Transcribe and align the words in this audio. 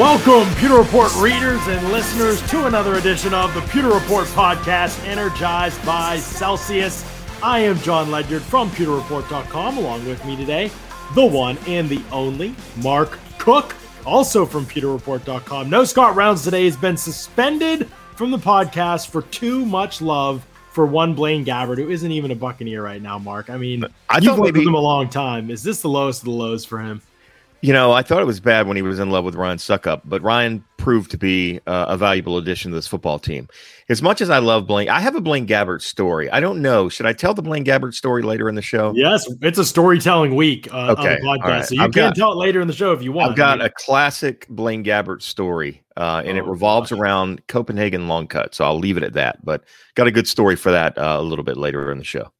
Welcome, 0.00 0.48
Pewter 0.54 0.78
Report 0.78 1.14
readers 1.16 1.60
and 1.66 1.92
listeners, 1.92 2.40
to 2.48 2.64
another 2.64 2.94
edition 2.94 3.34
of 3.34 3.52
the 3.52 3.60
Pewter 3.60 3.90
Report 3.90 4.26
podcast, 4.28 5.06
energized 5.06 5.84
by 5.84 6.16
Celsius. 6.16 7.04
I 7.42 7.58
am 7.58 7.78
Jon 7.80 8.10
Ledyard 8.10 8.40
from 8.40 8.70
PewterReport.com. 8.70 9.76
Along 9.76 10.06
with 10.06 10.24
me 10.24 10.36
today, 10.36 10.70
the 11.14 11.26
one 11.26 11.58
and 11.66 11.86
the 11.86 12.00
only 12.12 12.54
Mark 12.76 13.18
Cook, 13.36 13.76
also 14.06 14.46
from 14.46 14.64
PewterReport.com. 14.64 15.68
No 15.68 15.84
Scott 15.84 16.16
Reynolds 16.16 16.44
today 16.44 16.64
has 16.64 16.78
been 16.78 16.96
suspended 16.96 17.86
from 18.16 18.30
the 18.30 18.38
podcast 18.38 19.08
for 19.10 19.20
too 19.20 19.66
much 19.66 20.00
love 20.00 20.46
for 20.72 20.86
one 20.86 21.12
Blaine 21.14 21.44
Gabbert, 21.44 21.76
who 21.76 21.90
isn't 21.90 22.10
even 22.10 22.30
a 22.30 22.34
Buccaneer 22.36 22.82
right 22.82 23.02
now. 23.02 23.18
Mark, 23.18 23.50
I 23.50 23.58
mean, 23.58 23.84
I 24.08 24.16
you've 24.16 24.24
thought 24.24 24.38
worked 24.38 24.54
maybe- 24.54 24.60
with 24.60 24.68
him 24.68 24.74
a 24.74 24.80
long 24.80 25.10
time. 25.10 25.50
Is 25.50 25.62
this 25.62 25.82
the 25.82 25.90
lowest 25.90 26.22
of 26.22 26.24
the 26.24 26.30
lows 26.30 26.64
for 26.64 26.78
him? 26.78 27.02
You 27.62 27.74
know, 27.74 27.92
I 27.92 28.00
thought 28.02 28.22
it 28.22 28.26
was 28.26 28.40
bad 28.40 28.66
when 28.66 28.76
he 28.76 28.82
was 28.82 28.98
in 28.98 29.10
love 29.10 29.22
with 29.24 29.34
Ryan 29.34 29.58
Succop, 29.58 30.00
but 30.06 30.22
Ryan 30.22 30.64
proved 30.78 31.10
to 31.10 31.18
be 31.18 31.60
uh, 31.66 31.86
a 31.90 31.96
valuable 31.98 32.38
addition 32.38 32.70
to 32.70 32.74
this 32.74 32.86
football 32.86 33.18
team. 33.18 33.48
As 33.90 34.00
much 34.00 34.22
as 34.22 34.30
I 34.30 34.38
love 34.38 34.66
Blaine, 34.66 34.88
I 34.88 35.00
have 35.00 35.14
a 35.14 35.20
Blaine 35.20 35.46
Gabbert 35.46 35.82
story. 35.82 36.30
I 36.30 36.40
don't 36.40 36.62
know. 36.62 36.88
Should 36.88 37.04
I 37.04 37.12
tell 37.12 37.34
the 37.34 37.42
Blaine 37.42 37.64
Gabbert 37.64 37.92
story 37.92 38.22
later 38.22 38.48
in 38.48 38.54
the 38.54 38.62
show? 38.62 38.94
Yes, 38.96 39.30
it's 39.42 39.58
a 39.58 39.64
storytelling 39.66 40.36
week 40.36 40.72
uh, 40.72 40.94
Okay, 40.98 41.16
on 41.16 41.20
the 41.20 41.26
podcast, 41.26 41.44
right. 41.48 41.64
so 41.66 41.74
you 41.74 41.82
I've 41.82 41.92
can 41.92 42.08
got- 42.08 42.16
tell 42.16 42.32
it 42.32 42.36
later 42.36 42.62
in 42.62 42.66
the 42.66 42.72
show 42.72 42.92
if 42.92 43.02
you 43.02 43.12
want. 43.12 43.32
I've 43.32 43.36
got 43.36 43.60
a 43.60 43.68
classic 43.68 44.46
Blaine 44.48 44.82
Gabbert 44.82 45.20
story, 45.20 45.82
uh, 45.98 46.22
and 46.24 46.38
it 46.38 46.44
Oh, 46.44 46.50
revolves 46.50 46.90
gosh. 46.90 46.98
around 46.98 47.46
Copenhagen 47.48 48.08
long 48.08 48.26
cut. 48.26 48.54
So 48.54 48.64
I'll 48.64 48.78
leave 48.78 48.96
it 48.96 49.02
at 49.02 49.12
that. 49.12 49.44
But 49.44 49.64
got 49.96 50.06
a 50.06 50.10
good 50.10 50.26
story 50.26 50.56
for 50.56 50.70
that 50.72 50.96
uh, 50.96 51.16
a 51.18 51.22
little 51.22 51.44
bit 51.44 51.58
later 51.58 51.92
in 51.92 51.98
the 51.98 52.04
show. 52.04 52.32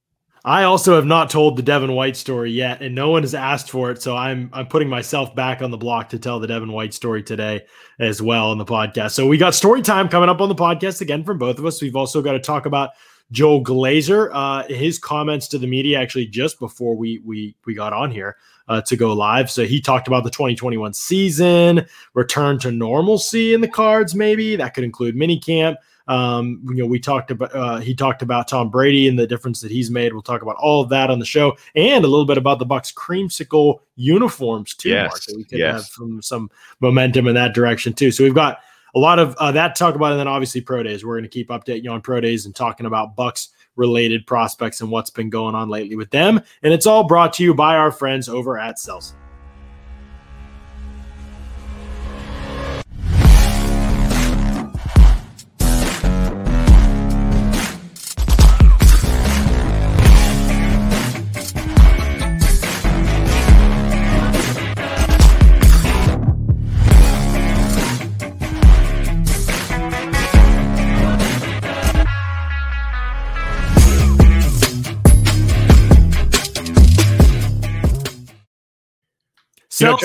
I 0.44 0.62
also 0.62 0.94
have 0.94 1.04
not 1.04 1.28
told 1.28 1.56
the 1.56 1.62
Devin 1.62 1.92
White 1.92 2.16
story 2.16 2.50
yet, 2.50 2.80
and 2.80 2.94
no 2.94 3.10
one 3.10 3.22
has 3.22 3.34
asked 3.34 3.70
for 3.70 3.90
it. 3.90 4.00
So 4.00 4.16
I'm 4.16 4.48
I'm 4.52 4.66
putting 4.66 4.88
myself 4.88 5.34
back 5.34 5.60
on 5.60 5.70
the 5.70 5.76
block 5.76 6.08
to 6.10 6.18
tell 6.18 6.40
the 6.40 6.46
Devin 6.46 6.72
White 6.72 6.94
story 6.94 7.22
today 7.22 7.66
as 7.98 8.22
well 8.22 8.50
on 8.50 8.58
the 8.58 8.64
podcast. 8.64 9.12
So 9.12 9.26
we 9.26 9.36
got 9.36 9.54
story 9.54 9.82
time 9.82 10.08
coming 10.08 10.30
up 10.30 10.40
on 10.40 10.48
the 10.48 10.54
podcast 10.54 11.02
again 11.02 11.24
from 11.24 11.38
both 11.38 11.58
of 11.58 11.66
us. 11.66 11.82
We've 11.82 11.96
also 11.96 12.22
got 12.22 12.32
to 12.32 12.40
talk 12.40 12.64
about 12.64 12.90
Joel 13.32 13.62
Glazer, 13.62 14.30
uh, 14.32 14.64
his 14.64 14.98
comments 14.98 15.46
to 15.48 15.58
the 15.58 15.66
media 15.66 16.00
actually 16.00 16.26
just 16.26 16.58
before 16.58 16.96
we 16.96 17.20
we 17.24 17.54
we 17.66 17.74
got 17.74 17.92
on 17.92 18.10
here 18.10 18.36
uh, 18.68 18.80
to 18.82 18.96
go 18.96 19.12
live. 19.12 19.50
So 19.50 19.64
he 19.64 19.80
talked 19.80 20.08
about 20.08 20.24
the 20.24 20.30
2021 20.30 20.94
season, 20.94 21.86
return 22.14 22.58
to 22.60 22.70
normalcy 22.70 23.52
in 23.52 23.60
the 23.60 23.68
cards, 23.68 24.14
maybe 24.14 24.56
that 24.56 24.74
could 24.74 24.84
include 24.84 25.16
minicamp. 25.16 25.76
Um, 26.10 26.60
you 26.68 26.74
know, 26.74 26.86
we 26.86 26.98
talked 26.98 27.30
about 27.30 27.54
uh, 27.54 27.78
he 27.78 27.94
talked 27.94 28.20
about 28.20 28.48
Tom 28.48 28.68
Brady 28.68 29.06
and 29.06 29.16
the 29.16 29.28
difference 29.28 29.60
that 29.60 29.70
he's 29.70 29.92
made. 29.92 30.12
We'll 30.12 30.22
talk 30.22 30.42
about 30.42 30.56
all 30.56 30.82
of 30.82 30.88
that 30.88 31.08
on 31.08 31.20
the 31.20 31.24
show 31.24 31.56
and 31.76 32.04
a 32.04 32.08
little 32.08 32.26
bit 32.26 32.36
about 32.36 32.58
the 32.58 32.66
Bucks 32.66 32.90
creamsicle 32.90 33.78
uniforms 33.94 34.74
too. 34.74 34.92
Mark, 34.92 35.12
Yes, 35.12 35.26
that 35.26 35.36
we 35.36 35.44
could 35.44 35.60
yes. 35.60 35.74
have 35.74 35.84
some 35.84 36.20
some 36.20 36.50
momentum 36.80 37.28
in 37.28 37.36
that 37.36 37.54
direction 37.54 37.92
too. 37.92 38.10
So 38.10 38.24
we've 38.24 38.34
got 38.34 38.58
a 38.96 38.98
lot 38.98 39.20
of 39.20 39.36
uh, 39.36 39.52
that 39.52 39.76
to 39.76 39.78
talk 39.78 39.94
about, 39.94 40.10
and 40.10 40.18
then 40.18 40.26
obviously 40.26 40.60
pro 40.60 40.82
days. 40.82 41.04
We're 41.04 41.14
going 41.14 41.22
to 41.22 41.28
keep 41.28 41.48
updating 41.48 41.84
you 41.84 41.90
on 41.92 42.00
pro 42.00 42.20
days 42.20 42.44
and 42.44 42.56
talking 42.56 42.86
about 42.86 43.14
Bucks 43.14 43.50
related 43.76 44.26
prospects 44.26 44.80
and 44.80 44.90
what's 44.90 45.10
been 45.10 45.30
going 45.30 45.54
on 45.54 45.68
lately 45.68 45.94
with 45.94 46.10
them. 46.10 46.40
And 46.64 46.72
it's 46.72 46.86
all 46.86 47.04
brought 47.04 47.32
to 47.34 47.44
you 47.44 47.54
by 47.54 47.76
our 47.76 47.92
friends 47.92 48.28
over 48.28 48.58
at 48.58 48.80
Celsius. 48.80 49.14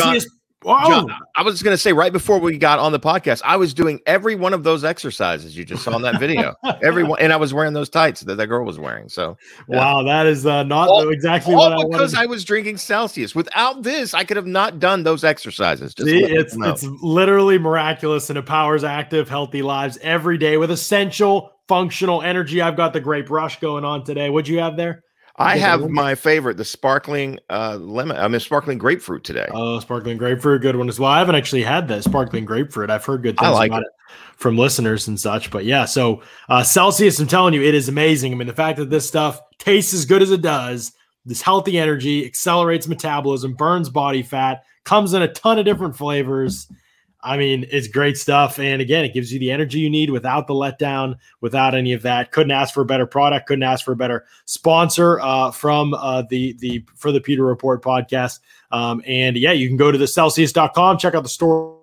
John- 0.06 0.14
Celsius. 0.14 0.32
John, 0.66 1.08
I 1.36 1.44
was 1.44 1.62
going 1.62 1.76
to 1.76 1.78
say 1.78 1.94
right 1.94 2.12
before 2.12 2.40
we 2.40 2.58
got 2.58 2.80
on 2.80 2.92
the 2.92 3.00
podcast, 3.00 3.44
I 3.46 3.56
was 3.56 3.72
doing 3.72 4.00
every 4.08 4.34
one 4.34 4.52
of 4.52 4.64
those 4.64 4.84
exercises 4.84 5.56
you 5.56 5.64
just 5.64 5.84
saw 5.84 5.96
in 5.96 6.02
that 6.02 6.20
video. 6.20 6.56
every 6.84 7.04
one, 7.04 7.20
and 7.22 7.32
I 7.32 7.36
was 7.36 7.54
wearing 7.54 7.74
those 7.74 7.88
tights 7.88 8.22
that 8.22 8.34
that 8.34 8.48
girl 8.48 8.66
was 8.66 8.80
wearing. 8.80 9.08
So 9.08 9.38
yeah. 9.70 9.78
Wow, 9.78 10.04
that 10.04 10.26
is 10.26 10.48
uh, 10.48 10.64
not 10.64 10.90
All- 10.90 11.08
exactly 11.10 11.54
what 11.54 11.72
I 11.72 11.76
all 11.76 11.84
wanted. 11.84 11.92
because 11.92 12.14
to 12.14 12.20
I 12.20 12.26
was 12.26 12.44
drinking 12.44 12.78
Celsius. 12.78 13.36
Without 13.36 13.84
this, 13.84 14.16
I 14.16 14.24
could 14.24 14.38
have 14.38 14.48
not 14.48 14.80
done 14.80 15.04
those 15.04 15.24
exercises. 15.24 15.94
Just 15.94 16.10
See, 16.10 16.24
it's 16.24 16.56
it's 16.60 16.84
literally 17.04 17.60
miraculous 17.60 18.32
and 18.32 18.40
it 18.40 18.48
powers 18.48 18.84
active, 18.84 19.30
healthy 19.30 19.62
lives 19.62 20.00
every 20.02 20.40
day 20.40 20.58
with 20.58 20.72
essential 20.72 21.52
functional 21.68 22.24
energy. 22.24 22.60
I've 22.60 22.76
got 22.78 22.92
the 22.94 23.02
grape 23.02 23.30
rush 23.30 23.60
going 23.60 23.86
on 23.86 24.04
today. 24.04 24.32
What'd 24.32 24.48
you 24.48 24.62
have 24.62 24.78
there? 24.78 25.04
I 25.38 25.58
have 25.58 25.90
my 25.90 26.16
favorite, 26.16 26.56
the 26.56 26.64
sparkling 26.66 27.40
uh, 27.50 27.76
lemon. 27.76 28.16
I 28.16 28.28
mean, 28.28 28.40
sparkling 28.40 28.78
grapefruit 28.78 29.24
today. 29.26 29.48
Oh, 29.52 29.80
sparkling 29.80 30.18
grapefruit, 30.18 30.62
good 30.62 30.78
one 30.78 30.88
as 30.88 31.00
well. 31.00 31.12
I 31.12 31.20
haven't 31.20 31.36
actually 31.36 31.64
had 31.64 31.90
that 31.90 32.04
sparkling 32.04 32.46
grapefruit. 32.46 32.90
I've 32.90 33.04
heard 33.04 33.22
good 33.24 33.38
things 33.38 33.52
like 33.52 33.70
about 33.70 33.82
it. 33.82 33.90
from 34.38 34.58
listeners 34.58 35.08
and 35.10 35.20
such. 35.20 35.52
But 35.52 35.66
yeah, 35.66 35.86
so 35.86 36.22
uh, 36.48 36.64
Celsius, 36.64 37.20
I'm 37.20 37.28
telling 37.28 37.54
you, 37.54 37.62
it 37.62 37.76
is 37.76 37.90
amazing. 37.90 38.32
I 38.32 38.36
mean, 38.36 38.48
the 38.48 38.54
fact 38.54 38.78
that 38.78 38.90
this 38.90 39.08
stuff 39.08 39.42
tastes 39.60 39.94
as 39.94 40.06
good 40.06 40.22
as 40.22 40.32
it 40.32 40.42
does, 40.42 40.94
this 41.26 41.42
healthy 41.42 41.78
energy 41.78 42.26
accelerates 42.26 42.88
metabolism, 42.88 43.56
burns 43.56 43.90
body 43.90 44.24
fat, 44.24 44.64
comes 44.86 45.14
in 45.14 45.22
a 45.22 45.28
ton 45.28 45.60
of 45.60 45.66
different 45.66 45.98
flavors. 45.98 46.68
I 47.26 47.38
mean, 47.38 47.66
it's 47.72 47.88
great 47.88 48.20
stuff. 48.20 48.60
And 48.60 48.84
again, 48.84 49.04
it 49.04 49.12
gives 49.12 49.34
you 49.34 49.40
the 49.40 49.52
energy 49.52 49.80
you 49.80 49.90
need 49.90 50.12
without 50.12 50.46
the 50.46 50.54
letdown, 50.54 51.18
without 51.42 51.74
any 51.74 51.92
of 51.92 52.04
that. 52.04 52.32
Couldn't 52.32 52.52
ask 52.52 52.72
for 52.72 52.82
a 52.82 52.86
better 52.86 53.08
product. 53.08 53.48
Couldn't 53.48 53.64
ask 53.64 53.84
for 53.84 53.94
a 53.94 53.96
better 53.96 54.26
sponsor 54.46 55.20
uh, 55.20 55.50
from 55.50 55.96
uh, 55.96 56.22
the 56.30 56.54
the 56.60 56.86
for 56.96 57.12
the 57.12 57.20
Pewter 57.20 57.44
Report 57.44 57.84
podcast. 57.84 58.42
Um, 58.72 59.02
and 59.08 59.38
yeah, 59.38 59.54
you 59.54 59.68
can 59.68 59.76
go 59.76 59.92
to 59.92 59.98
the 59.98 60.08
Celsius.com, 60.08 61.00
check 61.00 61.16
out 61.16 61.24
the 61.24 61.30
store, 61.30 61.80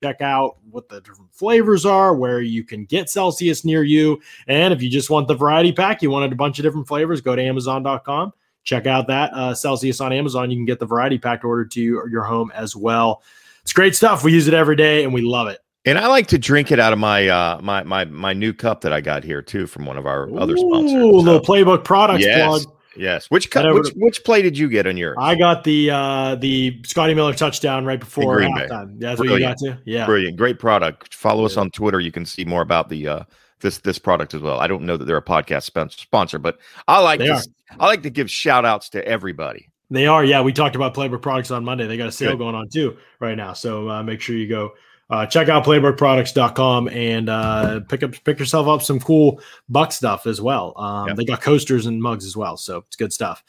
check 0.00 0.20
out 0.20 0.58
what 0.70 0.88
the 0.88 1.00
different 1.00 1.34
flavors 1.34 1.84
are, 1.84 2.14
where 2.14 2.40
you 2.40 2.62
can 2.62 2.84
get 2.84 3.10
Celsius 3.10 3.64
near 3.64 3.82
you. 3.82 4.20
And 4.46 4.72
if 4.72 4.80
you 4.80 4.88
just 4.88 5.10
want 5.10 5.26
the 5.26 5.34
variety 5.34 5.72
pack, 5.72 6.02
you 6.02 6.10
wanted 6.10 6.30
a 6.30 6.36
bunch 6.36 6.60
of 6.60 6.62
different 6.62 6.86
flavors, 6.86 7.20
go 7.20 7.34
to 7.34 7.42
Amazon.com. 7.42 8.32
Check 8.64 8.86
out 8.86 9.06
that 9.08 9.32
uh, 9.32 9.54
Celsius 9.54 10.00
on 10.00 10.12
Amazon. 10.12 10.50
You 10.50 10.56
can 10.56 10.66
get 10.66 10.78
the 10.78 10.86
variety 10.86 11.18
pack 11.18 11.44
ordered 11.44 11.70
to 11.72 11.80
you, 11.80 12.06
your 12.10 12.22
home 12.24 12.52
as 12.54 12.76
well. 12.76 13.22
It's 13.62 13.72
great 13.72 13.96
stuff. 13.96 14.22
We 14.24 14.32
use 14.32 14.48
it 14.48 14.54
every 14.54 14.76
day 14.76 15.04
and 15.04 15.12
we 15.14 15.22
love 15.22 15.48
it. 15.48 15.60
And 15.86 15.98
I 15.98 16.08
like 16.08 16.26
to 16.28 16.38
drink 16.38 16.70
it 16.70 16.78
out 16.78 16.92
of 16.92 16.98
my 16.98 17.26
uh, 17.28 17.58
my 17.62 17.82
my 17.84 18.04
my 18.04 18.34
new 18.34 18.52
cup 18.52 18.82
that 18.82 18.92
I 18.92 19.00
got 19.00 19.24
here 19.24 19.40
too 19.40 19.66
from 19.66 19.86
one 19.86 19.96
of 19.96 20.06
our 20.06 20.28
other 20.38 20.56
sponsors. 20.58 20.92
Ooh, 20.92 21.00
So, 21.12 21.16
little 21.18 21.40
playbook 21.40 21.84
products 21.84 22.22
yes, 22.22 22.46
plug. 22.46 22.62
yes. 22.98 23.26
Which 23.30 23.50
cup? 23.50 23.74
Which 23.74 23.88
which 23.96 24.22
play 24.22 24.42
did 24.42 24.58
you 24.58 24.68
get 24.68 24.86
on 24.86 24.98
yours? 24.98 25.16
I 25.18 25.36
got 25.36 25.64
the 25.64 25.90
uh 25.90 26.34
the 26.34 26.82
Scotty 26.84 27.14
Miller 27.14 27.32
touchdown 27.32 27.86
right 27.86 27.98
before 27.98 28.40
halftime. 28.40 29.00
That's 29.00 29.18
what 29.18 29.30
you 29.30 29.38
got 29.40 29.56
Brilliant. 29.58 29.84
to. 29.84 29.90
Yeah. 29.90 30.04
Brilliant, 30.04 30.36
great 30.36 30.58
product. 30.58 31.14
Follow 31.14 31.46
us 31.46 31.56
on 31.56 31.70
Twitter. 31.70 31.98
You 31.98 32.12
can 32.12 32.26
see 32.26 32.44
more 32.44 32.60
about 32.60 32.90
the 32.90 33.08
uh, 33.08 33.22
this 33.60 33.78
this 33.78 33.98
product 33.98 34.34
as 34.34 34.40
well. 34.40 34.58
I 34.60 34.66
don't 34.66 34.82
know 34.82 34.96
that 34.96 35.04
they're 35.04 35.16
a 35.16 35.22
podcast 35.22 35.62
spon- 35.64 35.90
sponsor, 35.90 36.38
but 36.38 36.58
I 36.88 37.00
like 37.00 37.20
They 37.20 37.26
to 37.26 37.34
are. 37.34 37.42
I 37.78 37.86
like 37.86 38.02
to 38.02 38.10
give 38.10 38.30
shout 38.30 38.64
outs 38.64 38.88
to 38.90 39.04
everybody. 39.06 39.68
They 39.92 40.06
are, 40.06 40.24
yeah. 40.24 40.40
We 40.42 40.52
talked 40.52 40.76
about 40.76 40.94
Playbook 40.94 41.20
products 41.22 41.50
on 41.50 41.64
Monday. 41.64 41.86
They 41.88 41.96
got 41.96 42.08
a 42.08 42.12
sale 42.12 42.30
Good. 42.32 42.38
going 42.38 42.54
on 42.54 42.68
too 42.68 42.96
right 43.18 43.36
now. 43.36 43.54
So 43.54 43.88
uh, 43.90 44.02
make 44.04 44.20
sure 44.20 44.36
you 44.36 44.48
go 44.48 44.72
uh, 45.10 45.26
check 45.26 45.48
out 45.48 45.64
playbookproducts.com 45.64 46.88
and 46.88 47.28
uh, 47.28 47.80
pick 47.88 48.04
up 48.04 48.12
pick 48.24 48.38
yourself 48.38 48.68
up 48.68 48.82
some 48.82 49.00
cool 49.00 49.40
buck 49.68 49.90
stuff 49.90 50.26
as 50.26 50.40
well. 50.40 50.72
Um, 50.76 51.08
Yep. 51.08 51.16
They 51.16 51.24
got 51.24 51.40
coasters 51.40 51.86
and 51.86 52.00
mugs 52.00 52.24
as 52.24 52.36
well, 52.36 52.56
so 52.56 52.78
it's 52.86 52.94
good 52.96 53.12
stuff. 53.12 53.42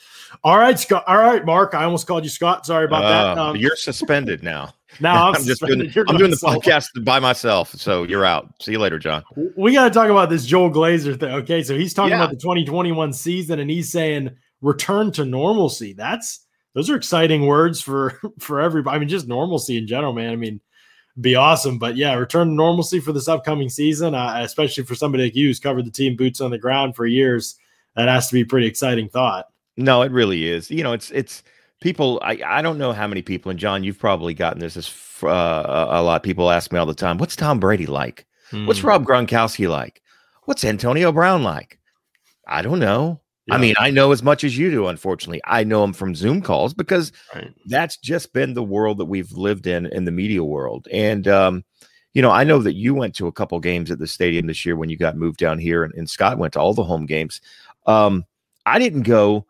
All 0.44 0.57
right, 0.57 0.80
Scott. 0.80 1.03
All 1.06 1.18
right, 1.18 1.45
Mark. 1.45 1.75
I 1.75 1.83
almost 1.83 2.07
called 2.07 2.24
you 2.24 2.30
Scott. 2.31 2.65
Sorry 2.65 2.85
about 2.85 3.01
that. 3.01 3.38
Uh, 3.38 3.50
Um, 3.51 3.56
you're 3.57 3.75
suspended 3.75 4.41
now. 4.41 4.74
Now 4.99 5.29
I'm, 5.29 5.35
I'm 5.35 5.43
just 5.43 5.61
doing 5.61 5.85
suspended. 5.85 6.09
I'm 6.09 6.17
doing 6.17 6.31
the 6.31 6.38
podcast 6.38 7.03
by 7.05 7.19
myself, 7.19 7.71
so 7.75 8.03
you're 8.03 8.25
out. 8.25 8.53
See 8.61 8.73
you 8.73 8.79
later, 8.79 8.99
John. 8.99 9.23
We 9.55 9.73
got 9.73 9.85
to 9.85 9.89
talk 9.91 10.09
about 10.09 10.29
this 10.29 10.45
Joel 10.45 10.69
Glazer 10.69 11.19
thing. 11.19 11.31
Okay, 11.35 11.63
so 11.63 11.77
he's 11.77 11.93
talking 11.93 12.11
Yeah. 12.11 12.23
about 12.23 12.31
the 12.31 12.38
2021 12.38 13.13
season, 13.13 13.59
and 13.59 13.69
he's 13.69 13.91
saying 13.91 14.31
return 14.61 15.11
to 15.13 15.25
normalcy. 15.25 15.93
That's 15.93 16.45
those 16.73 16.89
are 16.89 16.95
exciting 16.95 17.45
words 17.45 17.81
for 17.81 18.19
for 18.39 18.59
everybody. 18.59 18.95
I 18.95 18.99
mean, 18.99 19.09
just 19.09 19.27
normalcy 19.27 19.77
in 19.77 19.88
general, 19.88 20.13
man. 20.13 20.31
I 20.31 20.35
mean, 20.35 20.59
be 21.19 21.35
awesome. 21.35 21.77
But 21.77 21.95
yeah, 21.95 22.13
return 22.15 22.47
to 22.49 22.53
normalcy 22.53 22.99
for 22.99 23.11
this 23.13 23.27
upcoming 23.27 23.69
season, 23.69 24.15
uh, 24.15 24.39
especially 24.44 24.83
for 24.85 24.95
somebody 24.95 25.23
like 25.25 25.35
you 25.35 25.47
who's 25.47 25.59
covered 25.59 25.85
the 25.85 25.91
team 25.91 26.15
boots 26.15 26.41
on 26.41 26.51
the 26.51 26.57
ground 26.57 26.95
for 26.95 27.05
years. 27.05 27.55
That 27.95 28.07
has 28.07 28.27
to 28.29 28.33
be 28.33 28.41
a 28.41 28.45
pretty 28.45 28.67
exciting 28.67 29.09
thought. 29.09 29.47
No, 29.75 30.01
it 30.01 30.11
really 30.11 30.47
is. 30.47 30.69
You 30.71 30.83
know, 30.83 30.94
it's 30.94 31.11
it's 31.11 31.44
people. 31.81 32.19
I 32.24 32.39
I 32.45 32.62
don't 32.62 32.78
know 32.78 32.94
how 32.94 33.07
many 33.07 33.22
people, 33.22 33.50
and 33.50 33.60
John, 33.60 33.83
you've 33.83 34.00
probably 34.00 34.33
gotten 34.33 34.60
this 34.60 34.78
as 34.78 34.88
f- 34.88 35.24
uh, 35.25 35.88
a 35.89 36.01
lot. 36.01 36.24
People 36.24 36.50
ask 36.50 36.72
me 36.72 36.80
all 36.80 36.86
the 36.86 36.94
time, 36.94 37.18
"What's 37.18 37.36
Tom 37.36 37.60
Brady 37.60 37.86
like? 37.88 38.25
What's 38.66 38.80
Hmm. 38.80 38.88
Rob 38.88 39.06
Gronkowski 39.06 39.69
like? 39.69 40.01
What's 40.45 40.63
Antonio 40.63 41.12
Brown 41.12 41.44
like?" 41.44 41.78
I 42.48 42.62
don't 42.62 42.80
know. 42.80 43.19
I 43.50 43.57
mean, 43.57 43.75
I 43.80 43.89
know 43.92 44.12
as 44.13 44.24
much 44.24 44.45
as 44.45 44.57
you 44.57 44.72
do, 44.72 44.88
unfortunately. 44.88 45.42
I 45.45 45.66
know 45.66 45.81
them 45.81 45.92
from 45.92 46.16
Zoom 46.16 46.42
calls 46.42 46.74
because 46.74 47.12
right. 47.36 47.51
that's 47.66 47.98
just 47.98 48.31
been 48.31 48.54
the 48.54 48.63
world 48.63 48.98
that 49.00 49.06
we've 49.06 49.31
lived 49.33 49.68
in 49.68 49.88
in 49.88 50.06
the 50.06 50.12
media 50.12 50.42
world. 50.44 50.88
And, 50.92 51.28
um, 51.28 51.66
you 52.13 52.22
know, 52.22 52.31
I 52.31 52.45
know 52.45 52.60
that 52.60 52.75
you 52.75 52.94
went 52.95 53.13
to 53.16 53.28
a 53.28 53.31
couple 53.31 53.60
games 53.60 53.92
at 53.92 54.00
the 54.00 54.07
stadium 54.07 54.48
this 54.48 54.66
year 54.66 54.78
when 54.78 54.89
you 54.89 54.95
got 54.98 55.18
moved 55.18 55.38
down 55.38 55.60
here, 55.60 55.83
and, 55.83 55.94
and 55.95 56.10
Scott 56.10 56.38
went 56.38 56.54
to 56.54 56.60
all 56.62 56.74
the 56.74 56.83
home 56.83 57.06
games. 57.06 57.42
Um, 57.88 58.25
I 58.66 58.80
didn't 58.80 59.01
go. 59.04 59.45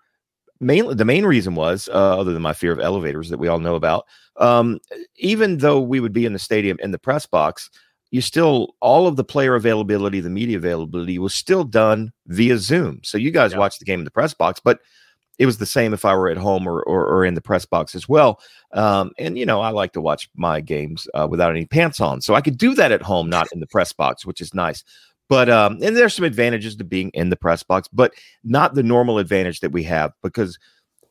Mainly, 0.61 0.93
the 0.93 1.05
main 1.05 1.25
reason 1.25 1.55
was, 1.55 1.89
uh, 1.89 2.19
other 2.19 2.33
than 2.33 2.41
my 2.41 2.53
fear 2.53 2.71
of 2.71 2.79
elevators 2.79 3.29
that 3.29 3.39
we 3.39 3.47
all 3.47 3.59
know 3.59 3.75
about, 3.75 4.05
um, 4.37 4.79
even 5.17 5.57
though 5.57 5.81
we 5.81 5.99
would 5.99 6.13
be 6.13 6.25
in 6.25 6.33
the 6.33 6.39
stadium 6.39 6.77
in 6.81 6.91
the 6.91 6.99
press 6.99 7.25
box, 7.25 7.69
you 8.11 8.21
still 8.21 8.75
all 8.79 9.07
of 9.07 9.15
the 9.15 9.23
player 9.23 9.55
availability, 9.55 10.19
the 10.19 10.29
media 10.29 10.57
availability 10.57 11.17
was 11.17 11.33
still 11.33 11.63
done 11.63 12.13
via 12.27 12.57
Zoom. 12.57 12.99
So 13.03 13.17
you 13.17 13.31
guys 13.31 13.53
yeah. 13.53 13.57
watched 13.57 13.79
the 13.79 13.85
game 13.85 13.99
in 13.99 14.05
the 14.05 14.11
press 14.11 14.33
box, 14.33 14.61
but 14.63 14.79
it 15.39 15.47
was 15.47 15.57
the 15.57 15.65
same 15.65 15.93
if 15.93 16.05
I 16.05 16.13
were 16.13 16.29
at 16.29 16.37
home 16.37 16.67
or 16.67 16.83
or, 16.83 17.05
or 17.07 17.25
in 17.25 17.33
the 17.33 17.41
press 17.41 17.65
box 17.65 17.95
as 17.95 18.07
well. 18.07 18.39
Um, 18.73 19.11
and 19.17 19.37
you 19.37 19.45
know, 19.45 19.61
I 19.61 19.69
like 19.69 19.93
to 19.93 20.01
watch 20.01 20.29
my 20.35 20.61
games 20.61 21.07
uh, 21.15 21.27
without 21.29 21.51
any 21.51 21.65
pants 21.65 21.99
on, 21.99 22.21
so 22.21 22.35
I 22.35 22.41
could 22.41 22.57
do 22.57 22.75
that 22.75 22.91
at 22.91 23.01
home, 23.01 23.29
not 23.29 23.47
in 23.51 23.59
the 23.59 23.67
press 23.67 23.91
box, 23.93 24.25
which 24.25 24.41
is 24.41 24.53
nice. 24.53 24.83
But 25.31 25.49
um, 25.49 25.79
and 25.81 25.95
there's 25.95 26.13
some 26.13 26.25
advantages 26.25 26.75
to 26.75 26.83
being 26.83 27.09
in 27.13 27.29
the 27.29 27.37
press 27.37 27.63
box, 27.63 27.87
but 27.87 28.13
not 28.43 28.73
the 28.73 28.83
normal 28.83 29.17
advantage 29.17 29.61
that 29.61 29.71
we 29.71 29.81
have 29.83 30.11
because 30.21 30.59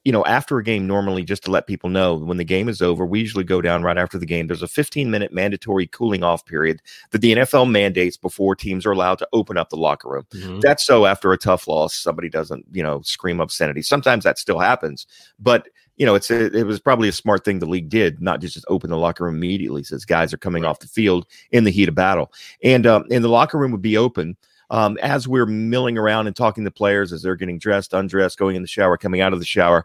you 0.05 0.13
know, 0.13 0.25
after 0.27 0.59
a 0.59 0.63
game, 0.63 0.87
normally 0.87 1.25
just 1.25 1.43
to 1.45 1.51
let 1.51 1.67
people 1.67 1.89
know 1.89 2.17
when 2.17 2.37
the 2.37 2.45
game 2.45 2.69
is 2.69 2.83
over, 2.83 3.07
we 3.07 3.21
usually 3.21 3.45
go 3.45 3.63
down 3.63 3.83
right 3.83 3.97
after 3.97 4.19
the 4.19 4.27
game. 4.27 4.47
There's 4.47 4.63
a 4.63 4.69
15 4.69 5.11
minute 5.11 5.33
mandatory 5.33 5.87
cooling 5.87 6.23
off 6.23 6.45
period 6.45 6.83
that 7.13 7.23
the 7.23 7.35
NFL 7.35 7.71
mandates 7.71 8.19
before 8.19 8.55
teams 8.55 8.85
are 8.85 8.93
allowed 8.93 9.19
to 9.21 9.29
open 9.33 9.57
up 9.57 9.71
the 9.71 9.77
locker 9.77 10.11
room. 10.11 10.27
Mm-hmm. 10.35 10.61
That's 10.61 10.85
so 10.85 11.07
after 11.07 11.33
a 11.33 11.39
tough 11.39 11.67
loss, 11.67 11.95
somebody 11.95 12.29
doesn't, 12.29 12.67
you 12.73 12.83
know, 12.83 13.01
scream 13.01 13.41
obscenity. 13.41 13.81
Sometimes 13.81 14.25
that 14.25 14.39
still 14.39 14.59
happens, 14.59 15.07
but 15.39 15.67
you 16.01 16.07
know, 16.07 16.15
it's 16.15 16.31
a, 16.31 16.47
it 16.57 16.65
was 16.65 16.81
probably 16.81 17.11
a 17.11 17.13
smart 17.13 17.45
thing 17.45 17.59
the 17.59 17.67
league 17.67 17.91
did, 17.91 18.23
not 18.23 18.41
just, 18.41 18.55
just 18.55 18.65
open 18.71 18.89
the 18.89 18.97
locker 18.97 19.25
room 19.25 19.37
immediately, 19.37 19.85
since 19.85 20.07
guys 20.07 20.33
are 20.33 20.39
coming 20.39 20.63
right. 20.63 20.71
off 20.71 20.79
the 20.79 20.87
field 20.87 21.27
in 21.51 21.65
the 21.65 21.71
heat 21.71 21.91
of 21.91 21.95
battle, 21.95 22.33
and 22.65 22.87
um, 22.87 23.05
and 23.11 23.23
the 23.23 23.29
locker 23.29 23.59
room 23.59 23.71
would 23.71 23.83
be 23.83 23.99
open 23.99 24.35
um, 24.71 24.97
as 25.03 25.29
we're 25.29 25.45
milling 25.45 25.99
around 25.99 26.27
and 26.27 26.35
talking 26.35 26.65
to 26.65 26.71
players 26.71 27.13
as 27.13 27.21
they're 27.21 27.37
getting 27.37 27.59
dressed, 27.59 27.93
undressed, 27.93 28.39
going 28.39 28.57
in 28.57 28.63
the 28.63 28.69
shower, 28.69 28.97
coming 28.97 29.21
out 29.21 29.35
of 29.35 29.41
the 29.41 29.45
shower. 29.45 29.85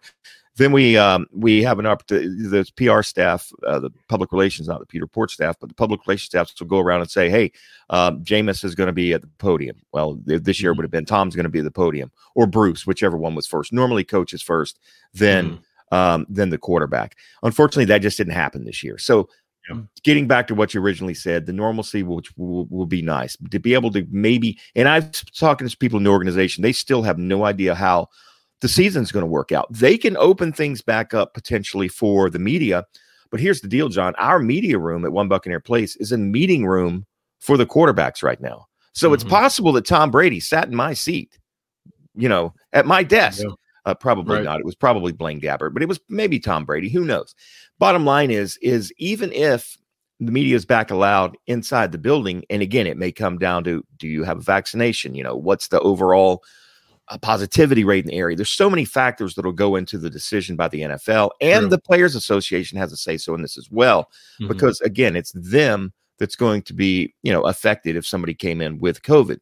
Then 0.56 0.72
we 0.72 0.96
um, 0.98 1.28
we 1.34 1.62
have 1.64 1.80
an 1.80 1.86
opportunity. 1.86 2.30
The 2.30 2.66
PR 2.78 3.02
staff, 3.02 3.52
uh, 3.68 3.80
the 3.80 3.90
public 4.08 4.32
relations, 4.32 4.70
not 4.70 4.80
the 4.80 4.86
Pewter 4.86 5.04
Report 5.04 5.32
staff, 5.32 5.58
but 5.60 5.68
the 5.68 5.76
public 5.76 6.08
relations 6.08 6.28
staff 6.28 6.50
will 6.58 6.68
go 6.68 6.80
around 6.80 7.02
and 7.02 7.12
say, 7.12 7.30
"Hey, 7.30 7.52
um, 7.90 8.24
Jameis 8.24 8.64
is 8.64 8.74
going 8.74 8.88
to 8.88 8.94
be 8.94 9.12
at 9.12 9.20
the 9.20 9.28
podium." 9.38 9.82
Well, 9.92 10.18
this 10.24 10.62
year 10.62 10.72
mm-hmm. 10.72 10.78
would 10.78 10.86
have 10.86 10.92
been 10.92 11.04
Tom's 11.04 11.36
going 11.36 11.44
to 11.44 11.50
be 11.50 11.60
at 11.60 11.66
the 11.66 11.72
podium, 11.72 12.10
or 12.36 12.48
Bruce, 12.48 12.88
whichever 12.88 13.18
one 13.18 13.36
was 13.36 13.46
first. 13.46 13.74
Normally, 13.74 14.06
coaches 14.06 14.42
first, 14.42 14.80
then 15.14 15.46
mm-hmm. 15.46 15.64
Um, 15.96 16.26
then 16.30 16.50
the 16.50 16.58
quarterback. 16.58 17.18
Unfortunately, 17.44 17.86
that 17.86 18.02
just 18.02 18.18
didn't 18.18 18.34
happen 18.34 18.66
this 18.66 18.84
year. 18.84 18.98
So 18.98 19.30
yeah. 19.70 19.82
Getting 20.04 20.28
back 20.28 20.48
to 20.48 20.56
what 20.56 20.74
you 20.74 20.82
originally 20.82 21.16
said, 21.16 21.48
the 21.48 21.54
normalcy, 21.54 22.04
which 22.04 22.36
will, 22.38 22.68
will, 22.68 22.86
be 22.86 23.02
nice, 23.02 23.36
to 23.50 23.60
be 23.60 23.74
able 23.74 23.92
to 23.94 24.06
maybe, 24.12 24.60
and 24.76 24.88
I've 24.88 25.12
talking 25.34 25.68
to 25.68 25.78
people 25.78 25.98
in 25.98 26.04
the 26.04 26.12
organization, 26.12 26.62
they 26.62 26.72
still 26.72 27.02
have 27.02 27.18
no 27.18 27.46
idea 27.46 27.74
how 27.74 28.10
the 28.62 28.68
season's 28.68 29.12
going 29.12 29.24
to 29.24 29.28
work 29.28 29.52
out. 29.52 29.66
They 29.72 29.98
can 29.98 30.18
open 30.18 30.54
things 30.54 30.84
back 30.84 31.16
up 31.16 31.34
potentially 31.34 31.88
for 31.88 32.30
the 32.30 32.38
media, 32.38 32.86
but 33.32 33.40
here's 33.40 33.62
the 33.62 33.68
deal, 33.68 33.90
John. 33.90 34.14
Our 34.20 34.40
media 34.40 34.78
room 34.78 35.04
at 35.04 35.12
One 35.12 35.28
Buccaneer 35.28 35.62
Place 35.62 35.96
is 35.96 36.12
a 36.12 36.18
meeting 36.18 36.66
room 36.66 37.06
for 37.40 37.58
the 37.58 37.66
quarterbacks 37.66 38.22
right 38.22 38.40
now. 38.40 38.68
So 38.94 39.08
mm-hmm. 39.08 39.16
it's 39.16 39.24
possible 39.24 39.72
that 39.74 39.86
Tom 39.86 40.12
Brady 40.12 40.40
sat 40.40 40.68
in 40.68 40.76
my 40.76 40.94
seat, 40.94 41.40
you 42.14 42.30
know, 42.30 42.54
at 42.72 42.86
my 42.86 43.02
desk. 43.02 43.44
Yeah. 43.44 43.56
Uh, 43.86 43.94
probably 43.94 44.38
right. 44.38 44.44
not. 44.44 44.60
It 44.60 44.66
was 44.66 44.76
probably 44.76 45.12
Blaine 45.12 45.40
Gabbert, 45.40 45.74
but 45.74 45.84
it 45.84 45.88
was 45.88 46.00
maybe 46.10 46.40
Tom 46.40 46.66
Brady. 46.66 46.90
Who 46.90 47.06
knows? 47.06 47.36
Bottom 47.78 48.06
line 48.06 48.32
is, 48.32 48.58
is 48.62 48.92
even 48.98 49.32
if 49.32 49.78
the 50.20 50.32
media 50.32 50.56
is 50.56 50.66
back 50.66 50.92
allowed 50.92 51.38
inside 51.48 51.92
the 51.92 51.98
building, 51.98 52.44
and 52.50 52.62
again, 52.62 52.88
it 52.88 52.98
may 52.98 53.12
come 53.12 53.38
down 53.38 53.64
to 53.66 53.84
do 53.98 54.08
you 54.08 54.24
have 54.24 54.40
a 54.40 54.42
vaccination? 54.42 55.14
You 55.14 55.24
know, 55.24 55.36
what's 55.36 55.68
the 55.68 55.80
overall 55.82 56.44
uh, 57.10 57.18
positivity 57.20 57.84
rate 57.84 58.06
in 58.06 58.10
the 58.10 58.18
area? 58.18 58.36
There's 58.36 58.50
so 58.50 58.70
many 58.70 58.86
factors 58.86 59.36
that 59.36 59.46
will 59.46 59.52
go 59.52 59.76
into 59.76 59.98
the 59.98 60.10
decision 60.10 60.56
by 60.56 60.68
the 60.70 60.82
NFL, 60.82 61.32
and 61.42 61.64
True. 61.64 61.70
the 61.70 61.78
Players 61.78 62.16
Association 62.16 62.78
has 62.78 62.92
a 62.92 62.98
say 62.98 63.18
so 63.18 63.36
in 63.36 63.42
this 63.42 63.58
as 63.58 63.70
well, 63.70 64.10
mm-hmm. 64.40 64.48
because 64.48 64.82
again, 64.82 65.16
it's 65.16 65.34
them 65.34 65.94
that's 66.18 66.36
going 66.36 66.62
to 66.64 66.74
be 66.74 67.14
you 67.22 67.32
know 67.32 67.44
affected 67.44 67.96
if 67.96 68.08
somebody 68.08 68.34
came 68.34 68.62
in 68.62 68.80
with 68.80 69.04
COVID. 69.04 69.40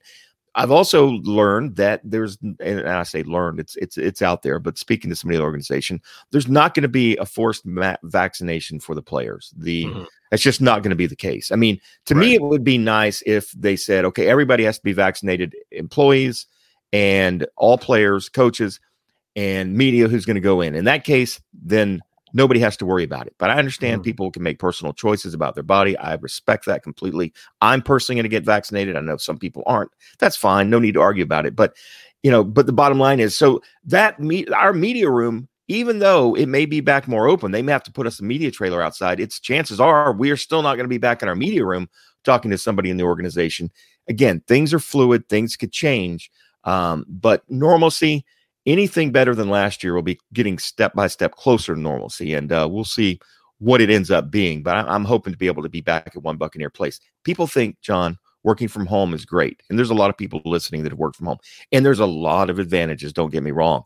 I've 0.55 0.71
also 0.71 1.07
learned 1.23 1.77
that 1.77 2.01
there's, 2.03 2.37
and 2.59 2.87
I 2.87 3.03
say 3.03 3.23
learned, 3.23 3.59
it's 3.59 3.75
it's 3.77 3.97
it's 3.97 4.21
out 4.21 4.43
there. 4.43 4.59
But 4.59 4.77
speaking 4.77 5.09
to 5.09 5.15
somebody 5.15 5.37
in 5.37 5.41
the 5.41 5.45
organization, 5.45 6.01
there's 6.31 6.47
not 6.47 6.73
going 6.73 6.83
to 6.83 6.89
be 6.89 7.17
a 7.17 7.25
forced 7.25 7.65
ma- 7.65 7.97
vaccination 8.03 8.79
for 8.79 8.93
the 8.93 9.01
players. 9.01 9.53
The 9.57 9.85
mm-hmm. 9.85 10.03
that's 10.29 10.43
just 10.43 10.61
not 10.61 10.83
going 10.83 10.91
to 10.91 10.95
be 10.95 11.07
the 11.07 11.15
case. 11.15 11.51
I 11.51 11.55
mean, 11.55 11.79
to 12.05 12.13
right. 12.13 12.21
me, 12.21 12.35
it 12.35 12.41
would 12.41 12.63
be 12.63 12.77
nice 12.77 13.23
if 13.25 13.51
they 13.53 13.75
said, 13.75 14.05
okay, 14.05 14.27
everybody 14.27 14.63
has 14.65 14.77
to 14.77 14.83
be 14.83 14.93
vaccinated, 14.93 15.55
employees 15.71 16.45
and 16.93 17.47
all 17.57 17.77
players, 17.77 18.29
coaches, 18.29 18.79
and 19.35 19.75
media 19.75 20.07
who's 20.07 20.25
going 20.25 20.35
to 20.35 20.41
go 20.41 20.61
in. 20.61 20.75
In 20.75 20.85
that 20.85 21.03
case, 21.03 21.41
then 21.51 22.01
nobody 22.33 22.59
has 22.59 22.75
to 22.77 22.85
worry 22.85 23.03
about 23.03 23.27
it. 23.27 23.35
But 23.37 23.49
I 23.49 23.57
understand 23.57 24.01
mm. 24.01 24.05
people 24.05 24.31
can 24.31 24.43
make 24.43 24.59
personal 24.59 24.93
choices 24.93 25.33
about 25.33 25.55
their 25.55 25.63
body. 25.63 25.97
I 25.97 26.15
respect 26.15 26.65
that 26.65 26.83
completely. 26.83 27.33
I'm 27.61 27.81
personally 27.81 28.17
going 28.17 28.23
to 28.23 28.29
get 28.29 28.43
vaccinated. 28.43 28.97
I 28.97 29.01
know 29.01 29.17
some 29.17 29.37
people 29.37 29.63
aren't. 29.65 29.91
That's 30.19 30.35
fine. 30.35 30.69
No 30.69 30.79
need 30.79 30.93
to 30.93 31.01
argue 31.01 31.23
about 31.23 31.45
it. 31.45 31.55
But 31.55 31.75
you 32.23 32.31
know, 32.31 32.43
but 32.43 32.65
the 32.65 32.73
bottom 32.73 32.99
line 32.99 33.19
is 33.19 33.37
so 33.37 33.61
that 33.85 34.19
me 34.19 34.45
our 34.47 34.73
media 34.73 35.09
room, 35.09 35.47
even 35.67 35.99
though 35.99 36.35
it 36.35 36.47
may 36.47 36.65
be 36.65 36.79
back 36.79 37.07
more 37.07 37.27
open, 37.27 37.51
they 37.51 37.61
may 37.61 37.71
have 37.71 37.83
to 37.83 37.91
put 37.91 38.07
us 38.07 38.19
a 38.19 38.23
media 38.23 38.49
trailer 38.49 38.81
outside. 38.81 39.19
Its 39.19 39.39
chances 39.39 39.79
are 39.79 40.13
we 40.13 40.31
are 40.31 40.37
still 40.37 40.61
not 40.61 40.75
going 40.75 40.85
to 40.85 40.89
be 40.89 40.97
back 40.97 41.21
in 41.21 41.27
our 41.27 41.35
media 41.35 41.65
room 41.65 41.89
talking 42.23 42.49
to 42.51 42.57
somebody 42.57 42.89
in 42.89 42.97
the 42.97 43.03
organization. 43.03 43.69
Again, 44.07 44.41
things 44.47 44.73
are 44.73 44.79
fluid, 44.79 45.27
things 45.29 45.55
could 45.55 45.71
change. 45.71 46.31
Um, 46.63 47.05
but 47.09 47.43
normalcy, 47.49 48.25
anything 48.65 49.11
better 49.11 49.35
than 49.35 49.49
last 49.49 49.83
year 49.83 49.93
will 49.93 50.01
be 50.01 50.19
getting 50.33 50.57
step 50.57 50.93
by 50.93 51.07
step 51.07 51.35
closer 51.35 51.75
to 51.75 51.79
normalcy, 51.79 52.33
and 52.33 52.51
uh, 52.51 52.67
we'll 52.69 52.83
see 52.83 53.19
what 53.59 53.81
it 53.81 53.89
ends 53.89 54.11
up 54.11 54.31
being. 54.31 54.63
But 54.63 54.75
I- 54.75 54.95
am 54.95 55.05
hoping 55.05 55.33
to 55.33 55.39
be 55.39 55.47
able 55.47 55.63
to 55.63 55.69
be 55.69 55.81
back 55.81 56.13
at 56.15 56.23
one 56.23 56.37
Buccaneer 56.37 56.69
place. 56.69 56.99
People 57.23 57.47
think, 57.47 57.79
John, 57.81 58.17
working 58.43 58.67
from 58.67 58.85
home 58.85 59.13
is 59.13 59.25
great, 59.25 59.61
and 59.69 59.77
there's 59.77 59.89
a 59.89 59.95
lot 59.95 60.09
of 60.09 60.17
people 60.17 60.41
listening 60.45 60.83
that 60.83 60.91
have 60.91 60.99
worked 60.99 61.17
from 61.17 61.27
home, 61.27 61.39
and 61.71 61.85
there's 61.85 61.99
a 61.99 62.05
lot 62.05 62.49
of 62.49 62.59
advantages. 62.59 63.13
Don't 63.13 63.31
get 63.31 63.43
me 63.43 63.51
wrong, 63.51 63.83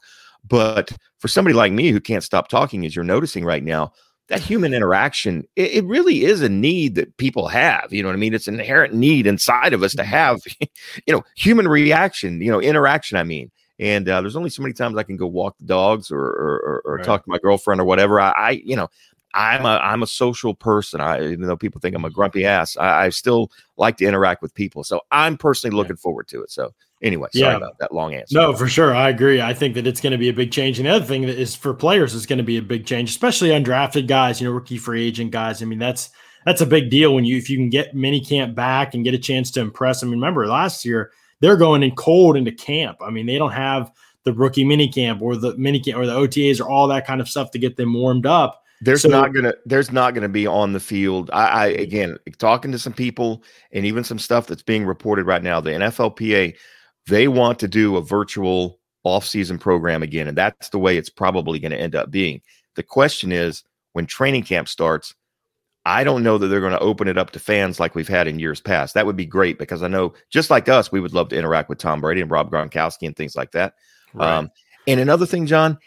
but 0.48 0.92
for 1.20 1.28
somebody 1.28 1.54
like 1.54 1.72
me 1.72 1.92
who 1.92 2.00
can't 2.00 2.24
stop 2.24 2.48
talking, 2.48 2.86
as 2.86 2.96
you're 2.96 3.06
noticing 3.06 3.46
right 3.46 3.64
now. 3.64 3.94
That 4.30 4.42
human 4.42 4.74
interaction, 4.74 5.48
it, 5.56 5.72
it 5.72 5.86
really 5.86 6.26
is 6.26 6.42
a 6.42 6.50
need 6.50 6.96
that 6.96 7.16
people 7.16 7.48
have. 7.48 7.94
You 7.94 8.04
know 8.04 8.10
what 8.10 8.16
I 8.16 8.20
mean? 8.20 8.34
It's 8.34 8.50
an 8.50 8.60
inherent 8.60 8.94
need 8.94 9.26
inside 9.26 9.72
of 9.72 9.84
us 9.84 9.94
to 9.94 10.02
mm-hmm. 10.02 10.10
have, 10.10 10.42
you 10.60 11.14
know, 11.14 11.24
human 11.38 11.66
reaction, 11.66 12.42
you 12.42 12.52
know, 12.52 12.60
interaction. 12.60 13.18
I 13.18 13.24
mean, 13.24 13.50
and 13.80 14.08
uh, 14.10 14.22
there's 14.22 14.36
only 14.36 14.50
so 14.50 14.62
many 14.62 14.74
times 14.74 14.98
I 14.98 15.04
can 15.04 15.18
go 15.18 15.28
walk 15.28 15.58
the 15.60 15.66
dogs 15.66 16.12
or 16.12 16.20
or, 16.20 16.82
or 16.86 16.96
right. 16.96 17.06
talk 17.06 17.24
to 17.24 17.30
my 17.30 17.38
girlfriend 17.38 17.82
or 17.82 17.86
whatever. 17.86 18.20
I, 18.20 18.32
I, 18.32 18.50
you 18.52 18.76
know 18.76 18.90
I'm 19.38 19.66
a 19.66 19.80
I'm 19.84 20.04
a 20.04 20.08
social 20.08 20.56
person. 20.56 21.00
I 21.00 21.24
even 21.24 21.48
though 21.48 21.58
people 21.58 21.80
think 21.80 21.96
I'm 21.96 22.06
a 22.06 22.10
grumpy 22.10 22.46
ass, 22.46 22.76
I, 22.78 23.06
I 23.06 23.10
still 23.10 23.52
like 23.78 23.98
to 23.98 24.06
interact 24.06 24.42
with 24.42 24.54
people. 24.54 24.84
So 24.84 25.02
I'm 25.12 25.38
personally 25.38 25.76
looking 25.76 25.96
yeah. 25.96 26.02
forward 26.02 26.28
to 26.30 26.42
it. 26.42 26.52
So 26.52 26.74
anyway, 27.04 27.30
sorry 27.34 27.52
yeah. 27.52 27.58
about 27.58 27.78
that 27.80 27.94
long 27.94 28.16
answer. 28.16 28.36
No, 28.36 28.54
for 28.54 28.68
sure. 28.68 28.96
I 28.96 29.10
agree. 29.10 29.40
I 29.42 29.54
think 29.54 29.76
that 29.76 29.86
it's 29.86 30.02
going 30.02 30.12
to 30.12 30.18
be 30.18 30.30
a 30.30 30.34
big 30.34 30.52
change. 30.52 30.80
And 30.80 30.88
the 30.88 30.92
other 30.92 31.06
thing 31.06 31.24
that 31.24 31.38
is 31.38 31.56
for 31.56 31.74
players 31.74 32.16
is 32.16 32.26
going 32.26 32.38
to 32.38 32.44
be 32.44 32.58
a 32.58 32.62
big 32.62 32.86
change, 32.86 33.12
especially 33.12 33.50
undrafted 33.50 34.08
guys, 34.08 34.42
you 34.42 34.48
know, 34.48 34.54
rookie 34.54 34.78
free 34.78 35.06
agent 35.06 35.32
guys. 35.32 35.62
I 35.62 35.66
mean, 35.66 35.80
that's 35.80 36.10
that's 36.46 36.62
a 36.62 36.66
big 36.66 36.90
deal 36.90 37.14
when 37.14 37.26
you 37.26 37.38
if 37.38 37.50
you 37.50 37.58
can 37.58 37.70
get 37.70 37.94
mini 37.94 38.22
camp 38.24 38.56
back 38.56 38.96
and 38.96 39.04
get 39.04 39.14
a 39.14 39.20
chance 39.20 39.52
to 39.52 39.60
impress. 39.60 40.02
I 40.02 40.06
mean, 40.08 40.16
remember 40.16 40.48
last 40.48 40.84
year 40.84 41.12
they're 41.40 41.58
going 41.58 41.84
in 41.84 41.96
cold 41.96 42.38
into 42.38 42.52
camp. 42.52 42.98
I 43.02 43.10
mean, 43.10 43.26
they 43.26 43.38
don't 43.38 43.52
have 43.52 43.92
the 44.24 44.34
rookie 44.34 44.66
mini 44.66 44.88
camp 44.88 45.22
or 45.22 45.36
the 45.36 45.56
mini 45.58 45.80
camp 45.80 45.98
or 45.98 46.06
the 46.06 46.14
OTAs 46.14 46.60
or 46.60 46.70
all 46.70 46.88
that 46.88 47.08
kind 47.08 47.22
of 47.22 47.30
stuff 47.30 47.52
to 47.52 47.60
get 47.60 47.78
them 47.78 47.94
warmed 47.94 48.26
up. 48.26 48.64
There's 48.82 49.02
so, 49.02 49.10
not 49.10 49.34
gonna 49.34 49.54
there's 49.66 49.92
not 49.92 50.14
gonna 50.14 50.30
be 50.30 50.46
on 50.46 50.74
the 50.74 50.80
field. 50.80 51.30
I, 51.34 51.66
I 51.66 51.72
mm-hmm. 51.72 51.82
again 51.82 52.18
talking 52.38 52.72
to 52.72 52.80
some 52.80 52.94
people 52.94 53.44
and 53.72 53.86
even 53.86 54.04
some 54.04 54.20
stuff 54.20 54.48
that's 54.48 54.62
being 54.62 54.86
reported 54.86 55.26
right 55.26 55.42
now. 55.42 55.60
The 55.60 55.72
NFLPA 55.72 56.56
they 57.08 57.28
want 57.28 57.60
to 57.60 57.68
do 57.68 57.96
a 57.96 58.02
virtual 58.02 58.80
off-season 59.04 59.58
program 59.58 60.04
again, 60.04 60.28
and 60.28 60.38
that's 60.38 60.70
the 60.70 60.80
way 60.80 60.98
it's 60.98 61.10
probably 61.10 61.58
going 61.58 61.72
to 61.72 61.80
end 61.80 61.96
up 61.96 62.12
being. 62.12 62.42
The 62.76 62.84
question 62.84 63.32
is 63.32 63.64
when 63.94 64.06
training 64.06 64.44
camp 64.44 64.68
starts, 64.68 65.16
I 65.88 66.04
don't 66.04 66.22
know 66.22 66.38
that 66.38 66.48
they're 66.48 66.60
going 66.60 66.74
to 66.74 66.80
open 66.80 67.08
it 67.08 67.18
up 67.18 67.32
to 67.32 67.40
fans 67.40 67.80
like 67.80 67.96
we've 67.96 68.10
had 68.10 68.28
in 68.28 68.40
years 68.40 68.60
past. 68.60 68.94
That 68.94 69.06
would 69.06 69.16
be 69.16 69.26
great 69.26 69.58
because 69.58 69.82
I 69.82 69.88
know, 69.88 70.14
just 70.30 70.50
like 70.50 70.68
us, 70.68 70.92
we 70.92 71.00
would 71.00 71.14
love 71.14 71.30
to 71.30 71.38
interact 71.38 71.70
with 71.70 71.78
Tom 71.78 72.02
Brady 72.02 72.20
and 72.20 72.30
Rob 72.30 72.52
Gronkowski 72.52 73.08
and 73.08 73.16
things 73.16 73.38
like 73.38 73.52
that. 73.54 73.76
Right. 74.14 74.30
Um, 74.30 74.52
and 74.86 75.00
another 75.00 75.26
thing, 75.26 75.46
John, 75.46 75.78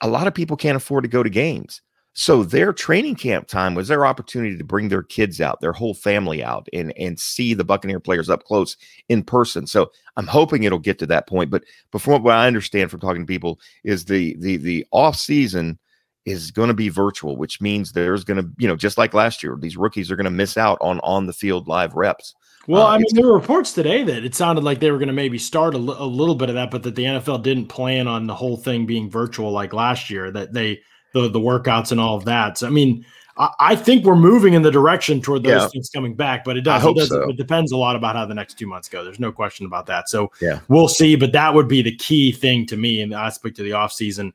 a 0.00 0.08
lot 0.08 0.26
of 0.26 0.34
people 0.34 0.56
can't 0.56 0.76
afford 0.76 1.04
to 1.04 1.08
go 1.08 1.22
to 1.22 1.30
games. 1.30 1.82
So 2.14 2.42
their 2.42 2.72
training 2.72 3.14
camp 3.14 3.46
time 3.46 3.76
was 3.76 3.86
their 3.86 4.04
opportunity 4.04 4.58
to 4.58 4.64
bring 4.64 4.88
their 4.88 5.04
kids 5.04 5.40
out, 5.40 5.60
their 5.60 5.72
whole 5.72 5.94
family 5.94 6.42
out, 6.42 6.68
and 6.72 6.92
and 6.96 7.18
see 7.18 7.54
the 7.54 7.64
Buccaneer 7.64 8.00
players 8.00 8.28
up 8.28 8.44
close 8.44 8.76
in 9.08 9.22
person. 9.22 9.68
So 9.68 9.92
I'm 10.16 10.26
hoping 10.26 10.64
it'll 10.64 10.78
get 10.80 10.98
to 11.00 11.06
that 11.06 11.28
point. 11.28 11.50
But 11.50 11.64
but 11.92 12.02
from 12.02 12.22
what 12.22 12.34
I 12.34 12.48
understand 12.48 12.90
from 12.90 13.00
talking 13.00 13.22
to 13.22 13.32
people, 13.32 13.60
is 13.84 14.04
the 14.04 14.36
the 14.38 14.56
the 14.56 14.86
off 14.90 15.16
season 15.16 15.78
is 16.24 16.50
going 16.50 16.68
to 16.68 16.74
be 16.74 16.88
virtual, 16.88 17.36
which 17.36 17.60
means 17.60 17.92
there's 17.92 18.24
going 18.24 18.42
to 18.42 18.48
you 18.58 18.68
know 18.68 18.76
just 18.76 18.98
like 18.98 19.14
last 19.14 19.42
year, 19.42 19.56
these 19.58 19.76
rookies 19.76 20.10
are 20.10 20.16
going 20.16 20.24
to 20.24 20.30
miss 20.30 20.56
out 20.56 20.78
on 20.80 21.00
on 21.00 21.26
the 21.26 21.32
field 21.32 21.68
live 21.68 21.94
reps. 21.94 22.34
Well, 22.66 22.86
uh, 22.86 22.90
I 22.90 22.98
mean, 22.98 23.06
there 23.12 23.26
were 23.26 23.34
reports 23.34 23.72
today 23.72 24.02
that 24.04 24.24
it 24.24 24.34
sounded 24.34 24.64
like 24.64 24.80
they 24.80 24.90
were 24.90 24.98
going 24.98 25.08
to 25.08 25.14
maybe 25.14 25.38
start 25.38 25.74
a, 25.74 25.78
l- 25.78 26.02
a 26.02 26.06
little 26.06 26.34
bit 26.34 26.48
of 26.48 26.54
that, 26.54 26.70
but 26.70 26.82
that 26.84 26.94
the 26.94 27.04
NFL 27.04 27.42
didn't 27.42 27.66
plan 27.66 28.08
on 28.08 28.26
the 28.26 28.34
whole 28.34 28.56
thing 28.56 28.86
being 28.86 29.10
virtual 29.10 29.50
like 29.50 29.72
last 29.74 30.08
year. 30.08 30.30
That 30.30 30.52
they 30.52 30.80
the 31.12 31.28
the 31.28 31.40
workouts 31.40 31.92
and 31.92 32.00
all 32.00 32.16
of 32.16 32.24
that. 32.24 32.58
So 32.58 32.66
I 32.66 32.70
mean, 32.70 33.04
I, 33.36 33.50
I 33.60 33.76
think 33.76 34.04
we're 34.04 34.16
moving 34.16 34.54
in 34.54 34.62
the 34.62 34.70
direction 34.70 35.20
toward 35.20 35.42
those 35.42 35.62
yeah. 35.62 35.68
things 35.68 35.90
coming 35.90 36.14
back, 36.14 36.44
but 36.44 36.56
it 36.56 36.62
does. 36.62 36.84
It, 36.84 36.96
does 36.96 37.08
so. 37.08 37.28
it 37.28 37.36
depends 37.36 37.72
a 37.72 37.76
lot 37.76 37.96
about 37.96 38.16
how 38.16 38.24
the 38.24 38.34
next 38.34 38.54
two 38.58 38.66
months 38.66 38.88
go. 38.88 39.04
There's 39.04 39.20
no 39.20 39.32
question 39.32 39.66
about 39.66 39.86
that. 39.86 40.08
So 40.08 40.32
yeah, 40.40 40.60
we'll 40.68 40.88
see. 40.88 41.16
But 41.16 41.32
that 41.32 41.52
would 41.52 41.68
be 41.68 41.82
the 41.82 41.96
key 41.96 42.32
thing 42.32 42.66
to 42.66 42.76
me 42.76 43.00
in 43.00 43.10
the 43.10 43.16
aspect 43.16 43.58
of 43.58 43.66
the 43.66 43.72
offseason 43.72 44.32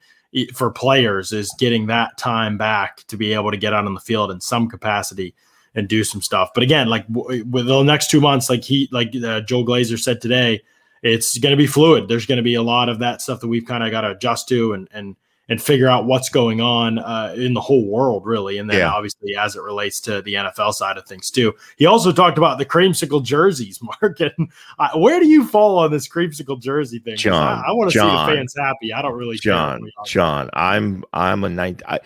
for 0.53 0.69
players 0.71 1.31
is 1.31 1.53
getting 1.57 1.87
that 1.87 2.17
time 2.17 2.57
back 2.57 3.03
to 3.07 3.17
be 3.17 3.33
able 3.33 3.51
to 3.51 3.57
get 3.57 3.73
out 3.73 3.85
on 3.85 3.93
the 3.93 3.99
field 3.99 4.31
in 4.31 4.39
some 4.39 4.69
capacity 4.69 5.33
and 5.75 5.87
do 5.87 6.03
some 6.03 6.21
stuff. 6.21 6.49
But 6.53 6.63
again, 6.63 6.87
like 6.87 7.05
with 7.09 7.67
the 7.67 7.83
next 7.83 8.09
two 8.09 8.21
months, 8.21 8.49
like 8.49 8.63
he, 8.63 8.89
like 8.91 9.15
uh, 9.15 9.41
Joel 9.41 9.65
Glazer 9.65 9.99
said 9.99 10.21
today, 10.21 10.61
it's 11.01 11.37
going 11.37 11.51
to 11.51 11.57
be 11.57 11.67
fluid. 11.67 12.07
There's 12.07 12.25
going 12.25 12.37
to 12.37 12.43
be 12.43 12.55
a 12.55 12.61
lot 12.61 12.89
of 12.89 12.99
that 12.99 13.21
stuff 13.21 13.39
that 13.39 13.47
we've 13.47 13.65
kind 13.65 13.83
of 13.83 13.91
got 13.91 14.01
to 14.01 14.11
adjust 14.11 14.47
to 14.49 14.73
and 14.73 14.87
and 14.91 15.15
and 15.49 15.61
figure 15.61 15.87
out 15.87 16.05
what's 16.05 16.29
going 16.29 16.61
on 16.61 16.99
uh, 16.99 17.33
in 17.35 17.53
the 17.53 17.61
whole 17.61 17.85
world, 17.85 18.25
really. 18.25 18.59
And 18.59 18.69
then 18.69 18.77
yeah. 18.77 18.91
obviously 18.91 19.35
as 19.35 19.55
it 19.55 19.63
relates 19.63 19.99
to 20.01 20.21
the 20.21 20.35
NFL 20.35 20.73
side 20.73 20.97
of 20.97 21.05
things 21.05 21.31
too. 21.31 21.53
He 21.77 21.87
also 21.87 22.11
talked 22.11 22.37
about 22.37 22.59
the 22.59 22.65
creamsicle 22.65 23.23
jerseys, 23.23 23.79
Mark. 24.01 24.19
And 24.19 24.51
uh, 24.77 24.89
where 24.95 25.19
do 25.19 25.27
you 25.27 25.45
fall 25.45 25.79
on 25.79 25.91
this 25.91 26.07
creamsicle 26.07 26.61
jersey 26.61 26.99
thing? 26.99 27.17
John, 27.17 27.63
I, 27.65 27.69
I 27.69 27.71
want 27.71 27.91
to 27.91 27.99
see 27.99 28.05
the 28.05 28.35
fans 28.35 28.53
happy. 28.55 28.93
I 28.93 29.01
don't 29.01 29.17
really. 29.17 29.37
John, 29.37 29.89
John, 30.05 30.49
I'm 30.53 31.03
I'm 31.13 31.43
a 31.43 31.49
ninth. 31.49 31.81
I, 31.87 31.99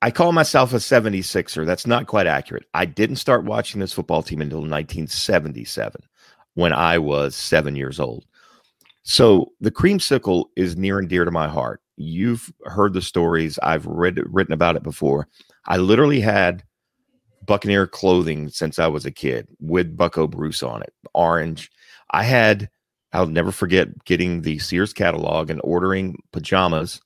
I 0.00 0.10
call 0.10 0.32
myself 0.32 0.72
a 0.72 0.76
76er. 0.76 1.66
That's 1.66 1.86
not 1.86 2.06
quite 2.06 2.28
accurate. 2.28 2.66
I 2.72 2.84
didn't 2.84 3.16
start 3.16 3.44
watching 3.44 3.80
this 3.80 3.92
football 3.92 4.22
team 4.22 4.40
until 4.40 4.60
1977 4.60 6.02
when 6.54 6.72
I 6.72 6.98
was 6.98 7.34
seven 7.34 7.74
years 7.74 7.98
old. 7.98 8.24
So 9.02 9.52
the 9.60 9.72
creamsicle 9.72 10.46
is 10.54 10.76
near 10.76 10.98
and 10.98 11.08
dear 11.08 11.24
to 11.24 11.30
my 11.30 11.48
heart. 11.48 11.82
You've 11.98 12.52
heard 12.64 12.92
the 12.92 13.02
stories. 13.02 13.58
I've 13.62 13.84
read 13.86 14.20
written 14.32 14.52
about 14.52 14.76
it 14.76 14.82
before. 14.82 15.28
I 15.66 15.78
literally 15.78 16.20
had 16.20 16.62
Buccaneer 17.44 17.86
clothing 17.86 18.50
since 18.50 18.78
I 18.78 18.86
was 18.86 19.04
a 19.04 19.10
kid 19.10 19.48
with 19.58 19.96
Bucco 19.96 20.28
Bruce 20.28 20.62
on 20.62 20.82
it, 20.82 20.92
orange. 21.14 21.70
I 22.10 22.22
had, 22.22 22.70
I'll 23.12 23.26
never 23.26 23.50
forget 23.50 24.04
getting 24.04 24.42
the 24.42 24.58
Sears 24.60 24.92
catalog 24.92 25.50
and 25.50 25.60
ordering 25.64 26.22
pajamas, 26.32 27.00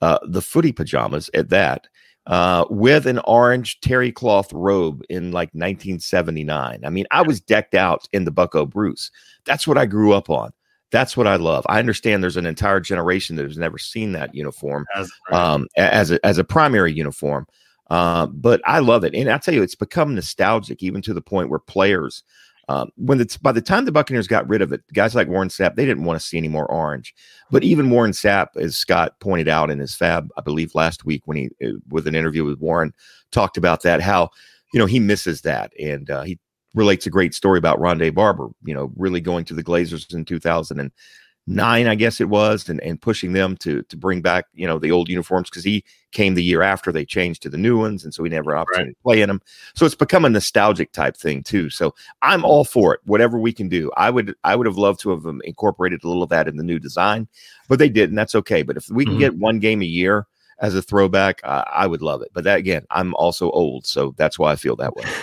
uh, 0.00 0.18
the 0.28 0.42
footy 0.42 0.70
pajamas 0.70 1.28
at 1.34 1.48
that, 1.48 1.88
uh, 2.26 2.66
with 2.70 3.06
an 3.06 3.20
orange 3.24 3.80
terry 3.80 4.12
cloth 4.12 4.52
robe 4.52 5.02
in 5.08 5.32
like 5.32 5.48
1979. 5.54 6.84
I 6.84 6.90
mean, 6.90 7.06
I 7.10 7.22
was 7.22 7.40
decked 7.40 7.74
out 7.74 8.06
in 8.12 8.24
the 8.24 8.30
Bucco 8.30 8.66
Bruce. 8.66 9.10
That's 9.44 9.66
what 9.66 9.78
I 9.78 9.86
grew 9.86 10.12
up 10.12 10.30
on. 10.30 10.52
That's 10.92 11.16
what 11.16 11.26
I 11.26 11.36
love. 11.36 11.66
I 11.68 11.78
understand 11.78 12.22
there's 12.22 12.36
an 12.36 12.46
entire 12.46 12.80
generation 12.80 13.36
that 13.36 13.44
has 13.44 13.58
never 13.58 13.78
seen 13.78 14.12
that 14.12 14.34
uniform 14.34 14.86
as, 14.94 15.10
um, 15.32 15.66
as 15.76 16.10
a 16.10 16.24
as 16.24 16.38
a 16.38 16.44
primary 16.44 16.92
uniform. 16.92 17.46
Uh, 17.90 18.26
but 18.26 18.60
I 18.64 18.80
love 18.80 19.04
it, 19.04 19.14
and 19.14 19.28
I 19.28 19.38
tell 19.38 19.54
you, 19.54 19.62
it's 19.62 19.74
become 19.74 20.14
nostalgic 20.14 20.82
even 20.82 21.02
to 21.02 21.14
the 21.14 21.20
point 21.20 21.50
where 21.50 21.58
players, 21.58 22.24
um, 22.68 22.90
when 22.96 23.20
it's 23.20 23.36
by 23.36 23.52
the 23.52 23.60
time 23.60 23.84
the 23.84 23.92
Buccaneers 23.92 24.26
got 24.26 24.48
rid 24.48 24.62
of 24.62 24.72
it, 24.72 24.82
guys 24.92 25.14
like 25.14 25.28
Warren 25.28 25.48
Sapp, 25.48 25.76
they 25.76 25.86
didn't 25.86 26.04
want 26.04 26.20
to 26.20 26.26
see 26.26 26.36
any 26.36 26.48
more 26.48 26.66
orange. 26.70 27.14
But 27.50 27.62
even 27.62 27.90
Warren 27.90 28.12
Sapp, 28.12 28.48
as 28.56 28.76
Scott 28.76 29.18
pointed 29.20 29.46
out 29.48 29.70
in 29.70 29.78
his 29.78 29.94
Fab, 29.94 30.28
I 30.36 30.40
believe 30.40 30.74
last 30.74 31.04
week 31.04 31.22
when 31.26 31.36
he 31.36 31.50
uh, 31.64 31.78
with 31.88 32.08
an 32.08 32.16
interview 32.16 32.44
with 32.44 32.58
Warren, 32.58 32.92
talked 33.30 33.56
about 33.56 33.82
that 33.82 34.00
how 34.00 34.30
you 34.72 34.80
know 34.80 34.86
he 34.86 34.98
misses 34.98 35.42
that, 35.42 35.72
and 35.80 36.10
uh, 36.10 36.22
he 36.22 36.38
relates 36.76 37.06
a 37.06 37.10
great 37.10 37.34
story 37.34 37.58
about 37.58 37.80
Rondé 37.80 38.14
Barber, 38.14 38.48
you 38.62 38.74
know, 38.74 38.92
really 38.96 39.20
going 39.20 39.44
to 39.46 39.54
the 39.54 39.64
Glazers 39.64 40.14
in 40.14 40.24
2009, 40.26 41.86
I 41.86 41.94
guess 41.94 42.20
it 42.20 42.28
was, 42.28 42.68
and, 42.68 42.80
and 42.82 43.00
pushing 43.00 43.32
them 43.32 43.56
to 43.58 43.82
to 43.84 43.96
bring 43.96 44.20
back, 44.20 44.44
you 44.54 44.66
know, 44.66 44.78
the 44.78 44.92
old 44.92 45.08
uniforms 45.08 45.48
because 45.48 45.64
he 45.64 45.84
came 46.12 46.34
the 46.34 46.44
year 46.44 46.62
after 46.62 46.92
they 46.92 47.04
changed 47.04 47.42
to 47.42 47.48
the 47.48 47.56
new 47.56 47.78
ones. 47.78 48.04
And 48.04 48.12
so 48.12 48.22
he 48.22 48.30
never 48.30 48.54
had 48.54 48.60
opportunity 48.60 48.90
right. 48.90 48.96
to 48.98 49.02
play 49.02 49.22
in 49.22 49.28
them. 49.28 49.40
So 49.74 49.86
it's 49.86 49.94
become 49.94 50.26
a 50.26 50.30
nostalgic 50.30 50.92
type 50.92 51.16
thing 51.16 51.42
too. 51.42 51.70
So 51.70 51.94
I'm 52.20 52.44
all 52.44 52.64
for 52.64 52.94
it, 52.94 53.00
whatever 53.04 53.38
we 53.38 53.52
can 53.52 53.68
do. 53.68 53.90
I 53.96 54.10
would 54.10 54.34
I 54.44 54.54
would 54.54 54.66
have 54.66 54.78
loved 54.78 55.00
to 55.00 55.10
have 55.10 55.24
incorporated 55.44 56.04
a 56.04 56.06
little 56.06 56.22
of 56.22 56.28
that 56.28 56.46
in 56.46 56.58
the 56.58 56.62
new 56.62 56.78
design, 56.78 57.26
but 57.68 57.78
they 57.78 57.88
didn't. 57.88 58.16
That's 58.16 58.34
okay. 58.34 58.62
But 58.62 58.76
if 58.76 58.88
we 58.90 59.04
can 59.04 59.14
mm-hmm. 59.14 59.20
get 59.20 59.38
one 59.38 59.60
game 59.60 59.80
a 59.80 59.86
year 59.86 60.26
as 60.58 60.74
a 60.74 60.82
throwback, 60.82 61.40
I 61.42 61.86
would 61.86 62.02
love 62.02 62.20
it. 62.20 62.30
But 62.34 62.44
that 62.44 62.58
again, 62.58 62.84
I'm 62.90 63.14
also 63.14 63.50
old, 63.50 63.86
so 63.86 64.14
that's 64.18 64.38
why 64.38 64.52
I 64.52 64.56
feel 64.56 64.76
that 64.76 64.94
way. 64.94 65.04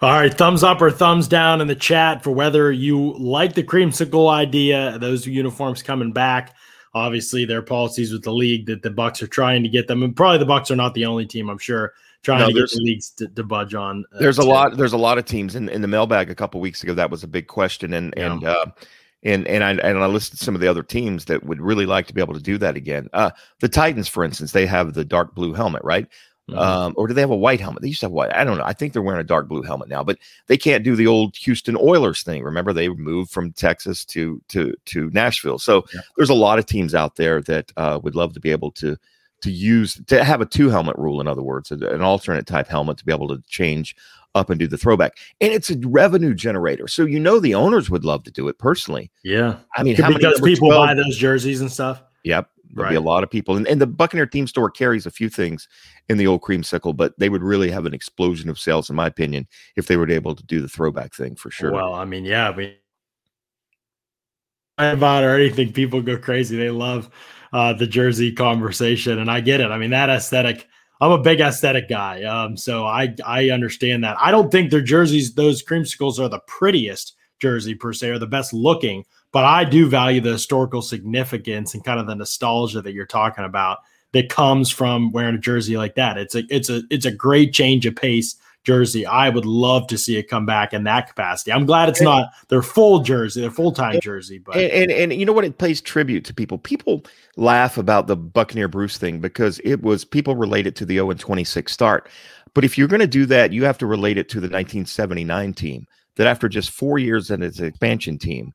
All 0.00 0.12
right, 0.12 0.32
thumbs 0.32 0.62
up 0.62 0.80
or 0.82 0.90
thumbs 0.90 1.28
down 1.28 1.60
in 1.60 1.66
the 1.66 1.74
chat 1.74 2.22
for 2.22 2.30
whether 2.30 2.70
you 2.70 3.14
like 3.18 3.54
the 3.54 3.62
creamsicle 3.62 4.28
idea. 4.28 4.98
Those 4.98 5.26
uniforms 5.26 5.82
coming 5.82 6.12
back. 6.12 6.54
Obviously, 6.94 7.44
there 7.44 7.58
are 7.58 7.62
policies 7.62 8.12
with 8.12 8.22
the 8.22 8.32
league 8.32 8.66
that 8.66 8.82
the 8.82 8.90
Bucks 8.90 9.22
are 9.22 9.26
trying 9.26 9.62
to 9.64 9.68
get 9.68 9.88
them, 9.88 10.02
and 10.02 10.14
probably 10.14 10.38
the 10.38 10.44
Bucks 10.44 10.70
are 10.70 10.76
not 10.76 10.94
the 10.94 11.06
only 11.06 11.26
team. 11.26 11.48
I'm 11.48 11.58
sure 11.58 11.92
trying 12.22 12.40
no, 12.40 12.46
to 12.48 12.52
get 12.52 12.70
the 12.70 12.80
leagues 12.80 13.10
to, 13.10 13.28
to 13.28 13.42
budge 13.44 13.74
on. 13.74 14.04
Uh, 14.12 14.18
there's 14.18 14.38
a 14.38 14.44
lot. 14.44 14.76
There's 14.76 14.92
a 14.92 14.98
lot 14.98 15.18
of 15.18 15.24
teams 15.24 15.56
in, 15.56 15.68
in 15.68 15.82
the 15.82 15.88
mailbag 15.88 16.30
a 16.30 16.34
couple 16.34 16.60
weeks 16.60 16.82
ago. 16.82 16.94
That 16.94 17.10
was 17.10 17.22
a 17.22 17.28
big 17.28 17.46
question, 17.46 17.92
and 17.92 18.14
yeah. 18.16 18.32
and 18.32 18.44
uh, 18.44 18.66
and 19.24 19.46
and 19.46 19.64
I 19.64 19.72
and 19.72 19.98
I 19.98 20.06
listed 20.06 20.38
some 20.38 20.54
of 20.54 20.60
the 20.60 20.68
other 20.68 20.82
teams 20.82 21.24
that 21.26 21.44
would 21.44 21.60
really 21.60 21.86
like 21.86 22.06
to 22.06 22.14
be 22.14 22.20
able 22.20 22.34
to 22.34 22.40
do 22.40 22.58
that 22.58 22.76
again. 22.76 23.08
Uh, 23.12 23.30
the 23.60 23.68
Titans, 23.68 24.08
for 24.08 24.24
instance, 24.24 24.52
they 24.52 24.66
have 24.66 24.94
the 24.94 25.04
dark 25.04 25.34
blue 25.34 25.52
helmet, 25.52 25.82
right? 25.84 26.06
Mm-hmm. 26.50 26.58
Um, 26.58 26.94
or 26.96 27.08
do 27.08 27.14
they 27.14 27.22
have 27.22 27.30
a 27.30 27.36
white 27.36 27.60
helmet? 27.60 27.80
They 27.80 27.88
used 27.88 28.00
to 28.00 28.06
have 28.06 28.12
white. 28.12 28.34
I 28.34 28.44
don't 28.44 28.58
know. 28.58 28.64
I 28.64 28.74
think 28.74 28.92
they're 28.92 29.00
wearing 29.00 29.20
a 29.20 29.24
dark 29.24 29.48
blue 29.48 29.62
helmet 29.62 29.88
now, 29.88 30.04
but 30.04 30.18
they 30.46 30.58
can't 30.58 30.84
do 30.84 30.94
the 30.94 31.06
old 31.06 31.34
Houston 31.36 31.76
Oilers 31.76 32.22
thing. 32.22 32.42
Remember, 32.42 32.72
they 32.72 32.88
moved 32.90 33.30
from 33.30 33.52
Texas 33.52 34.04
to 34.06 34.42
to 34.48 34.74
to 34.86 35.10
Nashville. 35.10 35.58
So 35.58 35.84
yeah. 35.94 36.02
there's 36.16 36.30
a 36.30 36.34
lot 36.34 36.58
of 36.58 36.66
teams 36.66 36.94
out 36.94 37.16
there 37.16 37.40
that 37.42 37.72
uh, 37.78 37.98
would 38.02 38.14
love 38.14 38.34
to 38.34 38.40
be 38.40 38.50
able 38.50 38.72
to 38.72 38.96
to 39.40 39.50
use 39.50 40.00
to 40.06 40.22
have 40.22 40.42
a 40.42 40.46
two 40.46 40.68
helmet 40.68 40.96
rule. 40.98 41.20
In 41.20 41.28
other 41.28 41.42
words, 41.42 41.70
an 41.70 42.02
alternate 42.02 42.46
type 42.46 42.68
helmet 42.68 42.98
to 42.98 43.06
be 43.06 43.12
able 43.12 43.28
to 43.28 43.42
change 43.48 43.96
up 44.34 44.50
and 44.50 44.58
do 44.58 44.66
the 44.66 44.78
throwback. 44.78 45.16
And 45.40 45.52
it's 45.52 45.70
a 45.70 45.78
revenue 45.78 46.34
generator. 46.34 46.88
So 46.88 47.04
you 47.04 47.20
know 47.20 47.38
the 47.38 47.54
owners 47.54 47.88
would 47.88 48.04
love 48.04 48.24
to 48.24 48.30
do 48.30 48.48
it 48.48 48.58
personally. 48.58 49.10
Yeah. 49.22 49.58
I 49.76 49.82
mean, 49.82 49.96
how 49.96 50.12
because 50.12 50.40
people 50.40 50.68
12? 50.68 50.86
buy 50.86 50.94
those 50.94 51.16
jerseys 51.16 51.60
and 51.60 51.70
stuff. 51.70 52.02
Yep. 52.24 52.48
There'll 52.72 52.84
right. 52.84 52.90
be 52.90 52.96
a 52.96 53.00
lot 53.00 53.22
of 53.22 53.30
people. 53.30 53.56
And, 53.56 53.66
and 53.68 53.80
the 53.80 53.86
Buccaneer 53.86 54.26
team 54.26 54.46
store 54.46 54.70
carries 54.70 55.06
a 55.06 55.10
few 55.10 55.28
things 55.28 55.68
in 56.08 56.16
the 56.16 56.26
old 56.26 56.42
creamsicle, 56.42 56.96
but 56.96 57.12
they 57.18 57.28
would 57.28 57.42
really 57.42 57.70
have 57.70 57.86
an 57.86 57.94
explosion 57.94 58.48
of 58.48 58.58
sales, 58.58 58.90
in 58.90 58.96
my 58.96 59.06
opinion, 59.06 59.46
if 59.76 59.86
they 59.86 59.96
were 59.96 60.10
able 60.10 60.34
to 60.34 60.44
do 60.44 60.60
the 60.60 60.68
throwback 60.68 61.14
thing 61.14 61.36
for 61.36 61.50
sure. 61.50 61.72
Well, 61.72 61.94
I 61.94 62.04
mean, 62.04 62.24
yeah, 62.24 62.48
I 62.48 62.56
mean, 62.56 62.74
about 64.78 65.24
or 65.24 65.36
anything, 65.36 65.72
people 65.72 66.02
go 66.02 66.16
crazy. 66.16 66.56
They 66.56 66.70
love 66.70 67.10
uh, 67.52 67.72
the 67.74 67.86
jersey 67.86 68.32
conversation, 68.32 69.18
and 69.18 69.30
I 69.30 69.40
get 69.40 69.60
it. 69.60 69.70
I 69.70 69.78
mean, 69.78 69.90
that 69.90 70.10
aesthetic. 70.10 70.66
I'm 71.00 71.12
a 71.12 71.18
big 71.18 71.40
aesthetic 71.40 71.88
guy, 71.88 72.22
um, 72.24 72.56
so 72.56 72.84
I 72.84 73.14
I 73.24 73.50
understand 73.50 74.04
that. 74.04 74.16
I 74.18 74.30
don't 74.30 74.50
think 74.50 74.70
their 74.70 74.80
jerseys, 74.80 75.34
those 75.34 75.62
creamsicles, 75.62 76.18
are 76.18 76.28
the 76.28 76.40
prettiest 76.46 77.14
jersey 77.40 77.74
per 77.74 77.92
se, 77.92 78.10
or 78.10 78.18
the 78.18 78.26
best 78.26 78.52
looking 78.52 79.04
but 79.34 79.44
I 79.44 79.64
do 79.64 79.88
value 79.88 80.20
the 80.20 80.30
historical 80.30 80.80
significance 80.80 81.74
and 81.74 81.84
kind 81.84 81.98
of 81.98 82.06
the 82.06 82.14
nostalgia 82.14 82.80
that 82.80 82.92
you're 82.92 83.04
talking 83.04 83.44
about 83.44 83.78
that 84.12 84.28
comes 84.28 84.70
from 84.70 85.10
wearing 85.10 85.34
a 85.34 85.38
jersey 85.38 85.76
like 85.76 85.96
that. 85.96 86.16
It's 86.16 86.36
a 86.36 86.44
it's 86.48 86.70
a 86.70 86.84
it's 86.88 87.04
a 87.04 87.10
great 87.10 87.52
change 87.52 87.84
of 87.84 87.96
pace 87.96 88.36
jersey. 88.62 89.04
I 89.04 89.30
would 89.30 89.44
love 89.44 89.88
to 89.88 89.98
see 89.98 90.16
it 90.18 90.28
come 90.28 90.46
back 90.46 90.72
in 90.72 90.84
that 90.84 91.08
capacity. 91.08 91.52
I'm 91.52 91.66
glad 91.66 91.88
it's 91.88 92.00
not 92.00 92.30
their 92.48 92.62
full 92.62 93.00
jersey, 93.00 93.40
their 93.40 93.50
full 93.50 93.72
time 93.72 93.98
jersey. 94.00 94.38
But 94.38 94.54
and, 94.54 94.92
and, 94.92 95.10
and 95.10 95.20
you 95.20 95.26
know 95.26 95.32
what? 95.32 95.44
It 95.44 95.58
pays 95.58 95.80
tribute 95.80 96.24
to 96.26 96.32
people. 96.32 96.56
People 96.56 97.04
laugh 97.36 97.76
about 97.76 98.06
the 98.06 98.14
Buccaneer 98.14 98.68
Bruce 98.68 98.98
thing 98.98 99.18
because 99.18 99.60
it 99.64 99.82
was 99.82 100.04
people 100.04 100.36
related 100.36 100.76
to 100.76 100.86
the 100.86 100.94
0 100.94 101.10
and 101.10 101.18
26 101.18 101.72
start. 101.72 102.08
But 102.54 102.62
if 102.62 102.78
you're 102.78 102.86
going 102.86 103.00
to 103.00 103.08
do 103.08 103.26
that, 103.26 103.52
you 103.52 103.64
have 103.64 103.78
to 103.78 103.86
relate 103.86 104.16
it 104.16 104.28
to 104.28 104.36
the 104.36 104.46
1979 104.46 105.54
team 105.54 105.88
that 106.14 106.28
after 106.28 106.48
just 106.48 106.70
four 106.70 107.00
years 107.00 107.32
in 107.32 107.42
its 107.42 107.58
expansion 107.58 108.16
team 108.16 108.54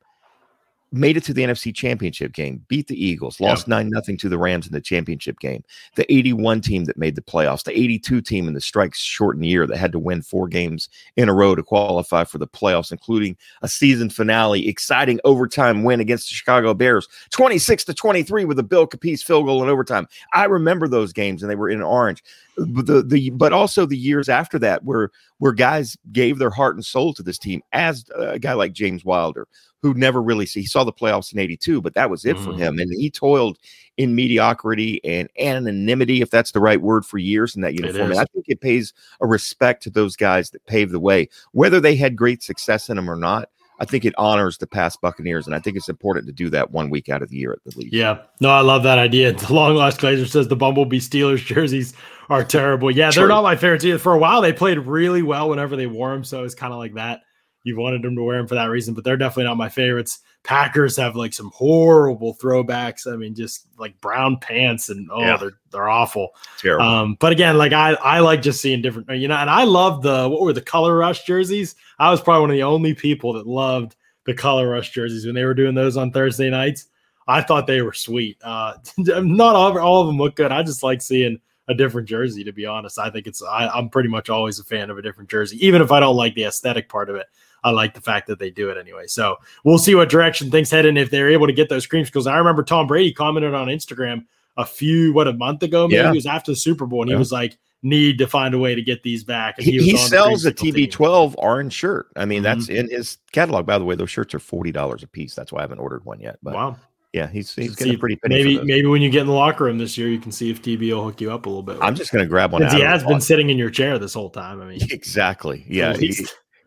made 0.92 1.16
it 1.16 1.24
to 1.24 1.32
the 1.32 1.42
NFC 1.42 1.74
Championship 1.74 2.32
game, 2.32 2.64
beat 2.68 2.88
the 2.88 3.04
Eagles, 3.04 3.40
lost 3.40 3.68
nine 3.68 3.86
yeah. 3.86 3.94
nothing 3.94 4.16
to 4.18 4.28
the 4.28 4.38
Rams 4.38 4.66
in 4.66 4.72
the 4.72 4.80
championship 4.80 5.38
game. 5.38 5.62
The 5.94 6.10
81 6.12 6.62
team 6.62 6.84
that 6.84 6.98
made 6.98 7.14
the 7.14 7.22
playoffs, 7.22 7.62
the 7.62 7.78
82 7.78 8.20
team 8.22 8.48
in 8.48 8.54
the 8.54 8.60
strikes 8.60 8.98
shortened 9.00 9.46
year 9.46 9.66
that 9.66 9.76
had 9.76 9.92
to 9.92 9.98
win 9.98 10.22
four 10.22 10.48
games 10.48 10.88
in 11.16 11.28
a 11.28 11.34
row 11.34 11.54
to 11.54 11.62
qualify 11.62 12.24
for 12.24 12.38
the 12.38 12.48
playoffs, 12.48 12.90
including 12.90 13.36
a 13.62 13.68
season 13.68 14.10
finale, 14.10 14.68
exciting 14.68 15.20
overtime 15.24 15.84
win 15.84 16.00
against 16.00 16.28
the 16.28 16.34
Chicago 16.34 16.74
Bears, 16.74 17.08
26 17.30 17.84
to 17.84 17.94
23 17.94 18.44
with 18.44 18.58
a 18.58 18.64
Bill 18.64 18.86
Capece 18.86 19.22
field 19.22 19.46
goal 19.46 19.62
in 19.62 19.68
overtime. 19.68 20.08
I 20.32 20.46
remember 20.46 20.88
those 20.88 21.12
games 21.12 21.42
and 21.42 21.50
they 21.50 21.56
were 21.56 21.70
in 21.70 21.82
orange 21.82 22.22
the 22.56 23.02
the 23.02 23.30
but 23.30 23.52
also 23.52 23.86
the 23.86 23.96
years 23.96 24.28
after 24.28 24.58
that 24.58 24.84
where 24.84 25.10
where 25.38 25.52
guys 25.52 25.96
gave 26.12 26.38
their 26.38 26.50
heart 26.50 26.74
and 26.74 26.84
soul 26.84 27.14
to 27.14 27.22
this 27.22 27.38
team 27.38 27.62
as 27.72 28.04
a 28.14 28.38
guy 28.38 28.52
like 28.52 28.72
James 28.72 29.04
Wilder 29.04 29.46
who 29.82 29.94
never 29.94 30.22
really 30.22 30.46
see 30.46 30.60
he 30.60 30.66
saw 30.66 30.84
the 30.84 30.92
playoffs 30.92 31.32
in 31.32 31.38
82 31.38 31.80
but 31.80 31.94
that 31.94 32.10
was 32.10 32.24
it 32.24 32.36
mm. 32.36 32.44
for 32.44 32.52
him 32.52 32.78
and 32.78 32.92
he 32.92 33.10
toiled 33.10 33.58
in 33.96 34.14
mediocrity 34.14 35.02
and 35.04 35.28
anonymity 35.38 36.20
if 36.20 36.30
that's 36.30 36.52
the 36.52 36.60
right 36.60 36.80
word 36.80 37.04
for 37.04 37.18
years 37.18 37.54
in 37.54 37.62
that 37.62 37.74
uniform 37.74 38.10
and 38.10 38.20
I 38.20 38.24
think 38.32 38.46
it 38.48 38.60
pays 38.60 38.92
a 39.20 39.26
respect 39.26 39.82
to 39.84 39.90
those 39.90 40.16
guys 40.16 40.50
that 40.50 40.64
paved 40.66 40.92
the 40.92 41.00
way 41.00 41.28
whether 41.52 41.80
they 41.80 41.96
had 41.96 42.16
great 42.16 42.42
success 42.42 42.88
in 42.88 42.96
them 42.96 43.10
or 43.10 43.16
not 43.16 43.48
I 43.80 43.86
think 43.86 44.04
it 44.04 44.12
honors 44.18 44.58
the 44.58 44.66
past 44.66 45.00
Buccaneers, 45.00 45.46
and 45.46 45.56
I 45.56 45.58
think 45.58 45.76
it's 45.78 45.88
important 45.88 46.26
to 46.26 46.34
do 46.34 46.50
that 46.50 46.70
one 46.70 46.90
week 46.90 47.08
out 47.08 47.22
of 47.22 47.30
the 47.30 47.38
year 47.38 47.52
at 47.52 47.64
the 47.64 47.78
least. 47.78 47.94
Yeah, 47.94 48.18
no, 48.38 48.50
I 48.50 48.60
love 48.60 48.82
that 48.82 48.98
idea. 48.98 49.32
The 49.40 49.54
long 49.54 49.74
lost 49.74 50.00
Glazer 50.00 50.28
says 50.28 50.48
the 50.48 50.56
Bumblebee 50.56 51.00
Steelers 51.00 51.44
jerseys 51.44 51.94
are 52.28 52.44
terrible. 52.44 52.90
Yeah, 52.90 53.10
True. 53.10 53.22
they're 53.22 53.28
not 53.28 53.42
my 53.42 53.56
favorites 53.56 53.84
either. 53.84 53.98
For 53.98 54.12
a 54.12 54.18
while, 54.18 54.42
they 54.42 54.52
played 54.52 54.78
really 54.78 55.22
well 55.22 55.48
whenever 55.48 55.76
they 55.76 55.86
wore 55.86 56.12
them, 56.12 56.24
so 56.24 56.44
it's 56.44 56.54
kind 56.54 56.74
of 56.74 56.78
like 56.78 56.94
that. 56.94 57.22
You 57.62 57.76
wanted 57.78 58.02
them 58.02 58.16
to 58.16 58.22
wear 58.22 58.38
them 58.38 58.46
for 58.46 58.54
that 58.54 58.70
reason, 58.70 58.94
but 58.94 59.04
they're 59.04 59.16
definitely 59.16 59.44
not 59.44 59.56
my 59.56 59.68
favorites. 59.68 60.20
Packers 60.44 60.96
have 60.96 61.14
like 61.14 61.34
some 61.34 61.50
horrible 61.54 62.34
throwbacks. 62.34 63.06
I 63.06 63.16
mean, 63.16 63.34
just 63.34 63.66
like 63.78 64.00
brown 64.00 64.38
pants 64.38 64.88
and 64.88 65.10
oh, 65.12 65.20
yeah. 65.20 65.36
they're 65.36 65.58
they're 65.70 65.88
awful. 65.88 66.30
Terrible. 66.58 66.86
Um, 66.86 67.16
but 67.20 67.32
again, 67.32 67.58
like 67.58 67.72
I 67.72 67.92
I 67.94 68.20
like 68.20 68.40
just 68.40 68.62
seeing 68.62 68.80
different, 68.80 69.10
you 69.10 69.28
know, 69.28 69.36
and 69.36 69.50
I 69.50 69.64
love 69.64 70.02
the 70.02 70.28
what 70.28 70.40
were 70.40 70.54
the 70.54 70.62
color 70.62 70.96
rush 70.96 71.24
jerseys. 71.24 71.74
I 71.98 72.10
was 72.10 72.20
probably 72.22 72.40
one 72.40 72.50
of 72.50 72.56
the 72.56 72.62
only 72.62 72.94
people 72.94 73.34
that 73.34 73.46
loved 73.46 73.96
the 74.24 74.34
color 74.34 74.68
rush 74.70 74.90
jerseys 74.90 75.26
when 75.26 75.34
they 75.34 75.44
were 75.44 75.54
doing 75.54 75.74
those 75.74 75.96
on 75.96 76.12
Thursday 76.12 76.48
nights. 76.48 76.86
I 77.28 77.42
thought 77.42 77.66
they 77.66 77.82
were 77.82 77.92
sweet. 77.92 78.38
Uh, 78.42 78.74
not 78.98 79.54
all, 79.54 79.78
all 79.78 80.00
of 80.00 80.06
them 80.06 80.18
look 80.18 80.36
good. 80.36 80.52
I 80.52 80.62
just 80.62 80.82
like 80.82 81.02
seeing 81.02 81.40
a 81.68 81.74
different 81.74 82.08
jersey. 82.08 82.44
To 82.44 82.52
be 82.52 82.66
honest, 82.66 82.98
I 82.98 83.10
think 83.10 83.26
it's 83.26 83.42
I, 83.42 83.68
I'm 83.68 83.88
pretty 83.88 84.08
much 84.08 84.28
always 84.28 84.58
a 84.58 84.64
fan 84.64 84.90
of 84.90 84.98
a 84.98 85.02
different 85.02 85.30
jersey, 85.30 85.64
even 85.64 85.80
if 85.80 85.92
I 85.92 86.00
don't 86.00 86.16
like 86.16 86.34
the 86.34 86.44
aesthetic 86.44 86.88
part 86.88 87.08
of 87.08 87.16
it. 87.16 87.26
I 87.62 87.70
like 87.70 87.94
the 87.94 88.00
fact 88.00 88.26
that 88.28 88.38
they 88.38 88.50
do 88.50 88.70
it 88.70 88.78
anyway. 88.78 89.06
So 89.06 89.36
we'll 89.64 89.78
see 89.78 89.94
what 89.94 90.08
direction 90.08 90.50
things 90.50 90.70
head 90.70 90.86
in 90.86 90.96
if 90.96 91.10
they're 91.10 91.30
able 91.30 91.46
to 91.46 91.52
get 91.52 91.68
those 91.68 91.86
creams. 91.86 92.08
Because 92.08 92.26
I 92.26 92.38
remember 92.38 92.62
Tom 92.62 92.86
Brady 92.86 93.12
commented 93.12 93.54
on 93.54 93.68
Instagram 93.68 94.24
a 94.56 94.64
few, 94.64 95.12
what, 95.12 95.28
a 95.28 95.32
month 95.32 95.62
ago, 95.62 95.86
maybe 95.86 96.02
yeah. 96.02 96.10
it 96.10 96.14
was 96.14 96.26
after 96.26 96.52
the 96.52 96.56
Super 96.56 96.86
Bowl, 96.86 97.02
and 97.02 97.10
yeah. 97.10 97.16
he 97.16 97.18
was 97.18 97.32
like, 97.32 97.58
need 97.82 98.18
to 98.18 98.26
find 98.26 98.54
a 98.54 98.58
way 98.58 98.74
to 98.74 98.82
get 98.82 99.02
these 99.02 99.24
back. 99.24 99.58
he, 99.58 99.72
he, 99.72 99.92
he 99.92 99.96
sells 99.96 100.44
a 100.44 100.52
TB12 100.52 101.34
orange 101.38 101.72
shirt. 101.72 102.08
I 102.16 102.24
mean, 102.24 102.42
mm-hmm. 102.42 102.44
that's 102.44 102.68
in 102.68 102.90
his 102.90 103.18
catalog. 103.32 103.66
By 103.66 103.78
the 103.78 103.84
way, 103.84 103.94
those 103.94 104.10
shirts 104.10 104.34
are 104.34 104.38
$40 104.38 105.02
a 105.02 105.06
piece. 105.06 105.34
That's 105.34 105.52
why 105.52 105.60
I 105.60 105.62
haven't 105.62 105.78
ordered 105.78 106.04
one 106.04 106.20
yet. 106.20 106.38
But 106.42 106.54
wow. 106.54 106.76
Yeah, 107.12 107.26
he's 107.26 107.52
he's 107.52 107.74
getting 107.74 107.98
pretty 107.98 108.20
maybe 108.24 108.62
maybe 108.62 108.86
when 108.86 109.02
you 109.02 109.10
get 109.10 109.22
in 109.22 109.26
the 109.26 109.32
locker 109.32 109.64
room 109.64 109.78
this 109.78 109.98
year, 109.98 110.06
you 110.06 110.20
can 110.20 110.30
see 110.30 110.48
if 110.48 110.62
TB 110.62 110.92
will 110.92 111.02
hook 111.02 111.20
you 111.20 111.32
up 111.32 111.44
a 111.46 111.48
little 111.48 111.64
bit. 111.64 111.76
I'm 111.80 111.96
just 111.96 112.12
going 112.12 112.22
to 112.22 112.28
grab 112.28 112.52
one. 112.52 112.62
Out. 112.62 112.72
He 112.72 112.82
has 112.82 113.02
been 113.02 113.20
sitting 113.20 113.50
in 113.50 113.58
your 113.58 113.68
chair 113.68 113.98
this 113.98 114.14
whole 114.14 114.30
time. 114.30 114.62
I 114.62 114.66
mean, 114.66 114.80
exactly. 114.90 115.66
Yeah, 115.68 115.96
he 115.96 116.14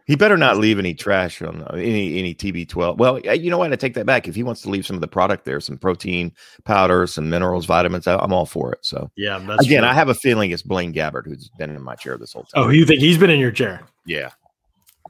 better 0.07 0.37
not 0.37 0.57
leave 0.57 0.79
any 0.79 0.93
trash 0.93 1.41
on 1.41 1.65
any 1.73 2.19
any 2.19 2.35
TB12. 2.35 2.97
Well, 2.97 3.19
you 3.19 3.49
know 3.49 3.57
what? 3.57 3.71
I 3.71 3.75
take 3.75 3.93
that 3.95 4.05
back. 4.05 4.27
If 4.27 4.35
he 4.35 4.43
wants 4.43 4.61
to 4.61 4.69
leave 4.69 4.85
some 4.85 4.95
of 4.95 5.01
the 5.01 5.07
product 5.07 5.45
there, 5.45 5.59
some 5.59 5.77
protein 5.77 6.33
powder, 6.65 7.07
some 7.07 7.29
minerals, 7.29 7.65
vitamins, 7.65 8.07
I'm 8.07 8.33
all 8.33 8.45
for 8.45 8.71
it. 8.73 8.79
So 8.81 9.09
yeah, 9.15 9.37
again, 9.59 9.81
true. 9.81 9.89
I 9.89 9.93
have 9.93 10.09
a 10.09 10.15
feeling 10.15 10.51
it's 10.51 10.61
Blaine 10.61 10.93
Gabbert 10.93 11.25
who's 11.25 11.49
been 11.57 11.69
in 11.69 11.81
my 11.81 11.95
chair 11.95 12.17
this 12.17 12.33
whole 12.33 12.43
time. 12.43 12.63
Oh, 12.63 12.69
you 12.69 12.85
think 12.85 12.99
he's 12.99 13.17
been 13.17 13.29
in 13.29 13.39
your 13.39 13.51
chair? 13.51 13.81
Yeah, 14.05 14.31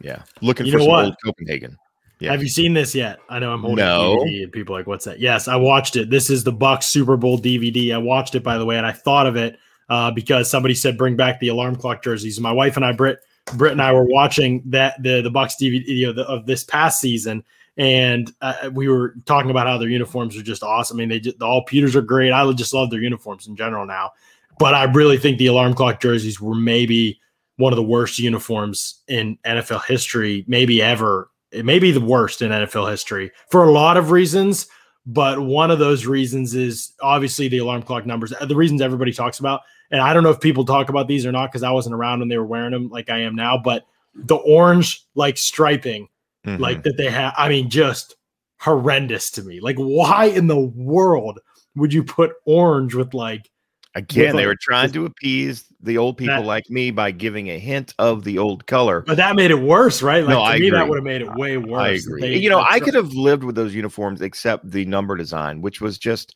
yeah. 0.01 0.23
Looking 0.41 0.67
you 0.67 0.73
for 0.73 0.79
some 0.79 0.87
what? 0.87 1.05
old 1.05 1.15
Copenhagen. 1.23 1.77
Yeah. 2.19 2.31
Have 2.31 2.41
you 2.41 2.47
seen 2.47 2.73
this 2.73 2.95
yet? 2.95 3.19
I 3.27 3.39
know 3.39 3.51
I'm 3.51 3.61
holding 3.61 3.83
no. 3.83 4.17
DVD 4.17 4.43
and 4.43 4.51
people 4.51 4.75
like, 4.75 4.87
"What's 4.87 5.05
that?" 5.05 5.19
Yes, 5.19 5.47
I 5.47 5.55
watched 5.55 5.95
it. 5.95 6.09
This 6.09 6.29
is 6.29 6.43
the 6.43 6.53
Bucks 6.53 6.85
Super 6.85 7.17
Bowl 7.17 7.37
DVD. 7.37 7.93
I 7.93 7.97
watched 7.97 8.35
it 8.35 8.43
by 8.43 8.57
the 8.57 8.65
way, 8.65 8.77
and 8.77 8.85
I 8.85 8.91
thought 8.91 9.25
of 9.25 9.35
it 9.35 9.57
uh, 9.89 10.11
because 10.11 10.49
somebody 10.49 10.73
said 10.73 10.97
bring 10.97 11.15
back 11.15 11.39
the 11.39 11.49
alarm 11.49 11.75
clock 11.75 12.03
jerseys. 12.03 12.39
My 12.39 12.51
wife 12.51 12.77
and 12.77 12.85
I, 12.85 12.93
Britt 12.93 13.19
Britt 13.55 13.73
and 13.73 13.81
I 13.81 13.91
were 13.91 14.05
watching 14.05 14.61
that 14.65 15.01
the 15.01 15.21
the 15.21 15.29
Bucks 15.29 15.55
DVD 15.59 15.85
you 15.85 16.07
know, 16.07 16.13
the, 16.13 16.23
of 16.27 16.45
this 16.45 16.63
past 16.63 16.99
season, 16.99 17.43
and 17.77 18.33
uh, 18.41 18.69
we 18.73 18.87
were 18.87 19.15
talking 19.25 19.51
about 19.51 19.67
how 19.67 19.77
their 19.77 19.89
uniforms 19.89 20.37
are 20.37 20.43
just 20.43 20.63
awesome. 20.63 20.97
I 20.97 20.99
mean, 20.99 21.09
they 21.09 21.19
just, 21.19 21.39
the 21.39 21.45
all 21.45 21.63
Peters 21.63 21.95
are 21.95 22.01
great. 22.01 22.31
I 22.31 22.49
just 22.53 22.73
love 22.73 22.89
their 22.89 23.01
uniforms 23.01 23.47
in 23.47 23.55
general 23.55 23.85
now, 23.85 24.11
but 24.59 24.73
I 24.73 24.85
really 24.85 25.17
think 25.17 25.37
the 25.37 25.47
alarm 25.47 25.73
clock 25.73 25.99
jerseys 25.99 26.39
were 26.39 26.55
maybe 26.55 27.19
one 27.57 27.73
of 27.73 27.77
the 27.77 27.83
worst 27.83 28.19
uniforms 28.19 29.01
in 29.07 29.37
NFL 29.45 29.85
history, 29.85 30.43
maybe 30.47 30.81
ever. 30.81 31.29
It 31.51 31.65
may 31.65 31.79
be 31.79 31.91
the 31.91 32.01
worst 32.01 32.41
in 32.41 32.51
NFL 32.51 32.89
history 32.89 33.31
for 33.49 33.63
a 33.63 33.71
lot 33.71 33.97
of 33.97 34.09
reasons. 34.09 34.67
But 35.05 35.41
one 35.41 35.69
of 35.69 35.79
those 35.79 36.05
reasons 36.05 36.55
is 36.55 36.93
obviously 37.01 37.49
the 37.49 37.57
alarm 37.57 37.83
clock 37.83 38.05
numbers. 38.05 38.33
The 38.41 38.55
reasons 38.55 38.81
everybody 38.81 39.11
talks 39.11 39.39
about 39.39 39.61
and 39.93 40.01
I 40.01 40.11
don't 40.11 40.23
know 40.23 40.31
if 40.31 40.39
people 40.39 40.65
talk 40.65 40.89
about 40.89 41.07
these 41.07 41.23
or 41.23 41.31
not 41.31 41.51
because 41.51 41.61
I 41.61 41.69
wasn't 41.69 41.93
around 41.93 42.19
when 42.19 42.27
they 42.27 42.37
were 42.37 42.45
wearing 42.45 42.71
them 42.71 42.89
like 42.89 43.11
I 43.11 43.19
am 43.19 43.35
now, 43.35 43.59
but 43.59 43.85
the 44.15 44.35
orange 44.35 45.05
like 45.13 45.37
striping, 45.37 46.07
mm-hmm. 46.45 46.59
like 46.59 46.81
that 46.81 46.97
they 46.97 47.11
have, 47.11 47.33
I 47.37 47.47
mean, 47.47 47.69
just 47.69 48.15
horrendous 48.59 49.29
to 49.31 49.43
me. 49.43 49.59
Like, 49.59 49.75
why 49.77 50.25
in 50.25 50.47
the 50.47 50.59
world 50.59 51.39
would 51.75 51.93
you 51.93 52.03
put 52.03 52.31
orange 52.45 52.95
with 52.95 53.13
like 53.13 53.51
Again, 53.95 54.35
they 54.35 54.47
were 54.47 54.57
trying 54.59 54.91
to 54.93 55.05
appease 55.05 55.71
the 55.83 55.97
old 55.97 56.17
people 56.17 56.35
that, 56.35 56.45
like 56.45 56.69
me 56.69 56.91
by 56.91 57.11
giving 57.11 57.49
a 57.49 57.59
hint 57.59 57.93
of 57.99 58.23
the 58.23 58.37
old 58.37 58.65
color. 58.65 59.01
But 59.01 59.17
that 59.17 59.35
made 59.35 59.51
it 59.51 59.61
worse, 59.61 60.01
right? 60.01 60.23
Like 60.23 60.29
no, 60.29 60.37
to 60.37 60.41
I 60.41 60.59
me, 60.59 60.67
agree. 60.67 60.69
that 60.71 60.87
would 60.87 60.97
have 60.97 61.03
made 61.03 61.21
it 61.21 61.33
way 61.35 61.57
worse. 61.57 61.81
I 61.81 61.89
agree. 61.89 62.21
They, 62.21 62.37
you 62.37 62.49
know, 62.49 62.61
I 62.61 62.79
could 62.79 62.93
have 62.93 63.13
lived 63.13 63.43
with 63.43 63.55
those 63.55 63.75
uniforms 63.75 64.21
except 64.21 64.69
the 64.71 64.85
number 64.85 65.15
design, 65.15 65.61
which 65.61 65.81
was 65.81 65.97
just 65.97 66.35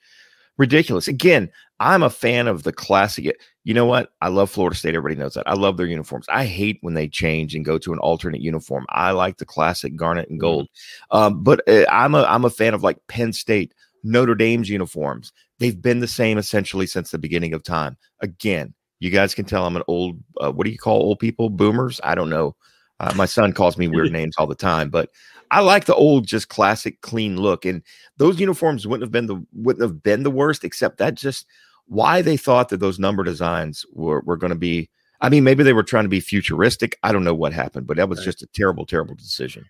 ridiculous. 0.58 1.08
Again, 1.08 1.50
I'm 1.80 2.04
a 2.04 2.10
fan 2.10 2.48
of 2.48 2.64
the 2.64 2.74
classic. 2.74 3.40
You 3.64 3.74
know 3.74 3.86
what? 3.86 4.12
I 4.22 4.30
love 4.30 4.50
Florida 4.50 4.76
State. 4.76 4.96
Everybody 4.96 5.20
knows 5.20 5.36
that. 5.36 5.48
I 5.48 5.54
love 5.54 5.78
their 5.78 5.86
uniforms. 5.86 6.26
I 6.30 6.46
hate 6.46 6.80
when 6.82 6.94
they 6.94 7.08
change 7.08 7.56
and 7.56 7.64
go 7.64 7.78
to 7.78 7.94
an 7.94 8.00
alternate 8.00 8.42
uniform. 8.42 8.86
I 8.90 9.12
like 9.12 9.38
the 9.38 9.46
classic 9.46 9.96
garnet 9.96 10.30
and 10.30 10.40
mm-hmm. 10.40 10.46
gold. 10.46 10.68
Um, 11.12 11.44
but 11.44 11.68
uh, 11.70 11.86
I'm 11.90 12.16
a 12.16 12.24
I'm 12.24 12.46
a 12.46 12.50
fan 12.50 12.74
of 12.74 12.84
like 12.84 12.98
Penn 13.08 13.34
State, 13.34 13.74
Notre 14.04 14.36
Dame's 14.36 14.70
uniforms. 14.70 15.32
They've 15.60 15.80
been 15.80 16.00
the 16.00 16.08
same 16.08 16.38
essentially 16.38 16.88
since 16.88 17.12
the 17.12 17.18
beginning 17.18 17.54
of 17.54 17.64
time. 17.64 17.98
Again, 18.22 18.74
you 19.00 19.10
guys 19.10 19.36
can 19.36 19.46
tell 19.46 19.66
I'm 19.66 19.76
an 19.76 19.84
old. 19.88 20.20
Uh, 20.40 20.52
what 20.52 20.66
do 20.66 20.72
you 20.72 20.78
call 20.78 21.02
old 21.02 21.20
people? 21.20 21.50
Boomers? 21.50 22.00
I 22.04 22.16
don't 22.16 22.30
know. 22.30 22.56
Uh, 23.00 23.14
my 23.16 23.26
son 23.26 23.54
calls 23.54 23.78
me 23.78 23.88
weird 23.88 24.12
names 24.12 24.36
all 24.38 24.48
the 24.48 24.56
time, 24.56 24.90
but 24.90 25.10
I 25.52 25.62
like 25.62 25.86
the 25.86 25.96
old, 25.96 26.26
just 26.26 26.50
classic, 26.50 27.02
clean 27.02 27.38
look. 27.38 27.66
And 27.66 27.84
those 28.18 28.40
uniforms 28.40 28.88
wouldn't 28.88 29.04
have 29.04 29.12
been 29.12 29.28
the 29.28 29.46
wouldn't 29.54 29.84
have 29.84 30.02
been 30.04 30.24
the 30.24 30.32
worst, 30.32 30.64
except 30.64 30.98
that 30.98 31.16
just 31.16 31.46
why 31.86 32.22
they 32.22 32.38
thought 32.38 32.70
that 32.70 32.80
those 32.80 33.00
number 33.00 33.24
designs 33.24 33.86
were 33.94 34.22
were 34.22 34.38
going 34.38 34.52
to 34.52 34.58
be. 34.58 34.90
I 35.20 35.30
mean, 35.30 35.44
maybe 35.44 35.64
they 35.64 35.74
were 35.74 35.84
trying 35.84 36.06
to 36.06 36.10
be 36.10 36.20
futuristic. 36.20 37.00
I 37.02 37.12
don't 37.12 37.24
know 37.24 37.34
what 37.34 37.52
happened, 37.52 37.88
but 37.88 37.98
that 37.98 38.08
was 38.08 38.24
just 38.24 38.44
a 38.44 38.48
terrible, 38.48 38.86
terrible 38.86 39.16
decision. 39.16 39.66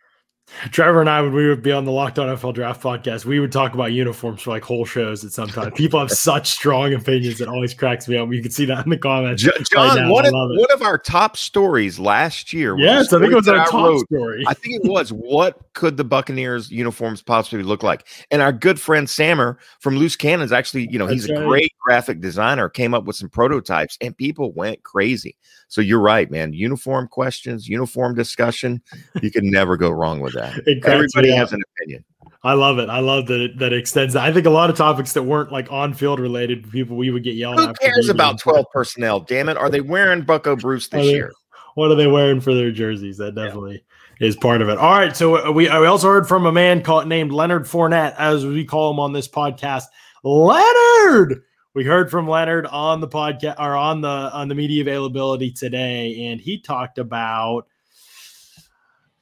Trevor 0.72 1.02
and 1.02 1.10
I, 1.10 1.22
when 1.22 1.34
we 1.34 1.48
would 1.48 1.62
be 1.62 1.72
on 1.72 1.86
the 1.86 1.92
Locked 1.92 2.18
On 2.20 2.28
NFL 2.28 2.54
Draft 2.54 2.82
podcast, 2.82 3.26
we 3.26 3.40
would 3.40 3.52
talk 3.52 3.74
about 3.74 3.92
uniforms 3.92 4.42
for 4.42 4.52
like 4.52 4.64
whole 4.64 4.86
shows 4.86 5.24
at 5.24 5.32
some 5.32 5.50
time. 5.50 5.72
People 5.72 6.00
have 6.00 6.10
such 6.12 6.50
strong 6.50 6.94
opinions; 6.94 7.42
it 7.42 7.48
always 7.48 7.74
cracks 7.74 8.08
me 8.08 8.18
up. 8.18 8.32
You 8.32 8.42
can 8.42 8.52
see 8.52 8.66
that 8.66 8.86
in 8.86 8.90
the 8.90 8.98
comments. 8.98 9.44
John, 9.44 9.54
right 9.98 10.10
one, 10.10 10.26
of, 10.26 10.32
one 10.34 10.72
of 10.74 10.82
our 10.82 10.98
top 10.98 11.38
stories 11.38 12.00
last 12.00 12.54
year. 12.54 12.78
Yes, 12.78 13.12
I 13.14 13.20
think 13.20 13.34
it 13.34 13.36
was 13.36 13.48
our 13.48 13.66
top 13.68 13.74
wrote, 13.74 14.06
story. 14.06 14.46
I 14.48 14.54
think 14.54 14.84
it 14.84 14.90
was. 14.90 15.12
what 15.12 15.74
could 15.74 15.98
the 15.98 16.04
Buccaneers 16.04 16.72
uniforms 16.72 17.22
possibly 17.22 17.64
look 17.64 17.84
like? 17.84 18.08
And 18.32 18.42
our 18.42 18.54
good 18.54 18.80
friend 18.80 19.10
Sammer 19.10 19.60
from 19.80 19.98
Loose 19.98 20.16
Cannons, 20.16 20.52
actually, 20.52 20.90
you 20.90 20.98
know, 20.98 21.08
he's 21.08 21.28
That's 21.28 21.40
a 21.40 21.44
great 21.44 21.74
graphic 21.80 22.20
designer, 22.20 22.70
came 22.70 22.94
up 22.94 23.04
with 23.04 23.16
some 23.16 23.30
prototypes, 23.30 23.98
and 24.02 24.18
people 24.18 24.54
went 24.54 24.82
crazy. 24.84 25.36
So 25.68 25.82
you're 25.82 26.00
right, 26.00 26.32
man. 26.32 26.54
Uniform 26.54 27.08
questions, 27.10 27.68
uniform 27.68 28.16
discussion. 28.16 28.82
You 29.22 29.30
can 29.30 29.50
never 29.52 29.76
go 29.76 29.90
wrong 29.90 30.22
with 30.22 30.37
that. 30.38 30.68
Everybody 30.86 31.32
has 31.32 31.54
an 31.54 31.62
opinion. 31.76 32.04
I 32.44 32.54
love 32.54 32.80
it. 32.80 32.90
I 32.90 33.00
love 33.00 33.28
that 33.28 33.42
it, 33.42 33.58
that 33.60 33.74
it 33.74 33.80
extends. 33.80 34.16
I 34.16 34.32
think 34.32 34.46
a 34.46 34.52
lot 34.52 34.70
of 34.70 34.78
topics 34.78 35.14
that 35.14 35.24
weren't 35.24 35.52
like 35.52 35.72
on 35.72 35.94
field 35.94 36.20
related, 36.20 36.70
people 36.72 36.96
we 36.96 37.10
would 37.10 37.24
get 37.24 37.36
yelled. 37.36 37.60
Who 37.60 37.74
cares 37.74 38.10
about 38.10 38.40
twelve 38.40 38.66
personnel? 38.74 39.20
Damn 39.20 39.50
it! 39.50 39.58
Are 39.58 39.70
they 39.70 39.82
wearing 39.82 40.22
Bucco 40.22 40.56
Bruce 40.56 40.88
this 40.88 41.06
they, 41.06 41.12
year? 41.12 41.34
What 41.76 41.92
are 41.92 41.96
they 41.96 42.08
wearing 42.08 42.40
for 42.40 42.54
their 42.54 42.72
jerseys? 42.72 43.18
That 43.18 43.36
definitely 43.36 43.84
yeah. 44.20 44.28
is 44.28 44.36
part 44.36 44.62
of 44.62 44.70
it. 44.70 44.78
All 44.78 44.92
right. 44.92 45.16
So 45.16 45.48
uh, 45.48 45.52
we 45.52 45.68
uh, 45.68 45.82
we 45.82 45.88
also 45.88 46.08
heard 46.08 46.28
from 46.28 46.46
a 46.46 46.52
man 46.52 46.84
called 46.84 47.08
named 47.08 47.32
Leonard 47.32 47.64
Fournette, 47.64 48.16
as 48.18 48.46
we 48.46 48.66
call 48.66 48.92
him 48.92 49.00
on 49.00 49.14
this 49.14 49.28
podcast. 49.28 49.86
Leonard 50.24 51.44
we 51.78 51.84
heard 51.84 52.10
from 52.10 52.28
Leonard 52.28 52.66
on 52.66 53.02
the 53.02 53.08
podcast 53.08 53.60
or 53.60 53.76
on 53.76 54.02
the 54.02 54.08
on 54.08 54.48
the 54.48 54.56
media 54.56 54.82
availability 54.82 55.52
today, 55.52 56.26
and 56.26 56.42
he 56.42 56.60
talked 56.60 56.98
about 56.98 57.68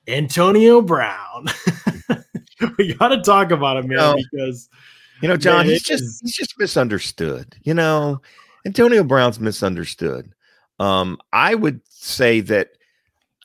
Antonio 0.07 0.81
Brown. 0.81 1.47
we 2.77 2.93
got 2.95 3.09
to 3.09 3.21
talk 3.21 3.51
about 3.51 3.77
him, 3.77 3.87
man, 3.87 3.97
you 3.97 3.97
know, 3.97 4.15
because 4.31 4.69
you 5.21 5.27
know, 5.27 5.37
John, 5.37 5.65
man, 5.65 5.73
he's 5.73 5.83
just 5.83 6.03
is, 6.03 6.21
he's 6.21 6.35
just 6.35 6.59
misunderstood. 6.59 7.55
You 7.63 7.73
know, 7.73 8.21
Antonio 8.65 9.03
Brown's 9.03 9.39
misunderstood. 9.39 10.33
Um, 10.79 11.17
I 11.31 11.55
would 11.55 11.81
say 11.89 12.41
that 12.41 12.71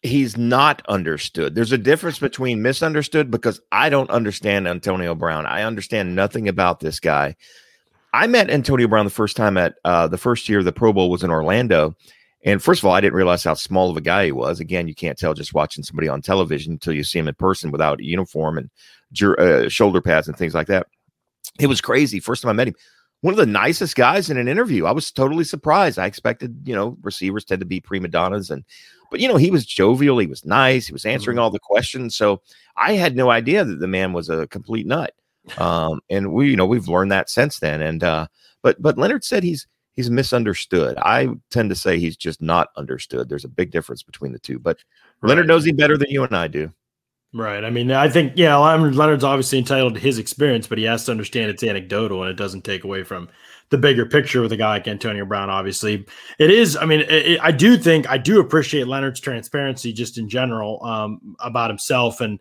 he's 0.03 0.37
not 0.37 0.83
understood. 0.89 1.55
There's 1.55 1.73
a 1.73 1.79
difference 1.79 2.19
between 2.19 2.63
misunderstood 2.63 3.31
because 3.31 3.61
I 3.71 3.89
don't 3.89 4.11
understand 4.11 4.67
Antonio 4.67 5.15
Brown. 5.15 5.47
I 5.47 5.63
understand 5.63 6.15
nothing 6.15 6.49
about 6.49 6.81
this 6.81 6.99
guy 6.99 7.37
I 8.13 8.27
met 8.27 8.51
Antonio 8.51 8.89
Brown 8.89 9.05
the 9.05 9.11
first 9.11 9.37
time 9.37 9.57
at 9.57 9.77
uh, 9.85 10.09
the 10.09 10.19
first 10.19 10.49
year 10.49 10.63
the 10.63 10.73
Pro 10.73 10.93
Bowl 10.93 11.11
was 11.11 11.23
in 11.23 11.31
Orlando. 11.31 11.95
And 12.45 12.63
first 12.63 12.81
of 12.81 12.87
all, 12.87 12.95
I 12.95 13.01
didn't 13.01 13.15
realize 13.15 13.45
how 13.45 13.55
small 13.55 13.91
of 13.91 13.97
a 13.97 14.01
guy 14.01 14.27
he 14.27 14.33
was. 14.33 14.61
Again, 14.61 14.89
you 14.89 14.95
can't 14.95 15.19
tell 15.19 15.35
just 15.35 15.53
watching 15.53 15.85
somebody 15.85 16.09
on 16.09 16.23
television 16.23 16.73
until 16.73 16.95
you 16.95 17.05
see 17.05 17.19
him 17.19 17.29
in 17.29 17.35
person 17.35 17.71
without 17.71 18.01
a 18.01 18.05
uniform 18.05 18.57
and 18.59 18.71
uh, 19.39 19.69
shoulder 19.69 20.01
pads 20.01 20.27
and 20.27 20.37
things 20.37 20.55
like 20.55 20.67
that. 20.69 20.87
It 21.59 21.67
was 21.67 21.81
crazy. 21.81 22.19
First 22.19 22.43
time 22.43 22.51
I 22.51 22.55
met 22.55 22.69
him, 22.69 22.77
one 23.21 23.35
of 23.35 23.39
the 23.39 23.47
nicest 23.47 23.95
guys 23.95 24.31
in 24.31 24.39
an 24.39 24.49
interview. 24.49 24.87
I 24.87 24.93
was 24.93 25.13
totally 25.13 25.45
surprised. 25.45 25.99
I 25.99 26.07
expected, 26.07 26.63
you 26.65 26.75
know, 26.75 26.97
receivers 27.03 27.45
tend 27.45 27.61
to 27.61 27.67
be 27.67 27.81
prima 27.81 28.09
donnas 28.09 28.51
and 28.51 28.65
but 29.11 29.21
you 29.21 29.29
know, 29.29 29.37
he 29.37 29.51
was 29.51 29.67
jovial, 29.67 30.19
he 30.19 30.29
was 30.29 30.45
nice, 30.45 30.87
he 30.87 30.93
was 30.93 31.05
answering 31.05 31.35
mm-hmm. 31.35 31.43
all 31.43 31.51
the 31.51 31.59
questions. 31.59 32.17
So 32.17 32.43
I 32.77 32.93
had 32.93 33.17
no 33.17 33.29
idea 33.29 33.65
that 33.65 33.81
the 33.81 33.89
man 33.89 34.13
was 34.13 34.31
a 34.31 34.47
complete 34.47 34.87
nut. 34.87 35.15
Um, 35.59 36.01
and 36.11 36.33
we, 36.33 36.51
you 36.51 36.57
know, 36.57 36.67
we've 36.67 36.87
learned 36.87 37.11
that 37.11 37.31
since 37.31 37.59
then. 37.59 37.81
And 37.81 38.05
uh, 38.05 38.27
but 38.63 38.81
but 38.81 38.99
Leonard 38.99 39.25
said 39.25 39.43
he's 39.43 39.67
he's 40.01 40.11
misunderstood. 40.11 40.97
I 40.99 41.29
tend 41.51 41.69
to 41.69 41.77
say 41.77 41.99
he's 41.99 42.17
just 42.17 42.41
not 42.41 42.69
understood. 42.77 43.29
There's 43.29 43.45
a 43.45 43.49
big 43.49 43.71
difference 43.71 44.03
between 44.03 44.33
the 44.33 44.39
two. 44.39 44.59
But 44.59 44.79
right. 45.21 45.29
Leonard 45.29 45.47
knows 45.47 45.67
him 45.67 45.77
better 45.77 45.99
than 45.99 46.09
you 46.09 46.25
and 46.25 46.35
I 46.35 46.49
do. 46.49 46.73
Right. 47.35 47.63
I 47.63 47.71
mean, 47.71 47.93
I 47.93 48.09
think 48.09 48.33
yeah, 48.35 48.57
Leonard's 48.57 49.25
obviously 49.25 49.59
entitled 49.59 49.95
to 49.95 50.01
his 50.01 50.19
experience, 50.19 50.67
but 50.67 50.79
he 50.79 50.85
has 50.85 51.05
to 51.05 51.11
understand 51.13 51.51
it's 51.51 51.63
anecdotal 51.63 52.23
and 52.23 52.31
it 52.31 52.37
doesn't 52.37 52.65
take 52.65 52.83
away 52.83 53.05
from 53.05 53.29
the 53.69 53.79
bigger 53.79 54.07
picture 54.07 54.41
with 54.41 54.51
a 54.51 54.57
guy 54.57 54.71
like 54.71 54.89
Antonio 54.89 55.25
Brown. 55.27 55.51
Obviously, 55.51 56.07
it 56.39 56.51
is. 56.51 56.77
I 56.77 56.87
mean, 56.87 57.01
it, 57.01 57.11
it, 57.11 57.41
I 57.41 57.53
do 57.53 57.77
think 57.77 58.09
I 58.11 58.17
do 58.17 58.41
appreciate 58.41 58.89
Leonard's 58.89 59.21
transparency 59.21 59.93
just 59.93 60.17
in 60.19 60.29
general 60.29 60.83
um, 60.85 61.37
about 61.41 61.71
himself 61.71 62.21
and 62.21 62.41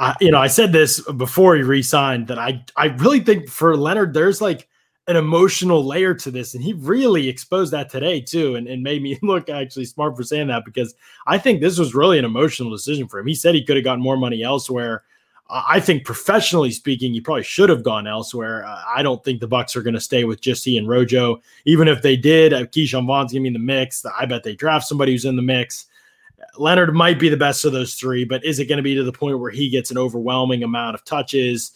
I, 0.00 0.14
you 0.20 0.30
know, 0.30 0.38
I 0.38 0.46
said 0.46 0.72
this 0.72 1.00
before 1.12 1.56
he 1.56 1.62
re-signed 1.62 2.28
that 2.28 2.38
I 2.38 2.64
I 2.76 2.86
really 2.86 3.20
think 3.20 3.48
for 3.48 3.76
Leonard 3.76 4.14
there's 4.14 4.40
like 4.40 4.68
an 5.08 5.16
emotional 5.16 5.84
layer 5.84 6.14
to 6.14 6.30
this, 6.30 6.54
and 6.54 6.62
he 6.62 6.74
really 6.74 7.28
exposed 7.28 7.72
that 7.72 7.90
today 7.90 8.20
too, 8.20 8.54
and, 8.54 8.68
and 8.68 8.82
made 8.82 9.02
me 9.02 9.18
look 9.22 9.48
actually 9.48 9.86
smart 9.86 10.16
for 10.16 10.22
saying 10.22 10.48
that 10.48 10.64
because 10.64 10.94
I 11.26 11.38
think 11.38 11.60
this 11.60 11.78
was 11.78 11.94
really 11.94 12.18
an 12.18 12.24
emotional 12.24 12.70
decision 12.70 13.08
for 13.08 13.18
him. 13.18 13.26
He 13.26 13.34
said 13.34 13.54
he 13.54 13.64
could 13.64 13.76
have 13.76 13.84
gotten 13.84 14.02
more 14.02 14.18
money 14.18 14.42
elsewhere. 14.42 15.02
I 15.50 15.80
think 15.80 16.04
professionally 16.04 16.70
speaking, 16.70 17.14
he 17.14 17.22
probably 17.22 17.42
should 17.42 17.70
have 17.70 17.82
gone 17.82 18.06
elsewhere. 18.06 18.66
Uh, 18.66 18.82
I 18.86 19.02
don't 19.02 19.24
think 19.24 19.40
the 19.40 19.48
Bucks 19.48 19.74
are 19.76 19.82
going 19.82 19.94
to 19.94 20.00
stay 20.00 20.24
with 20.24 20.42
just 20.42 20.62
he 20.62 20.76
and 20.76 20.86
Rojo. 20.86 21.40
Even 21.64 21.88
if 21.88 22.02
they 22.02 22.16
did, 22.16 22.52
uh, 22.52 22.66
Ke'Shawn 22.66 23.06
Vaughn's 23.06 23.32
going 23.32 23.44
to 23.44 23.44
be 23.44 23.48
in 23.48 23.52
the 23.54 23.58
mix. 23.58 24.04
I 24.04 24.26
bet 24.26 24.44
they 24.44 24.54
draft 24.54 24.86
somebody 24.86 25.12
who's 25.12 25.24
in 25.24 25.36
the 25.36 25.42
mix. 25.42 25.86
Leonard 26.58 26.94
might 26.94 27.18
be 27.18 27.30
the 27.30 27.36
best 27.36 27.64
of 27.64 27.72
those 27.72 27.94
three, 27.94 28.26
but 28.26 28.44
is 28.44 28.58
it 28.58 28.66
going 28.66 28.76
to 28.76 28.82
be 28.82 28.94
to 28.94 29.04
the 29.04 29.12
point 29.12 29.38
where 29.38 29.50
he 29.50 29.70
gets 29.70 29.90
an 29.90 29.96
overwhelming 29.96 30.64
amount 30.64 30.94
of 30.94 31.04
touches, 31.04 31.72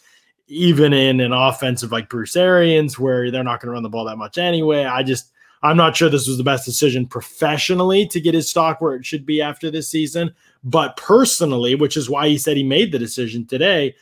even 0.53 0.93
in 0.93 1.21
an 1.21 1.33
offensive 1.33 1.93
like 1.93 2.09
Bruce 2.09 2.37
Arians, 2.37 2.99
where 2.99 3.31
they're 3.31 3.45
not 3.45 3.61
going 3.61 3.69
to 3.69 3.73
run 3.73 3.83
the 3.83 3.88
ball 3.88 4.05
that 4.05 4.19
much 4.19 4.38
anyway? 4.38 4.85
I 4.85 5.03
just, 5.03 5.31
I'm 5.62 5.77
not 5.77 5.97
sure 5.97 6.09
this 6.09 6.29
was 6.29 6.38
the 6.38 6.45
best 6.45 6.65
decision 6.65 7.07
professionally 7.07 8.07
to 8.09 8.21
get 8.21 8.35
his 8.35 8.49
stock 8.49 8.81
where 8.81 8.95
it 8.95 9.05
should 9.05 9.25
be 9.25 9.41
after 9.41 9.71
this 9.71 9.88
season. 9.88 10.35
But 10.65 10.97
personally, 10.97 11.75
which 11.75 11.97
is 11.97 12.11
why 12.11 12.29
he 12.29 12.38
said 12.38 12.57
he 12.57 12.62
made 12.62 12.93
the 12.93 12.99
decision 12.99 13.47
today, 13.47 13.95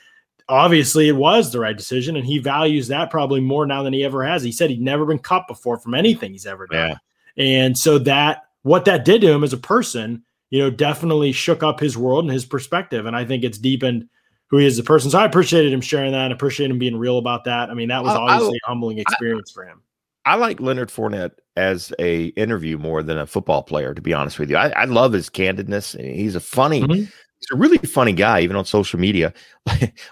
obviously 0.48 1.08
it 1.08 1.16
was 1.16 1.52
the 1.52 1.60
right 1.60 1.76
decision. 1.76 2.16
And 2.16 2.26
he 2.26 2.38
values 2.38 2.88
that 2.88 3.10
probably 3.10 3.40
more 3.40 3.66
now 3.66 3.82
than 3.82 3.92
he 3.92 4.04
ever 4.04 4.24
has. 4.24 4.42
He 4.42 4.52
said 4.52 4.70
he'd 4.70 4.80
never 4.80 5.06
been 5.06 5.18
cut 5.18 5.46
before 5.48 5.78
from 5.78 5.94
anything 5.94 6.32
he's 6.32 6.46
ever 6.46 6.66
done. 6.66 6.98
Yeah. 7.36 7.64
And 7.64 7.78
so 7.78 7.98
that, 8.00 8.44
what 8.62 8.84
that 8.84 9.04
did 9.04 9.20
to 9.22 9.30
him 9.30 9.44
as 9.44 9.52
a 9.52 9.58
person 9.58 10.22
you 10.50 10.58
know, 10.58 10.70
definitely 10.70 11.32
shook 11.32 11.62
up 11.62 11.80
his 11.80 11.96
world 11.96 12.24
and 12.24 12.32
his 12.32 12.44
perspective. 12.44 13.06
And 13.06 13.16
I 13.16 13.24
think 13.24 13.44
it's 13.44 13.58
deepened 13.58 14.08
who 14.50 14.58
he 14.58 14.66
is 14.66 14.74
as 14.74 14.78
a 14.80 14.84
person. 14.84 15.10
So 15.10 15.18
I 15.18 15.24
appreciated 15.24 15.72
him 15.72 15.80
sharing 15.80 16.12
that. 16.12 16.30
I 16.30 16.34
appreciate 16.34 16.70
him 16.70 16.78
being 16.78 16.96
real 16.96 17.18
about 17.18 17.44
that. 17.44 17.70
I 17.70 17.74
mean, 17.74 17.88
that 17.88 18.02
was 18.02 18.14
obviously 18.14 18.58
I, 18.64 18.66
a 18.66 18.68
humbling 18.68 18.98
experience 18.98 19.52
I, 19.52 19.54
for 19.54 19.64
him. 19.64 19.82
I 20.26 20.34
like 20.34 20.60
Leonard 20.60 20.90
Fournette 20.90 21.32
as 21.56 21.92
a 21.98 22.26
interview 22.26 22.76
more 22.76 23.02
than 23.02 23.16
a 23.16 23.26
football 23.26 23.62
player, 23.62 23.94
to 23.94 24.02
be 24.02 24.12
honest 24.12 24.38
with 24.38 24.50
you. 24.50 24.56
I, 24.56 24.68
I 24.70 24.84
love 24.84 25.12
his 25.12 25.30
candidness. 25.30 25.98
He's 26.14 26.34
a 26.34 26.40
funny, 26.40 26.82
mm-hmm. 26.82 26.92
he's 26.94 27.50
a 27.52 27.56
really 27.56 27.78
funny 27.78 28.12
guy, 28.12 28.40
even 28.40 28.56
on 28.56 28.64
social 28.64 29.00
media. 29.00 29.32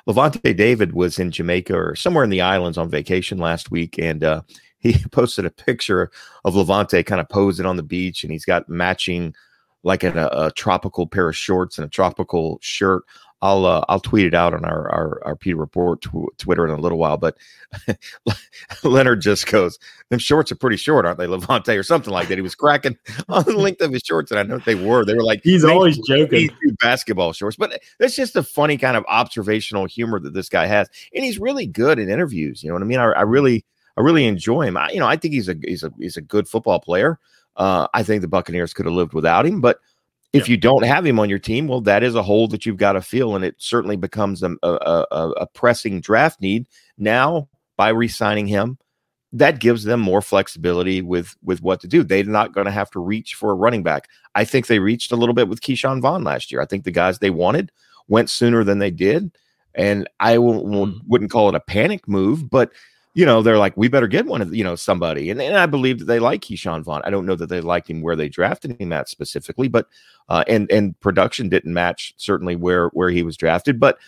Lavonte 0.09 0.57
David 0.57 0.93
was 0.93 1.19
in 1.19 1.31
Jamaica 1.31 1.75
or 1.75 1.95
somewhere 1.95 2.25
in 2.25 2.31
the 2.31 2.41
islands 2.41 2.79
on 2.79 2.89
vacation 2.89 3.39
last 3.39 3.71
week, 3.71 3.99
and 3.99 4.25
uh, 4.25 4.43
he 4.79 4.97
posted 5.13 5.45
a 5.45 5.51
picture 5.51 6.11
of 6.45 6.55
Lavonte 6.55 7.05
kind 7.05 7.21
of 7.21 7.29
posing 7.29 7.67
on 7.67 7.77
the 7.77 7.83
beach, 7.83 8.23
and 8.23 8.33
he's 8.33 8.45
got 8.45 8.69
matching– 8.69 9.35
like 9.83 10.05
a, 10.05 10.29
a 10.33 10.51
tropical 10.53 11.07
pair 11.07 11.29
of 11.29 11.37
shorts 11.37 11.79
and 11.79 11.87
a 11.87 11.91
tropical 11.91 12.59
shirt. 12.61 13.05
I'll 13.41 13.67
uh, 13.67 13.85
I'll 13.89 14.01
tweet 14.01 14.27
it 14.27 14.35
out 14.35 14.53
on 14.53 14.65
our 14.65 14.91
our, 14.91 15.23
our 15.25 15.37
Pewter 15.37 15.59
Report 15.59 16.01
tw- 16.01 16.37
Twitter 16.39 16.67
in 16.67 16.77
a 16.77 16.81
little 16.81 16.99
while. 16.99 17.17
But 17.17 17.37
Leonard 18.85 19.21
just 19.21 19.47
goes, 19.47 19.79
"Them 20.11 20.19
shorts 20.19 20.51
are 20.51 20.57
pretty 20.57 20.77
short, 20.77 21.07
aren't 21.07 21.19
they, 21.19 21.27
Lavonte?" 21.27 21.79
or 21.79 21.85
something 21.85 22.13
like 22.13 22.29
that?" 22.29 22.39
He 22.39 22.43
was 22.43 22.57
cracking 22.57 22.99
on 23.29 23.45
the 23.45 23.57
length 23.57 23.81
of 23.81 23.93
his 23.93 24.03
shorts, 24.05 24.33
and 24.33 24.41
I 24.41 24.43
know 24.43 24.59
they 24.59 24.75
were. 24.75 25.05
They 25.05 25.15
were 25.15 25.23
like 25.23 25.43
he's 25.45 25.65
always 25.65 25.99
joking 25.99 26.51
basketball 26.81 27.33
shorts, 27.33 27.57
but 27.57 27.81
it's 28.01 28.17
just 28.17 28.35
a 28.35 28.43
funny 28.43 28.77
kind 28.77 28.97
of 28.97 29.05
observational 29.07 29.87
humor 29.87 30.19
that 30.19 30.35
this 30.35 30.49
guy 30.49 30.67
has, 30.67 30.89
and 31.15 31.25
he's 31.25 31.39
really 31.39 31.67
good 31.67 32.01
in 32.01 32.11
interviews. 32.11 32.63
You 32.63 32.71
know 32.71 32.75
what 32.75 32.83
I 32.83 32.87
mean? 32.87 32.99
I, 32.99 33.11
I 33.11 33.23
really 33.23 33.65
I 33.97 34.01
really 34.01 34.27
enjoy 34.27 34.63
him. 34.63 34.77
I, 34.77 34.91
you 34.91 34.99
know, 34.99 35.07
I 35.07 35.17
think 35.17 35.35
he's 35.35 35.49
a 35.49 35.55
he's 35.63 35.85
a 35.85 35.93
he's 35.97 36.17
a 36.17 36.23
good 36.23 36.49
football 36.49 36.81
player. 36.81 37.21
Uh, 37.57 37.87
I 37.95 38.03
think 38.03 38.23
the 38.23 38.29
Buccaneers 38.29 38.73
could 38.73 38.87
have 38.87 38.95
lived 38.95 39.13
without 39.13 39.45
him, 39.45 39.61
but 39.61 39.81
if 40.33 40.49
yeah. 40.49 40.53
you 40.53 40.57
don't 40.59 40.85
have 40.85 41.07
him 41.07 41.19
on 41.19 41.31
your 41.31 41.39
team, 41.39 41.69
well, 41.69 41.81
that 41.83 42.03
is 42.03 42.15
a 42.15 42.23
hole 42.23 42.49
that 42.49 42.67
you've 42.67 42.77
got 42.77 42.93
to 42.93 43.01
fill, 43.01 43.35
and 43.35 43.45
it 43.45 43.55
certainly 43.59 43.97
becomes 43.97 44.43
a, 44.43 44.55
a, 44.63 45.07
a, 45.11 45.31
a 45.39 45.47
pressing 45.47 46.01
draft 46.01 46.41
need 46.41 46.67
now 46.99 47.49
by 47.77 47.89
re-signing 47.89 48.47
him. 48.47 48.79
That 49.33 49.61
gives 49.61 49.85
them 49.85 50.01
more 50.01 50.23
flexibility 50.23 51.03
with 51.03 51.37
with 51.43 51.63
what 51.63 51.81
to 51.81 51.89
do. 51.89 52.03
They're 52.03 52.25
not 52.25 52.53
going 52.53 52.65
to 52.65 52.71
have 52.71 52.91
to 52.93 53.01
reach 53.01 53.35
for 53.35 53.51
a 53.51 53.55
running 53.55 53.83
back. 53.83 54.09
I 54.35 54.45
think 54.45 54.67
they 54.67 54.79
reached 54.79 55.13
a 55.13 55.17
little 55.17 55.35
bit 55.35 55.49
with 55.49 55.61
Ke'Shawn 55.61 56.01
Vaughn 56.01 56.25
last 56.25 56.51
year. 56.51 56.63
I 56.63 56.67
think 56.67 56.85
the 56.85 56.91
guys 56.91 57.19
they 57.19 57.31
wanted 57.31 57.71
went 58.09 58.31
sooner 58.31 58.65
than 58.65 58.79
they 58.79 58.91
did, 58.91 59.37
and 59.75 60.09
I 60.19 60.35
w- 60.37 60.63
mm. 60.63 61.01
wouldn't 61.07 61.31
call 61.31 61.51
it 61.51 61.55
a 61.55 61.61
panic 61.61 62.09
move, 62.09 62.49
but 62.49 62.73
you 63.19 63.27
know, 63.27 63.43
they're 63.43 63.59
like, 63.59 63.77
we 63.77 63.89
better 63.89 64.07
get 64.07 64.27
one 64.27 64.41
of, 64.41 64.55
you 64.55 64.63
know, 64.63 64.77
somebody. 64.77 65.29
And, 65.29 65.43
and 65.43 65.57
I 65.57 65.67
believe 65.67 65.99
that 65.99 66.05
they 66.05 66.21
like 66.21 66.41
Ke'Shawn 66.41 66.85
Vaughn. 66.85 67.03
I 67.03 67.11
don't 67.11 67.27
know 67.27 67.35
that 67.35 67.49
they 67.49 67.61
liked 67.61 67.91
him 67.91 68.01
where 68.01 68.15
they 68.15 68.29
drafted 68.29 68.81
him 68.81 68.93
at 68.93 69.09
specifically, 69.09 69.67
but, 69.67 69.89
uh, 70.29 70.45
and, 70.47 70.71
and 70.71 70.99
production 71.01 71.49
didn't 71.49 71.75
match 71.75 72.15
certainly 72.17 72.55
where, 72.55 72.91
where 72.91 73.11
he 73.11 73.25
was 73.25 73.37
drafted. 73.37 73.81
But, 73.81 73.99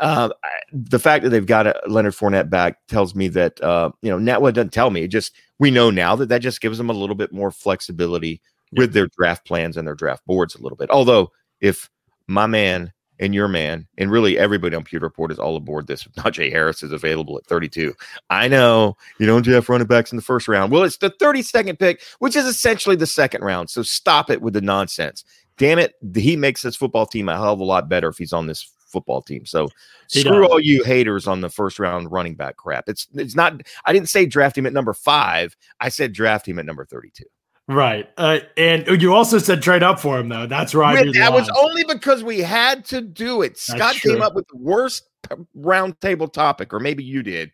uh, 0.00 0.28
the 0.70 0.98
fact 0.98 1.24
that 1.24 1.30
they've 1.30 1.46
got 1.46 1.66
a 1.66 1.80
Leonard 1.86 2.12
Fournette 2.12 2.50
back 2.50 2.86
tells 2.88 3.14
me 3.14 3.28
that, 3.28 3.58
uh, 3.62 3.90
you 4.02 4.10
know, 4.10 4.18
now 4.18 4.38
what 4.38 4.54
doesn't 4.54 4.74
tell 4.74 4.90
me. 4.90 5.04
It 5.04 5.08
just, 5.08 5.34
we 5.58 5.70
know 5.70 5.88
now 5.88 6.14
that 6.16 6.28
that 6.28 6.42
just 6.42 6.60
gives 6.60 6.76
them 6.76 6.90
a 6.90 6.92
little 6.92 7.16
bit 7.16 7.32
more 7.32 7.50
flexibility 7.50 8.42
with 8.76 8.92
their 8.92 9.08
draft 9.16 9.46
plans 9.46 9.78
and 9.78 9.88
their 9.88 9.94
draft 9.94 10.26
boards 10.26 10.54
a 10.54 10.60
little 10.60 10.76
bit. 10.76 10.90
Although, 10.90 11.32
if 11.62 11.88
my 12.26 12.46
man 12.46 12.92
and 13.22 13.32
your 13.36 13.46
man, 13.46 13.86
and 13.98 14.10
really 14.10 14.36
everybody 14.36 14.74
on 14.74 14.82
Pewter 14.82 15.06
Report 15.06 15.30
is 15.30 15.38
all 15.38 15.54
aboard 15.54 15.86
this. 15.86 16.04
Najee 16.18 16.50
Harris 16.50 16.82
is 16.82 16.90
available 16.90 17.38
at 17.38 17.46
32. 17.46 17.94
I 18.30 18.48
know 18.48 18.96
you 19.18 19.26
don't 19.26 19.46
have 19.46 19.68
running 19.68 19.86
backs 19.86 20.10
in 20.10 20.16
the 20.16 20.22
first 20.22 20.48
round. 20.48 20.72
Well, 20.72 20.82
it's 20.82 20.96
the 20.96 21.10
32nd 21.10 21.78
pick, 21.78 22.02
which 22.18 22.34
is 22.34 22.46
essentially 22.46 22.96
the 22.96 23.06
second 23.06 23.42
round. 23.42 23.70
So 23.70 23.82
stop 23.82 24.28
it 24.28 24.42
with 24.42 24.54
the 24.54 24.60
nonsense. 24.60 25.24
Damn 25.56 25.78
it. 25.78 25.94
He 26.16 26.36
makes 26.36 26.62
this 26.62 26.74
football 26.74 27.06
team 27.06 27.28
a 27.28 27.34
hell 27.34 27.52
of 27.52 27.60
a 27.60 27.64
lot 27.64 27.88
better 27.88 28.08
if 28.08 28.18
he's 28.18 28.32
on 28.32 28.48
this 28.48 28.68
football 28.88 29.22
team. 29.22 29.46
So 29.46 29.68
he 30.10 30.20
screw 30.20 30.42
does. 30.42 30.50
all 30.50 30.60
you 30.60 30.82
haters 30.82 31.28
on 31.28 31.42
the 31.42 31.48
first 31.48 31.78
round 31.78 32.10
running 32.10 32.34
back 32.34 32.56
crap. 32.56 32.88
It's 32.88 33.06
it's 33.14 33.36
not 33.36 33.62
I 33.84 33.92
didn't 33.92 34.08
say 34.08 34.26
draft 34.26 34.58
him 34.58 34.66
at 34.66 34.72
number 34.72 34.92
5. 34.92 35.56
I 35.80 35.88
said 35.90 36.12
draft 36.12 36.48
him 36.48 36.58
at 36.58 36.66
number 36.66 36.84
32. 36.84 37.24
Right. 37.72 38.08
Uh, 38.16 38.40
and 38.56 38.86
you 39.00 39.14
also 39.14 39.38
said 39.38 39.62
trade 39.62 39.82
up 39.82 39.98
for 39.98 40.18
him, 40.18 40.28
though. 40.28 40.46
That's 40.46 40.74
right. 40.74 41.12
That 41.14 41.32
was 41.32 41.48
only 41.58 41.84
because 41.84 42.22
we 42.22 42.40
had 42.40 42.84
to 42.86 43.00
do 43.00 43.42
it. 43.42 43.58
Scott 43.58 43.94
came 43.94 44.22
up 44.22 44.34
with 44.34 44.46
the 44.48 44.58
worst 44.58 45.08
round 45.54 46.00
table 46.00 46.28
topic, 46.28 46.72
or 46.72 46.80
maybe 46.80 47.02
you 47.04 47.22
did. 47.22 47.50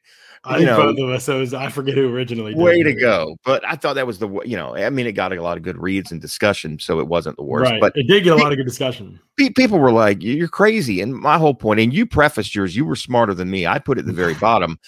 I 0.49 0.57
think 0.57 0.67
know, 0.67 0.77
both 0.77 0.99
of 0.99 1.11
us. 1.11 1.25
So 1.25 1.41
was, 1.41 1.53
I 1.53 1.69
forget 1.69 1.95
who 1.95 2.09
originally. 2.09 2.55
Way 2.55 2.83
to 2.83 2.95
go! 2.95 3.37
But 3.45 3.65
I 3.67 3.77
thought 3.77 3.95
that 3.95 4.07
was 4.07 4.19
the 4.19 4.29
you 4.45 4.57
know 4.57 4.75
I 4.75 4.89
mean 4.91 5.07
it 5.07 5.13
got 5.13 5.33
a 5.33 5.43
lot 5.43 5.57
of 5.57 5.63
good 5.63 5.77
reads 5.77 6.11
and 6.11 6.21
discussion, 6.21 6.79
so 6.79 7.01
it 7.01 7.07
wasn't 7.07 7.37
the 7.37 7.43
worst. 7.43 7.71
Right. 7.71 7.81
But 7.81 7.93
it 7.97 8.07
did 8.07 8.25
get 8.25 8.33
a 8.33 8.37
lot 8.37 8.53
of 8.53 8.59
good 8.59 8.67
discussion. 8.67 9.21
People 9.37 9.79
were 9.79 9.93
like, 9.93 10.23
"You're 10.23 10.49
crazy," 10.49 11.01
and 11.01 11.15
my 11.15 11.39
whole 11.39 11.55
point, 11.55 11.81
and 11.81 11.93
you 11.93 12.07
prefaced 12.07 12.55
yours. 12.55 12.75
You 12.75 12.85
were 12.85 12.97
smarter 12.97 13.35
than 13.35 13.51
me. 13.51 13.67
I 13.67 13.79
put 13.79 13.99
it 13.99 14.01
at 14.01 14.07
the 14.07 14.13
very 14.13 14.35
bottom. 14.41 14.79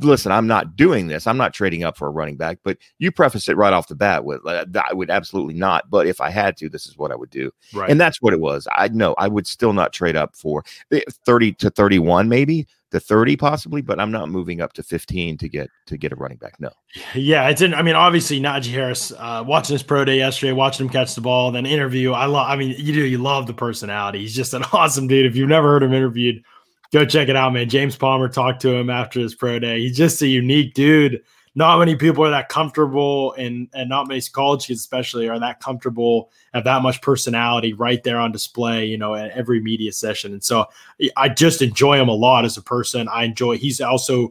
Listen, 0.00 0.32
I'm 0.32 0.46
not 0.46 0.74
doing 0.74 1.08
this. 1.08 1.26
I'm 1.26 1.36
not 1.36 1.54
trading 1.54 1.84
up 1.84 1.96
for 1.96 2.08
a 2.08 2.10
running 2.10 2.36
back. 2.36 2.58
But 2.64 2.78
you 2.98 3.12
prefaced 3.12 3.48
it 3.48 3.56
right 3.56 3.72
off 3.72 3.88
the 3.88 3.94
bat 3.94 4.24
with, 4.24 4.44
uh, 4.46 4.64
"I 4.74 4.94
would 4.94 5.10
absolutely 5.10 5.54
not." 5.54 5.90
But 5.90 6.06
if 6.06 6.20
I 6.20 6.30
had 6.30 6.56
to, 6.58 6.68
this 6.68 6.86
is 6.86 6.96
what 6.96 7.12
I 7.12 7.14
would 7.14 7.30
do. 7.30 7.52
Right. 7.74 7.90
And 7.90 8.00
that's 8.00 8.22
what 8.22 8.32
it 8.32 8.40
was. 8.40 8.66
I 8.74 8.88
know 8.88 9.14
I 9.18 9.28
would 9.28 9.46
still 9.46 9.72
not 9.72 9.92
trade 9.92 10.16
up 10.16 10.34
for 10.34 10.64
eh, 10.90 11.00
30 11.24 11.52
to 11.54 11.70
31, 11.70 12.28
maybe 12.28 12.66
to 12.90 13.00
30 13.00 13.36
possibly, 13.36 13.82
but 13.82 14.00
I'm 14.00 14.10
not 14.10 14.28
moving 14.28 14.60
up 14.60 14.72
to 14.74 14.82
15 14.82 15.38
to 15.38 15.48
get 15.48 15.70
to 15.86 15.96
get 15.96 16.12
a 16.12 16.16
running 16.16 16.38
back. 16.38 16.58
No. 16.60 16.70
Yeah, 17.14 17.48
it's 17.48 17.60
in 17.60 17.74
I 17.74 17.82
mean, 17.82 17.94
obviously 17.94 18.40
Najee 18.40 18.72
Harris, 18.72 19.12
uh, 19.12 19.44
watching 19.46 19.74
his 19.74 19.82
pro 19.82 20.04
day 20.04 20.16
yesterday, 20.18 20.52
watching 20.52 20.86
him 20.86 20.92
catch 20.92 21.14
the 21.14 21.20
ball, 21.20 21.50
then 21.52 21.66
interview. 21.66 22.12
I 22.12 22.26
love 22.26 22.48
I 22.48 22.56
mean, 22.56 22.74
you 22.78 22.92
do 22.92 23.04
you 23.04 23.18
love 23.18 23.46
the 23.46 23.54
personality. 23.54 24.20
He's 24.20 24.34
just 24.34 24.54
an 24.54 24.64
awesome 24.72 25.06
dude. 25.06 25.26
If 25.26 25.36
you've 25.36 25.48
never 25.48 25.68
heard 25.68 25.82
him 25.82 25.92
interviewed, 25.92 26.42
go 26.92 27.04
check 27.04 27.28
it 27.28 27.36
out, 27.36 27.52
man. 27.52 27.68
James 27.68 27.96
Palmer 27.96 28.28
talked 28.28 28.62
to 28.62 28.74
him 28.74 28.90
after 28.90 29.20
his 29.20 29.34
pro 29.34 29.58
day. 29.58 29.80
He's 29.80 29.96
just 29.96 30.22
a 30.22 30.26
unique 30.26 30.74
dude 30.74 31.22
not 31.54 31.78
many 31.78 31.96
people 31.96 32.24
are 32.24 32.30
that 32.30 32.48
comfortable, 32.48 33.32
and 33.34 33.68
and 33.74 33.88
not 33.88 34.06
many 34.06 34.20
college 34.20 34.66
kids 34.66 34.80
especially 34.80 35.28
are 35.28 35.38
that 35.40 35.60
comfortable, 35.60 36.30
have 36.54 36.64
that 36.64 36.82
much 36.82 37.02
personality 37.02 37.72
right 37.72 38.02
there 38.04 38.18
on 38.18 38.30
display, 38.30 38.86
you 38.86 38.96
know, 38.96 39.14
at 39.14 39.32
every 39.32 39.60
media 39.60 39.92
session. 39.92 40.32
And 40.32 40.44
so 40.44 40.66
I 41.16 41.28
just 41.28 41.60
enjoy 41.60 42.00
him 42.00 42.08
a 42.08 42.14
lot 42.14 42.44
as 42.44 42.56
a 42.56 42.62
person. 42.62 43.08
I 43.08 43.24
enjoy. 43.24 43.56
He's 43.58 43.80
also 43.80 44.28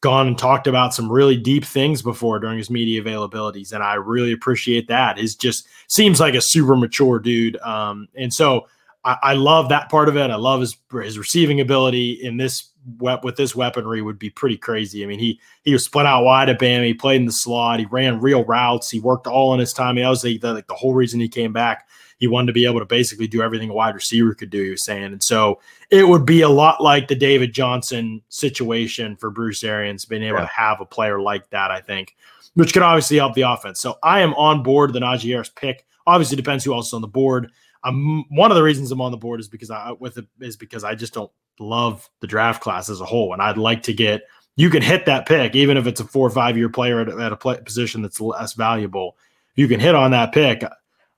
gone 0.00 0.28
and 0.28 0.38
talked 0.38 0.66
about 0.66 0.94
some 0.94 1.10
really 1.10 1.36
deep 1.36 1.64
things 1.64 2.02
before 2.02 2.38
during 2.38 2.58
his 2.58 2.70
media 2.70 3.02
availabilities, 3.02 3.72
and 3.72 3.82
I 3.82 3.94
really 3.94 4.32
appreciate 4.32 4.88
that. 4.88 5.18
Is 5.18 5.36
just 5.36 5.66
seems 5.86 6.20
like 6.20 6.34
a 6.34 6.40
super 6.40 6.76
mature 6.76 7.18
dude, 7.18 7.56
um, 7.62 8.08
and 8.14 8.32
so 8.32 8.68
I, 9.04 9.16
I, 9.22 9.32
love 9.32 9.70
that 9.70 9.88
part 9.88 10.08
of 10.08 10.16
it. 10.16 10.30
I 10.30 10.36
love 10.36 10.60
his 10.60 10.76
his 11.02 11.18
receiving 11.18 11.60
ability 11.60 12.12
in 12.22 12.36
this 12.36 12.72
with 12.98 13.36
this 13.36 13.54
weaponry 13.54 14.02
would 14.02 14.18
be 14.18 14.30
pretty 14.30 14.56
crazy. 14.56 15.02
I 15.02 15.06
mean, 15.06 15.18
he 15.18 15.40
he 15.62 15.72
was 15.72 15.84
split 15.84 16.06
out 16.06 16.24
wide 16.24 16.48
at 16.48 16.58
Bama. 16.58 16.86
He 16.86 16.94
played 16.94 17.20
in 17.20 17.26
the 17.26 17.32
slot. 17.32 17.80
He 17.80 17.86
ran 17.86 18.20
real 18.20 18.44
routes. 18.44 18.90
He 18.90 19.00
worked 19.00 19.26
all 19.26 19.54
in 19.54 19.60
his 19.60 19.72
time. 19.72 19.96
That 19.96 20.08
was 20.08 20.22
the, 20.22 20.38
the, 20.38 20.54
like 20.54 20.66
the 20.66 20.74
whole 20.74 20.94
reason 20.94 21.20
he 21.20 21.28
came 21.28 21.52
back. 21.52 21.88
He 22.18 22.26
wanted 22.26 22.48
to 22.48 22.52
be 22.52 22.64
able 22.64 22.80
to 22.80 22.86
basically 22.86 23.28
do 23.28 23.42
everything 23.42 23.70
a 23.70 23.74
wide 23.74 23.94
receiver 23.94 24.34
could 24.34 24.50
do. 24.50 24.62
He 24.62 24.70
was 24.70 24.84
saying, 24.84 25.04
and 25.04 25.22
so 25.22 25.60
it 25.90 26.08
would 26.08 26.26
be 26.26 26.40
a 26.40 26.48
lot 26.48 26.82
like 26.82 27.06
the 27.06 27.14
David 27.14 27.52
Johnson 27.52 28.22
situation 28.28 29.16
for 29.16 29.30
Bruce 29.30 29.62
Arians, 29.62 30.04
being 30.04 30.24
able 30.24 30.38
yeah. 30.38 30.46
to 30.46 30.52
have 30.52 30.80
a 30.80 30.86
player 30.86 31.20
like 31.20 31.48
that. 31.50 31.70
I 31.70 31.80
think, 31.80 32.16
which 32.54 32.72
could 32.72 32.82
obviously 32.82 33.18
help 33.18 33.34
the 33.34 33.42
offense. 33.42 33.80
So 33.80 33.98
I 34.02 34.20
am 34.20 34.34
on 34.34 34.62
board 34.62 34.92
the 34.92 35.00
Najee 35.00 35.30
Harris 35.30 35.50
pick. 35.50 35.84
Obviously, 36.06 36.36
depends 36.36 36.64
who 36.64 36.74
else 36.74 36.88
is 36.88 36.94
on 36.94 37.02
the 37.02 37.08
board. 37.08 37.50
I'm 37.84 38.24
one 38.30 38.50
of 38.50 38.56
the 38.56 38.62
reasons 38.62 38.90
I'm 38.90 39.00
on 39.00 39.12
the 39.12 39.16
board 39.16 39.40
is 39.40 39.48
because 39.48 39.70
I 39.70 39.92
with 39.92 40.18
it 40.18 40.26
is 40.40 40.56
because 40.56 40.84
I 40.84 40.94
just 40.94 41.14
don't 41.14 41.30
love 41.60 42.08
the 42.20 42.26
draft 42.26 42.62
class 42.62 42.88
as 42.88 43.00
a 43.00 43.04
whole, 43.04 43.32
and 43.32 43.42
I'd 43.42 43.58
like 43.58 43.82
to 43.84 43.92
get 43.92 44.22
you 44.56 44.70
can 44.70 44.82
hit 44.82 45.06
that 45.06 45.26
pick 45.26 45.54
even 45.54 45.76
if 45.76 45.86
it's 45.86 46.00
a 46.00 46.04
four 46.04 46.26
or 46.26 46.30
five 46.30 46.56
year 46.56 46.68
player 46.68 47.00
at, 47.00 47.08
at 47.08 47.32
a 47.32 47.36
play, 47.36 47.60
position 47.60 48.02
that's 48.02 48.20
less 48.20 48.54
valuable. 48.54 49.16
You 49.54 49.68
can 49.68 49.80
hit 49.80 49.94
on 49.94 50.10
that 50.12 50.32
pick, 50.32 50.62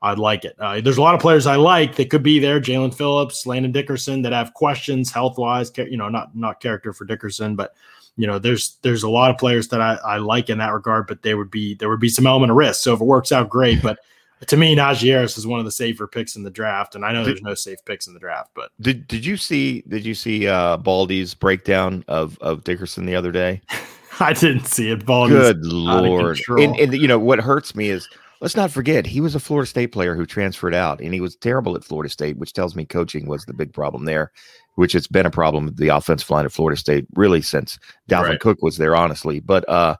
I'd 0.03 0.18
like 0.18 0.44
it. 0.44 0.57
Uh, 0.59 0.81
there's 0.81 0.96
a 0.96 1.03
lot 1.03 1.14
of 1.14 1.20
players 1.20 1.46
I 1.46 1.57
like 1.57 1.96
that 1.96 2.09
could 2.09 2.22
be 2.22 2.38
there. 2.38 2.61
Jaelan 2.61 2.94
Phillips, 2.94 3.46
Landon 3.46 3.72
Dickerson 3.72 4.22
that 4.22 4.33
have 4.33 4.55
questions 4.55 5.12
health 5.12 5.37
wise. 5.37 5.70
You 5.76 5.98
know, 5.98 6.09
not 6.09 6.35
not 6.35 6.61
character 6.61 6.92
for 6.92 7.05
Dickerson, 7.05 7.55
but 7.55 7.74
you 8.16 8.26
know, 8.26 8.38
there's 8.38 8.79
there's 8.83 9.03
a 9.03 9.11
lot 9.11 9.31
of 9.31 9.37
players 9.38 9.68
that 9.68 9.81
I, 9.81 9.96
I 9.96 10.16
like 10.16 10.48
in 10.48 10.59
that 10.59 10.72
regard. 10.72 11.07
But 11.07 11.22
there 11.22 11.37
would 11.37 11.50
be 11.50 11.74
there 11.74 11.90
would 11.90 12.00
be 12.00 12.09
some 12.09 12.26
element 12.26 12.50
of 12.50 12.57
risk. 12.57 12.83
So 12.83 12.94
if 12.94 13.00
it 13.00 13.05
works 13.05 13.31
out, 13.31 13.50
great. 13.50 13.83
But 13.83 13.98
to 14.46 14.57
me, 14.57 14.74
Najee 14.74 15.11
Harris 15.11 15.37
is 15.37 15.46
one 15.46 15.59
of 15.59 15.64
the 15.64 15.70
safer 15.70 16.07
picks 16.07 16.37
in 16.37 16.42
the 16.42 16.50
draft, 16.50 16.94
and 16.94 17.05
I 17.05 17.12
know 17.12 17.24
did, 17.24 17.37
there's 17.37 17.42
no 17.42 17.55
safe 17.55 17.79
picks 17.85 18.07
in 18.07 18.14
the 18.14 18.20
draft. 18.20 18.50
But 18.55 18.70
did 18.81 19.07
did 19.07 19.24
you 19.24 19.37
see 19.37 19.83
did 19.88 20.05
you 20.05 20.14
see 20.14 20.48
uh, 20.48 20.79
Baldy's 20.79 21.35
breakdown 21.35 22.05
of 22.09 22.38
of 22.40 22.64
Dickerson 22.64 23.07
the 23.07 23.16
other 23.16 23.33
day? 23.33 23.61
I 24.20 24.33
didn't 24.33 24.66
see 24.66 24.90
it. 24.90 25.07
Baldy's 25.07 25.38
good 25.38 25.64
lord, 25.64 26.40
and, 26.48 26.79
and 26.79 26.94
you 26.94 27.09
know 27.09 27.18
what 27.18 27.38
hurts 27.40 27.74
me 27.74 27.88
is 27.88 28.09
let's 28.40 28.57
not 28.57 28.70
forget 28.70 29.07
he 29.07 29.20
was 29.20 29.35
a 29.35 29.40
Florida 29.40 29.68
State 29.68 29.92
player 29.92 30.14
who 30.14 30.26
transferred 30.26 30.74
out, 30.74 31.00
and 31.00 31.14
he 31.14 31.20
was 31.20 31.37
terrible 31.37 31.76
at 31.76 31.85
Florida 31.85 32.11
State, 32.11 32.38
which 32.38 32.53
tells 32.53 32.74
me 32.74 32.85
coaching 32.85 33.26
was 33.26 33.44
the 33.44 33.55
big 33.55 33.72
problem 33.72 34.05
there. 34.05 34.33
Which 34.76 34.94
it's 34.94 35.09
been 35.09 35.26
a 35.26 35.31
problem 35.31 35.74
the 35.74 35.88
offensive 35.88 36.31
line 36.31 36.46
at 36.46 36.53
Florida 36.53 36.79
State 36.79 37.07
really 37.14 37.42
since 37.42 37.79
Dalvin 38.09 38.29
right. 38.29 38.40
Cook 38.40 38.62
was 38.62 38.79
there, 38.79 38.96
honestly. 38.96 39.40
But 39.40 39.68
uh, 39.68 39.96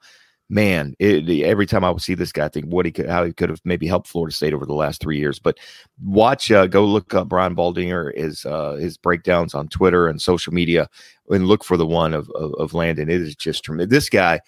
man, 0.51 0.93
it, 0.99 1.29
every 1.45 1.65
time 1.65 1.85
I 1.85 1.89
would 1.89 2.01
see 2.01 2.13
this 2.13 2.33
guy, 2.33 2.45
I 2.45 2.49
think 2.49 2.65
what 2.65 2.85
he 2.85 2.91
could, 2.91 3.07
how 3.07 3.23
he 3.23 3.31
could 3.31 3.49
have 3.49 3.61
maybe 3.63 3.87
helped 3.87 4.09
Florida 4.09 4.35
State 4.35 4.53
over 4.53 4.65
the 4.65 4.73
last 4.73 4.99
three 4.99 5.17
years. 5.17 5.39
But 5.39 5.57
watch, 6.03 6.51
uh, 6.51 6.67
go 6.67 6.85
look 6.85 7.13
up 7.13 7.29
Brian 7.29 7.55
Baldinger, 7.55 8.15
his 8.17 8.45
uh, 8.45 8.73
his 8.73 8.97
breakdowns 8.97 9.55
on 9.55 9.69
Twitter 9.69 10.07
and 10.07 10.21
social 10.21 10.53
media, 10.53 10.89
and 11.29 11.47
look 11.47 11.63
for 11.63 11.77
the 11.77 11.87
one 11.87 12.13
of 12.13 12.29
of, 12.31 12.53
of 12.55 12.73
Landon. 12.73 13.09
It 13.09 13.21
is 13.21 13.33
just 13.35 13.63
tremendous. 13.63 13.89
This 13.89 14.09
guy, 14.09 14.41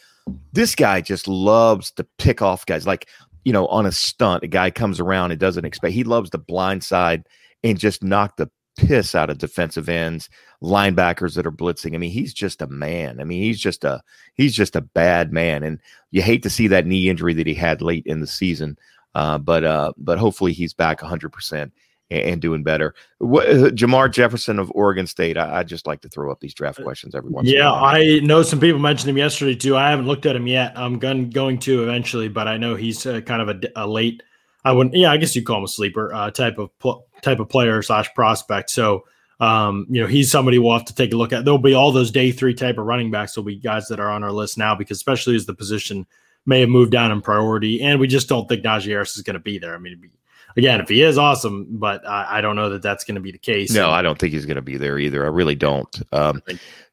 this 0.52 0.76
guy 0.76 1.00
just 1.00 1.28
loves 1.28 1.90
to 1.92 2.06
pick 2.18 2.42
off 2.42 2.66
guys. 2.66 2.86
Like 2.86 3.08
you 3.46 3.54
know, 3.54 3.68
on 3.68 3.86
a 3.86 3.92
stunt, 3.92 4.44
a 4.44 4.48
guy 4.48 4.72
comes 4.72 5.00
around 5.00 5.32
and 5.32 5.40
doesn't 5.40 5.66
expect. 5.66 5.94
He 5.94 6.04
loves 6.04 6.30
the 6.32 6.38
blind 6.38 6.84
side 6.84 7.24
and 7.64 7.80
just 7.80 8.04
knock 8.04 8.36
the 8.36 8.50
piss 8.76 9.16
out 9.16 9.30
of 9.30 9.38
defensive 9.38 9.90
ends, 9.90 10.30
linebackers 10.62 11.36
that 11.36 11.46
are 11.46 11.52
blitzing. 11.52 11.96
I 11.96 11.98
mean, 11.98 12.12
he's 12.12 12.34
just 12.34 12.62
a 12.62 12.68
man. 12.68 13.20
I 13.20 13.24
mean, 13.24 13.42
he's 13.42 13.60
just 13.60 13.84
a 13.84 14.02
he's 14.34 14.54
just 14.54 14.76
a 14.76 14.82
bad 14.82 15.32
man, 15.32 15.64
and 15.64 15.80
you 16.12 16.22
hate 16.22 16.44
to 16.44 16.50
see 16.50 16.68
that 16.68 16.86
knee 16.86 17.10
injury 17.10 17.34
that 17.34 17.48
he 17.48 17.54
had 17.54 17.82
late 17.82 18.06
in 18.06 18.20
the 18.20 18.28
season. 18.28 18.78
Uh, 19.16 19.38
but 19.38 19.64
uh, 19.64 19.94
but 19.98 20.18
hopefully 20.18 20.54
he's 20.54 20.74
back 20.74 21.02
100 21.02 21.32
percent 21.32 21.72
and 22.10 22.42
doing 22.42 22.64
better. 22.64 22.94
What, 23.20 23.50
uh, 23.50 23.70
Jermar 23.70 24.12
Jefferson 24.12 24.60
of 24.60 24.72
Oregon 24.76 25.08
State. 25.08 25.38
I, 25.38 25.60
I, 25.60 25.64
just 25.64 25.88
like 25.88 26.02
to 26.02 26.10
throw 26.10 26.32
up 26.32 26.40
these 26.40 26.54
draft 26.54 26.80
uh, 26.80 26.84
questions 26.84 27.16
every 27.16 27.32
once. 27.32 27.50
Yeah, 27.50 27.72
I 27.72 28.20
know 28.20 28.44
some 28.44 28.60
people 28.60 28.80
mentioned 28.80 29.10
him 29.10 29.18
yesterday 29.18 29.56
too. 29.56 29.76
I 29.76 29.90
haven't 29.90 30.06
looked 30.06 30.26
at 30.26 30.36
him 30.36 30.48
yet. 30.48 30.74
I'm 30.76 31.00
going 31.00 31.30
going 31.30 31.60
to 31.60 31.84
eventually, 31.84 32.28
but 32.28 32.48
I 32.48 32.58
know 32.58 32.76
he's 32.76 33.06
uh, 33.06 33.22
kind 33.22 33.42
of 33.42 33.50
a, 33.50 33.84
a, 33.84 33.88
late. 33.88 34.22
I 34.64 34.72
wouldn't. 34.72 34.96
Yeah, 34.96 35.12
I 35.12 35.18
guess 35.18 35.36
you 35.36 35.44
call 35.44 35.60
him 35.60 35.64
a 35.64 35.68
sleeper 35.68 36.14
uh, 36.14 36.32
type 36.32 36.58
of 36.58 36.78
pl- 36.80 37.08
type 37.24 37.40
of 37.40 37.50
player 37.50 37.82
slash 37.82 38.14
prospect. 38.14 38.70
So, 38.70 39.06
um, 39.40 39.88
you 39.90 40.02
know, 40.02 40.08
he's 40.08 40.32
somebody 40.32 40.60
we'll 40.60 40.78
have 40.78 40.86
to 40.86 40.96
take 40.96 41.14
a 41.14 41.18
look 41.18 41.34
at. 41.34 41.46
There'll 41.46 41.58
be 41.58 41.74
all 41.74 41.92
those 41.92 42.12
day 42.12 42.32
three 42.32 42.54
type 42.54 42.78
of 42.78 42.86
running 42.86 43.12
backs. 43.12 43.34
There'll 43.34 43.46
be 43.46 43.56
guys 43.56 43.88
that 43.88 44.00
are 44.00 44.10
on 44.10 44.24
our 44.24 44.32
list 44.32 44.58
now 44.58 44.76
because 44.76 44.98
especially 44.98 45.36
as 45.36 45.46
the 45.46 45.54
position 45.54 46.06
may 46.46 46.60
have 46.60 46.70
moved 46.70 46.92
down 46.92 47.12
in 47.12 47.22
priority, 47.22 47.82
and 47.82 48.00
we 48.00 48.08
just 48.08 48.28
don't 48.28 48.48
think 48.48 48.64
Najee 48.64 48.88
Harris 48.88 49.16
is 49.18 49.24
going 49.24 49.36
to 49.36 49.40
be 49.40 49.58
there. 49.58 49.74
I 49.74 49.78
mean, 49.78 50.10
again, 50.58 50.82
if 50.82 50.90
he 50.90 51.02
is 51.02 51.18
awesome, 51.18 51.68
but 51.70 52.08
I, 52.08 52.38
I 52.38 52.42
don't 52.42 52.56
know 52.56 52.70
that 52.70 52.82
that's 52.82 53.04
going 53.04 53.16
to 53.16 53.22
be 53.22 53.32
the 53.32 53.38
case. 53.38 53.72
No, 53.72 53.86
and, 53.86 53.96
I 53.96 54.02
don't 54.02 54.20
think 54.20 54.34
he's 54.34 54.46
going 54.46 54.56
to 54.56 54.62
be 54.62 54.78
there 54.78 55.00
either. 55.00 55.24
I 55.24 55.30
really 55.30 55.56
don't. 55.56 56.02
Um, 56.12 56.42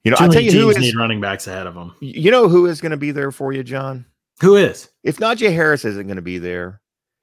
you 0.04 0.10
know, 0.10 0.16
I 0.20 0.28
tell 0.28 0.42
you 0.42 0.52
who 0.52 0.70
is, 0.70 0.78
need 0.78 0.96
running 0.96 1.20
backs 1.20 1.46
ahead 1.46 1.66
of 1.66 1.74
him. 1.74 1.94
You 2.00 2.30
know 2.30 2.48
who 2.48 2.66
is 2.66 2.80
going 2.80 2.90
to 2.90 2.96
be 2.96 3.10
there 3.10 3.32
for 3.32 3.52
you, 3.52 3.62
John? 3.62 4.06
Who 4.40 4.56
is? 4.56 4.88
If 5.02 5.18
Najee 5.18 5.52
Harris 5.52 5.84
isn't 5.84 6.06
going 6.06 6.16
to 6.16 6.22
be 6.22 6.38
there, 6.38 6.80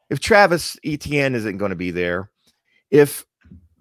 if 0.10 0.20
Travis 0.20 0.78
Etienne 0.86 1.34
isn't 1.36 1.58
going 1.58 1.72
to 1.72 1.76
be 1.76 1.92
there, 1.92 2.30
if 2.92 3.26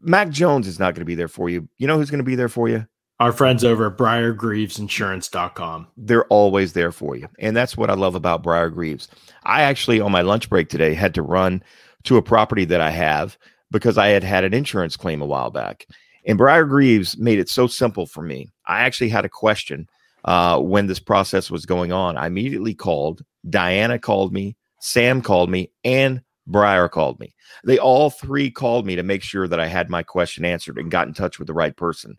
Mac 0.06 0.30
Jones 0.30 0.68
is 0.68 0.78
not 0.78 0.94
going 0.94 1.00
to 1.00 1.06
be 1.06 1.14
there 1.16 1.28
for 1.28 1.50
you. 1.50 1.68
You 1.78 1.86
know 1.86 1.98
who's 1.98 2.10
going 2.10 2.18
to 2.18 2.24
be 2.24 2.36
there 2.36 2.48
for 2.48 2.68
you? 2.68 2.86
Our 3.18 3.32
friends 3.32 3.64
over 3.64 3.86
at 3.86 3.96
BriarGreavesInsurance.com. 3.96 5.88
They're 5.96 6.26
always 6.26 6.74
there 6.74 6.92
for 6.92 7.16
you. 7.16 7.28
And 7.38 7.56
that's 7.56 7.76
what 7.76 7.90
I 7.90 7.94
love 7.94 8.14
about 8.14 8.42
Briar 8.42 8.70
Greaves. 8.70 9.08
I 9.44 9.62
actually, 9.62 10.00
on 10.00 10.12
my 10.12 10.20
lunch 10.20 10.50
break 10.50 10.68
today, 10.68 10.94
had 10.94 11.14
to 11.14 11.22
run 11.22 11.62
to 12.04 12.18
a 12.18 12.22
property 12.22 12.66
that 12.66 12.80
I 12.80 12.90
have 12.90 13.38
because 13.70 13.98
I 13.98 14.08
had 14.08 14.22
had 14.22 14.44
an 14.44 14.54
insurance 14.54 14.96
claim 14.96 15.22
a 15.22 15.26
while 15.26 15.50
back. 15.50 15.86
And 16.26 16.38
Briar 16.38 16.64
Greaves 16.66 17.16
made 17.16 17.38
it 17.38 17.48
so 17.48 17.66
simple 17.66 18.06
for 18.06 18.22
me. 18.22 18.52
I 18.66 18.80
actually 18.80 19.08
had 19.08 19.24
a 19.24 19.30
question 19.30 19.88
uh, 20.24 20.60
when 20.60 20.86
this 20.86 21.00
process 21.00 21.50
was 21.50 21.66
going 21.66 21.92
on. 21.92 22.16
I 22.16 22.26
immediately 22.26 22.74
called. 22.74 23.24
Diana 23.48 23.98
called 23.98 24.32
me. 24.32 24.56
Sam 24.80 25.22
called 25.22 25.48
me. 25.50 25.70
And 25.84 26.20
Briar 26.46 26.88
called 26.88 27.18
me. 27.18 27.34
They 27.64 27.78
all 27.78 28.10
three 28.10 28.50
called 28.50 28.86
me 28.86 28.96
to 28.96 29.02
make 29.02 29.22
sure 29.22 29.48
that 29.48 29.60
I 29.60 29.66
had 29.66 29.90
my 29.90 30.02
question 30.02 30.44
answered 30.44 30.78
and 30.78 30.90
got 30.90 31.08
in 31.08 31.14
touch 31.14 31.38
with 31.38 31.48
the 31.48 31.54
right 31.54 31.76
person. 31.76 32.16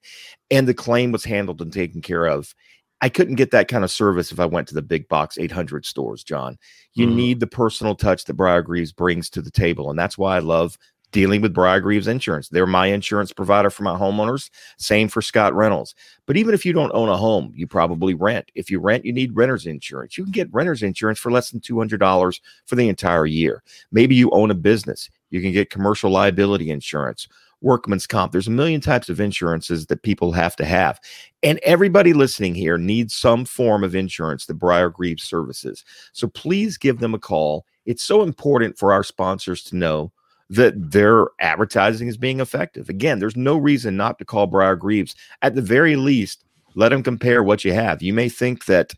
And 0.52 0.68
the 0.68 0.74
claim 0.74 1.12
was 1.12 1.24
handled 1.24 1.62
and 1.62 1.72
taken 1.72 2.02
care 2.02 2.26
of. 2.26 2.54
I 3.00 3.10
couldn't 3.10 3.36
get 3.36 3.52
that 3.52 3.68
kind 3.68 3.84
of 3.84 3.92
service 3.92 4.32
if 4.32 4.40
I 4.40 4.46
went 4.46 4.68
to 4.70 4.74
the 4.74 4.82
big 4.82 5.08
box 5.08 5.38
800 5.38 5.86
stores, 5.86 6.24
John. 6.24 6.58
You 6.94 7.08
mm. 7.08 7.14
need 7.14 7.40
the 7.40 7.48
personal 7.48 7.96
touch 7.96 8.26
that 8.26 8.34
Briar 8.34 8.64
Greaves 8.64 8.92
brings 8.92 9.30
to 9.32 9.42
the 9.42 9.52
table. 9.52 9.90
And 9.90 10.00
that's 10.00 10.18
why 10.18 10.36
I 10.36 10.40
love 10.40 10.78
dealing 11.12 11.42
with 11.42 11.54
Briar 11.54 11.80
Greaves 11.80 12.08
Insurance. 12.08 12.50
They're 12.50 12.66
my 12.66 12.88
insurance 12.88 13.32
provider 13.32 13.70
for 13.70 13.84
my 13.84 13.98
homeowners. 13.98 14.50
Same 14.78 15.08
for 15.08 15.22
Scott 15.22 15.54
Reynolds. 15.54 15.96
But 16.26 16.38
even 16.38 16.54
if 16.54 16.66
you 16.66 16.74
don't 16.74 16.92
own 16.94 17.10
a 17.10 17.18
home, 17.18 17.52
you 17.56 17.68
probably 17.68 18.14
rent. 18.14 18.52
If 18.56 18.70
you 18.70 18.80
rent, 18.80 19.06
you 19.06 19.14
need 19.14 19.36
renter's 19.36 19.66
insurance. 19.66 20.18
You 20.18 20.24
can 20.24 20.32
get 20.34 20.54
renter's 20.54 20.84
insurance 20.84 21.20
for 21.20 21.32
less 21.32 21.52
than 21.52 21.62
$200 21.62 22.40
for 22.66 22.76
the 22.76 22.90
entire 22.90 23.26
year. 23.26 23.64
Maybe 23.92 24.16
you 24.16 24.30
own 24.32 24.52
a 24.52 24.56
business. 24.56 25.10
You 25.30 25.42
can 25.42 25.52
get 25.52 25.70
commercial 25.70 26.10
liability 26.12 26.70
insurance, 26.70 27.28
workman's 27.62 28.08
comp. 28.08 28.32
There's 28.32 28.48
a 28.48 28.52
million 28.52 28.82
types 28.82 29.10
of 29.10 29.20
insurances 29.20 29.88
that 29.88 30.04
people 30.04 30.32
have 30.32 30.56
to 30.58 30.66
have. 30.66 31.00
And 31.44 31.60
everybody 31.64 32.14
listening 32.14 32.56
here 32.56 32.78
needs 32.78 33.16
some 33.16 33.46
form 33.46 33.84
of 33.84 33.96
insurance 33.96 34.46
that 34.46 34.56
Briar 34.56 34.90
Greaves 34.90 35.24
services. 35.24 35.84
So 36.14 36.28
please 36.28 36.78
give 36.78 37.00
them 37.00 37.14
a 37.14 37.20
call. 37.20 37.66
It's 37.86 38.04
so 38.04 38.22
important 38.22 38.78
for 38.78 38.94
our 38.94 39.04
sponsors 39.04 39.64
to 39.64 39.76
know 39.76 40.12
that 40.50 40.92
their 40.92 41.28
advertising 41.40 42.08
is 42.08 42.18
being 42.18 42.40
effective. 42.40 42.90
Again, 42.90 43.20
there's 43.20 43.36
no 43.36 43.58
reason 43.58 43.98
not 43.98 44.18
to 44.20 44.26
call 44.26 44.48
Briar 44.48 44.76
Greaves. 44.76 45.16
At 45.42 45.56
the 45.56 45.62
very 45.62 45.96
least, 45.96 46.44
let 46.76 46.90
them 46.90 47.04
compare 47.04 47.44
what 47.44 47.66
you 47.66 47.74
have. 47.74 48.02
You 48.02 48.14
may 48.14 48.30
think 48.30 48.66
that 48.66 48.94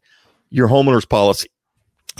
your 0.50 0.68
homeowner's 0.68 1.06
policy 1.06 1.50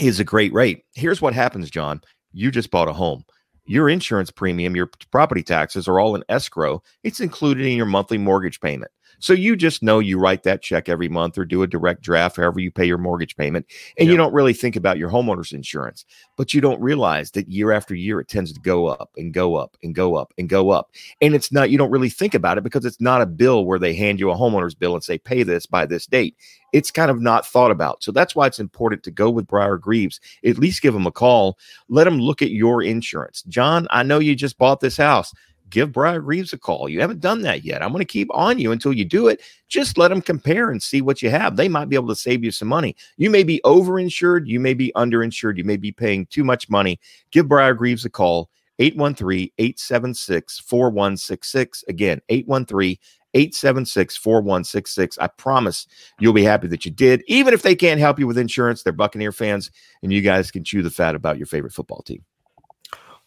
is 0.00 0.18
a 0.18 0.24
great 0.24 0.52
rate. 0.52 0.84
Here's 0.94 1.20
what 1.20 1.34
happens, 1.34 1.70
John. 1.70 2.00
You 2.32 2.50
just 2.50 2.70
bought 2.70 2.88
a 2.88 2.92
home. 2.92 3.24
Your 3.66 3.88
insurance 3.88 4.30
premium, 4.30 4.74
your 4.74 4.90
property 5.12 5.42
taxes 5.42 5.86
are 5.86 6.00
all 6.00 6.16
in 6.16 6.24
escrow. 6.28 6.82
It's 7.04 7.20
included 7.20 7.66
in 7.66 7.76
your 7.76 7.86
monthly 7.86 8.18
mortgage 8.18 8.60
payment. 8.60 8.90
So 9.20 9.32
you 9.32 9.54
just 9.54 9.82
know 9.82 9.98
you 9.98 10.18
write 10.18 10.42
that 10.42 10.62
check 10.62 10.88
every 10.88 11.08
month 11.08 11.38
or 11.38 11.44
do 11.44 11.62
a 11.62 11.66
direct 11.66 12.02
draft, 12.02 12.36
however 12.36 12.60
you 12.60 12.70
pay 12.70 12.84
your 12.84 12.98
mortgage 12.98 13.36
payment, 13.36 13.66
and 13.96 14.06
yep. 14.06 14.12
you 14.12 14.16
don't 14.16 14.32
really 14.32 14.52
think 14.52 14.76
about 14.76 14.98
your 14.98 15.10
homeowner's 15.10 15.52
insurance. 15.52 16.04
But 16.36 16.52
you 16.52 16.60
don't 16.60 16.80
realize 16.80 17.30
that 17.32 17.48
year 17.48 17.72
after 17.72 17.94
year 17.94 18.20
it 18.20 18.28
tends 18.28 18.52
to 18.52 18.60
go 18.60 18.86
up 18.86 19.10
and 19.16 19.32
go 19.32 19.54
up 19.54 19.76
and 19.82 19.94
go 19.94 20.16
up 20.16 20.34
and 20.38 20.48
go 20.48 20.70
up. 20.70 20.90
And 21.20 21.34
it's 21.34 21.52
not, 21.52 21.70
you 21.70 21.78
don't 21.78 21.90
really 21.90 22.10
think 22.10 22.34
about 22.34 22.58
it 22.58 22.64
because 22.64 22.84
it's 22.84 23.00
not 23.00 23.22
a 23.22 23.26
bill 23.26 23.64
where 23.64 23.78
they 23.78 23.94
hand 23.94 24.18
you 24.18 24.30
a 24.30 24.36
homeowner's 24.36 24.74
bill 24.74 24.94
and 24.94 25.04
say, 25.04 25.18
pay 25.18 25.42
this 25.42 25.66
by 25.66 25.86
this 25.86 26.06
date 26.06 26.36
it's 26.72 26.90
kind 26.90 27.10
of 27.10 27.20
not 27.20 27.46
thought 27.46 27.70
about. 27.70 28.02
So 28.02 28.12
that's 28.12 28.34
why 28.34 28.46
it's 28.46 28.58
important 28.58 29.02
to 29.04 29.10
go 29.10 29.30
with 29.30 29.46
Briar 29.46 29.76
Greaves. 29.76 30.20
At 30.44 30.58
least 30.58 30.82
give 30.82 30.94
them 30.94 31.06
a 31.06 31.12
call. 31.12 31.58
Let 31.88 32.04
them 32.04 32.18
look 32.18 32.42
at 32.42 32.50
your 32.50 32.82
insurance. 32.82 33.42
John, 33.42 33.86
I 33.90 34.02
know 34.02 34.18
you 34.18 34.34
just 34.34 34.58
bought 34.58 34.80
this 34.80 34.96
house. 34.96 35.32
Give 35.70 35.92
Briar 35.92 36.20
Greaves 36.20 36.52
a 36.52 36.58
call. 36.58 36.88
You 36.88 37.00
haven't 37.00 37.20
done 37.20 37.42
that 37.42 37.64
yet. 37.64 37.82
I'm 37.82 37.92
going 37.92 38.00
to 38.00 38.04
keep 38.04 38.28
on 38.32 38.58
you 38.58 38.72
until 38.72 38.92
you 38.92 39.04
do 39.04 39.28
it. 39.28 39.40
Just 39.68 39.96
let 39.96 40.08
them 40.08 40.20
compare 40.20 40.70
and 40.70 40.82
see 40.82 41.00
what 41.00 41.22
you 41.22 41.30
have. 41.30 41.56
They 41.56 41.68
might 41.68 41.88
be 41.88 41.96
able 41.96 42.08
to 42.08 42.16
save 42.16 42.44
you 42.44 42.50
some 42.50 42.68
money. 42.68 42.96
You 43.16 43.30
may 43.30 43.44
be 43.44 43.60
overinsured. 43.64 44.46
You 44.46 44.60
may 44.60 44.74
be 44.74 44.92
underinsured. 44.96 45.56
You 45.56 45.64
may 45.64 45.76
be 45.76 45.92
paying 45.92 46.26
too 46.26 46.44
much 46.44 46.68
money. 46.68 47.00
Give 47.30 47.48
Briar 47.48 47.74
Greaves 47.74 48.04
a 48.04 48.10
call. 48.10 48.50
813 48.80 49.50
876 49.58 50.58
4166. 50.60 51.84
Again, 51.88 52.20
813 52.30 52.96
876 53.34 54.16
4166. 54.16 55.18
I 55.18 55.26
promise 55.28 55.86
you'll 56.18 56.32
be 56.32 56.42
happy 56.42 56.66
that 56.68 56.84
you 56.84 56.90
did. 56.90 57.22
Even 57.26 57.54
if 57.54 57.62
they 57.62 57.74
can't 57.74 58.00
help 58.00 58.18
you 58.18 58.26
with 58.26 58.38
insurance, 58.38 58.82
they're 58.82 58.92
Buccaneer 58.92 59.32
fans, 59.32 59.70
and 60.02 60.12
you 60.12 60.22
guys 60.22 60.50
can 60.50 60.64
chew 60.64 60.82
the 60.82 60.90
fat 60.90 61.14
about 61.14 61.38
your 61.38 61.46
favorite 61.46 61.72
football 61.72 62.02
team. 62.02 62.24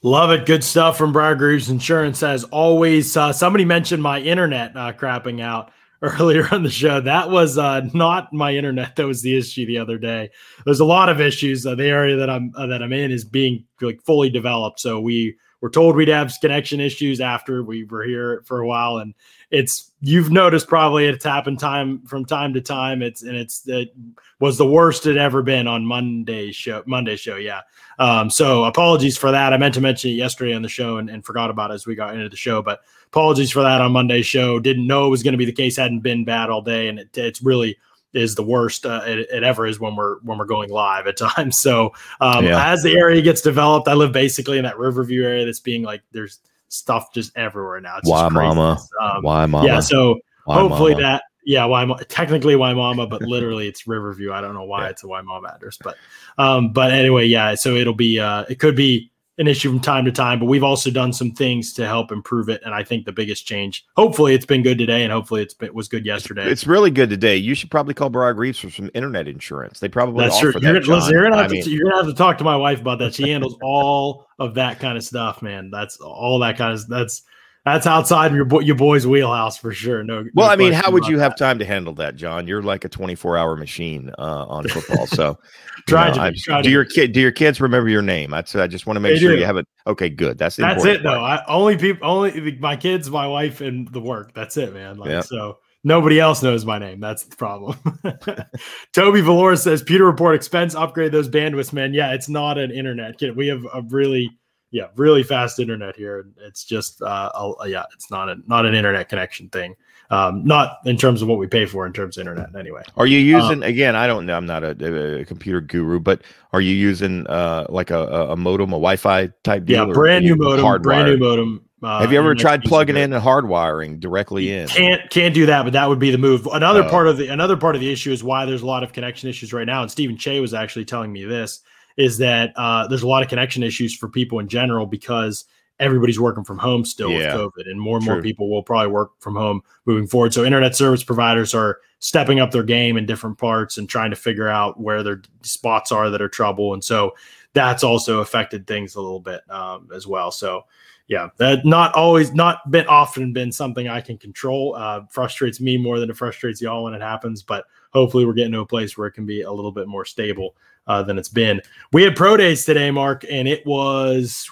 Love 0.06 0.32
it. 0.32 0.46
Good 0.46 0.66
stuff 0.66 0.98
from 0.98 1.14
Briar 1.14 1.52
Insurance. 1.54 2.24
As 2.24 2.44
always, 2.44 3.16
uh, 3.16 3.32
somebody 3.32 3.64
mentioned 3.64 4.04
my 4.04 4.20
internet 4.20 4.76
uh, 4.76 4.92
crapping 4.92 5.42
out 5.42 5.72
earlier 6.02 6.46
on 6.52 6.64
the 6.64 6.70
show. 6.70 7.00
That 7.00 7.30
was 7.30 7.58
uh, 7.58 7.88
not 7.94 8.34
my 8.34 8.54
internet. 8.54 8.98
That 8.98 9.08
was 9.08 9.22
the 9.22 9.38
issue 9.38 9.66
the 9.66 9.78
other 9.78 9.98
day. 9.98 10.30
There's 10.66 10.82
a 10.82 10.86
lot 10.86 11.08
of 11.08 11.22
issues. 11.22 11.66
Uh, 11.66 11.76
the 11.76 11.86
area 11.86 12.18
that 12.18 12.30
I'm 12.30 12.52
uh, 12.58 12.68
that 12.68 12.84
I'm 12.84 12.92
in 12.92 13.12
is 13.12 13.24
being 13.24 13.64
like 13.80 14.02
fully 14.02 14.30
developed. 14.30 14.82
So 14.82 15.00
we 15.00 15.38
were 15.62 15.70
told 15.70 15.96
we'd 15.96 16.10
have 16.10 16.34
connection 16.42 16.82
issues 16.82 17.22
after 17.22 17.64
we 17.64 17.86
were 17.86 18.04
here 18.04 18.44
for 18.46 18.60
a 18.60 18.68
while, 18.68 18.98
and 18.98 19.14
it's 19.54 19.92
you've 20.02 20.32
noticed 20.32 20.68
probably 20.68 21.06
it's 21.06 21.24
happened 21.24 21.60
time 21.60 22.02
from 22.08 22.26
time 22.26 22.56
to 22.56 22.60
time. 22.60 23.04
It's 23.04 23.22
and 23.22 23.38
it's 23.38 23.68
it 23.68 23.96
was 24.40 24.58
the 24.58 24.66
worst 24.66 25.06
it 25.06 25.16
ever 25.16 25.44
been 25.44 25.68
on 25.68 25.86
Monday 25.86 26.52
show. 26.52 26.82
Monday 26.88 27.16
show, 27.16 27.36
yeah. 27.36 27.62
Um, 28.00 28.32
so 28.32 28.64
apologies 28.64 29.16
for 29.16 29.32
that. 29.32 29.54
I 29.54 29.58
meant 29.58 29.76
to 29.76 29.82
mention 29.82 30.10
it 30.10 30.16
yesterday 30.16 30.56
on 30.56 30.64
the 30.64 30.70
show 30.70 30.98
and, 30.98 31.08
and 31.08 31.24
forgot 31.24 31.52
about 31.52 31.70
it 31.70 31.76
as 31.76 31.86
we 31.86 31.94
got 31.94 32.16
into 32.16 32.30
the 32.30 32.36
show. 32.36 32.64
But 32.64 32.82
apologies 33.06 33.52
for 33.52 33.62
that 33.62 33.80
on 33.80 33.92
Monday's 33.92 34.26
show. 34.26 34.60
Didn't 34.60 34.88
know 34.88 35.06
it 35.06 35.12
was 35.12 35.22
going 35.22 35.34
to 35.34 35.38
be 35.38 35.46
the 35.46 35.52
case. 35.52 35.78
Hadn't 35.78 36.00
been 36.00 36.26
bad 36.26 36.50
all 36.50 36.64
day, 36.64 36.88
and 36.88 36.98
it, 36.98 37.16
it's 37.16 37.44
really 37.44 37.78
is 38.14 38.34
the 38.34 38.44
worst 38.44 38.88
uh, 38.88 39.04
it, 39.06 39.20
it, 39.32 39.44
ever 39.44 39.68
is 39.68 39.80
when 39.80 39.96
we're 39.96 40.18
when 40.22 40.40
we're 40.40 40.46
going 40.46 40.72
live 40.72 41.06
at 41.06 41.18
times. 41.36 41.60
So 41.60 41.94
um, 42.20 42.46
yeah. 42.46 42.72
as 42.72 42.82
the 42.82 42.98
area 42.98 43.22
gets 43.22 43.42
developed, 43.42 43.88
I 43.88 43.94
live 43.94 44.14
basically 44.14 44.58
in 44.58 44.64
that 44.64 44.80
Riverview 44.80 45.24
area 45.24 45.46
that's 45.46 45.60
being 45.60 45.84
like 45.84 46.02
there's 46.12 46.40
stuff 46.74 47.14
just 47.14 47.36
everywhere 47.38 47.80
now. 47.82 47.98
It's 47.98 48.10
Wimauma? 48.10 48.80
Um, 49.02 49.24
Wimauma? 49.24 49.66
Yeah. 49.66 49.80
So 49.80 50.20
why 50.46 50.60
hopefully 50.60 50.94
mama? 50.94 51.04
that 51.04 51.24
yeah 51.46 51.66
why 51.66 51.86
technically 52.08 52.56
Wimauma 52.56 53.10
but 53.10 53.22
literally 53.22 53.68
it's 53.68 53.88
riverview 53.88 54.32
i 54.32 54.42
don't 54.42 54.54
know 54.54 54.64
why 54.64 54.84
yeah. 54.84 54.90
it's 54.90 55.04
a 55.04 55.08
Wimauma 55.08 55.54
address 55.56 55.78
but 55.82 55.98
um 56.38 56.72
but 56.72 56.92
anyway 56.92 57.26
yeah 57.26 57.56
so 57.56 57.76
it'll 57.76 57.94
be 57.94 58.20
uh 58.20 58.46
it 58.50 58.60
could 58.60 58.76
be 58.76 59.12
an 59.40 59.48
issue 59.48 59.70
from 59.70 59.80
time 59.80 60.06
to 60.06 60.12
time, 60.12 60.40
but 60.40 60.46
we've 60.46 60.64
also 60.64 60.92
done 60.92 61.12
some 61.12 61.32
things 61.32 61.74
to 61.74 61.88
help 61.88 62.12
improve 62.12 62.50
it. 62.50 62.62
And 62.64 62.74
I 62.74 62.84
think 62.84 63.06
the 63.06 63.12
biggest 63.12 63.48
change, 63.48 63.86
hopefully, 63.98 64.36
it's 64.36 64.46
been 64.46 64.62
good 64.62 64.78
today, 64.78 65.04
and 65.04 65.12
hopefully, 65.12 65.42
it's 65.42 65.54
been, 65.54 65.68
it 65.68 65.76
was 65.76 65.88
good 65.88 66.06
yesterday. 66.06 66.48
It's 66.50 66.68
really 66.68 66.92
good 66.92 67.10
today. 67.10 67.38
You 67.38 67.56
should 67.56 67.72
probably 67.72 67.94
call 67.94 68.10
Briar 68.10 68.34
Greaves 68.34 68.60
for 68.60 68.70
some 68.70 68.92
internet 68.94 69.28
insurance. 69.28 69.80
They 69.80 69.90
probably 69.90 70.26
that's 70.26 70.40
true. 70.40 70.54
You're, 70.62 70.74
that, 70.74 70.88
listen, 70.88 71.12
you're, 71.12 71.30
gonna 71.30 71.48
to, 71.48 71.70
you're 71.70 71.90
gonna 71.90 72.04
have 72.04 72.12
to 72.12 72.18
talk 72.18 72.38
to 72.38 72.44
my 72.44 72.56
wife 72.56 72.82
about 72.82 73.00
that. 73.00 73.16
She 73.16 73.30
handles 73.30 73.58
all 73.64 74.28
of 74.38 74.54
that 74.56 74.80
kind 74.80 74.98
of 74.98 75.04
stuff, 75.04 75.42
man. 75.42 75.72
That's 75.72 75.98
all 75.98 76.40
that 76.40 76.58
kind 76.58 76.74
of 76.74 76.88
that's 76.88 77.24
that's 77.66 77.88
outside 77.88 78.34
your 78.34 78.62
your 78.62 78.76
boy's 78.76 79.08
wheelhouse 79.08 79.58
for 79.58 79.72
sure. 79.72 80.04
No. 80.04 80.26
Well, 80.34 80.48
no 80.48 80.54
I 80.54 80.58
mean, 80.58 80.74
how 80.74 80.92
would 80.92 81.08
you 81.08 81.18
that. 81.18 81.24
have 81.24 81.38
time 81.38 81.60
to 81.60 81.66
handle 81.66 81.94
that, 81.96 82.16
Jon? 82.18 82.46
You're 82.46 82.62
like 82.62 82.84
a 82.84 82.90
24 82.90 83.38
hour 83.38 83.56
machine 83.56 84.12
uh, 84.20 84.46
on 84.48 84.68
football. 84.68 85.08
So, 85.08 85.40
try, 85.88 86.14
know, 86.14 86.32
to, 86.32 86.34
try 86.34 86.62
do 86.62 86.70
your 86.70 86.84
kid 86.84 87.14
do 87.14 87.22
your 87.22 87.32
kids 87.32 87.62
remember 87.62 87.88
your 87.90 88.02
name? 88.02 88.34
I 88.34 88.44
I 88.56 88.68
just 88.68 88.86
want 88.86 88.98
to 88.98 89.00
make 89.00 89.14
they 89.14 89.20
sure 89.20 89.32
do. 89.32 89.40
you 89.40 89.46
have 89.46 89.56
it. 89.56 89.66
Okay, 89.88 90.10
good. 90.10 90.38
That's 90.38 90.58
that's 90.58 90.84
it 90.84 91.04
though. 91.04 91.24
I, 91.24 91.44
only 91.48 91.78
people, 91.78 92.06
only 92.06 92.58
my 92.60 92.76
kids, 92.76 93.10
my 93.10 93.28
wife, 93.28 93.62
and 93.62 93.88
the 93.94 94.02
work. 94.02 94.34
That's 94.34 94.58
it, 94.58 94.74
man. 94.74 94.98
Like, 94.98 95.10
yep. 95.10 95.24
So 95.24 95.60
nobody 95.86 96.20
else 96.20 96.44
knows 96.44 96.66
my 96.66 96.80
name. 96.80 97.00
That's 97.00 97.24
the 97.24 97.36
problem. 97.38 97.78
Toby 98.94 99.22
Valor 99.22 99.56
says 99.56 99.82
Pewter 99.84 100.06
Report 100.06 100.36
expense 100.36 100.76
upgrade 100.76 101.14
those 101.14 101.30
bandwidths, 101.30 101.72
man. 101.72 101.94
Yeah, 101.94 102.14
it's 102.14 102.28
not 102.28 102.58
an 102.58 102.72
internet 102.72 103.18
kit. 103.18 103.38
We 103.38 103.48
have 103.48 103.64
a 103.74 103.82
really 103.84 104.30
yeah, 104.74 104.88
really 104.96 105.22
fast 105.22 105.60
internet 105.60 105.96
here. 105.96 106.26
It's 106.40 106.66
just 106.66 107.00
uh, 107.04 107.54
a, 107.62 107.70
yeah, 107.70 107.84
it's 107.94 108.10
not 108.10 108.28
a 108.28 108.38
not 108.48 108.66
an 108.66 108.74
internet 108.74 109.08
connection 109.08 109.48
thing. 109.50 109.76
Um, 110.10 110.44
not 110.44 110.80
in 110.86 110.98
terms 110.98 111.22
of 111.22 111.28
what 111.28 111.38
we 111.38 111.48
pay 111.48 111.66
for 111.66 111.86
in 111.86 111.94
terms 111.94 112.18
of 112.18 112.22
internet 112.22 112.56
anyway. 112.56 112.82
Are 112.98 113.06
you 113.06 113.20
using 113.20 113.60
um, 113.60 113.64
again? 113.64 113.96
I 113.96 114.08
don't 114.08 114.26
know. 114.26 114.36
I'm 114.36 114.48
not 114.48 114.64
a, 114.64 115.20
a, 115.20 115.26
computer 115.26 115.62
guru, 115.62 116.00
but 116.00 116.24
are 116.52 116.62
you 116.62 116.74
using 116.76 117.26
uh, 117.28 117.68
like 117.70 117.92
a, 117.92 118.32
a 118.32 118.36
modem, 118.36 118.70
a 118.70 118.72
Wi-Fi 118.72 119.28
type 119.44 119.66
deal? 119.66 119.88
Yeah, 119.88 119.94
brand 119.94 120.26
new 120.26 120.36
modem, 120.36 120.66
hardwired? 120.66 120.84
brand 120.84 121.08
new 121.08 121.18
modem. 121.18 121.66
Uh, 121.84 122.00
Have 122.00 122.12
you 122.12 122.18
ever 122.18 122.34
tried 122.34 122.64
plugging 122.64 122.98
in 122.98 123.14
and 123.14 123.24
hardwiring 123.24 124.00
directly 124.00 124.52
in? 124.52 124.68
Can't 124.68 125.08
can't 125.12 125.36
do 125.36 125.46
that, 125.46 125.64
but 125.64 125.74
that 125.74 125.88
would 125.88 126.00
be 126.00 126.10
the 126.10 126.18
move. 126.18 126.48
Another 126.48 126.84
oh. 126.84 126.90
part 126.90 127.08
of 127.08 127.18
the 127.18 127.28
another 127.28 127.58
part 127.58 127.76
of 127.76 127.82
the 127.82 127.92
issue 127.92 128.12
is 128.12 128.24
why 128.24 128.46
there's 128.46 128.64
a 128.64 128.66
lot 128.66 128.84
of 128.84 128.92
connection 128.92 129.30
issues 129.30 129.54
right 129.54 129.68
now. 129.68 129.84
And 129.84 129.92
Stephen 129.92 130.18
Che 130.18 130.40
was 130.40 130.54
actually 130.54 130.86
telling 130.86 131.12
me 131.12 131.26
this 131.26 131.62
is 131.98 132.18
that 132.18 132.54
uh, 132.56 132.88
there's 132.88 133.04
a 133.04 133.08
lot 133.08 133.24
of 133.24 133.30
connection 133.30 133.64
issues 133.64 133.96
for 133.96 134.08
people 134.08 134.40
in 134.40 134.48
general 134.48 134.86
because 134.86 135.46
everybody's 135.80 136.20
working 136.20 136.44
from 136.44 136.58
home 136.58 136.86
still 136.86 137.12
yeah, 137.12 137.36
with 137.36 137.54
COVID, 137.54 137.70
and 137.70 137.80
more 137.80 137.98
and 137.98 138.06
True. 138.06 138.16
more 138.16 138.24
people 138.24 138.50
will 138.50 138.64
probably 138.64 138.92
work 138.92 139.12
from 139.20 139.36
home 139.36 139.62
moving 139.86 140.08
forward. 140.08 140.34
So, 140.34 140.46
internet 140.46 140.76
service 140.76 141.04
providers 141.04 141.54
are 141.54 141.80
stepping 142.00 142.40
up 142.40 142.52
their 142.52 142.64
game 142.64 142.98
in 142.98 143.06
different 143.06 143.38
parts 143.38 143.78
and 143.78 143.88
trying 143.88 144.10
to 144.10 144.16
figure 144.16 144.48
out 144.48 144.80
where 144.80 145.04
their 145.04 145.22
spots 145.42 145.92
are 145.92 146.10
that 146.10 146.22
are 146.22 146.30
trouble, 146.30 146.74
and 146.74 146.84
so 146.84 147.14
that's 147.54 147.84
also 147.84 148.20
affected 148.20 148.66
things 148.66 148.96
a 148.96 149.02
little 149.02 149.20
bit 149.20 149.42
um, 149.52 149.90
as 149.94 150.08
well. 150.08 150.32
So, 150.32 150.66
yeah, 151.08 151.30
that 151.38 151.66
not 151.66 151.94
always, 151.96 152.34
not 152.34 152.70
been 152.72 152.88
often 152.88 153.34
been 153.34 153.52
something 153.52 153.88
I 153.88 154.02
can 154.02 154.18
control. 154.18 154.76
Uh, 154.76 155.02
frustrates 155.10 155.60
me 155.60 155.78
more 155.78 156.00
than 156.00 156.10
it 156.10 156.18
frustrates 156.18 156.62
y'all 156.62 156.86
when 156.86 156.94
it 156.94 157.02
happens, 157.02 157.44
but 157.44 157.66
hopefully 157.92 158.26
we're 158.26 158.34
getting 158.34 158.54
to 158.54 158.62
a 158.62 158.66
place 158.66 158.98
where 158.98 159.08
it 159.08 159.12
can 159.12 159.26
be 159.26 159.42
a 159.42 159.52
little 159.52 159.72
bit 159.72 159.88
more 159.88 160.06
stable 160.06 160.56
uh, 160.88 161.04
than 161.04 161.18
it's 161.18 161.30
been. 161.30 161.62
We 161.92 162.04
had 162.04 162.16
pro 162.16 162.38
days 162.38 162.66
today, 162.66 162.90
Mark, 162.92 163.26
and 163.30 163.48
it 163.48 163.66
was. 163.66 164.50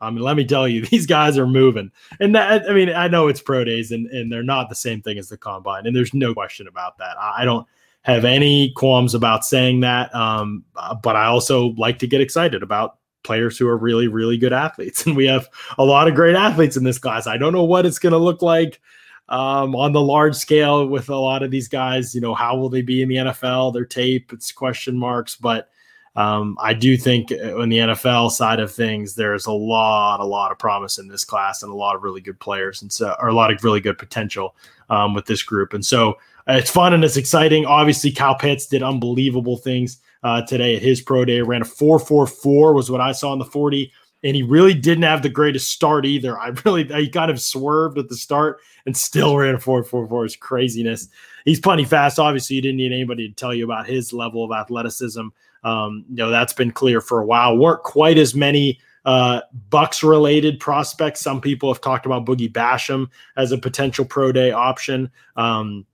I 0.00 0.10
mean, 0.10 0.22
let 0.22 0.36
me 0.36 0.44
tell 0.44 0.68
you, 0.68 0.84
these 0.86 1.06
guys 1.06 1.38
are 1.38 1.46
moving. 1.46 1.90
And 2.20 2.34
that, 2.34 2.68
I 2.68 2.74
mean, 2.74 2.90
I 2.90 3.08
know 3.08 3.28
it's 3.28 3.40
pro 3.40 3.64
days 3.64 3.90
and, 3.90 4.06
and 4.08 4.30
they're 4.30 4.42
not 4.42 4.68
the 4.68 4.74
same 4.74 5.00
thing 5.00 5.18
as 5.18 5.30
the 5.30 5.38
combine. 5.38 5.86
And 5.86 5.96
there's 5.96 6.12
no 6.12 6.34
question 6.34 6.68
about 6.68 6.98
that. 6.98 7.16
I 7.18 7.46
don't 7.46 7.66
have 8.02 8.26
any 8.26 8.70
qualms 8.72 9.14
about 9.14 9.46
saying 9.46 9.80
that. 9.80 10.14
Um, 10.14 10.64
but 11.02 11.16
I 11.16 11.24
also 11.24 11.68
like 11.78 11.98
to 12.00 12.06
get 12.06 12.20
excited 12.20 12.62
about 12.62 12.98
players 13.24 13.58
who 13.58 13.66
are 13.66 13.76
really, 13.76 14.06
really 14.06 14.38
good 14.38 14.52
athletes. 14.52 15.04
And 15.06 15.16
we 15.16 15.26
have 15.26 15.48
a 15.78 15.84
lot 15.84 16.08
of 16.08 16.14
great 16.14 16.36
athletes 16.36 16.76
in 16.76 16.84
this 16.84 16.98
class. 16.98 17.26
I 17.26 17.36
don't 17.36 17.52
know 17.52 17.64
what 17.64 17.86
it's 17.86 17.98
going 17.98 18.12
to 18.12 18.18
look 18.18 18.42
like 18.42 18.80
um, 19.28 19.74
on 19.74 19.92
the 19.92 20.00
large 20.00 20.36
scale 20.36 20.86
with 20.86 21.08
a 21.08 21.16
lot 21.16 21.42
of 21.42 21.50
these 21.50 21.68
guys. 21.68 22.14
You 22.14 22.20
know, 22.20 22.34
how 22.34 22.56
will 22.56 22.68
they 22.68 22.82
be 22.82 23.02
in 23.02 23.08
the 23.08 23.16
NFL? 23.16 23.72
Their 23.72 23.84
tape, 23.84 24.32
it's 24.32 24.52
question 24.52 24.96
marks. 24.96 25.36
But 25.36 25.68
um, 26.16 26.56
I 26.60 26.74
do 26.74 26.96
think 26.96 27.32
on 27.32 27.68
the 27.68 27.78
NFL 27.78 28.30
side 28.30 28.60
of 28.60 28.72
things, 28.72 29.14
there's 29.14 29.46
a 29.46 29.52
lot, 29.52 30.20
a 30.20 30.24
lot 30.24 30.52
of 30.52 30.58
promise 30.58 30.98
in 30.98 31.08
this 31.08 31.24
class 31.24 31.62
and 31.62 31.72
a 31.72 31.76
lot 31.76 31.96
of 31.96 32.02
really 32.02 32.20
good 32.20 32.38
players 32.38 32.82
and 32.82 32.92
so, 32.92 33.16
or 33.18 33.28
a 33.28 33.34
lot 33.34 33.52
of 33.52 33.64
really 33.64 33.80
good 33.80 33.98
potential 33.98 34.54
um, 34.90 35.14
with 35.14 35.26
this 35.26 35.42
group. 35.42 35.74
And 35.74 35.84
so 35.84 36.12
uh, 36.48 36.54
it's 36.54 36.70
fun 36.70 36.94
and 36.94 37.04
it's 37.04 37.16
exciting. 37.16 37.66
Obviously, 37.66 38.12
Kyle 38.12 38.36
Pitts 38.36 38.66
did 38.66 38.82
unbelievable 38.82 39.56
things 39.56 39.98
uh, 40.24 40.42
today 40.42 40.74
at 40.74 40.82
his 40.82 41.00
pro 41.00 41.24
day. 41.24 41.40
Ran 41.40 41.62
a 41.62 41.64
4.44 41.64 42.74
was 42.74 42.90
what 42.90 43.00
I 43.00 43.12
saw 43.12 43.32
in 43.32 43.38
the 43.38 43.44
40 43.44 43.92
and 44.24 44.34
he 44.34 44.42
really 44.42 44.72
didn't 44.72 45.04
have 45.04 45.22
the 45.22 45.28
greatest 45.28 45.70
start 45.70 46.06
either. 46.06 46.38
I 46.38 46.48
really 46.64 46.84
he 46.84 47.08
kind 47.08 47.30
of 47.30 47.40
swerved 47.40 47.98
at 47.98 48.08
the 48.08 48.16
start 48.16 48.60
and 48.86 48.96
still 48.96 49.36
ran 49.36 49.54
a 49.54 49.58
4.44. 49.58 50.24
It's 50.24 50.36
craziness. 50.36 51.08
He's 51.44 51.60
plenty 51.60 51.84
fast. 51.84 52.18
Obviously, 52.18 52.56
you 52.56 52.62
didn't 52.62 52.78
need 52.78 52.92
anybody 52.92 53.28
to 53.28 53.34
tell 53.34 53.54
you 53.54 53.64
about 53.64 53.86
his 53.86 54.12
level 54.12 54.44
of 54.44 54.50
athleticism. 54.50 55.28
Um, 55.62 56.04
you 56.08 56.16
know, 56.16 56.30
that's 56.30 56.54
been 56.54 56.72
clear 56.72 57.00
for 57.00 57.20
a 57.20 57.26
while. 57.26 57.56
Weren't 57.56 57.82
quite 57.82 58.18
as 58.18 58.34
many 58.34 58.80
uh, 59.04 59.42
Bucks 59.68 60.02
related 60.02 60.58
prospects. 60.58 61.20
Some 61.20 61.40
people 61.40 61.70
have 61.72 61.82
talked 61.82 62.06
about 62.06 62.24
Boogie 62.24 62.50
Basham 62.50 63.08
as 63.36 63.52
a 63.52 63.58
potential 63.58 64.06
pro 64.06 64.32
day 64.32 64.52
option. 64.52 65.10
Um, 65.36 65.84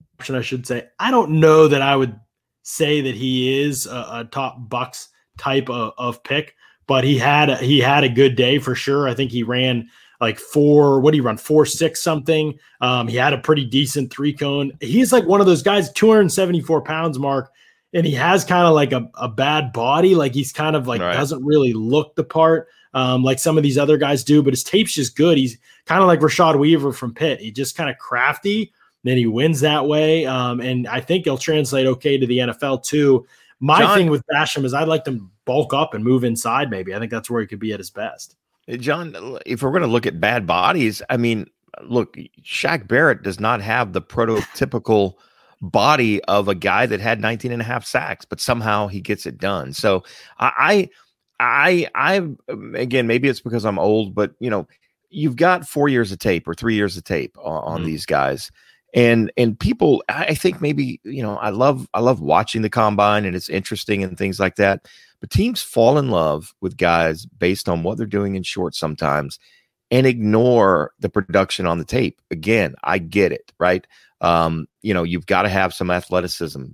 option, 0.00 0.03
I 0.30 0.40
should 0.42 0.66
say. 0.66 0.88
I 0.98 1.10
don't 1.10 1.40
know 1.40 1.68
that 1.68 1.82
I 1.82 1.96
would 1.96 2.18
say 2.62 3.00
that 3.00 3.14
he 3.14 3.62
is 3.62 3.86
a, 3.86 4.08
a 4.12 4.28
top 4.30 4.68
Bucks 4.68 5.08
type 5.36 5.68
of, 5.68 5.92
of, 5.98 6.22
pick, 6.22 6.54
but 6.86 7.04
he 7.04 7.18
had 7.18 7.50
a, 7.50 7.56
he 7.56 7.80
had 7.80 8.04
a 8.04 8.08
good 8.08 8.36
day 8.36 8.58
for 8.58 8.74
sure. 8.74 9.08
I 9.08 9.14
think 9.14 9.30
he 9.30 9.42
ran 9.42 9.88
like 10.20 10.38
four, 10.38 11.00
what 11.00 11.10
do 11.10 11.16
you 11.16 11.22
run? 11.22 11.36
Four, 11.36 11.66
six 11.66 12.00
something. 12.00 12.58
Um, 12.80 13.08
he 13.08 13.16
had 13.16 13.32
a 13.32 13.38
pretty 13.38 13.64
decent 13.64 14.12
three 14.12 14.32
cone. 14.32 14.72
He's 14.80 15.12
like 15.12 15.26
one 15.26 15.40
of 15.40 15.46
those 15.46 15.62
guys, 15.62 15.92
274 15.92 16.82
pounds, 16.82 17.18
Mark, 17.18 17.52
and 17.92 18.06
he 18.06 18.14
has 18.14 18.44
kind 18.44 18.66
of 18.66 18.74
like 18.74 18.92
a, 18.92 19.10
a 19.14 19.28
bad 19.28 19.72
body. 19.72 20.14
Like 20.14 20.32
he's 20.32 20.52
kind 20.52 20.76
of 20.76 20.86
like 20.86 21.00
right. 21.00 21.14
doesn't 21.14 21.44
really 21.44 21.72
look 21.72 22.14
the 22.14 22.24
part 22.24 22.68
um, 22.94 23.24
like 23.24 23.40
some 23.40 23.56
of 23.56 23.62
these 23.62 23.76
other 23.76 23.98
guys 23.98 24.24
do, 24.24 24.42
but 24.42 24.52
his 24.52 24.62
tape's 24.62 24.94
just 24.94 25.16
good. 25.16 25.36
He's 25.36 25.58
kind 25.84 26.00
of 26.00 26.06
like 26.06 26.20
Rashad 26.20 26.58
Weaver 26.58 26.92
from 26.92 27.12
Pitt. 27.12 27.40
He 27.40 27.50
just 27.50 27.76
kind 27.76 27.90
of 27.90 27.98
crafty. 27.98 28.72
Then 29.04 29.16
he 29.16 29.26
wins 29.26 29.60
that 29.60 29.86
way. 29.86 30.26
Um, 30.26 30.60
and 30.60 30.88
I 30.88 31.00
think 31.00 31.24
he'll 31.24 31.38
translate 31.38 31.86
okay 31.86 32.18
to 32.18 32.26
the 32.26 32.38
NFL 32.38 32.82
too. 32.82 33.26
My 33.60 33.78
Jon, 33.78 33.96
thing 33.96 34.10
with 34.10 34.22
Basham 34.32 34.64
is 34.64 34.74
I'd 34.74 34.88
like 34.88 35.04
to 35.04 35.20
bulk 35.44 35.72
up 35.72 35.94
and 35.94 36.02
move 36.02 36.24
inside, 36.24 36.70
maybe. 36.70 36.94
I 36.94 36.98
think 36.98 37.10
that's 37.10 37.30
where 37.30 37.40
he 37.40 37.46
could 37.46 37.60
be 37.60 37.72
at 37.72 37.78
his 37.78 37.90
best. 37.90 38.36
Jon, 38.68 39.38
if 39.46 39.62
we're 39.62 39.70
going 39.70 39.82
to 39.82 39.88
look 39.88 40.06
at 40.06 40.20
bad 40.20 40.46
bodies, 40.46 41.02
I 41.10 41.18
mean, 41.18 41.46
look, 41.82 42.16
Shaq 42.42 42.88
Barrett 42.88 43.22
does 43.22 43.38
not 43.38 43.60
have 43.60 43.92
the 43.92 44.02
prototypical 44.02 45.14
body 45.60 46.22
of 46.24 46.48
a 46.48 46.54
guy 46.54 46.86
that 46.86 47.00
had 47.00 47.20
19 47.20 47.52
and 47.52 47.62
a 47.62 47.64
half 47.64 47.84
sacks, 47.84 48.24
but 48.24 48.40
somehow 48.40 48.88
he 48.88 49.00
gets 49.00 49.26
it 49.26 49.38
done. 49.38 49.72
So 49.72 50.02
I, 50.38 50.90
I, 51.40 51.88
I, 51.94 52.26
again, 52.74 53.06
maybe 53.06 53.28
it's 53.28 53.40
because 53.40 53.64
I'm 53.64 53.78
old, 53.78 54.14
but 54.14 54.34
you 54.40 54.50
know, 54.50 54.66
you've 55.10 55.36
got 55.36 55.66
four 55.66 55.88
years 55.88 56.12
of 56.12 56.18
tape 56.18 56.48
or 56.48 56.54
three 56.54 56.74
years 56.74 56.96
of 56.96 57.04
tape 57.04 57.36
on, 57.38 57.64
on 57.64 57.76
mm-hmm. 57.78 57.86
these 57.86 58.06
guys. 58.06 58.50
And, 58.94 59.32
and 59.36 59.58
people, 59.58 60.04
I 60.08 60.34
think 60.34 60.60
maybe, 60.60 61.00
you 61.02 61.22
know, 61.22 61.36
I 61.36 61.50
love, 61.50 61.88
I 61.94 62.00
love 62.00 62.20
watching 62.20 62.62
the 62.62 62.70
combine 62.70 63.24
and 63.24 63.34
it's 63.34 63.48
interesting 63.48 64.04
and 64.04 64.16
things 64.16 64.38
like 64.38 64.54
that. 64.56 64.86
But 65.20 65.30
teams 65.30 65.62
fall 65.62 65.98
in 65.98 66.10
love 66.10 66.54
with 66.60 66.76
guys 66.76 67.26
based 67.26 67.68
on 67.68 67.82
what 67.82 67.98
they're 67.98 68.06
doing 68.06 68.36
in 68.36 68.44
short 68.44 68.74
sometimes 68.74 69.38
and 69.90 70.06
ignore 70.06 70.92
the 71.00 71.08
production 71.08 71.66
on 71.66 71.78
the 71.78 71.84
tape. 71.84 72.20
Again, 72.30 72.74
I 72.84 72.98
get 72.98 73.32
it, 73.32 73.52
right? 73.58 73.86
Um, 74.20 74.66
you 74.82 74.94
know, 74.94 75.02
you've 75.02 75.26
got 75.26 75.42
to 75.42 75.48
have 75.48 75.74
some 75.74 75.90
athleticism. 75.90 76.64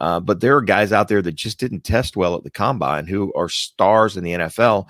Uh, 0.00 0.18
but 0.18 0.40
there 0.40 0.56
are 0.56 0.62
guys 0.62 0.92
out 0.92 1.08
there 1.08 1.22
that 1.22 1.34
just 1.34 1.60
didn't 1.60 1.84
test 1.84 2.16
well 2.16 2.34
at 2.34 2.42
the 2.42 2.50
combine 2.50 3.06
who 3.06 3.32
are 3.34 3.48
stars 3.48 4.16
in 4.16 4.24
the 4.24 4.32
NFL. 4.32 4.86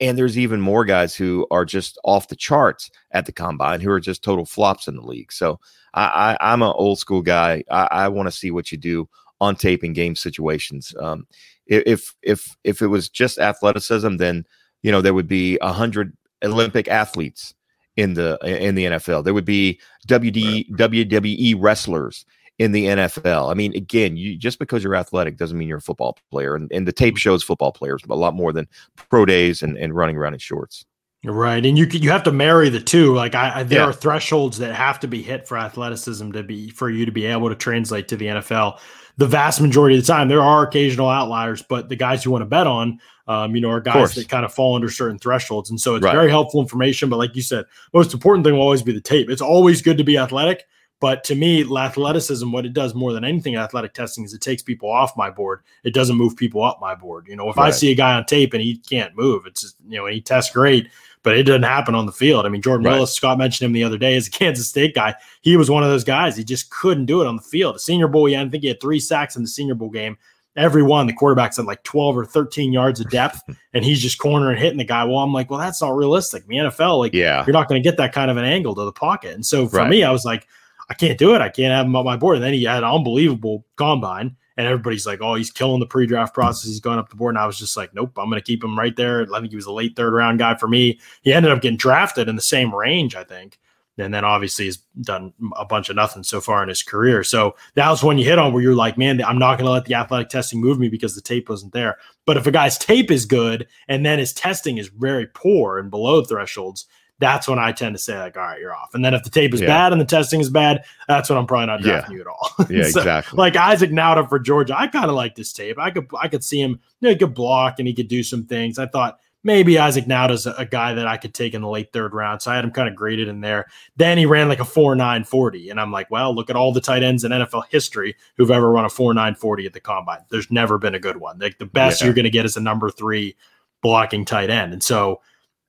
And 0.00 0.16
there's 0.16 0.38
even 0.38 0.60
more 0.60 0.84
guys 0.84 1.16
who 1.16 1.46
are 1.50 1.64
just 1.64 1.98
off 2.04 2.28
the 2.28 2.36
charts 2.36 2.90
at 3.10 3.26
the 3.26 3.32
combine 3.32 3.80
who 3.80 3.90
are 3.90 4.00
just 4.00 4.22
total 4.22 4.46
flops 4.46 4.86
in 4.86 4.94
the 4.94 5.02
league. 5.02 5.32
So 5.32 5.58
I, 5.94 6.36
I, 6.40 6.52
am 6.52 6.62
an 6.62 6.72
old 6.76 6.98
school 6.98 7.22
guy. 7.22 7.64
I, 7.70 7.88
I 7.90 8.08
want 8.08 8.28
to 8.28 8.36
see 8.36 8.50
what 8.52 8.70
you 8.70 8.78
do 8.78 9.08
on 9.40 9.56
tape 9.56 9.82
in 9.82 9.92
game 9.92 10.14
situations. 10.14 10.94
Um, 11.00 11.26
if 11.66 12.14
if 12.22 12.56
if 12.64 12.80
it 12.80 12.86
was 12.86 13.08
just 13.08 13.38
athleticism, 13.38 14.16
then 14.16 14.46
you 14.82 14.90
know 14.90 15.00
there 15.00 15.14
would 15.14 15.28
be 15.28 15.58
a 15.60 15.72
hundred 15.72 16.16
Olympic 16.42 16.88
athletes 16.88 17.54
in 17.96 18.14
the 18.14 18.38
in 18.42 18.74
the 18.74 18.84
NFL. 18.84 19.24
There 19.24 19.34
would 19.34 19.44
be 19.44 19.80
WD. 20.06 20.70
WWE 20.70 21.56
wrestlers 21.58 22.24
in 22.58 22.72
the 22.72 22.86
NFL. 22.86 23.50
I 23.50 23.54
mean, 23.54 23.74
again, 23.74 24.16
you 24.16 24.36
just 24.36 24.58
because 24.58 24.82
you're 24.82 24.96
athletic 24.96 25.36
doesn't 25.36 25.56
mean 25.56 25.68
you're 25.68 25.78
a 25.78 25.82
football 25.82 26.18
player. 26.30 26.54
And, 26.54 26.70
and 26.72 26.86
the 26.86 26.92
tape 26.92 27.14
mm-hmm. 27.14 27.18
shows 27.18 27.42
football 27.42 27.72
players 27.72 28.02
a 28.08 28.14
lot 28.14 28.34
more 28.34 28.52
than 28.52 28.68
pro 29.08 29.24
days 29.24 29.62
and, 29.62 29.76
and 29.76 29.94
running 29.94 30.16
around 30.16 30.34
in 30.34 30.38
shorts. 30.38 30.84
Right, 31.24 31.66
and 31.66 31.76
you 31.76 31.86
you 31.86 32.10
have 32.10 32.22
to 32.24 32.32
marry 32.32 32.68
the 32.68 32.80
two. 32.80 33.12
Like 33.12 33.34
I, 33.34 33.60
I 33.60 33.62
there 33.64 33.80
yeah. 33.80 33.88
are 33.88 33.92
thresholds 33.92 34.58
that 34.58 34.72
have 34.72 35.00
to 35.00 35.08
be 35.08 35.20
hit 35.20 35.48
for 35.48 35.58
athleticism 35.58 36.30
to 36.30 36.44
be 36.44 36.70
for 36.70 36.88
you 36.90 37.04
to 37.06 37.10
be 37.10 37.26
able 37.26 37.48
to 37.48 37.56
translate 37.56 38.06
to 38.08 38.16
the 38.16 38.26
NFL. 38.26 38.78
The 39.16 39.26
vast 39.26 39.60
majority 39.60 39.98
of 39.98 40.06
the 40.06 40.06
time, 40.06 40.28
there 40.28 40.40
are 40.40 40.62
occasional 40.62 41.08
outliers, 41.08 41.60
but 41.60 41.88
the 41.88 41.96
guys 41.96 42.24
you 42.24 42.30
want 42.30 42.42
to 42.42 42.46
bet 42.46 42.68
on 42.68 43.00
um, 43.28 43.54
you 43.54 43.60
know, 43.60 43.70
are 43.70 43.80
guys 43.80 44.14
that 44.14 44.28
kind 44.28 44.44
of 44.44 44.52
fall 44.52 44.74
under 44.74 44.88
certain 44.88 45.18
thresholds. 45.18 45.68
And 45.68 45.78
so 45.78 45.94
it's 45.94 46.04
right. 46.04 46.14
very 46.14 46.30
helpful 46.30 46.62
information. 46.62 47.10
But 47.10 47.18
like 47.18 47.36
you 47.36 47.42
said, 47.42 47.66
most 47.92 48.14
important 48.14 48.44
thing 48.44 48.54
will 48.54 48.62
always 48.62 48.82
be 48.82 48.92
the 48.92 49.02
tape. 49.02 49.28
It's 49.28 49.42
always 49.42 49.82
good 49.82 49.98
to 49.98 50.04
be 50.04 50.16
athletic. 50.16 50.64
But 51.00 51.22
to 51.24 51.36
me, 51.36 51.62
athleticism, 51.62 52.50
what 52.50 52.66
it 52.66 52.72
does 52.72 52.94
more 52.94 53.12
than 53.12 53.24
anything 53.24 53.56
athletic 53.56 53.94
testing 53.94 54.24
is 54.24 54.34
it 54.34 54.40
takes 54.40 54.62
people 54.62 54.90
off 54.90 55.16
my 55.16 55.30
board. 55.30 55.60
It 55.84 55.94
doesn't 55.94 56.16
move 56.16 56.36
people 56.36 56.64
up 56.64 56.80
my 56.80 56.94
board. 56.94 57.28
You 57.28 57.36
know, 57.36 57.48
if 57.48 57.56
right. 57.56 57.68
I 57.68 57.70
see 57.70 57.92
a 57.92 57.94
guy 57.94 58.14
on 58.14 58.26
tape 58.26 58.52
and 58.52 58.62
he 58.62 58.78
can't 58.78 59.16
move, 59.16 59.46
it's 59.46 59.60
just, 59.60 59.76
you 59.88 59.98
know, 59.98 60.06
he 60.06 60.20
tests 60.20 60.52
great, 60.52 60.88
but 61.22 61.36
it 61.36 61.44
doesn't 61.44 61.62
happen 61.62 61.94
on 61.94 62.06
the 62.06 62.12
field. 62.12 62.46
I 62.46 62.48
mean, 62.48 62.62
Jordan 62.62 62.84
right. 62.84 62.94
Willis, 62.94 63.14
Scott 63.14 63.38
mentioned 63.38 63.66
him 63.66 63.72
the 63.72 63.84
other 63.84 63.98
day 63.98 64.16
as 64.16 64.26
a 64.26 64.30
Kansas 64.32 64.68
State 64.68 64.94
guy. 64.94 65.14
He 65.42 65.56
was 65.56 65.70
one 65.70 65.84
of 65.84 65.88
those 65.88 66.04
guys. 66.04 66.36
He 66.36 66.42
just 66.42 66.70
couldn't 66.70 67.06
do 67.06 67.20
it 67.20 67.28
on 67.28 67.36
the 67.36 67.42
field. 67.42 67.76
The 67.76 67.80
Senior 67.80 68.08
Bowl, 68.08 68.28
yeah, 68.28 68.42
I 68.42 68.48
think 68.48 68.62
he 68.62 68.68
had 68.68 68.80
three 68.80 69.00
sacks 69.00 69.36
in 69.36 69.42
the 69.42 69.48
Senior 69.48 69.76
Bowl 69.76 69.90
game 69.90 70.18
every 70.58 70.82
one 70.82 71.06
the 71.06 71.12
quarterback's 71.12 71.58
at 71.58 71.64
like 71.64 71.82
12 71.84 72.18
or 72.18 72.24
13 72.24 72.72
yards 72.72 72.98
of 73.00 73.08
depth 73.10 73.40
and 73.72 73.84
he's 73.84 74.02
just 74.02 74.18
cornering 74.18 74.58
hitting 74.58 74.76
the 74.76 74.84
guy 74.84 75.04
well 75.04 75.18
i'm 75.18 75.32
like 75.32 75.48
well 75.48 75.58
that's 75.58 75.80
not 75.80 75.90
realistic 75.90 76.42
in 76.48 76.64
the 76.64 76.70
nfl 76.70 76.98
like 76.98 77.14
yeah 77.14 77.44
you're 77.46 77.52
not 77.52 77.68
going 77.68 77.80
to 77.80 77.88
get 77.88 77.96
that 77.96 78.12
kind 78.12 78.30
of 78.30 78.36
an 78.36 78.44
angle 78.44 78.74
to 78.74 78.84
the 78.84 78.92
pocket 78.92 79.34
and 79.34 79.46
so 79.46 79.68
for 79.68 79.78
right. 79.78 79.88
me 79.88 80.02
i 80.02 80.10
was 80.10 80.24
like 80.24 80.46
i 80.88 80.94
can't 80.94 81.18
do 81.18 81.34
it. 81.34 81.40
I 81.40 81.48
can't 81.48 81.72
have 81.72 81.86
him 81.86 81.96
on 81.96 82.04
my 82.04 82.16
board. 82.16 82.36
And 82.36 82.44
then 82.44 82.54
he 82.54 82.64
had 82.64 82.82
an 82.82 82.90
unbelievable 82.90 83.66
combine 83.76 84.36
and 84.56 84.66
everybody's 84.66 85.06
like 85.06 85.20
oh 85.20 85.34
he's 85.34 85.50
killing 85.50 85.80
the 85.80 85.86
pre-draft 85.86 86.34
process. 86.34 86.68
He's 86.68 86.80
going 86.80 86.98
up 86.98 87.08
the 87.08 87.16
board. 87.16 87.34
And 87.34 87.42
i 87.42 87.46
was 87.46 87.58
just 87.58 87.76
like 87.76 87.94
nope 87.94 88.18
i'm 88.18 88.28
going 88.28 88.40
to 88.40 88.46
keep 88.46 88.62
him 88.62 88.78
right 88.78 88.96
there. 88.96 89.26
I 89.34 89.40
think 89.40 89.50
he 89.50 89.56
was 89.56 89.66
a 89.66 89.72
late 89.72 89.96
third 89.96 90.12
round 90.12 90.38
guy 90.38 90.56
for 90.56 90.68
me. 90.68 91.00
He 91.22 91.32
ended 91.32 91.52
up 91.52 91.62
getting 91.62 91.76
drafted 91.76 92.28
in 92.28 92.36
the 92.36 92.42
same 92.42 92.74
range 92.74 93.14
i 93.14 93.24
think. 93.24 93.58
And 93.98 94.14
then 94.14 94.24
obviously 94.24 94.66
he's 94.66 94.78
done 95.00 95.32
a 95.56 95.64
bunch 95.64 95.88
of 95.88 95.96
nothing 95.96 96.22
so 96.22 96.40
far 96.40 96.62
in 96.62 96.68
his 96.68 96.82
career. 96.82 97.24
So 97.24 97.56
that 97.74 97.90
was 97.90 98.02
when 98.02 98.18
you 98.18 98.24
hit 98.24 98.38
on 98.38 98.52
where 98.52 98.62
you're 98.62 98.74
like, 98.74 98.96
man, 98.96 99.22
I'm 99.22 99.38
not 99.38 99.56
going 99.56 99.66
to 99.66 99.72
let 99.72 99.86
the 99.86 99.94
athletic 99.94 100.28
testing 100.28 100.60
move 100.60 100.78
me 100.78 100.88
because 100.88 101.14
the 101.14 101.20
tape 101.20 101.48
wasn't 101.48 101.72
there. 101.72 101.98
But 102.24 102.36
if 102.36 102.46
a 102.46 102.52
guy's 102.52 102.78
tape 102.78 103.10
is 103.10 103.26
good 103.26 103.66
and 103.88 104.06
then 104.06 104.18
his 104.18 104.32
testing 104.32 104.78
is 104.78 104.88
very 104.88 105.26
poor 105.26 105.78
and 105.78 105.90
below 105.90 106.22
thresholds, 106.22 106.86
that's 107.18 107.48
when 107.48 107.58
I 107.58 107.72
tend 107.72 107.94
to 107.96 108.02
say 108.02 108.18
like, 108.18 108.36
all 108.36 108.42
right, 108.42 108.60
you're 108.60 108.74
off. 108.74 108.94
And 108.94 109.04
then 109.04 109.14
if 109.14 109.24
the 109.24 109.30
tape 109.30 109.52
is 109.52 109.60
yeah. 109.60 109.66
bad 109.66 109.92
and 109.92 110.00
the 110.00 110.04
testing 110.06 110.40
is 110.40 110.50
bad, 110.50 110.84
that's 111.08 111.28
when 111.28 111.38
I'm 111.38 111.46
probably 111.46 111.66
not 111.66 111.80
drafting 111.80 112.12
yeah. 112.12 112.16
you 112.16 112.20
at 112.22 112.26
all. 112.26 112.50
Yeah, 112.68 112.82
so, 112.82 113.00
exactly. 113.00 113.36
Like 113.36 113.56
Isaac 113.56 113.90
Nauta 113.90 114.28
for 114.28 114.38
Georgia, 114.38 114.78
I 114.78 114.88
kind 114.88 115.06
of 115.06 115.14
like 115.14 115.34
this 115.34 115.52
tape. 115.52 115.78
I 115.78 115.90
could 115.90 116.08
I 116.20 116.28
could 116.28 116.44
see 116.44 116.60
him, 116.60 116.72
you 117.00 117.08
know, 117.08 117.10
he 117.10 117.16
could 117.16 117.34
block 117.34 117.78
and 117.78 117.88
he 117.88 117.94
could 117.94 118.08
do 118.08 118.22
some 118.22 118.44
things. 118.44 118.78
I 118.78 118.86
thought 118.86 119.18
maybe 119.42 119.78
Isaac 119.78 120.04
Nauta's 120.04 120.46
a, 120.46 120.52
a 120.52 120.66
guy 120.66 120.94
that 120.94 121.06
I 121.06 121.16
could 121.16 121.34
take 121.34 121.54
in 121.54 121.62
the 121.62 121.68
late 121.68 121.92
third 121.92 122.12
round. 122.12 122.42
So 122.42 122.50
I 122.50 122.56
had 122.56 122.64
him 122.64 122.70
kind 122.70 122.88
of 122.88 122.94
graded 122.94 123.28
in 123.28 123.40
there. 123.40 123.66
Then 123.96 124.18
he 124.18 124.26
ran 124.26 124.48
like 124.48 124.60
a 124.60 124.64
4 124.64 124.94
9 124.94 125.24
40. 125.24 125.70
And 125.70 125.80
I'm 125.80 125.90
like, 125.90 126.10
well, 126.10 126.34
look 126.34 126.50
at 126.50 126.56
all 126.56 126.72
the 126.72 126.80
tight 126.80 127.02
ends 127.02 127.24
in 127.24 127.32
NFL 127.32 127.64
history 127.70 128.16
who've 128.36 128.50
ever 128.50 128.70
run 128.70 128.84
a 128.84 128.90
4 128.90 129.14
9 129.14 129.34
40 129.34 129.66
at 129.66 129.72
the 129.72 129.80
combine. 129.80 130.20
There's 130.30 130.50
never 130.50 130.78
been 130.78 130.94
a 130.94 131.00
good 131.00 131.16
one. 131.16 131.38
Like 131.38 131.58
the 131.58 131.66
best 131.66 132.00
yeah. 132.00 132.06
you're 132.06 132.14
going 132.14 132.24
to 132.24 132.30
get 132.30 132.44
is 132.44 132.56
a 132.56 132.60
number 132.60 132.90
three 132.90 133.36
blocking 133.80 134.24
tight 134.24 134.50
end. 134.50 134.72
And 134.72 134.82
so 134.82 135.20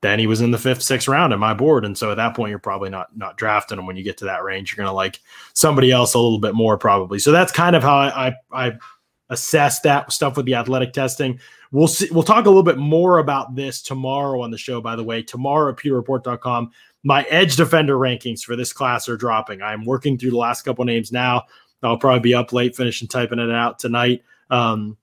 then 0.02 0.20
he 0.20 0.28
was 0.28 0.41
in 0.41 0.52
the 0.52 0.58
fifth, 0.58 0.82
sixth 0.82 1.08
round 1.08 1.34
in 1.34 1.39
my 1.39 1.54
board. 1.54 1.84
And 1.84 1.97
so 1.97 2.12
at 2.12 2.16
that 2.16 2.36
point, 2.36 2.52
you're 2.52 2.60
probably 2.60 2.89
not 2.89 3.16
not 3.18 3.38
drafting 3.38 3.78
him 3.78 3.86
when 3.86 3.97
you 3.97 4.04
get 4.04 4.18
to 4.20 4.26
that 4.26 4.43
range. 4.43 4.72
You're 4.72 4.84
going 4.84 4.91
to 4.91 4.95
like 4.95 5.20
somebody 5.54 5.91
else 5.91 6.14
a 6.14 6.20
little 6.20 6.39
bit 6.39 6.56
more 6.56 6.78
probably. 6.78 7.20
So 7.20 7.32
that's 7.32 7.52
kind 7.52 7.76
of 7.76 7.84
how 7.84 7.97
I, 7.97 8.28
I, 8.28 8.34
I 8.52 8.78
assess 9.30 9.82
that 9.82 10.12
stuff 10.12 10.38
with 10.38 10.45
the 10.45 10.56
athletic 10.56 10.93
testing. 10.93 11.39
We'll 11.72 11.88
see. 11.88 12.08
We'll 12.12 12.24
talk 12.24 12.45
a 12.45 12.50
little 12.50 12.64
bit 12.64 12.78
more 12.78 13.20
about 13.20 13.56
this 13.56 13.82
tomorrow 13.82 14.41
on 14.41 14.52
the 14.52 14.58
show. 14.58 14.82
By 14.82 14.95
the 14.95 15.04
way, 15.04 15.22
tomorrow 15.22 15.72
at 15.72 15.78
pewterreport.com, 15.78 16.72
my 17.04 17.24
edge 17.24 17.56
defender 17.56 17.95
rankings 17.95 18.41
for 18.41 18.56
this 18.56 18.74
class 18.74 19.10
are 19.10 19.18
dropping. 19.18 19.62
I'm 19.62 19.86
working 19.86 20.18
through 20.18 20.32
the 20.32 20.38
last 20.38 20.64
couple 20.64 20.86
names 20.86 21.12
now. 21.12 21.43
I'll 21.84 21.97
probably 21.97 22.22
be 22.22 22.34
up 22.34 22.52
late 22.52 22.76
finishing 22.76 23.08
typing 23.08 23.39
it 23.39 23.52
out 23.52 23.80
tonight. 23.80 24.24
Um, 24.50 24.97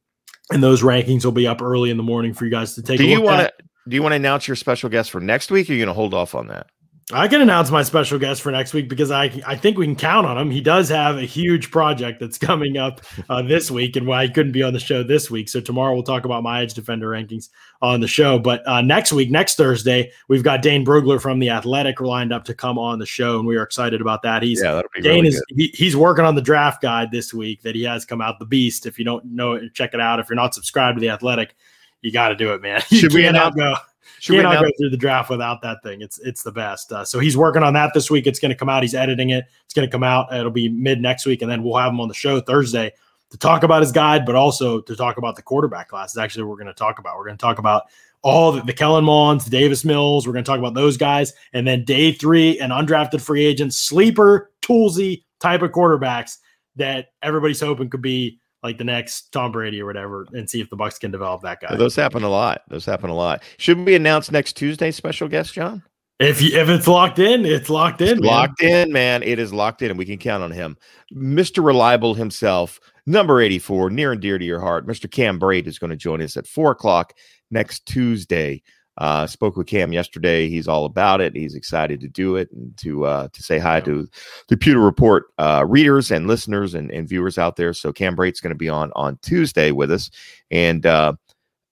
and 0.51 0.63
those 0.63 0.83
rankings 0.83 1.25
will 1.25 1.33
be 1.33 1.47
up 1.47 1.63
early 1.63 1.91
in 1.91 1.97
the 1.97 2.03
morning 2.03 2.35
for 2.35 2.45
you 2.45 2.51
guys 2.51 2.75
to 2.75 2.83
take. 2.83 2.99
Do 2.99 3.07
you 3.07 3.23
want 3.23 3.49
to? 3.49 3.66
Do 3.89 3.95
you 3.95 4.03
want 4.03 4.13
to 4.13 4.17
announce 4.17 4.49
your 4.49 4.57
special 4.57 4.89
guest 4.89 5.11
for 5.11 5.21
next 5.21 5.51
week? 5.51 5.69
Or 5.69 5.73
are 5.73 5.77
you 5.77 5.85
going 5.85 5.95
to 5.95 5.95
hold 5.95 6.15
off 6.15 6.35
on 6.35 6.49
that? 6.49 6.69
I 7.13 7.29
can 7.29 7.41
announce 7.41 7.71
my 7.71 7.85
special 7.85 8.19
guest 8.19 8.43
for 8.43 8.51
next 8.51 8.75
week 8.75 8.89
because 8.89 9.13
I 9.13 9.41
I 9.47 9.55
think 9.55 9.79
we 9.79 9.87
can 9.87 9.95
count 9.95 10.27
on 10.27 10.37
him. 10.37 10.51
He 10.51 10.61
does 10.61 10.89
have 10.89 11.19
a 11.19 11.23
huge 11.23 11.71
project 11.71 12.19
that's 12.19 12.37
coming 12.37 12.79
up 12.79 13.01
uh, 13.29 13.43
this 13.43 13.71
week, 13.71 13.95
and 13.95 14.09
why 14.09 14.27
he 14.27 14.33
couldn't 14.33 14.51
be 14.51 14.65
on 14.65 14.73
the 14.73 14.81
show 14.81 15.05
this 15.05 15.31
week. 15.31 15.49
So 15.49 15.61
tomorrow 15.61 15.95
we'll 15.95 16.03
talk 16.03 16.25
about 16.25 16.43
my 16.43 16.63
edge 16.63 16.75
defender 16.75 17.11
rankings 17.11 17.49
on 17.81 18.01
the 18.01 18.09
show. 18.09 18.41
But 18.41 18.67
uh, 18.67 18.81
next 18.81 19.13
week, 19.13 19.31
next 19.31 19.55
Thursday, 19.55 20.11
we've 20.27 20.43
got 20.43 20.63
Dane 20.63 20.85
Brugler 20.85 21.23
from 21.23 21.39
the 21.39 21.49
Athletic 21.49 22.01
lined 22.01 22.33
up 22.33 22.45
to 22.47 22.55
come 22.55 22.77
on 22.77 22.99
the 22.99 23.07
show, 23.07 23.39
and 23.39 23.47
we 23.47 23.57
are 23.57 23.63
excited 23.63 24.01
about 24.01 24.23
that. 24.23 24.43
He's 24.43 24.61
yeah, 24.61 24.83
Dane 25.01 25.23
really 25.23 25.29
is 25.29 25.45
he, 25.55 25.73
he's 25.75 25.97
working 25.97 26.25
on 26.25 26.35
the 26.35 26.43
draft 26.43 26.83
guide 26.83 27.13
this 27.13 27.33
week 27.33 27.63
that 27.63 27.77
he 27.77 27.85
has 27.85 28.05
come 28.05 28.21
out. 28.21 28.41
The 28.41 28.47
Beast. 28.47 28.85
If 28.85 28.99
you 28.99 29.05
don't 29.05 29.25
know 29.27 29.53
it, 29.53 29.75
check 29.75 29.95
it 29.95 30.01
out. 30.01 30.19
If 30.19 30.29
you're 30.29 30.35
not 30.35 30.55
subscribed 30.55 30.97
to 30.97 31.01
the 31.01 31.11
Athletic, 31.11 31.55
you 32.03 32.13
got 32.13 32.29
to 32.29 32.37
do 32.37 32.53
it, 32.53 32.63
man. 32.63 32.83
You 32.91 32.99
Should 32.99 33.15
we 33.15 33.27
announce? 33.27 33.57
Go. 33.57 33.75
Should 34.21 34.43
Can't 34.43 34.61
go 34.61 34.71
through 34.79 34.91
the 34.91 34.97
draft 34.97 35.29
without 35.29 35.61
that 35.63 35.83
thing. 35.83 36.01
It's 36.01 36.19
it's 36.21 36.43
the 36.43 36.53
best. 36.53 36.91
Uh, 36.91 37.05
so 37.05 37.19
he's 37.19 37.37
working 37.37 37.63
on 37.63 37.75
that 37.75 37.93
this 37.93 38.11
week. 38.11 38.27
It's 38.27 38.39
going 38.39 38.51
to 38.51 38.57
come 38.57 38.69
out. 38.69 38.83
He's 38.83 38.95
editing 38.95 39.31
it. 39.31 39.45
It's 39.65 39.75
going 39.75 39.87
to 39.87 39.93
come 39.93 40.03
out. 40.03 40.33
It'll 40.33 40.51
be 40.51 40.69
mid 40.69 41.01
next 41.01 41.27
week, 41.27 41.43
and 41.43 41.51
then 41.51 41.63
we'll 41.63 41.77
have 41.77 41.93
him 41.93 42.01
on 42.01 42.09
the 42.09 42.15
show 42.15 42.41
Thursday 42.41 42.93
to 43.31 43.39
talk 43.39 43.63
about 43.63 43.83
his 43.83 43.93
guide, 43.93 44.25
but 44.25 44.35
also 44.35 44.81
to 44.81 44.97
talk 44.97 45.19
about 45.19 45.37
the 45.37 45.43
quarterback 45.43 45.89
class. 45.89 46.13
Is 46.13 46.19
actually 46.19 46.45
what 46.45 46.51
we're 46.51 46.65
going 46.65 46.67
to 46.69 46.75
talk 46.75 46.99
about. 46.99 47.17
We're 47.17 47.27
going 47.27 47.37
to 47.37 47.43
talk 47.43 47.59
about 47.59 47.85
all 48.23 48.53
the, 48.53 48.63
the 48.63 48.73
Kellen 48.73 49.05
Monds, 49.05 49.45
the 49.45 49.51
Davis 49.51 49.85
Mills. 49.85 50.27
We're 50.27 50.33
going 50.33 50.45
to 50.45 50.51
talk 50.51 50.59
about 50.59 50.75
those 50.75 50.97
guys, 50.97 51.35
and 51.53 51.67
then 51.67 51.85
day 51.85 52.13
three 52.13 52.59
and 52.59 52.73
undrafted 52.73 53.21
free 53.21 53.45
agents, 53.45 53.77
sleeper, 53.77 54.51
toolsy 54.63 55.25
type 55.41 55.63
of 55.63 55.73
quarterbacks 55.73 56.39
that 56.77 57.09
everybody's 57.23 57.61
hoping 57.61 57.91
could 57.91 58.03
be 58.03 58.41
like 58.67 58.79
the 58.79 58.85
next 58.85 59.33
Tom 59.33 59.53
Brady 59.53 59.81
or 59.81 59.87
whatever, 59.87 60.27
and 60.33 60.49
see 60.49 60.61
if 60.61 60.69
the 60.69 60.77
Bucks 60.77 60.99
can 60.99 61.11
develop 61.11 61.43
that 61.43 61.61
guy. 61.61 61.75
Those 61.77 61.97
happen 61.97 62.23
a 62.23 62.29
lot. 62.29 62.63
Those 62.69 62.85
happen 62.85 63.11
a 63.11 63.15
lot. 63.15 63.43
Should 63.59 63.79
we 63.79 63.95
announce 63.95 64.31
next 64.31 64.55
Tuesday 64.55 64.91
special 64.91 65.29
guest, 65.29 65.55
Jon? 65.55 65.83
If 66.19 66.41
you, 66.41 66.59
if 66.59 66.69
it's 66.69 66.89
locked 66.89 67.19
in, 67.19 67.45
it's 67.45 67.69
locked 67.69 68.01
in. 68.01 68.19
It's 68.19 68.27
locked 68.27 68.63
in, 68.63 68.91
man. 68.91 69.23
It 69.23 69.39
is 69.39 69.53
locked 69.53 69.83
in, 69.83 69.91
and 69.91 69.99
we 69.99 70.07
can 70.07 70.19
count 70.19 70.43
on 70.43 70.51
him. 70.51 70.77
Mr. 71.15 71.65
Reliable 71.65 72.15
himself, 72.15 72.81
number 73.05 73.41
84, 73.41 73.91
near 73.91 74.13
and 74.13 74.21
dear 74.21 74.39
to 74.39 74.45
your 74.45 74.61
heart. 74.61 74.87
Mr. 74.87 75.11
Cam 75.11 75.39
Brate 75.39 75.67
is 75.67 75.79
going 75.79 75.91
to 75.91 75.97
join 75.97 76.23
us 76.23 76.37
at 76.37 76.47
four 76.47 76.71
o'clock 76.71 77.13
next 77.51 77.85
Tuesday. 77.87 78.63
Uh, 78.99 79.27
spoke 79.27 79.57
with 79.57 79.67
Cam 79.67 79.93
yesterday. 79.93 80.49
He's 80.49 80.69
all 80.69 80.87
about 80.87 81.21
it. 81.21 81.37
He's 81.37 81.55
excited 81.55 82.01
to 82.01 82.09
do 82.09 82.37
it 82.37 82.51
and 82.53 82.77
to 82.79 83.05
uh, 83.05 83.29
to 83.33 83.43
say 83.43 83.59
hi 83.59 83.81
to 83.83 84.09
the 84.49 84.57
Pewter 84.57 84.81
Report 84.81 85.27
uh, 85.39 85.65
readers 85.67 86.11
and 86.11 86.27
listeners 86.27 86.75
and, 86.75 86.91
and 86.91 87.09
viewers 87.09 87.37
out 87.37 87.57
there. 87.57 87.75
So 87.75 87.93
Cam 87.93 88.15
Brate's 88.15 88.41
going 88.41 88.55
to 88.55 88.59
be 88.59 88.69
on 88.69 88.93
on 88.97 89.19
Tuesday 89.23 89.71
with 89.71 89.91
us, 89.91 90.11
and 90.51 90.87
uh, 90.87 91.13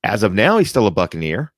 as 0.02 0.22
of 0.22 0.34
now, 0.34 0.58
he's 0.58 0.68
still 0.68 0.86
a 0.86 0.90
Buccaneer. 0.90 1.52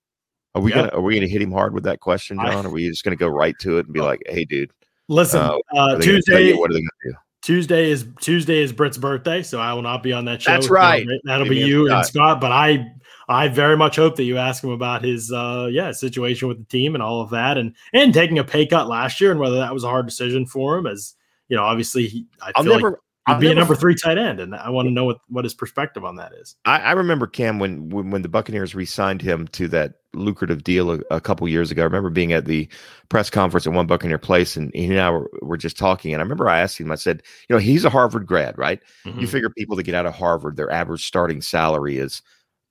Are 0.55 0.63
we 0.63 0.73
yep. 0.73 0.91
gonna 0.91 0.97
Are 0.97 1.03
we 1.03 1.15
gonna 1.15 1.27
hit 1.27 1.43
him 1.43 1.53
hard 1.53 1.75
with 1.75 1.85
that 1.85 2.01
question, 2.01 2.39
Jon? 2.39 2.47
I, 2.47 2.69
are 2.69 2.71
we 2.71 2.89
just 2.89 3.05
gonna 3.05 3.17
go 3.17 3.29
right 3.29 3.55
to 3.61 3.79
it 3.79 3.87
and 3.87 3.93
be 3.93 4.01
like, 4.01 4.23
"Hey, 4.27 4.45
dude, 4.45 4.71
listen, 5.09 5.41
uh, 5.41 5.59
uh, 5.77 5.99
Tuesday, 5.99 6.55
what 6.55 6.71
are 6.71 6.75
they 6.75 6.81
gonna 6.81 6.91
do?" 7.05 7.13
Tuesday 7.43 7.91
is 7.91 8.07
Tuesday 8.21 8.63
is 8.63 8.73
Britt's 8.73 8.99
birthday, 8.99 9.43
so 9.43 9.61
I 9.61 9.73
will 9.73 9.83
not 9.83 10.03
be 10.03 10.13
on 10.13 10.25
that 10.25 10.43
show. 10.43 10.53
That's 10.53 10.71
right. 10.71 11.07
That'll 11.25 11.49
be 11.49 11.59
you 11.59 11.93
and 11.93 12.07
Scott. 12.07 12.41
But 12.41 12.53
I 12.53 12.91
I 13.29 13.49
very 13.49 13.77
much 13.77 13.97
hope 13.97 14.17
that 14.17 14.25
you 14.25 14.39
ask 14.39 14.63
him 14.63 14.71
about 14.71 15.05
his 15.05 15.33
uh 15.33 15.69
yeah 15.71 15.93
situation 15.93 16.49
with 16.49 16.59
the 16.59 16.65
team 16.65 16.95
and 16.95 17.03
all 17.03 17.21
of 17.21 17.31
that, 17.31 17.59
and 17.59 17.75
and 17.93 18.13
taking 18.15 18.39
a 18.39 18.45
pay 18.45 18.67
cut 18.67 18.89
last 18.89 19.21
year 19.21 19.31
and 19.31 19.41
whether 19.41 19.57
that 19.57 19.75
was 19.75 19.85
a 19.85 19.89
hard 19.89 20.07
decision 20.07 20.47
for 20.47 20.77
him. 20.77 20.87
As 20.87 21.15
you 21.49 21.57
know, 21.57 21.65
obviously 21.65 22.07
he, 22.07 22.27
I 22.41 22.53
I'll 22.57 22.65
feel 22.65 22.75
never, 22.75 22.91
like 22.91 22.99
He'd 23.29 23.41
be 23.41 23.51
a 23.51 23.55
number 23.55 23.75
three 23.75 23.97
tight 23.97 24.19
end, 24.19 24.39
and 24.39 24.55
I 24.55 24.71
want 24.71 24.87
to 24.87 24.93
know 24.93 25.05
what, 25.05 25.19
what 25.29 25.45
his 25.45 25.53
perspective 25.53 26.05
on 26.05 26.15
that 26.17 26.33
is. 26.35 26.55
I, 26.65 26.79
I 26.79 26.93
remember 26.93 27.27
Cam 27.27 27.59
when, 27.59 27.89
when, 27.89 28.11
when 28.11 28.23
the 28.23 28.29
Buccaneers 28.29 28.73
re-signed 28.73 29.21
him 29.21 29.49
to 29.49 29.67
that 29.69 29.95
lucrative 30.15 30.63
deal 30.63 30.93
a, 30.93 31.01
a, 31.11 31.21
couple 31.21 31.47
years 31.49 31.73
ago. 31.73 31.83
I 31.83 31.87
remember 31.87 32.09
being 32.09 32.33
at 32.33 32.45
the 32.45 32.69
press 33.09 33.29
conference 33.29 33.67
at 33.67 33.73
one 33.73 33.89
Buccaneer 33.89 34.19
place, 34.19 34.57
and 34.57 34.71
he 34.75 34.85
and 34.85 35.01
I 35.01 35.11
were, 35.11 35.29
were 35.43 35.57
just 35.57 35.77
talking. 35.77 36.15
And 36.15 36.21
I 36.21 36.23
remember 36.23 36.49
I 36.49 36.61
asked 36.61 36.79
him, 36.79 36.93
I 36.93 36.95
said, 36.95 37.21
"You 37.49 37.57
know, 37.57 37.61
he's 37.61 37.85
a 37.85 37.91
Harvard 37.91 38.27
grad, 38.27 38.57
right? 38.57 38.81
Mm-hmm. 39.05 39.19
You 39.19 39.27
figure 39.27 39.51
people 39.51 39.75
that 39.75 39.83
get 39.83 39.97
out 39.97 40.07
of 40.07 40.15
Harvard, 40.15 40.57
their 40.57 40.71
average 40.71 41.05
starting 41.05 41.43
salary 41.43 41.99
is 41.99 42.23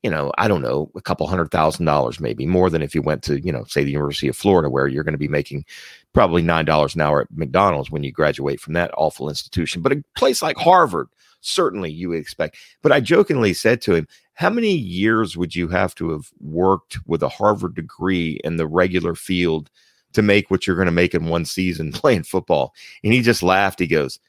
you 0.05 0.11
know, 0.11 0.31
I 0.37 0.47
don't 0.47 0.61
know, 0.61 0.91
a 0.95 1.01
couple 1.01 1.25
hundred 1.25 1.49
thousand 1.49 1.87
dollars, 1.87 2.19
maybe 2.19 2.45
more 2.45 2.69
than 2.69 2.83
if 2.83 2.93
you 2.93 3.01
went 3.01 3.23
to, 3.23 3.39
you 3.39 3.51
know, 3.51 3.63
say 3.63 3.83
the 3.83 3.89
University 3.89 4.27
of 4.27 4.37
Florida, 4.37 4.69
where 4.69 4.87
you're 4.87 5.03
going 5.03 5.15
to 5.15 5.17
be 5.17 5.27
making 5.27 5.65
probably 6.13 6.43
nine 6.43 6.65
dollars 6.65 6.93
an 6.93 7.01
hour 7.01 7.21
at 7.21 7.27
McDonald's 7.35 7.89
when 7.89 8.03
you 8.03 8.11
graduate 8.11 8.59
from 8.59 8.73
that 8.73 8.91
awful 8.95 9.29
institution. 9.29 9.81
But 9.81 9.93
a 9.93 10.03
place 10.15 10.43
like 10.43 10.57
Harvard, 10.57 11.07
certainly 11.41 11.89
you 11.89 12.09
would 12.09 12.19
expect. 12.19 12.55
But 12.83 12.91
I 12.91 12.99
jokingly 12.99 13.55
said 13.55 13.81
to 13.81 13.95
him, 13.95 14.07
How 14.35 14.51
many 14.51 14.75
years 14.75 15.35
would 15.35 15.55
you 15.55 15.69
have 15.69 15.95
to 15.95 16.11
have 16.11 16.29
worked 16.39 16.99
with 17.07 17.23
a 17.23 17.29
Harvard 17.29 17.73
degree 17.73 18.39
in 18.43 18.57
the 18.57 18.67
regular 18.67 19.15
field 19.15 19.71
to 20.13 20.21
make 20.21 20.51
what 20.51 20.67
you're 20.67 20.75
going 20.75 20.85
to 20.85 20.91
make 20.91 21.15
in 21.15 21.25
one 21.25 21.45
season 21.45 21.91
playing 21.93 22.25
football? 22.25 22.75
And 23.03 23.11
he 23.11 23.23
just 23.23 23.41
laughed. 23.41 23.79
He 23.79 23.87
goes, 23.87 24.19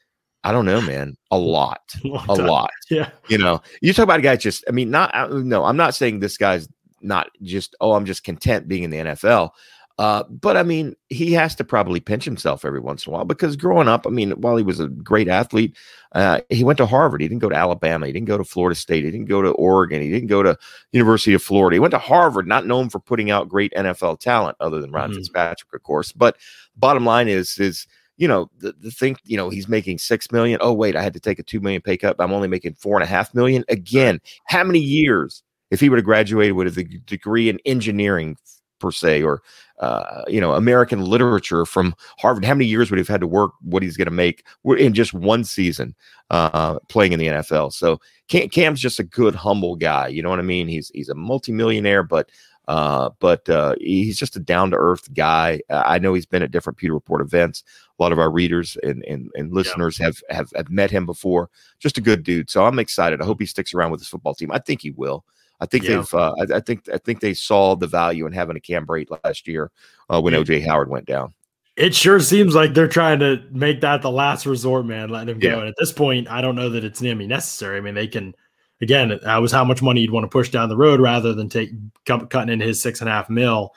I 0.43 0.51
don't 0.51 0.65
know, 0.65 0.81
man. 0.81 1.17
A 1.31 1.37
lot, 1.39 1.93
a 2.03 2.35
lot. 2.35 2.71
Yeah. 2.89 3.09
You 3.27 3.37
know, 3.37 3.61
you 3.81 3.93
talk 3.93 4.03
about 4.03 4.19
a 4.19 4.23
guy 4.23 4.35
just, 4.35 4.63
I 4.67 4.71
mean, 4.71 4.89
not, 4.89 5.31
no, 5.31 5.63
I'm 5.65 5.77
not 5.77 5.95
saying 5.95 6.19
this 6.19 6.37
guy's 6.37 6.69
not 7.01 7.29
just, 7.41 7.75
oh, 7.81 7.93
I'm 7.93 8.05
just 8.05 8.23
content 8.23 8.67
being 8.67 8.83
in 8.83 8.89
the 8.89 8.97
NFL. 8.97 9.51
Uh, 9.99 10.23
but 10.29 10.55
I 10.55 10.61
mean, 10.61 10.95
he 11.09 11.33
has 11.33 11.55
to 11.55 11.63
probably 11.63 11.99
pinch 11.99 12.23
himself 12.23 12.63
every 12.63 12.79
once 12.79 13.05
in 13.05 13.11
a 13.11 13.15
while 13.15 13.25
because 13.25 13.55
growing 13.55 13.87
up, 13.87 14.05
I 14.05 14.11
mean, 14.11 14.31
while 14.31 14.55
he 14.55 14.63
was 14.63 14.79
a 14.79 14.89
great 14.89 15.27
athlete, 15.27 15.75
uh, 16.11 16.41
he 16.49 16.63
went 16.63 16.77
to 16.77 16.85
Harvard. 16.85 17.19
He 17.19 17.27
didn't 17.27 17.41
go 17.41 17.49
to 17.49 17.55
Alabama. 17.55 18.05
He 18.05 18.13
didn't 18.13 18.27
go 18.27 18.37
to 18.37 18.43
Florida 18.43 18.75
State. 18.75 19.05
He 19.05 19.11
didn't 19.11 19.25
go 19.25 19.41
to 19.41 19.49
Oregon. 19.53 20.03
He 20.03 20.11
didn't 20.11 20.27
go 20.27 20.43
to 20.43 20.55
University 20.91 21.33
of 21.33 21.41
Florida. 21.41 21.75
He 21.75 21.79
went 21.79 21.91
to 21.91 21.97
Harvard, 21.97 22.47
not 22.47 22.67
known 22.67 22.89
for 22.89 22.99
putting 22.99 23.31
out 23.31 23.49
great 23.49 23.73
NFL 23.73 24.19
talent, 24.19 24.55
other 24.59 24.79
than 24.79 24.91
Ron 24.91 25.09
mm-hmm. 25.09 25.17
Fitzpatrick, 25.17 25.73
of 25.73 25.81
course. 25.81 26.11
But 26.11 26.37
bottom 26.75 27.03
line 27.03 27.27
is, 27.27 27.57
is 27.57 27.87
you 28.17 28.27
know, 28.27 28.49
the, 28.59 28.73
the 28.79 28.91
think, 28.91 29.19
you 29.23 29.37
know, 29.37 29.49
he's 29.49 29.67
making 29.67 29.99
six 29.99 30.31
million. 30.31 30.59
Oh, 30.61 30.73
wait, 30.73 30.95
I 30.95 31.01
had 31.01 31.13
to 31.13 31.19
take 31.19 31.39
a 31.39 31.43
two 31.43 31.59
million 31.59 31.81
pay 31.81 31.97
cut. 31.97 32.15
I'm 32.19 32.33
only 32.33 32.47
making 32.47 32.73
four 32.75 32.95
and 32.97 33.03
a 33.03 33.07
half 33.07 33.33
million. 33.33 33.63
Again, 33.69 34.19
how 34.45 34.63
many 34.63 34.79
years 34.79 35.43
if 35.71 35.79
he 35.79 35.89
would 35.89 35.97
have 35.97 36.05
graduated 36.05 36.55
with 36.55 36.77
a 36.77 36.83
degree 37.05 37.49
in 37.49 37.59
engineering 37.65 38.37
per 38.79 38.91
se, 38.91 39.23
or 39.23 39.41
uh, 39.79 40.23
you 40.27 40.39
know, 40.39 40.53
American 40.53 41.01
literature 41.01 41.65
from 41.65 41.95
Harvard, 42.19 42.45
how 42.45 42.53
many 42.53 42.65
years 42.65 42.89
would 42.89 42.97
he 42.97 43.01
have 43.01 43.07
had 43.07 43.21
to 43.21 43.27
work 43.27 43.51
what 43.61 43.83
he's 43.83 43.97
going 43.97 44.07
to 44.07 44.11
make 44.11 44.45
in 44.77 44.93
just 44.93 45.13
one 45.13 45.43
season 45.43 45.95
uh, 46.29 46.79
playing 46.89 47.11
in 47.11 47.19
the 47.19 47.27
NFL? 47.27 47.73
So 47.73 47.99
Cam, 48.27 48.49
Cam's 48.49 48.79
just 48.79 48.99
a 48.99 49.03
good, 49.03 49.35
humble 49.35 49.75
guy. 49.75 50.07
You 50.07 50.21
know 50.21 50.29
what 50.29 50.39
I 50.39 50.43
mean? 50.43 50.67
He's 50.67 50.91
he's 50.93 51.09
a 51.09 51.15
multimillionaire, 51.15 52.03
but 52.03 52.29
uh, 52.67 53.09
but 53.19 53.47
uh, 53.49 53.75
he's 53.79 54.17
just 54.17 54.35
a 54.35 54.39
down 54.39 54.71
to 54.71 54.77
earth 54.77 55.13
guy. 55.13 55.61
I 55.69 55.99
know 55.99 56.13
he's 56.13 56.25
been 56.25 56.43
at 56.43 56.51
different 56.51 56.77
Pewter 56.77 56.93
Report 56.93 57.21
events. 57.21 57.63
A 57.97 58.03
lot 58.03 58.11
of 58.11 58.19
our 58.19 58.29
readers 58.29 58.77
and 58.83 59.03
and, 59.05 59.31
and 59.35 59.53
listeners 59.53 59.99
yeah. 59.99 60.07
have, 60.07 60.21
have 60.29 60.51
have 60.55 60.69
met 60.69 60.91
him 60.91 61.05
before. 61.05 61.49
Just 61.79 61.97
a 61.97 62.01
good 62.01 62.23
dude. 62.23 62.49
So 62.49 62.65
I'm 62.65 62.79
excited. 62.79 63.21
I 63.21 63.25
hope 63.25 63.39
he 63.39 63.45
sticks 63.45 63.73
around 63.73 63.91
with 63.91 64.01
his 64.01 64.09
football 64.09 64.35
team. 64.35 64.51
I 64.51 64.59
think 64.59 64.81
he 64.81 64.91
will. 64.91 65.23
I 65.59 65.65
think 65.65 65.85
yeah. 65.85 65.97
they've. 65.97 66.13
Uh, 66.13 66.33
I, 66.39 66.55
I, 66.57 66.59
think. 66.59 66.87
I 66.93 66.97
think 66.97 67.21
they 67.21 67.33
saw 67.33 67.75
the 67.75 67.87
value 67.87 68.25
in 68.25 68.33
having 68.33 68.57
a 68.57 68.61
Cam 68.61 68.85
Brate 68.85 69.09
last 69.23 69.47
year 69.47 69.71
uh, 70.09 70.21
when 70.21 70.33
yeah. 70.33 70.39
OJ 70.39 70.65
Howard 70.65 70.89
went 70.89 71.05
down. 71.05 71.33
It 71.77 71.93
sure 71.93 72.19
seems 72.19 72.55
like 72.55 72.73
they're 72.73 72.87
trying 72.87 73.19
to 73.19 73.43
make 73.51 73.81
that 73.81 74.01
the 74.01 74.11
last 74.11 74.45
resort, 74.47 74.85
man. 74.85 75.09
Letting 75.09 75.35
him 75.35 75.39
go. 75.39 75.59
And 75.59 75.67
at 75.67 75.75
this 75.77 75.91
point, 75.91 76.27
I 76.27 76.41
don't 76.41 76.55
know 76.55 76.69
that 76.69 76.83
it's 76.83 77.01
nearly 77.01 77.27
necessary. 77.27 77.77
I 77.77 77.81
mean, 77.81 77.93
they 77.93 78.07
can 78.07 78.33
again, 78.81 79.19
that 79.23 79.37
was 79.37 79.51
how 79.51 79.63
much 79.63 79.81
money 79.81 80.01
you'd 80.01 80.11
want 80.11 80.23
to 80.23 80.29
push 80.29 80.49
down 80.49 80.69
the 80.69 80.77
road 80.77 80.99
rather 80.99 81.33
than 81.33 81.49
take 81.49 81.71
cutting 82.05 82.49
in 82.49 82.59
his 82.59 82.81
six 82.81 83.01
and 83.01 83.09
a 83.09 83.13
half 83.13 83.29
mil. 83.29 83.73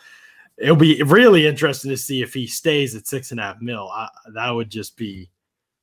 It'll 0.58 0.76
be 0.76 1.02
really 1.02 1.46
interesting 1.46 1.90
to 1.90 1.96
see 1.96 2.22
if 2.22 2.34
he 2.34 2.46
stays 2.46 2.94
at 2.94 3.06
six 3.06 3.30
and 3.30 3.40
a 3.40 3.44
half 3.44 3.60
mil. 3.60 3.88
I, 3.90 4.08
that 4.34 4.50
would 4.50 4.70
just 4.70 4.96
be 4.96 5.30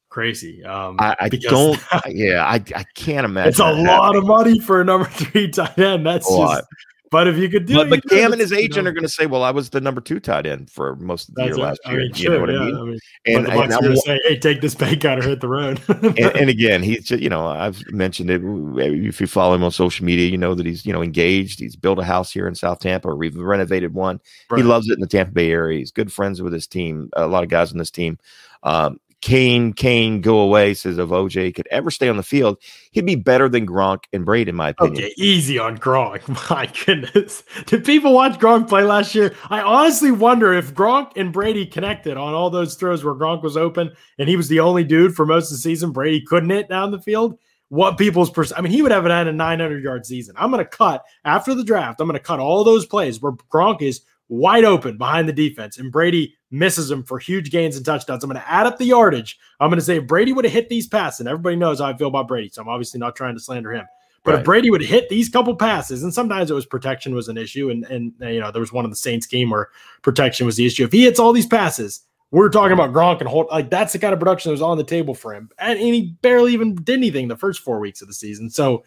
crazy. 0.09 0.63
Um, 0.63 0.97
I, 0.99 1.15
I 1.19 1.29
don't. 1.29 1.79
yeah, 2.07 2.45
I, 2.45 2.55
I 2.75 2.85
can't 2.95 3.25
imagine. 3.25 3.49
It's 3.49 3.59
a 3.59 3.71
lot 3.71 4.15
happening. 4.15 4.21
of 4.21 4.27
money 4.27 4.59
for 4.59 4.81
a 4.81 4.85
number 4.85 5.07
three 5.09 5.49
tight 5.49 5.77
end. 5.79 6.05
That's 6.05 6.27
a 6.27 6.29
just 6.29 6.37
lot. 6.37 6.63
But 7.09 7.27
if 7.27 7.37
you 7.37 7.49
could 7.49 7.65
do 7.65 7.75
but, 7.75 7.87
it, 7.87 7.89
but 7.89 8.09
Cam 8.09 8.33
and 8.33 8.41
his 8.41 8.51
agent 8.51 8.75
you 8.75 8.81
know, 8.81 8.89
are 8.89 8.93
going 8.93 9.03
to 9.03 9.09
say, 9.09 9.25
"Well, 9.25 9.43
I 9.43 9.51
was 9.51 9.69
the 9.69 9.79
number 9.79 10.01
two 10.01 10.19
tight 10.19 10.45
end 10.45 10.69
for 10.69 10.95
most 10.97 11.29
of 11.29 11.35
the 11.35 11.45
year 11.45 11.55
last 11.55 11.79
year." 11.85 11.95
I 11.95 12.03
mean, 12.03 12.07
you 12.09 12.15
sure, 12.15 12.33
know 12.33 12.39
what 12.41 12.49
yeah, 12.49 12.59
I 12.59 12.65
mean? 12.65 12.75
I 12.75 12.83
mean 12.83 12.99
and, 13.27 13.45
the 13.45 13.49
Bucks 13.51 13.73
and 13.73 13.81
going 13.81 13.95
to 13.95 14.01
say, 14.01 14.19
"Hey, 14.25 14.39
take 14.39 14.61
this 14.61 14.75
pay 14.75 14.95
cut 14.97 15.19
or 15.19 15.21
hit 15.21 15.39
the 15.39 15.47
road." 15.47 15.81
and, 15.87 16.19
and, 16.19 16.49
again, 16.49 16.83
he's 16.83 17.05
just, 17.05 17.21
you 17.21 17.29
know, 17.29 17.47
I've 17.47 17.81
mentioned 17.91 18.29
it. 18.29 18.41
If 18.43 19.21
you 19.21 19.27
follow 19.27 19.55
him 19.55 19.63
on 19.63 19.71
social 19.71 20.05
media, 20.05 20.27
you 20.27 20.37
know 20.37 20.53
that 20.53 20.65
he's 20.65 20.85
you 20.85 20.91
know 20.91 21.01
engaged. 21.01 21.59
He's 21.59 21.75
built 21.75 21.99
a 21.99 22.03
house 22.03 22.31
here 22.31 22.47
in 22.47 22.55
South 22.55 22.79
Tampa. 22.79 23.15
We've 23.15 23.35
renovated 23.35 23.93
one. 23.93 24.19
Right. 24.49 24.57
He 24.57 24.63
loves 24.63 24.89
it 24.89 24.95
in 24.95 25.01
the 25.01 25.07
Tampa 25.07 25.31
Bay 25.31 25.51
area. 25.51 25.79
He's 25.79 25.91
good 25.91 26.11
friends 26.11 26.41
with 26.41 26.51
his 26.51 26.67
team. 26.67 27.09
A 27.13 27.27
lot 27.27 27.43
of 27.43 27.49
guys 27.49 27.71
on 27.71 27.77
this 27.77 27.91
team. 27.91 28.17
Um, 28.63 28.99
Kane, 29.21 29.73
Kane, 29.73 30.21
go 30.21 30.39
away, 30.39 30.75
says 30.75 30.99
if 30.99 31.09
OJ 31.09 31.55
could 31.55 31.67
ever 31.71 31.89
stay 31.89 32.07
on 32.07 32.17
the 32.17 32.23
field, 32.23 32.57
he'd 32.91 33.05
be 33.05 33.15
better 33.15 33.49
than 33.49 33.65
Gronk 33.65 34.03
and 34.13 34.23
Brady, 34.23 34.49
in 34.49 34.55
my 34.55 34.69
opinion. 34.69 35.05
Okay, 35.05 35.13
easy 35.17 35.57
on 35.57 35.77
Gronk. 35.77 36.27
My 36.49 36.71
goodness. 36.85 37.43
Did 37.65 37.83
people 37.83 38.13
watch 38.13 38.39
Gronk 38.39 38.69
play 38.69 38.83
last 38.83 39.15
year? 39.15 39.35
I 39.49 39.61
honestly 39.61 40.11
wonder 40.11 40.53
if 40.53 40.73
Gronk 40.73 41.13
and 41.15 41.33
Brady 41.33 41.65
connected 41.65 42.15
on 42.15 42.35
all 42.35 42.49
those 42.49 42.75
throws 42.75 43.03
where 43.03 43.15
Gronk 43.15 43.41
was 43.41 43.57
open 43.57 43.91
and 44.19 44.29
he 44.29 44.37
was 44.37 44.49
the 44.49 44.59
only 44.59 44.83
dude 44.83 45.15
for 45.15 45.25
most 45.25 45.51
of 45.51 45.57
the 45.57 45.61
season. 45.61 45.91
Brady 45.91 46.21
couldn't 46.21 46.51
hit 46.51 46.69
down 46.69 46.91
the 46.91 47.01
field. 47.01 47.39
What 47.69 47.97
people's 47.97 48.29
pers- 48.29 48.53
I 48.55 48.61
mean, 48.61 48.71
he 48.71 48.81
would 48.81 48.91
have 48.91 49.03
had 49.03 49.27
a 49.27 49.33
900 49.33 49.83
yard 49.83 50.05
season. 50.05 50.35
I'm 50.37 50.51
going 50.51 50.63
to 50.63 50.69
cut 50.69 51.03
after 51.25 51.55
the 51.55 51.63
draft. 51.63 51.99
I'm 51.99 52.07
going 52.07 52.17
to 52.17 52.23
cut 52.23 52.39
all 52.39 52.63
those 52.63 52.85
plays 52.85 53.19
where 53.19 53.33
Gronk 53.33 53.81
is 53.81 54.01
wide 54.29 54.63
open 54.63 54.97
behind 54.97 55.27
the 55.27 55.33
defense, 55.33 55.77
and 55.77 55.91
Brady 55.91 56.36
misses 56.51 56.89
him 56.89 57.03
for 57.03 57.19
huge 57.19 57.51
gains 57.51 57.75
and 57.75 57.85
touchdowns. 57.85 58.23
I'm 58.23 58.29
going 58.29 58.41
to 58.41 58.51
add 58.51 58.65
up 58.65 58.77
the 58.77 58.85
yardage. 58.85 59.39
I'm 59.59 59.69
going 59.69 59.79
to 59.79 59.85
say 59.85 59.97
if 59.97 60.07
Brady 60.07 60.33
would 60.33 60.45
have 60.45 60.53
hit 60.53 60.69
these 60.69 60.87
passes, 60.87 61.21
and 61.21 61.29
everybody 61.29 61.55
knows 61.55 61.79
how 61.79 61.85
I 61.85 61.97
feel 61.97 62.07
about 62.07 62.27
Brady, 62.27 62.49
so 62.49 62.61
I'm 62.61 62.69
obviously 62.69 62.99
not 62.99 63.15
trying 63.15 63.35
to 63.35 63.41
slander 63.41 63.73
him. 63.73 63.85
But 64.23 64.31
right. 64.31 64.39
if 64.39 64.45
Brady 64.45 64.69
would 64.69 64.81
hit 64.81 65.09
these 65.09 65.29
couple 65.29 65.55
passes, 65.55 66.03
and 66.03 66.13
sometimes 66.13 66.51
it 66.51 66.53
was 66.53 66.65
protection 66.65 67.15
was 67.15 67.29
an 67.29 67.37
issue, 67.37 67.69
and 67.69 67.85
and 67.85 68.13
you 68.19 68.39
know 68.39 68.51
there 68.51 68.59
was 68.59 68.73
one 68.73 68.85
of 68.85 68.91
the 68.91 68.97
Saints 68.97 69.25
game 69.25 69.49
where 69.49 69.69
protection 70.01 70.45
was 70.45 70.57
the 70.57 70.65
issue. 70.65 70.83
If 70.83 70.91
he 70.91 71.03
hits 71.03 71.19
all 71.19 71.31
these 71.31 71.47
passes, 71.47 72.01
we're 72.31 72.49
talking 72.49 72.73
about 72.73 72.91
Gronk 72.91 73.19
and 73.19 73.29
Holt. 73.29 73.49
Like 73.49 73.69
that's 73.69 73.93
the 73.93 73.99
kind 73.99 74.13
of 74.13 74.19
production 74.19 74.49
that 74.49 74.53
was 74.53 74.61
on 74.61 74.77
the 74.77 74.83
table 74.83 75.15
for 75.15 75.33
him, 75.33 75.49
and, 75.59 75.79
and 75.79 75.93
he 75.93 76.17
barely 76.21 76.53
even 76.53 76.75
did 76.75 76.97
anything 76.97 77.27
the 77.27 77.37
first 77.37 77.61
four 77.61 77.79
weeks 77.79 78.01
of 78.01 78.07
the 78.07 78.13
season. 78.13 78.49
So 78.49 78.83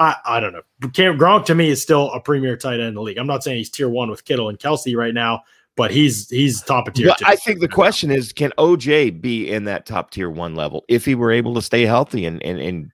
I, 0.00 0.16
I 0.24 0.40
don't 0.40 0.54
know. 0.54 0.62
Cam 0.94 1.18
Gronk 1.18 1.44
to 1.44 1.54
me 1.54 1.68
is 1.68 1.82
still 1.82 2.10
a 2.12 2.20
premier 2.20 2.56
tight 2.56 2.80
end 2.80 2.88
in 2.88 2.94
the 2.94 3.02
league. 3.02 3.18
I'm 3.18 3.26
not 3.26 3.44
saying 3.44 3.58
he's 3.58 3.70
tier 3.70 3.88
one 3.88 4.10
with 4.10 4.24
Kittle 4.24 4.48
and 4.48 4.58
Kelce 4.58 4.96
right 4.96 5.12
now, 5.12 5.42
but 5.76 5.90
he's 5.90 6.28
he's 6.28 6.62
top 6.62 6.88
of 6.88 6.94
tier. 6.94 7.08
Well, 7.08 7.16
I 7.24 7.36
think 7.36 7.60
the 7.60 7.68
question 7.68 8.10
is, 8.10 8.32
can 8.32 8.52
OJ 8.58 9.20
be 9.20 9.50
in 9.50 9.64
that 9.64 9.86
top 9.86 10.10
tier 10.10 10.30
one 10.30 10.54
level 10.54 10.84
if 10.88 11.04
he 11.04 11.14
were 11.14 11.30
able 11.30 11.54
to 11.54 11.62
stay 11.62 11.86
healthy 11.86 12.26
and 12.26 12.42
and 12.42 12.60
and 12.60 12.92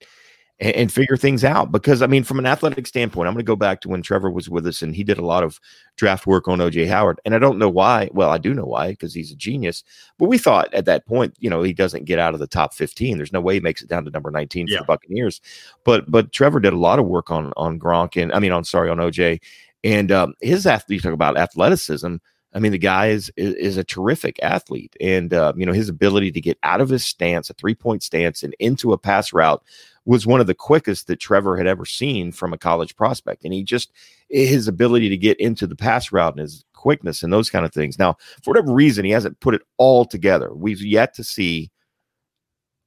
and, 0.59 0.91
figure 0.91 1.17
things 1.17 1.45
out. 1.45 1.71
Because 1.71 2.03
I 2.03 2.07
mean, 2.07 2.25
from 2.25 2.39
an 2.39 2.47
athletic 2.47 2.87
standpoint, 2.87 3.29
I'm 3.29 3.35
going 3.35 3.45
to 3.45 3.49
go 3.49 3.57
back 3.57 3.81
to 3.83 3.89
when 3.89 4.03
Trevor 4.03 4.31
was 4.31 4.49
with 4.49 4.67
us 4.67 4.83
and 4.83 4.95
he 4.95 5.05
did 5.05 5.19
a 5.19 5.25
lot 5.25 5.45
of 5.45 5.61
draft 5.97 6.27
work 6.27 6.49
on 6.49 6.59
OJ 6.59 6.89
Howard. 6.89 7.21
And 7.25 7.35
I 7.35 7.39
don't 7.39 7.59
know 7.59 7.69
why. 7.69 8.09
Well, 8.13 8.31
I 8.31 8.39
do 8.39 8.55
know 8.55 8.65
why 8.65 8.91
because 8.91 9.13
he's 9.13 9.31
a 9.31 9.37
genius. 9.37 9.85
But 10.19 10.29
we 10.29 10.39
thought 10.39 10.73
at 10.73 10.87
that 10.87 11.07
point, 11.07 11.35
you 11.39 11.51
know, 11.51 11.63
he 11.63 11.73
doesn't 11.73 12.07
get 12.07 12.19
out 12.19 12.35
of 12.35 12.41
the 12.41 12.47
top 12.47 12.73
15. 12.73 13.17
There's 13.17 13.33
no 13.33 13.41
way 13.41 13.55
he 13.55 13.61
makes 13.61 13.83
it 13.83 13.89
down 13.89 14.05
to 14.05 14.11
number 14.11 14.31
19 14.31 14.67
yeah. 14.67 14.79
for 14.79 14.83
the 14.83 14.87
Buccaneers. 14.87 15.41
But 15.85 16.11
but 16.11 16.33
Trevor 16.33 16.61
did 16.61 16.73
a 16.73 16.79
lot 16.79 16.99
of 16.99 17.07
work 17.07 17.31
on 17.31 17.53
on 17.57 17.79
Gronk 17.79 18.21
and 18.21 18.33
I 18.33 18.39
mean, 18.39 18.53
on 18.53 18.65
sorry 18.65 18.89
on 18.89 18.99
OJ. 18.99 19.41
And 19.85 20.11
um, 20.11 20.35
his 20.41 20.67
athlete, 20.67 20.97
you 20.97 21.01
talk 21.03 21.13
about 21.13 21.37
athleticism 21.37 22.17
I 22.55 22.59
mean, 22.59 22.73
the 22.73 22.79
guy 22.79 23.09
is 23.09 23.31
is, 23.37 23.55
is 23.55 23.77
a 23.77 23.85
terrific 23.85 24.39
athlete, 24.43 24.97
and 25.01 25.35
uh, 25.35 25.53
you 25.57 25.67
know 25.67 25.73
his 25.73 25.89
ability 25.89 26.33
to 26.33 26.41
get 26.41 26.59
out 26.63 26.81
of 26.81 26.89
his 26.89 27.05
stance, 27.05 27.51
a 27.51 27.55
three 27.55 27.75
point 27.75 28.03
stance, 28.03 28.43
and 28.43 28.55
into 28.59 28.93
a 28.93 28.99
pass 28.99 29.33
route 29.33 29.63
was 30.07 30.27
one 30.27 30.41
of 30.41 30.47
the 30.47 30.55
quickest 30.55 31.09
that 31.09 31.21
Trevor 31.21 31.57
had 31.57 31.67
ever 31.67 31.85
seen 31.85 32.31
from 32.33 32.53
a 32.53 32.59
college 32.59 32.95
prospect. 32.97 33.45
And 33.45 33.53
he 33.53 33.63
just 33.65 33.91
his 34.31 34.69
ability 34.69 35.09
to 35.09 35.17
get 35.17 35.39
into 35.39 35.67
the 35.67 35.77
pass 35.77 36.13
route 36.13 36.33
and 36.35 36.41
his 36.41 36.65
quickness 36.73 37.23
and 37.23 37.33
those 37.33 37.51
kind 37.51 37.67
of 37.67 37.73
things. 37.73 37.99
Now, 37.99 38.17
for 38.43 38.53
whatever 38.53 38.73
reason, 38.73 39.05
he 39.05 39.11
hasn't 39.11 39.41
put 39.41 39.55
it 39.55 39.63
all 39.77 40.05
together. 40.05 40.55
We've 40.55 40.81
yet 40.81 41.15
to 41.15 41.25
see 41.25 41.71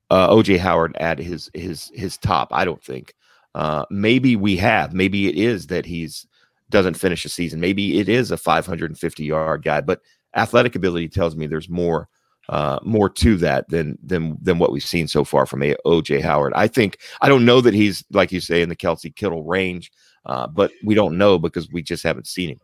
uh, 0.09 0.29
OJ 0.29 0.57
Howard 0.57 0.95
at 0.97 1.19
his 1.19 1.51
his 1.53 1.91
his 1.93 2.17
top. 2.17 2.49
I 2.51 2.65
don't 2.65 2.83
think. 2.83 3.13
Uh, 3.53 3.85
maybe 3.89 4.35
we 4.35 4.55
have. 4.57 4.93
Maybe 4.93 5.27
it 5.27 5.35
is 5.35 5.67
that 5.67 5.85
he's 5.85 6.25
doesn't 6.69 6.95
finish 6.95 7.25
a 7.25 7.29
season. 7.29 7.59
Maybe 7.59 7.99
it 7.99 8.09
is 8.09 8.31
a 8.31 8.37
550 8.37 9.23
yard 9.23 9.63
guy, 9.63 9.81
but 9.81 10.01
athletic 10.35 10.75
ability 10.75 11.09
tells 11.09 11.35
me 11.35 11.47
there's 11.47 11.69
more 11.69 12.09
uh, 12.49 12.79
more 12.81 13.09
to 13.09 13.37
that 13.37 13.69
than 13.69 13.97
than 14.03 14.37
than 14.41 14.57
what 14.57 14.71
we've 14.71 14.83
seen 14.83 15.07
so 15.07 15.23
far 15.23 15.45
from 15.45 15.61
OJ 15.61 16.21
Howard. 16.21 16.53
I 16.55 16.67
think 16.67 16.97
I 17.21 17.29
don't 17.29 17.45
know 17.45 17.61
that 17.61 17.75
he's 17.75 18.03
like 18.11 18.31
you 18.31 18.41
say 18.41 18.61
in 18.61 18.69
the 18.69 18.75
Kelce 18.75 19.15
Kittle 19.15 19.43
range, 19.43 19.91
uh, 20.25 20.47
but 20.47 20.71
we 20.83 20.95
don't 20.95 21.17
know 21.17 21.37
because 21.37 21.69
we 21.71 21.83
just 21.83 22.03
haven't 22.03 22.27
seen 22.27 22.49
him. 22.49 22.59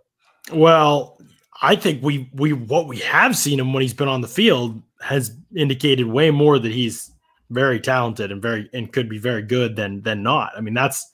Well, 0.52 1.20
I 1.62 1.76
think 1.76 2.04
we 2.04 2.30
we 2.34 2.54
what 2.54 2.88
we 2.88 2.98
have 2.98 3.38
seen 3.38 3.60
him 3.60 3.74
when 3.74 3.82
he's 3.82 3.94
been 3.94 4.08
on 4.08 4.22
the 4.22 4.28
field 4.28 4.82
has 5.02 5.38
indicated 5.56 6.08
way 6.08 6.32
more 6.32 6.58
that 6.58 6.72
he's 6.72 7.12
very 7.52 7.80
talented 7.80 8.32
and 8.32 8.42
very 8.42 8.68
and 8.74 8.92
could 8.92 9.08
be 9.08 9.20
very 9.20 9.44
good 9.44 9.76
than 9.76 10.02
than 10.02 10.24
not. 10.24 10.52
I 10.58 10.62
mean 10.62 10.74
that's 10.74 11.12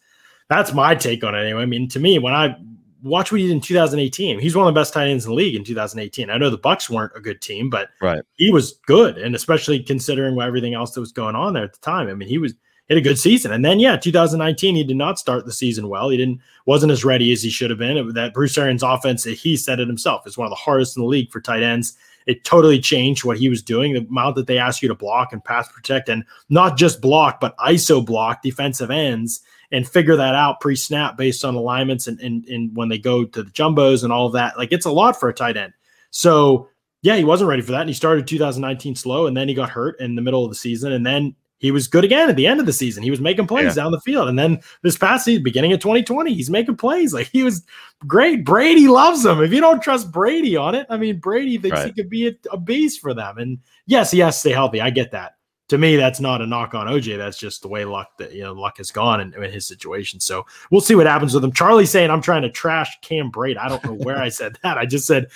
that's 0.49 0.73
my 0.73 0.95
take 0.95 1.25
on 1.25 1.35
it 1.35 1.43
anyway. 1.43 1.61
I 1.63 1.65
mean 1.65 1.89
to 1.89 1.99
me 1.99 2.19
when 2.19 2.33
I 2.33 2.55
watch 3.03 3.31
what 3.31 3.41
he 3.41 3.47
did 3.47 3.53
in 3.53 3.61
2018. 3.61 4.39
He's 4.39 4.55
one 4.55 4.67
of 4.67 4.73
the 4.73 4.79
best 4.79 4.93
tight 4.93 5.07
ends 5.07 5.25
in 5.25 5.31
the 5.31 5.35
league 5.35 5.55
in 5.55 5.63
2018. 5.63 6.29
I 6.29 6.37
know 6.37 6.49
the 6.49 6.57
Bucks 6.57 6.89
weren't 6.89 7.13
a 7.15 7.19
good 7.19 7.41
team, 7.41 7.69
but 7.69 7.89
right. 8.01 8.23
he 8.35 8.51
was 8.51 8.79
good, 8.85 9.17
and 9.17 9.35
especially 9.35 9.81
considering 9.81 10.39
everything 10.39 10.73
else 10.73 10.91
that 10.91 10.99
was 10.99 11.11
going 11.11 11.35
on 11.35 11.53
there 11.53 11.63
at 11.63 11.73
the 11.73 11.79
time. 11.79 12.07
I 12.07 12.13
mean, 12.13 12.29
he 12.29 12.37
was 12.37 12.53
had 12.91 12.97
a 12.97 13.01
good 13.01 13.19
season. 13.19 13.53
And 13.53 13.63
then 13.63 13.79
yeah, 13.79 13.95
2019 13.95 14.75
he 14.75 14.83
did 14.83 14.97
not 14.97 15.17
start 15.17 15.45
the 15.45 15.53
season 15.53 15.87
well. 15.87 16.09
He 16.09 16.17
didn't 16.17 16.41
wasn't 16.65 16.91
as 16.91 17.05
ready 17.05 17.31
as 17.31 17.41
he 17.41 17.49
should 17.49 17.69
have 17.69 17.79
been. 17.79 17.97
It, 17.97 18.13
that 18.15 18.33
Bruce 18.33 18.57
Arians 18.57 18.83
offense, 18.83 19.23
he 19.23 19.55
said 19.55 19.79
it 19.79 19.87
himself, 19.87 20.27
is 20.27 20.37
one 20.37 20.45
of 20.45 20.51
the 20.51 20.55
hardest 20.55 20.97
in 20.97 21.03
the 21.03 21.07
league 21.07 21.31
for 21.31 21.39
tight 21.39 21.63
ends. 21.63 21.97
It 22.27 22.43
totally 22.43 22.79
changed 22.79 23.23
what 23.23 23.37
he 23.37 23.49
was 23.49 23.63
doing. 23.63 23.93
The 23.93 24.01
amount 24.01 24.35
that 24.35 24.47
they 24.47 24.57
ask 24.57 24.81
you 24.81 24.89
to 24.89 24.95
block 24.95 25.31
and 25.31 25.43
pass 25.43 25.71
protect, 25.71 26.09
and 26.09 26.23
not 26.49 26.77
just 26.77 27.01
block, 27.01 27.39
but 27.39 27.57
ISO 27.57 28.05
block 28.05 28.43
defensive 28.43 28.91
ends 28.91 29.41
and 29.71 29.87
figure 29.87 30.15
that 30.15 30.35
out 30.35 30.59
pre-snap 30.59 31.17
based 31.17 31.45
on 31.45 31.55
alignments 31.55 32.07
and, 32.07 32.19
and, 32.19 32.45
and 32.45 32.75
when 32.75 32.89
they 32.89 32.97
go 32.97 33.25
to 33.25 33.43
the 33.43 33.51
jumbos 33.51 34.03
and 34.03 34.11
all 34.11 34.27
of 34.27 34.33
that. 34.33 34.57
Like 34.57 34.71
it's 34.71 34.85
a 34.85 34.91
lot 34.91 35.19
for 35.19 35.29
a 35.29 35.33
tight 35.33 35.57
end. 35.57 35.73
So 36.09 36.69
yeah, 37.01 37.15
he 37.15 37.23
wasn't 37.23 37.49
ready 37.49 37.61
for 37.61 37.71
that. 37.71 37.81
And 37.81 37.89
he 37.89 37.95
started 37.95 38.27
2019 38.27 38.95
slow 38.95 39.27
and 39.27 39.35
then 39.35 39.47
he 39.47 39.53
got 39.53 39.69
hurt 39.69 39.99
in 39.99 40.15
the 40.15 40.21
middle 40.21 40.43
of 40.43 40.51
the 40.51 40.55
season. 40.55 40.91
And 40.91 41.05
then 41.05 41.35
he 41.57 41.71
was 41.71 41.87
good 41.87 42.03
again 42.03 42.29
at 42.29 42.35
the 42.35 42.47
end 42.47 42.59
of 42.59 42.65
the 42.65 42.73
season. 42.73 43.03
He 43.03 43.11
was 43.11 43.21
making 43.21 43.47
plays 43.47 43.65
yeah. 43.65 43.83
down 43.83 43.91
the 43.91 44.01
field. 44.01 44.27
And 44.27 44.37
then 44.37 44.61
this 44.81 44.97
past 44.97 45.25
season, 45.25 45.43
beginning 45.43 45.73
of 45.73 45.79
2020, 45.79 46.33
he's 46.33 46.49
making 46.49 46.75
plays. 46.75 47.13
Like 47.13 47.27
he 47.27 47.43
was 47.43 47.63
great. 48.05 48.43
Brady 48.43 48.87
loves 48.87 49.25
him. 49.25 49.41
If 49.41 49.53
you 49.53 49.61
don't 49.61 49.81
trust 49.81 50.11
Brady 50.11 50.57
on 50.57 50.75
it, 50.75 50.87
I 50.89 50.97
mean, 50.97 51.19
Brady 51.19 51.57
thinks 51.57 51.77
right. 51.77 51.87
he 51.87 51.93
could 51.93 52.09
be 52.09 52.27
a, 52.27 52.33
a 52.51 52.57
beast 52.57 52.99
for 52.99 53.13
them. 53.13 53.37
And 53.37 53.59
yes, 53.85 54.11
he 54.11 54.19
has 54.19 54.35
to 54.35 54.39
stay 54.39 54.51
healthy. 54.51 54.81
I 54.81 54.89
get 54.89 55.11
that 55.11 55.35
to 55.71 55.77
me, 55.77 55.95
that's 55.95 56.19
not 56.19 56.41
a 56.41 56.45
knock 56.45 56.73
on 56.73 56.87
OJ. 56.87 57.17
That's 57.17 57.37
just 57.37 57.61
the 57.61 57.69
way 57.69 57.85
luck 57.85 58.17
that 58.17 58.33
you 58.33 58.43
know 58.43 58.51
luck 58.51 58.75
has 58.75 58.91
gone 58.91 59.21
in, 59.21 59.33
in, 59.41 59.49
his 59.49 59.65
situation. 59.65 60.19
So 60.19 60.45
we'll 60.69 60.81
see 60.81 60.95
what 60.95 61.07
happens 61.07 61.33
with 61.33 61.45
him. 61.45 61.53
Charlie 61.53 61.85
saying 61.85 62.11
I'm 62.11 62.21
trying 62.21 62.41
to 62.41 62.49
trash 62.49 62.99
Cam 62.99 63.31
Brate. 63.31 63.57
I 63.57 63.69
don't 63.69 63.81
know 63.85 63.93
where 63.93 64.17
I 64.17 64.27
said 64.27 64.57
that. 64.63 64.77
I 64.77 64.85
just 64.85 65.07
said 65.07 65.27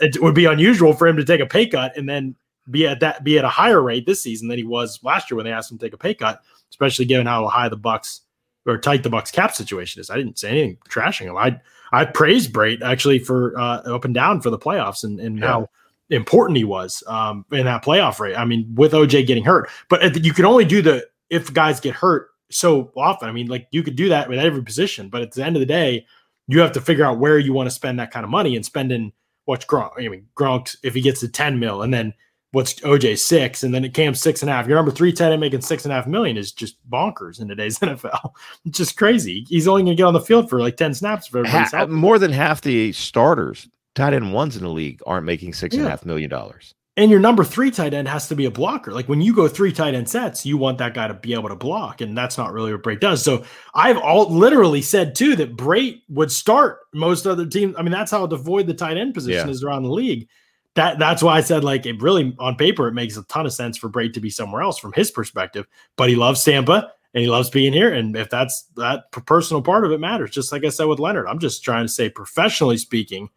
it 0.00 0.22
would 0.22 0.34
be 0.34 0.46
unusual 0.46 0.94
for 0.94 1.06
him 1.06 1.18
to 1.18 1.26
take 1.26 1.42
a 1.42 1.46
pay 1.46 1.66
cut 1.66 1.94
and 1.94 2.08
then 2.08 2.34
be 2.70 2.86
at 2.86 3.00
that 3.00 3.22
be 3.22 3.38
at 3.38 3.44
a 3.44 3.50
higher 3.50 3.82
rate 3.82 4.06
this 4.06 4.22
season 4.22 4.48
than 4.48 4.56
he 4.56 4.64
was 4.64 4.98
last 5.02 5.30
year 5.30 5.36
when 5.36 5.44
they 5.44 5.52
asked 5.52 5.70
him 5.70 5.76
to 5.76 5.84
take 5.84 5.92
a 5.92 5.98
pay 5.98 6.14
cut, 6.14 6.40
especially 6.70 7.04
given 7.04 7.26
how 7.26 7.46
high 7.48 7.68
the 7.68 7.76
Bucks 7.76 8.22
or 8.64 8.78
tight 8.78 9.02
the 9.02 9.10
Bucks 9.10 9.30
cap 9.30 9.54
situation 9.54 10.00
is. 10.00 10.08
I 10.08 10.16
didn't 10.16 10.38
say 10.38 10.48
anything 10.48 10.78
trashing 10.88 11.26
him. 11.26 11.36
I 11.36 11.60
I 11.92 12.06
praised 12.06 12.50
Brate 12.50 12.80
actually 12.80 13.18
for 13.18 13.58
uh, 13.58 13.82
up 13.94 14.06
and 14.06 14.14
down 14.14 14.40
for 14.40 14.48
the 14.48 14.58
playoffs 14.58 15.04
and 15.04 15.20
and 15.20 15.38
yeah. 15.38 15.46
how 15.46 15.68
important 16.12 16.56
he 16.56 16.64
was 16.64 17.02
um, 17.06 17.44
in 17.52 17.64
that 17.64 17.84
playoff 17.84 18.20
rate. 18.20 18.36
I 18.36 18.44
mean, 18.44 18.72
with 18.74 18.92
OJ 18.92 19.26
getting 19.26 19.44
hurt, 19.44 19.70
but 19.88 20.24
you 20.24 20.32
can 20.32 20.44
only 20.44 20.64
do 20.64 20.82
the 20.82 21.06
if 21.30 21.52
guys 21.52 21.80
get 21.80 21.94
hurt 21.94 22.28
so 22.50 22.92
often. 22.96 23.28
I 23.28 23.32
mean, 23.32 23.48
like 23.48 23.66
you 23.70 23.82
could 23.82 23.96
do 23.96 24.08
that 24.10 24.28
with 24.28 24.38
every 24.38 24.62
position, 24.62 25.08
but 25.08 25.22
at 25.22 25.32
the 25.32 25.44
end 25.44 25.56
of 25.56 25.60
the 25.60 25.66
day, 25.66 26.06
you 26.48 26.60
have 26.60 26.72
to 26.72 26.80
figure 26.80 27.04
out 27.04 27.18
where 27.18 27.38
you 27.38 27.52
want 27.52 27.68
to 27.68 27.74
spend 27.74 27.98
that 27.98 28.10
kind 28.10 28.24
of 28.24 28.30
money 28.30 28.56
and 28.56 28.64
spending 28.64 29.12
what's 29.44 29.64
Gronk. 29.64 29.92
I 29.98 30.08
mean, 30.08 30.26
Gronk 30.36 30.76
if 30.82 30.94
he 30.94 31.00
gets 31.00 31.20
to 31.20 31.28
ten 31.28 31.58
mil, 31.58 31.82
and 31.82 31.92
then 31.92 32.12
what's 32.52 32.74
OJ 32.80 33.18
six, 33.18 33.62
and 33.62 33.74
then 33.74 33.84
it 33.84 33.94
came 33.94 34.14
six 34.14 34.42
and 34.42 34.50
a 34.50 34.52
half. 34.52 34.66
Your 34.66 34.76
number 34.76 34.90
three 34.90 35.12
ten 35.12 35.32
and 35.32 35.40
making 35.40 35.62
six 35.62 35.84
and 35.84 35.92
a 35.92 35.94
half 35.94 36.06
million 36.06 36.36
is 36.36 36.52
just 36.52 36.76
bonkers 36.90 37.40
in 37.40 37.48
today's 37.48 37.78
NFL. 37.80 38.32
It's 38.64 38.78
just 38.78 38.96
crazy. 38.96 39.44
He's 39.48 39.66
only 39.66 39.82
going 39.82 39.96
to 39.96 40.00
get 40.00 40.06
on 40.06 40.14
the 40.14 40.20
field 40.20 40.48
for 40.48 40.60
like 40.60 40.76
ten 40.76 40.94
snaps 40.94 41.26
for 41.26 41.46
ha- 41.46 41.86
more 41.86 42.18
than 42.18 42.32
half 42.32 42.60
the 42.60 42.92
starters 42.92 43.68
tight 43.94 44.14
end 44.14 44.32
ones 44.32 44.56
in 44.56 44.62
the 44.62 44.70
league 44.70 45.00
aren't 45.06 45.26
making 45.26 45.54
six 45.54 45.76
and 45.76 45.86
a 45.86 45.90
half 45.90 46.04
million 46.04 46.30
dollars. 46.30 46.74
And 46.98 47.10
your 47.10 47.20
number 47.20 47.42
three 47.42 47.70
tight 47.70 47.94
end 47.94 48.06
has 48.08 48.28
to 48.28 48.36
be 48.36 48.44
a 48.44 48.50
blocker. 48.50 48.92
Like 48.92 49.08
when 49.08 49.22
you 49.22 49.34
go 49.34 49.48
three 49.48 49.72
tight 49.72 49.94
end 49.94 50.10
sets, 50.10 50.44
you 50.44 50.58
want 50.58 50.76
that 50.78 50.92
guy 50.92 51.08
to 51.08 51.14
be 51.14 51.32
able 51.32 51.48
to 51.48 51.56
block, 51.56 52.02
and 52.02 52.16
that's 52.16 52.36
not 52.36 52.52
really 52.52 52.70
what 52.70 52.82
Brate 52.82 53.00
does. 53.00 53.22
So 53.22 53.44
I've 53.74 53.96
all 53.96 54.30
literally 54.30 54.82
said 54.82 55.14
too 55.14 55.34
that 55.36 55.56
Brate 55.56 56.02
would 56.10 56.30
start 56.30 56.80
most 56.92 57.26
other 57.26 57.46
teams. 57.46 57.74
I 57.78 57.82
mean, 57.82 57.92
that's 57.92 58.10
how 58.10 58.26
to 58.26 58.36
devoid 58.36 58.66
the 58.66 58.74
tight 58.74 58.98
end 58.98 59.14
position 59.14 59.48
yeah. 59.48 59.50
is 59.50 59.64
around 59.64 59.84
the 59.84 59.92
league. 59.92 60.28
That 60.74 60.98
that's 60.98 61.22
why 61.22 61.36
I 61.36 61.40
said 61.40 61.64
like 61.64 61.86
it 61.86 62.00
really 62.02 62.36
on 62.38 62.56
paper 62.56 62.88
it 62.88 62.94
makes 62.94 63.16
a 63.16 63.22
ton 63.24 63.46
of 63.46 63.54
sense 63.54 63.78
for 63.78 63.88
Brate 63.88 64.12
to 64.14 64.20
be 64.20 64.30
somewhere 64.30 64.62
else 64.62 64.78
from 64.78 64.92
his 64.92 65.10
perspective. 65.10 65.66
But 65.96 66.10
he 66.10 66.14
loves 66.14 66.44
Tampa 66.44 66.92
and 67.14 67.22
he 67.22 67.28
loves 67.28 67.48
being 67.48 67.72
here. 67.72 67.92
And 67.92 68.14
if 68.16 68.28
that's 68.28 68.68
that 68.76 69.10
personal 69.12 69.62
part 69.62 69.86
of 69.86 69.92
it 69.92 70.00
matters, 70.00 70.30
just 70.30 70.52
like 70.52 70.64
I 70.64 70.68
said 70.68 70.84
with 70.84 70.98
Leonard, 70.98 71.26
I'm 71.26 71.38
just 71.38 71.64
trying 71.64 71.84
to 71.84 71.92
say 71.92 72.10
professionally 72.10 72.76
speaking 72.76 73.30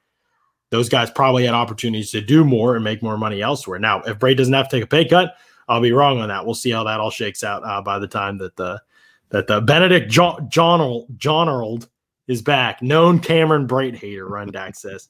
those 0.76 0.90
guys 0.90 1.10
probably 1.10 1.46
had 1.46 1.54
opportunities 1.54 2.12
to 2.12 2.20
do 2.20 2.44
more 2.44 2.76
and 2.76 2.84
make 2.84 3.02
more 3.02 3.18
money 3.18 3.42
elsewhere. 3.42 3.80
Now, 3.80 4.02
if 4.02 4.20
Brate 4.20 4.36
doesn't 4.36 4.54
have 4.54 4.68
to 4.68 4.76
take 4.76 4.84
a 4.84 4.88
pay 4.88 5.06
cut, 5.06 5.36
I'll 5.70 5.82
be 5.82 5.94
wrong 5.94 6.20
on 6.20 6.28
that. 6.28 6.46
We'll 6.46 6.54
see 6.54 6.70
how 6.70 6.84
that 6.84 7.00
all 7.00 7.10
shakes 7.10 7.44
out 7.44 7.64
uh, 7.64 7.82
by 7.82 7.98
the 7.98 8.08
time 8.08 8.38
that 8.40 8.56
the 8.58 8.82
that 9.30 9.48
the 9.48 9.62
Benedict 9.62 10.12
John 10.12 10.50
John 10.50 11.06
John 11.18 11.80
is 12.28 12.42
back. 12.42 12.82
Known 12.82 13.20
Cameron 13.20 13.68
Brate 13.68 13.96
hater, 13.96 14.28
Rundack 14.28 14.76
says. 14.76 15.10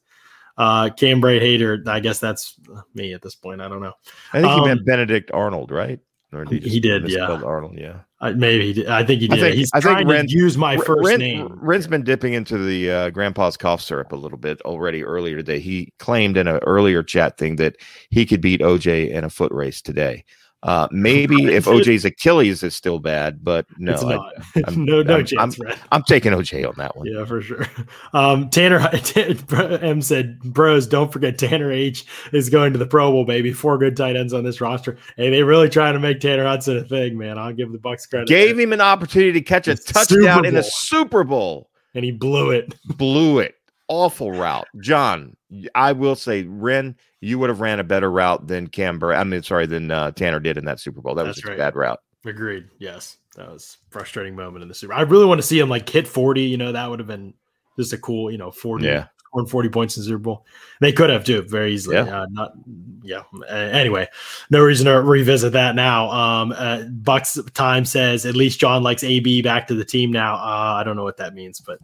Uh, 0.57 0.89
Cam 0.95 1.22
Brate 1.22 1.41
hater. 1.41 1.84
I 1.88 1.99
guess 1.99 2.20
that's 2.20 2.55
me 2.93 3.13
at 3.13 3.22
this 3.22 3.36
point. 3.36 3.59
I 3.59 3.68
don't 3.68 3.82
know. 3.82 3.93
I 4.32 4.41
think 4.41 4.53
um, 4.53 4.59
you 4.59 4.66
meant 4.68 4.86
Benedict 4.86 5.32
Arnold, 5.34 5.72
right? 5.72 5.99
Or 6.32 6.45
did 6.45 6.63
he, 6.63 6.70
he 6.70 6.80
did, 6.80 7.09
yeah. 7.09 7.26
Arnold, 7.26 7.78
yeah. 7.78 7.99
Uh, 8.22 8.32
maybe 8.32 8.68
he 8.68 8.74
did. 8.74 8.88
I 8.88 9.03
think 9.03 9.22
he 9.22 9.28
did. 9.28 9.39
I 9.39 9.41
think, 9.41 9.55
He's 9.55 9.72
I 9.74 9.82
trying 9.82 10.07
think 10.07 10.30
to 10.30 10.38
use 10.38 10.57
my 10.57 10.78
first 10.78 11.05
Ren, 11.05 11.20
name. 11.20 11.59
Ren's 11.61 11.88
been 11.88 12.03
dipping 12.03 12.34
into 12.34 12.57
the 12.57 12.89
uh, 12.89 13.09
grandpa's 13.09 13.57
cough 13.57 13.82
syrup 13.82 14.13
a 14.13 14.16
little 14.16 14.38
bit 14.38 14.61
already 14.61 15.03
earlier 15.03 15.36
today. 15.36 15.59
He 15.59 15.91
claimed 15.99 16.38
in 16.38 16.47
an 16.47 16.59
earlier 16.66 17.03
chat 17.03 17.38
thing 17.38 17.57
that 17.57 17.76
he 18.09 18.26
could 18.26 18.39
beat 18.39 18.61
OJ 18.61 19.09
in 19.09 19.26
a 19.26 19.30
foot 19.30 19.51
race 19.51 19.82
today. 19.82 20.24
Uh, 20.66 20.88
maybe 20.91 21.45
if 21.45 21.66
OJ's 21.66 22.05
Achilles 22.05 22.63
is 22.63 22.76
still 22.76 22.97
bad, 22.97 23.43
but 23.43 23.68
no, 23.78 23.93
I, 23.93 24.61
am 24.68 24.84
no, 24.86 25.03
no 25.03 25.18
I'm, 25.18 25.26
chance. 25.26 25.59
I'm, 25.59 25.78
I'm, 25.91 26.03
taking 26.03 26.32
OJ 26.32 26.68
on 26.68 26.74
that 26.78 26.97
one. 26.97 27.05
Yeah, 27.05 27.24
for 27.24 27.39
sure. 27.39 27.68
Um, 28.13 28.49
Tanner 28.49 28.80
M 29.82 30.01
said, 30.01 30.39
"Bros, 30.39 30.88
don't 30.88 31.13
forget 31.13 31.38
Tanner 31.38 31.72
H 31.72 32.05
is 32.34 32.49
going 32.49 32.74
to 32.74 32.80
the 32.80 32.88
Pro 32.88 33.11
Bowl, 33.11 33.26
baby. 33.26 33.53
Four 33.53 33.78
good 33.78 33.95
tight 33.95 34.16
ends 34.16 34.34
on 34.34 34.43
this 34.43 34.59
roster. 34.59 34.97
Hey, 35.18 35.30
they 35.30 35.43
really 35.43 35.70
trying 35.70 35.93
to 35.93 35.99
make 35.99 36.20
Tanner 36.20 36.45
Hudson 36.45 36.78
a 36.78 36.84
thing, 36.84 37.16
man. 37.16 37.38
I'll 37.38 37.53
give 37.53 37.72
the 37.72 37.78
Bucks 37.78 38.07
credit. 38.07 38.28
Gave 38.28 38.57
him 38.57 38.74
an 38.74 38.82
opportunity 38.82 39.34
to 39.34 39.41
catch 39.41 39.68
a 39.68 39.76
touchdown 39.76 40.45
in 40.45 40.55
the 40.55 40.63
Super 40.63 41.24
Bowl, 41.24 41.70
and 41.93 42.03
he 42.03 42.11
blew 42.11 42.49
it. 42.49 42.74
Blew 42.97 43.38
it. 43.38 43.55
Awful 43.88 44.32
route, 44.32 44.68
Jon. 44.82 45.38
I 45.76 45.91
will 45.91 46.16
say, 46.16 46.43
Ren, 46.43 46.95
you 47.26 47.39
would 47.39 47.49
have 47.49 47.59
ran 47.59 47.80
a 47.80 47.84
better 47.84 48.11
route 48.11 48.47
than 48.47 48.67
Camber. 48.67 49.13
I 49.13 49.23
mean, 49.23 49.41
sorry, 49.41 49.65
than 49.65 49.89
uh, 49.89 50.11
Tanner 50.11 50.39
did 50.39 50.57
in 50.57 50.65
that 50.65 50.80
Super 50.80 51.01
Bowl. 51.01 51.15
That 51.15 51.26
That's 51.26 51.38
was 51.38 51.45
a 51.45 51.49
right. 51.49 51.57
bad 51.57 51.76
route. 51.76 51.99
Agreed. 52.23 52.69
Yes, 52.78 53.17
that 53.36 53.49
was 53.51 53.78
frustrating 53.89 54.36
moment 54.36 54.61
in 54.61 54.69
the 54.69 54.76
Super. 54.76 54.93
I 54.93 55.01
really 55.01 55.26
want 55.26 55.39
to 55.39 55.47
see 55.47 55.59
him 55.59 55.69
like 55.69 55.89
hit 55.89 56.07
forty. 56.07 56.43
You 56.43 56.57
know, 56.57 56.71
that 56.71 56.88
would 56.88 56.99
have 56.99 57.07
been 57.07 57.34
just 57.78 57.93
a 57.93 57.97
cool, 57.97 58.32
you 58.32 58.38
know, 58.38 58.51
forty. 58.51 58.86
Yeah. 58.86 59.07
Scored 59.32 59.49
40 59.49 59.69
points 59.69 59.97
in 59.97 60.03
the 60.03 60.07
Super 60.07 60.19
Bowl. 60.19 60.45
They 60.80 60.93
could 60.93 61.09
have 61.09 61.26
too, 61.26 61.41
very 61.41 61.73
easily. 61.73 61.97
Yeah. 61.97 62.21
Uh, 62.21 62.26
not, 62.30 62.53
yeah. 63.03 63.23
anyway, 63.49 64.07
no 64.49 64.63
reason 64.63 64.86
to 64.86 65.01
revisit 65.01 65.51
that 65.51 65.76
now. 65.76 66.09
Um, 66.09 66.53
uh, 66.53 66.84
Bucs 67.01 67.53
time 67.53 67.84
says 67.84 68.26
at 68.26 68.38
least 68.38 68.61
Jon 68.61 68.82
likes 68.82 69.03
AB 69.03 69.41
back 69.41 69.67
to 69.67 69.76
the 69.76 69.84
team 69.84 70.09
now. 70.09 70.36
Uh, 70.36 70.78
I 70.80 70.86
don't 70.86 70.95
know 70.95 71.03
what 71.03 71.17
that 71.17 71.34
means, 71.34 71.59
but 71.59 71.80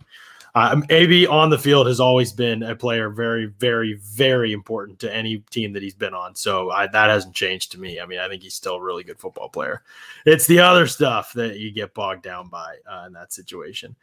uh, 0.54 0.82
AB 0.90 1.28
on 1.28 1.50
the 1.50 1.58
field 1.58 1.88
has 1.88 2.00
always 2.00 2.34
been 2.34 2.64
a 2.64 2.76
player 2.76 3.10
very, 3.10 3.46
very, 3.46 3.94
very 3.94 4.52
important 4.52 5.00
to 5.00 5.14
any 5.14 5.40
team 5.50 5.74
that 5.74 5.82
he's 5.82 5.96
been 5.96 6.14
on. 6.14 6.36
So 6.36 6.72
I, 6.72 6.88
that 6.88 7.10
hasn't 7.10 7.36
changed 7.36 7.72
to 7.74 7.80
me. 7.80 8.00
I 8.00 8.06
mean, 8.06 8.20
I 8.20 8.28
think 8.28 8.44
he's 8.44 8.56
still 8.56 8.76
a 8.76 8.82
really 8.82 9.04
good 9.04 9.20
football 9.20 9.50
player. 9.50 9.84
It's 10.26 10.48
the 10.48 10.60
other 10.60 10.88
stuff 10.88 11.32
that 11.34 11.60
you 11.60 11.72
get 11.72 11.94
bogged 11.94 12.24
down 12.24 12.50
by 12.50 12.78
uh, 12.90 13.06
in 13.08 13.14
that 13.14 13.32
situation. 13.32 13.96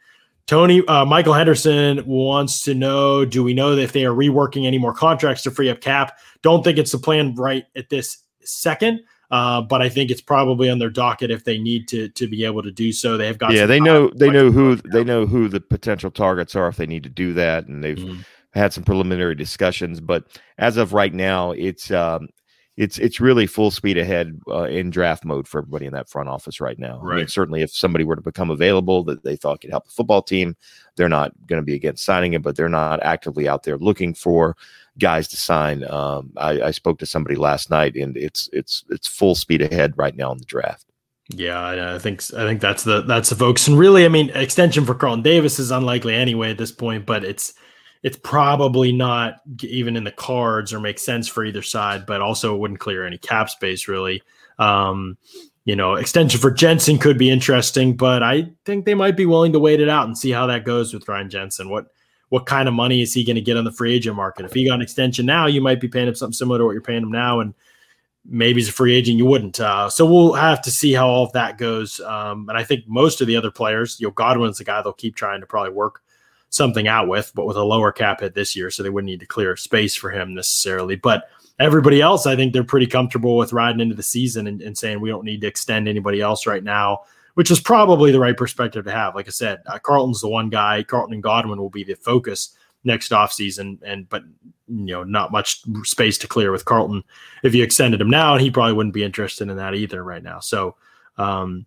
Tony 0.47 0.83
uh, 0.87 1.05
Michael 1.05 1.33
Henderson 1.33 2.03
wants 2.07 2.63
to 2.63 2.73
know: 2.73 3.23
Do 3.23 3.43
we 3.43 3.53
know 3.53 3.73
if 3.73 3.91
they 3.91 4.03
are 4.03 4.15
reworking 4.15 4.65
any 4.65 4.79
more 4.79 4.93
contracts 4.93 5.43
to 5.43 5.51
free 5.51 5.69
up 5.69 5.79
cap? 5.79 6.17
Don't 6.41 6.63
think 6.63 6.79
it's 6.79 6.91
the 6.91 6.97
plan 6.97 7.35
right 7.35 7.65
at 7.75 7.89
this 7.89 8.23
second. 8.43 9.01
Uh, 9.31 9.61
but 9.61 9.81
I 9.81 9.89
think 9.89 10.09
it's 10.09 10.21
probably 10.21 10.69
on 10.69 10.79
their 10.79 10.89
docket 10.89 11.29
if 11.29 11.43
they 11.43 11.59
need 11.59 11.87
to 11.89 12.09
to 12.09 12.27
be 12.27 12.43
able 12.45 12.63
to 12.63 12.71
do 12.71 12.91
so. 12.91 13.15
They 13.15 13.27
have 13.27 13.37
got 13.37 13.53
yeah, 13.53 13.67
they 13.67 13.79
know 13.79 14.09
they 14.09 14.29
know 14.29 14.51
who 14.51 14.77
they 14.77 15.03
know 15.03 15.27
who 15.27 15.47
the 15.47 15.61
potential 15.61 16.09
targets 16.09 16.55
are 16.55 16.67
if 16.67 16.77
they 16.77 16.87
need 16.87 17.03
to 17.03 17.09
do 17.09 17.33
that, 17.33 17.67
and 17.67 17.83
they've 17.83 17.97
mm-hmm. 17.97 18.21
had 18.53 18.73
some 18.73 18.83
preliminary 18.83 19.35
discussions. 19.35 19.99
But 20.01 20.39
as 20.57 20.77
of 20.77 20.93
right 20.93 21.13
now, 21.13 21.51
it's 21.51 21.91
um, 21.91 22.29
it's 22.79 22.97
it's 22.97 23.19
really 23.19 23.45
full 23.45 23.71
speed 23.71 23.97
ahead 23.97 24.39
uh, 24.47 24.63
in 24.63 24.89
draft 24.89 25.25
mode 25.25 25.47
for 25.47 25.59
everybody 25.59 25.85
in 25.85 25.93
that 25.93 26.09
front 26.09 26.29
office 26.29 26.59
right 26.59 26.79
now. 26.79 26.99
Right. 26.99 27.13
I 27.13 27.17
mean, 27.17 27.27
certainly, 27.27 27.61
if 27.61 27.71
somebody 27.71 28.05
were 28.05 28.15
to 28.15 28.21
become 28.23 28.49
available 28.49 29.03
that 29.03 29.23
they 29.23 29.35
thought 29.35 29.61
could 29.61 29.69
help 29.69 29.85
the 29.85 29.91
football 29.91 30.23
team, 30.23 30.55
they're 30.95 31.09
not 31.09 31.33
going 31.45 31.61
to 31.61 31.65
be 31.65 31.75
against 31.75 32.05
signing 32.05 32.33
it, 32.33 32.41
but 32.41 32.55
they're 32.55 32.69
not 32.69 33.03
actively 33.03 33.47
out 33.47 33.61
there 33.61 33.77
looking 33.77 34.13
for 34.13 34.55
guys 34.99 35.27
to 35.29 35.37
sign. 35.37 35.89
Um, 35.89 36.31
I, 36.37 36.61
I, 36.61 36.71
spoke 36.71 36.99
to 36.99 37.05
somebody 37.05 37.35
last 37.35 37.69
night, 37.69 37.95
and 37.95 38.15
it's 38.17 38.49
it's 38.53 38.83
it's 38.89 39.07
full 39.07 39.35
speed 39.35 39.61
ahead 39.61 39.93
right 39.97 40.15
now 40.15 40.31
in 40.31 40.37
the 40.37 40.45
draft. 40.45 40.85
Yeah, 41.29 41.93
I 41.95 41.99
think 41.99 42.23
I 42.33 42.45
think 42.45 42.61
that's 42.61 42.83
the 42.83 43.01
that's 43.01 43.29
the 43.29 43.35
folks, 43.35 43.67
and 43.67 43.77
really, 43.77 44.05
I 44.05 44.09
mean, 44.09 44.29
extension 44.31 44.85
for 44.85 44.95
Carlton 44.95 45.23
Davis 45.23 45.59
is 45.59 45.71
unlikely 45.71 46.15
anyway 46.15 46.51
at 46.51 46.57
this 46.57 46.71
point, 46.71 47.05
but 47.05 47.23
it's 47.23 47.53
it's 48.01 48.17
probably 48.17 48.91
not 48.91 49.35
even 49.61 49.95
in 49.95 50.05
the 50.05 50.11
cards 50.11 50.73
or 50.73 50.79
makes 50.79 51.03
sense 51.03 51.27
for 51.27 51.43
either 51.43 51.61
side, 51.61 52.05
but 52.05 52.21
also 52.21 52.55
it 52.55 52.59
wouldn't 52.59 52.79
clear 52.79 53.05
any 53.05 53.17
cap 53.17 53.49
space 53.49 53.87
really. 53.87 54.23
Um, 54.57 55.17
you 55.65 55.75
know, 55.75 55.95
extension 55.95 56.39
for 56.39 56.49
Jensen 56.49 56.97
could 56.97 57.17
be 57.17 57.29
interesting, 57.29 57.95
but 57.95 58.23
I 58.23 58.49
think 58.65 58.85
they 58.85 58.95
might 58.95 59.15
be 59.15 59.25
willing 59.25 59.53
to 59.53 59.59
wait 59.59 59.81
it 59.81 59.89
out 59.89 60.07
and 60.07 60.17
see 60.17 60.31
how 60.31 60.47
that 60.47 60.65
goes 60.65 60.93
with 60.93 61.07
Ryan 61.07 61.29
Jensen. 61.29 61.69
What 61.69 61.87
what 62.29 62.45
kind 62.45 62.67
of 62.67 62.73
money 62.73 63.01
is 63.01 63.13
he 63.13 63.23
going 63.23 63.35
to 63.35 63.41
get 63.41 63.57
on 63.57 63.65
the 63.65 63.71
free 63.71 63.93
agent 63.93 64.15
market? 64.15 64.45
If 64.45 64.53
he 64.53 64.65
got 64.65 64.75
an 64.75 64.81
extension 64.81 65.25
now, 65.25 65.47
you 65.47 65.61
might 65.61 65.81
be 65.81 65.87
paying 65.87 66.07
him 66.07 66.15
something 66.15 66.33
similar 66.33 66.59
to 66.59 66.65
what 66.65 66.71
you're 66.71 66.81
paying 66.81 67.03
him 67.03 67.11
now, 67.11 67.39
and 67.39 67.53
maybe 68.25 68.59
he's 68.59 68.69
a 68.69 68.73
free 68.73 68.93
agent, 68.93 69.17
you 69.17 69.25
wouldn't. 69.25 69.59
Uh, 69.59 69.89
so 69.89 70.05
we'll 70.05 70.33
have 70.33 70.61
to 70.61 70.71
see 70.71 70.93
how 70.93 71.07
all 71.07 71.25
of 71.25 71.31
that 71.33 71.57
goes. 71.57 71.99
Um, 72.01 72.47
and 72.49 72.57
I 72.57 72.63
think 72.63 72.87
most 72.87 73.21
of 73.21 73.27
the 73.27 73.35
other 73.35 73.51
players, 73.51 73.99
you 73.99 74.07
know, 74.07 74.11
Godwin's 74.11 74.59
the 74.59 74.63
guy 74.63 74.81
they'll 74.81 74.93
keep 74.93 75.15
trying 75.15 75.41
to 75.41 75.47
probably 75.47 75.71
work 75.71 76.01
something 76.49 76.87
out 76.87 77.07
with, 77.07 77.31
but 77.35 77.45
with 77.45 77.57
a 77.57 77.63
lower 77.63 77.91
cap 77.91 78.21
hit 78.21 78.35
this 78.35 78.55
year, 78.55 78.69
so 78.69 78.83
they 78.83 78.89
wouldn't 78.89 79.09
need 79.09 79.19
to 79.19 79.25
clear 79.25 79.55
space 79.55 79.95
for 79.95 80.11
him 80.11 80.33
necessarily. 80.33 80.95
But 80.95 81.29
everybody 81.59 82.01
else, 82.01 82.25
I 82.25 82.35
think 82.35 82.53
they're 82.53 82.63
pretty 82.63 82.87
comfortable 82.87 83.37
with 83.37 83.53
riding 83.53 83.81
into 83.81 83.95
the 83.95 84.03
season 84.03 84.47
and, 84.47 84.61
and 84.61 84.77
saying 84.77 84.99
we 84.99 85.09
don't 85.09 85.25
need 85.25 85.41
to 85.41 85.47
extend 85.47 85.87
anybody 85.87 86.21
else 86.21 86.45
right 86.45 86.63
now 86.63 87.01
which 87.35 87.51
is 87.51 87.59
probably 87.59 88.11
the 88.11 88.19
right 88.19 88.37
perspective 88.37 88.85
to 88.85 88.91
have. 88.91 89.15
Like 89.15 89.27
I 89.27 89.31
said, 89.31 89.61
uh, 89.65 89.79
Carlton's 89.79 90.21
the 90.21 90.29
one 90.29 90.49
guy. 90.49 90.83
Carlton 90.83 91.13
and 91.13 91.23
Godwin 91.23 91.59
will 91.59 91.69
be 91.69 91.83
the 91.83 91.95
focus 91.95 92.55
next 92.83 93.11
offseason, 93.11 93.79
and 93.83 94.07
but 94.09 94.23
you 94.67 94.93
know 94.93 95.03
not 95.03 95.31
much 95.31 95.61
space 95.83 96.17
to 96.19 96.27
clear 96.27 96.51
with 96.51 96.65
Carlton 96.65 97.03
if 97.43 97.53
you 97.55 97.63
extended 97.63 98.01
him 98.01 98.09
now, 98.09 98.33
and 98.33 98.41
he 98.41 98.51
probably 98.51 98.73
wouldn't 98.73 98.93
be 98.93 99.03
interested 99.03 99.49
in 99.49 99.57
that 99.57 99.75
either 99.75 100.03
right 100.03 100.23
now. 100.23 100.39
So. 100.39 100.75
Um, 101.17 101.65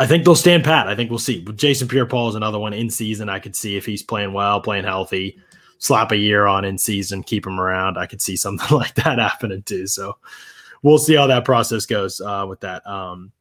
I 0.00 0.06
think 0.06 0.24
they'll 0.24 0.36
stand 0.36 0.62
pat. 0.62 0.86
I 0.86 0.94
think 0.94 1.10
we'll 1.10 1.18
see. 1.18 1.44
Jason 1.56 1.88
Pierre-Paul 1.88 2.28
is 2.28 2.34
another 2.36 2.58
one 2.58 2.72
in 2.72 2.88
season. 2.88 3.28
I 3.28 3.40
could 3.40 3.56
see 3.56 3.76
if 3.76 3.84
he's 3.84 4.02
playing 4.02 4.32
well, 4.32 4.60
playing 4.60 4.84
healthy, 4.84 5.38
slap 5.78 6.12
a 6.12 6.16
year 6.16 6.46
on 6.46 6.64
in 6.64 6.78
season, 6.78 7.22
keep 7.22 7.46
him 7.46 7.58
around. 7.58 7.98
I 7.98 8.06
could 8.06 8.22
see 8.22 8.36
something 8.36 8.76
like 8.76 8.94
that 8.94 9.18
happening 9.18 9.62
too. 9.62 9.86
So 9.86 10.16
we'll 10.82 10.98
see 10.98 11.14
how 11.14 11.26
that 11.26 11.44
process 11.44 11.86
goes 11.86 12.20
uh, 12.20 12.46
with 12.48 12.60
that. 12.60 12.86
Um, 12.86 13.32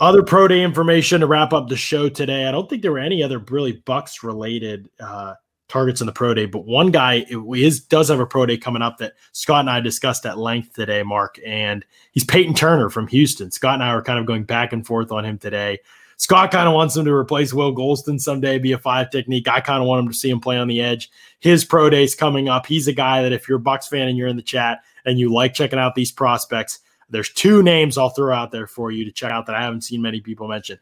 other 0.00 0.22
pro 0.22 0.48
day 0.48 0.62
information 0.62 1.20
to 1.20 1.26
wrap 1.26 1.52
up 1.52 1.68
the 1.68 1.76
show 1.76 2.08
today. 2.08 2.46
I 2.46 2.52
don't 2.52 2.68
think 2.68 2.82
there 2.82 2.92
were 2.92 2.98
any 2.98 3.22
other 3.22 3.38
really 3.38 3.72
Bucks 3.72 4.22
related 4.22 4.88
uh, 5.00 5.34
targets 5.68 6.00
in 6.00 6.06
the 6.06 6.12
pro 6.12 6.34
day, 6.34 6.46
but 6.46 6.66
one 6.66 6.90
guy 6.90 7.26
is 7.28 7.80
does 7.80 8.08
have 8.08 8.20
a 8.20 8.26
pro 8.26 8.46
day 8.46 8.56
coming 8.56 8.82
up 8.82 8.98
that 8.98 9.14
Scott 9.32 9.60
and 9.60 9.70
I 9.70 9.80
discussed 9.80 10.26
at 10.26 10.38
length 10.38 10.74
today, 10.74 11.02
Mark, 11.02 11.38
and 11.44 11.84
he's 12.12 12.24
Peyton 12.24 12.54
Turner 12.54 12.90
from 12.90 13.06
Houston. 13.08 13.50
Scott 13.50 13.74
and 13.74 13.82
I 13.82 13.94
were 13.94 14.02
kind 14.02 14.18
of 14.18 14.26
going 14.26 14.44
back 14.44 14.72
and 14.72 14.86
forth 14.86 15.12
on 15.12 15.24
him 15.24 15.38
today. 15.38 15.78
Scott 16.18 16.50
kind 16.50 16.66
of 16.66 16.74
wants 16.74 16.96
him 16.96 17.04
to 17.04 17.12
replace 17.12 17.52
Will 17.52 17.74
Gholston 17.74 18.18
someday, 18.18 18.58
be 18.58 18.72
a 18.72 18.78
five 18.78 19.10
technique. 19.10 19.48
I 19.48 19.60
kind 19.60 19.82
of 19.82 19.88
want 19.88 20.04
him 20.04 20.08
to 20.08 20.16
see 20.16 20.30
him 20.30 20.40
play 20.40 20.56
on 20.56 20.66
the 20.66 20.80
edge. 20.80 21.10
His 21.40 21.64
pro 21.64 21.90
day's 21.90 22.14
coming 22.14 22.48
up. 22.48 22.64
He's 22.64 22.88
a 22.88 22.92
guy 22.92 23.22
that 23.22 23.32
if 23.32 23.48
you're 23.48 23.58
a 23.58 23.60
Bucks 23.60 23.88
fan 23.88 24.08
and 24.08 24.16
you're 24.16 24.28
in 24.28 24.36
the 24.36 24.42
chat 24.42 24.80
and 25.04 25.18
you 25.18 25.32
like 25.32 25.52
checking 25.52 25.78
out 25.78 25.94
these 25.94 26.10
prospects, 26.10 26.80
there's 27.10 27.32
two 27.32 27.62
names 27.62 27.98
I'll 27.98 28.10
throw 28.10 28.34
out 28.34 28.50
there 28.50 28.66
for 28.66 28.90
you 28.90 29.04
to 29.04 29.12
check 29.12 29.30
out 29.30 29.46
that 29.46 29.56
I 29.56 29.62
haven't 29.62 29.82
seen 29.82 30.02
many 30.02 30.20
people 30.20 30.48
mention. 30.48 30.78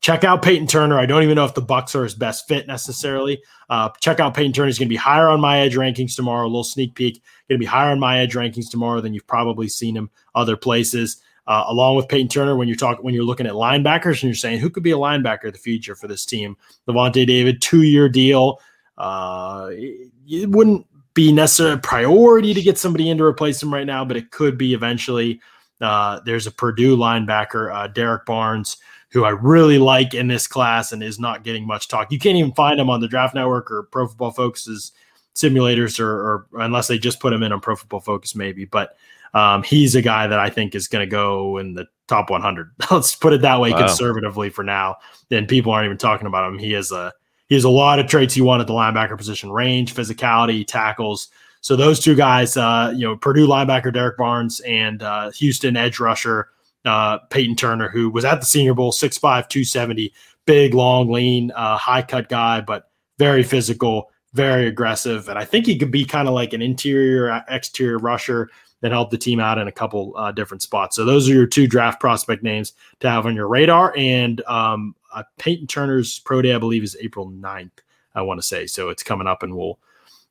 Check 0.00 0.22
out 0.22 0.42
Peyton 0.42 0.68
Turner. 0.68 0.98
I 0.98 1.06
don't 1.06 1.24
even 1.24 1.34
know 1.34 1.44
if 1.44 1.54
the 1.54 1.60
Bucks 1.60 1.96
are 1.96 2.04
his 2.04 2.14
best 2.14 2.46
fit 2.46 2.68
necessarily. 2.68 3.42
Uh, 3.68 3.88
check 4.00 4.20
out 4.20 4.34
Peyton 4.34 4.52
Turner. 4.52 4.68
He's 4.68 4.78
going 4.78 4.88
to 4.88 4.92
be 4.92 4.96
higher 4.96 5.28
on 5.28 5.40
my 5.40 5.58
edge 5.58 5.74
rankings 5.74 6.14
tomorrow. 6.14 6.44
A 6.44 6.46
little 6.46 6.62
sneak 6.62 6.94
peek. 6.94 7.22
Going 7.48 7.58
to 7.58 7.64
be 7.64 7.66
higher 7.66 7.90
on 7.90 7.98
my 7.98 8.20
edge 8.20 8.34
rankings 8.34 8.70
tomorrow 8.70 9.00
than 9.00 9.12
you've 9.12 9.26
probably 9.26 9.66
seen 9.66 9.96
him 9.96 10.08
other 10.36 10.56
places. 10.56 11.20
Uh, 11.48 11.64
along 11.66 11.96
with 11.96 12.08
Peyton 12.08 12.28
Turner, 12.28 12.56
when 12.56 12.68
you're 12.68 12.76
talking 12.76 13.02
when 13.02 13.14
you're 13.14 13.24
looking 13.24 13.46
at 13.46 13.54
linebackers 13.54 14.22
and 14.22 14.24
you're 14.24 14.34
saying 14.34 14.60
who 14.60 14.68
could 14.70 14.82
be 14.82 14.90
a 14.90 14.96
linebacker 14.96 15.44
of 15.44 15.54
the 15.54 15.58
future 15.58 15.96
for 15.96 16.06
this 16.06 16.26
team, 16.26 16.56
Lavonte 16.86 17.26
David, 17.26 17.62
two 17.62 17.82
year 17.82 18.08
deal. 18.08 18.60
Uh, 18.98 19.70
it 19.72 20.50
wouldn't 20.50 20.86
be 21.14 21.32
necessarily 21.32 21.74
a 21.74 21.78
priority 21.78 22.52
to 22.52 22.62
get 22.62 22.78
somebody 22.78 23.08
in 23.08 23.18
to 23.18 23.24
replace 23.24 23.62
him 23.62 23.72
right 23.72 23.86
now, 23.86 24.04
but 24.04 24.16
it 24.16 24.30
could 24.30 24.58
be 24.58 24.74
eventually. 24.74 25.40
Uh, 25.80 26.20
there's 26.24 26.46
a 26.46 26.50
Purdue 26.50 26.96
linebacker, 26.96 27.74
uh, 27.74 27.86
Derrick 27.86 28.26
Barnes, 28.26 28.78
who 29.10 29.24
I 29.24 29.30
really 29.30 29.78
like 29.78 30.14
in 30.14 30.28
this 30.28 30.46
class 30.46 30.92
and 30.92 31.02
is 31.02 31.18
not 31.18 31.44
getting 31.44 31.66
much 31.66 31.88
talk. 31.88 32.12
You 32.12 32.18
can't 32.18 32.36
even 32.36 32.52
find 32.52 32.78
him 32.78 32.90
on 32.90 33.00
the 33.00 33.08
Draft 33.08 33.34
Network 33.34 33.70
or 33.70 33.84
Pro 33.84 34.06
Football 34.06 34.32
Focus's 34.32 34.92
simulators, 35.34 36.00
or, 36.00 36.10
or 36.10 36.46
unless 36.54 36.88
they 36.88 36.98
just 36.98 37.20
put 37.20 37.32
him 37.32 37.42
in 37.42 37.52
on 37.52 37.60
Pro 37.60 37.76
Football 37.76 38.00
Focus, 38.00 38.34
maybe. 38.34 38.64
But 38.64 38.96
um, 39.34 39.62
he's 39.62 39.94
a 39.94 40.02
guy 40.02 40.26
that 40.26 40.38
I 40.38 40.50
think 40.50 40.74
is 40.74 40.88
going 40.88 41.06
to 41.06 41.10
go 41.10 41.58
in 41.58 41.74
the 41.74 41.86
top 42.06 42.30
100. 42.30 42.70
Let's 42.90 43.14
put 43.14 43.32
it 43.32 43.42
that 43.42 43.60
way, 43.60 43.70
wow. 43.70 43.86
conservatively 43.86 44.50
for 44.50 44.64
now. 44.64 44.96
And 45.30 45.48
people 45.48 45.72
aren't 45.72 45.86
even 45.86 45.98
talking 45.98 46.26
about 46.26 46.50
him. 46.50 46.58
He 46.58 46.72
has 46.72 46.90
a 46.92 47.12
he 47.48 47.54
has 47.54 47.64
a 47.64 47.70
lot 47.70 47.98
of 47.98 48.06
traits 48.06 48.36
you 48.36 48.44
want 48.44 48.60
at 48.60 48.66
the 48.66 48.74
linebacker 48.74 49.16
position: 49.16 49.50
range, 49.50 49.94
physicality, 49.94 50.66
tackles. 50.66 51.28
So 51.60 51.76
those 51.76 52.00
two 52.00 52.14
guys, 52.14 52.56
uh, 52.56 52.92
you 52.94 53.06
know, 53.06 53.16
Purdue 53.16 53.46
linebacker 53.46 53.92
Derrick 53.92 54.16
Barnes 54.16 54.60
and 54.60 55.02
uh, 55.02 55.30
Houston 55.32 55.76
edge 55.76 56.00
rusher 56.00 56.48
uh, 56.84 57.18
Peyton 57.30 57.56
Turner, 57.56 57.88
who 57.88 58.10
was 58.10 58.24
at 58.24 58.40
the 58.40 58.46
Senior 58.46 58.74
Bowl, 58.74 58.92
6'5", 58.92 59.20
270, 59.20 60.12
big, 60.46 60.74
long, 60.74 61.10
lean, 61.10 61.50
uh, 61.52 61.76
high 61.76 62.02
cut 62.02 62.28
guy, 62.28 62.60
but 62.60 62.90
very 63.18 63.42
physical, 63.42 64.10
very 64.32 64.66
aggressive, 64.66 65.28
and 65.28 65.38
I 65.38 65.44
think 65.44 65.66
he 65.66 65.78
could 65.78 65.90
be 65.90 66.04
kind 66.04 66.28
of 66.28 66.34
like 66.34 66.52
an 66.52 66.62
interior 66.62 67.30
uh, 67.30 67.42
exterior 67.48 67.98
rusher 67.98 68.48
that 68.80 68.92
help 68.92 69.10
the 69.10 69.18
team 69.18 69.40
out 69.40 69.58
in 69.58 69.66
a 69.66 69.72
couple 69.72 70.14
uh, 70.16 70.30
different 70.30 70.62
spots. 70.62 70.94
So 70.94 71.04
those 71.04 71.28
are 71.28 71.34
your 71.34 71.46
two 71.46 71.66
draft 71.66 72.00
prospect 72.00 72.44
names 72.44 72.74
to 73.00 73.10
have 73.10 73.26
on 73.26 73.34
your 73.34 73.48
radar. 73.48 73.92
And 73.96 74.40
um, 74.42 74.94
uh, 75.12 75.24
Peyton 75.36 75.66
Turner's 75.66 76.20
pro 76.20 76.42
day, 76.42 76.54
I 76.54 76.58
believe, 76.58 76.84
is 76.84 76.96
April 77.00 77.28
9th, 77.28 77.72
I 78.14 78.22
want 78.22 78.38
to 78.38 78.46
say. 78.46 78.66
So 78.68 78.88
it's 78.88 79.02
coming 79.02 79.26
up, 79.26 79.42
and 79.42 79.56
we'll 79.56 79.80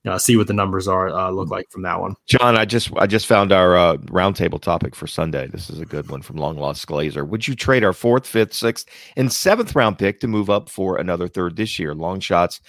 uh, 0.07 0.17
see 0.17 0.37
what 0.37 0.47
the 0.47 0.53
numbers 0.53 0.87
are 0.87 1.09
uh, 1.09 1.29
look 1.29 1.49
like 1.49 1.69
from 1.69 1.83
that 1.83 1.99
one. 1.99 2.15
Jon, 2.27 2.57
I 2.57 2.65
just 2.65 2.91
I 2.97 3.07
just 3.07 3.25
found 3.25 3.51
our 3.51 3.75
uh, 3.75 3.97
roundtable 3.97 4.61
topic 4.61 4.95
for 4.95 5.07
Sunday. 5.07 5.47
This 5.47 5.69
is 5.69 5.79
a 5.79 5.85
good 5.85 6.09
one 6.09 6.21
from 6.21 6.37
Long 6.37 6.57
Lost 6.57 6.87
Glazer. 6.87 7.27
Would 7.27 7.47
you 7.47 7.55
trade 7.55 7.83
our 7.83 7.93
fourth, 7.93 8.27
fifth, 8.27 8.53
sixth, 8.53 8.87
and 9.15 9.31
seventh 9.31 9.75
round 9.75 9.97
pick 9.97 10.19
to 10.21 10.27
move 10.27 10.49
up 10.49 10.69
for 10.69 10.97
another 10.97 11.27
third 11.27 11.55
this 11.55 11.79
year? 11.79 11.93
Long 11.93 12.19
shots 12.19 12.61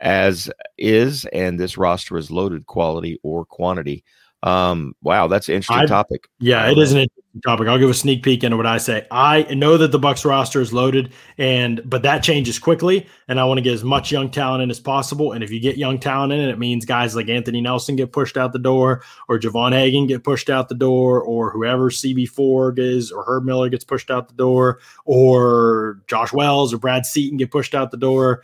as 0.00 0.50
is, 0.78 1.26
and 1.26 1.60
this 1.60 1.76
roster 1.76 2.16
is 2.16 2.30
loaded, 2.30 2.66
quality 2.66 3.18
or 3.22 3.44
quantity. 3.44 4.02
Um, 4.42 4.94
wow, 5.02 5.26
that's 5.26 5.48
an 5.48 5.56
interesting 5.56 5.84
I, 5.84 5.86
topic. 5.86 6.28
Yeah, 6.38 6.70
it 6.70 6.78
is 6.78 6.92
an 6.92 7.00
interesting 7.00 7.40
topic. 7.42 7.68
I'll 7.68 7.78
give 7.78 7.90
a 7.90 7.94
sneak 7.94 8.22
peek 8.22 8.42
into 8.42 8.56
what 8.56 8.66
I 8.66 8.78
say. 8.78 9.06
I 9.10 9.42
know 9.54 9.76
that 9.76 9.92
the 9.92 9.98
Bucks 9.98 10.24
roster 10.24 10.62
is 10.62 10.72
loaded, 10.72 11.12
and 11.36 11.82
but 11.84 12.02
that 12.02 12.22
changes 12.22 12.58
quickly, 12.58 13.06
and 13.28 13.38
I 13.38 13.44
want 13.44 13.58
to 13.58 13.62
get 13.62 13.74
as 13.74 13.84
much 13.84 14.10
young 14.10 14.30
talent 14.30 14.62
in 14.62 14.70
as 14.70 14.80
possible. 14.80 15.32
And 15.32 15.44
if 15.44 15.50
you 15.50 15.60
get 15.60 15.76
young 15.76 15.98
talent 15.98 16.32
in, 16.32 16.40
it 16.40 16.58
means 16.58 16.86
guys 16.86 17.14
like 17.14 17.28
Anthony 17.28 17.60
Nelson 17.60 17.96
get 17.96 18.12
pushed 18.12 18.38
out 18.38 18.52
the 18.52 18.58
door, 18.58 19.02
or 19.28 19.38
Javon 19.38 19.72
Hagan 19.72 20.06
get 20.06 20.24
pushed 20.24 20.48
out 20.48 20.70
the 20.70 20.74
door, 20.74 21.22
or 21.22 21.50
whoever 21.50 21.90
CB 21.90 22.28
Ford 22.30 22.78
is, 22.78 23.12
or 23.12 23.24
Herb 23.24 23.44
Miller 23.44 23.68
gets 23.68 23.84
pushed 23.84 24.10
out 24.10 24.28
the 24.28 24.34
door, 24.34 24.78
or 25.04 26.00
Josh 26.06 26.32
Wells 26.32 26.72
or 26.72 26.78
Brad 26.78 27.04
Seaton 27.04 27.36
get 27.36 27.50
pushed 27.50 27.74
out 27.74 27.90
the 27.90 27.98
door. 27.98 28.42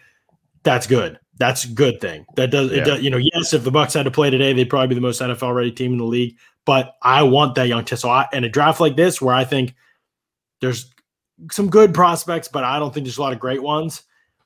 That's 0.62 0.86
good 0.86 1.18
that's 1.38 1.64
a 1.64 1.68
good 1.68 2.00
thing. 2.00 2.24
That 2.36 2.50
does, 2.50 2.72
yeah. 2.72 2.84
does, 2.84 3.02
you 3.02 3.10
know, 3.10 3.18
yes, 3.18 3.52
if 3.52 3.64
the 3.64 3.70
Bucks 3.70 3.94
had 3.94 4.04
to 4.04 4.10
play 4.10 4.30
today, 4.30 4.52
they'd 4.52 4.70
probably 4.70 4.88
be 4.88 4.94
the 4.94 5.00
most 5.00 5.20
NFL 5.20 5.54
ready 5.54 5.70
team 5.70 5.92
in 5.92 5.98
the 5.98 6.04
league. 6.04 6.36
But 6.64 6.96
I 7.02 7.22
want 7.22 7.54
that 7.56 7.68
young 7.68 7.84
test. 7.84 8.02
So 8.02 8.08
I, 8.08 8.26
in 8.32 8.44
a 8.44 8.48
draft 8.48 8.80
like 8.80 8.96
this, 8.96 9.20
where 9.20 9.34
I 9.34 9.44
think 9.44 9.74
there's 10.60 10.92
some 11.50 11.68
good 11.68 11.94
prospects, 11.94 12.48
but 12.48 12.64
I 12.64 12.78
don't 12.78 12.92
think 12.92 13.04
there's 13.06 13.18
a 13.18 13.22
lot 13.22 13.32
of 13.32 13.38
great 13.38 13.62
ones. 13.62 14.02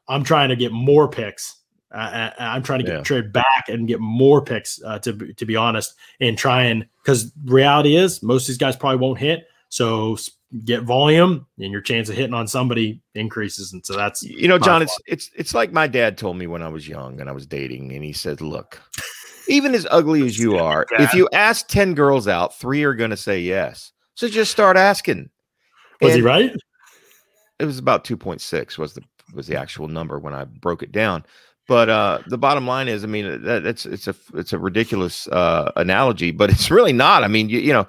I'm 0.09 0.25
trying 0.25 0.49
to 0.49 0.57
get 0.57 0.73
more 0.73 1.09
picks. 1.09 1.57
Uh, 1.93 2.31
I'm 2.39 2.63
trying 2.63 2.81
to 2.81 2.85
get 2.85 2.97
yeah. 2.97 3.03
trade 3.03 3.33
back 3.33 3.69
and 3.69 3.89
get 3.89 4.01
more 4.01 4.45
picks. 4.45 4.83
Uh, 4.83 4.99
to 5.01 5.33
to 5.33 5.47
be 5.47 5.57
honest, 5.57 5.95
and 6.21 6.39
try 6.39 6.65
and 6.65 6.87
because 7.03 7.33
reality 7.45 7.97
is 7.97 8.23
most 8.23 8.45
of 8.45 8.49
these 8.49 8.59
guys 8.59 8.77
probably 8.77 8.99
won't 8.99 9.19
hit. 9.19 9.47
So 9.71 10.17
get 10.65 10.83
volume, 10.83 11.47
and 11.59 11.73
your 11.73 11.81
chance 11.81 12.09
of 12.09 12.17
hitting 12.17 12.35
on 12.35 12.49
somebody 12.49 13.01
increases. 13.15 13.73
And 13.73 13.85
so 13.85 13.97
that's 13.97 14.23
you 14.23 14.49
know, 14.49 14.59
Jon, 14.59 14.83
it's 14.83 14.99
it's 15.07 15.31
it's 15.35 15.55
like 15.55 15.73
my 15.73 15.87
dad 15.87 16.19
told 16.19 16.37
me 16.37 16.47
when 16.47 16.63
I 16.63 16.69
was 16.69 16.89
young 16.89 17.21
and 17.21 17.29
I 17.29 17.33
was 17.33 17.47
dating, 17.47 17.93
and 17.93 18.05
he 18.05 18.13
said, 18.13 18.41
"Look, 18.41 18.81
even 19.49 19.75
as 19.75 19.87
ugly 19.91 20.25
as 20.27 20.39
you 20.39 20.59
are, 20.59 20.87
if 20.93 21.15
you 21.15 21.29
ask 21.33 21.69
ten 21.69 21.95
girls 21.95 22.29
out, 22.29 22.59
three 22.59 22.83
are 22.85 22.95
going 22.95 23.11
to 23.11 23.17
say 23.17 23.41
yes. 23.41 23.93
So 24.15 24.29
just 24.29 24.51
start 24.51 24.77
asking." 24.77 25.31
Was 26.01 26.15
and 26.15 26.21
he 26.21 26.27
right? 26.27 26.57
It 27.59 27.65
was 27.65 27.79
about 27.79 28.05
two 28.05 28.17
point 28.17 28.41
six 28.41 28.79
was 28.79 28.95
the 28.95 29.03
was 29.35 29.47
the 29.47 29.57
actual 29.57 29.89
number 29.89 30.19
when 30.19 30.35
I 30.35 30.45
broke 30.45 30.83
it 30.83 30.93
down. 30.93 31.25
But 31.71 31.89
uh, 31.89 32.19
the 32.27 32.37
bottom 32.37 32.67
line 32.67 32.89
is, 32.89 33.05
I 33.05 33.07
mean, 33.07 33.43
that, 33.45 33.65
it's 33.65 33.87
it's 33.87 34.09
a 34.09 34.15
it's 34.35 34.53
a 34.53 34.59
ridiculous 34.59 35.29
uh, 35.29 35.71
analogy, 35.77 36.33
but 36.33 36.51
it's 36.51 36.69
really 36.69 36.93
not. 36.93 37.23
I 37.23 37.29
mean, 37.29 37.49
you, 37.49 37.61
you 37.61 37.73
know, 37.73 37.87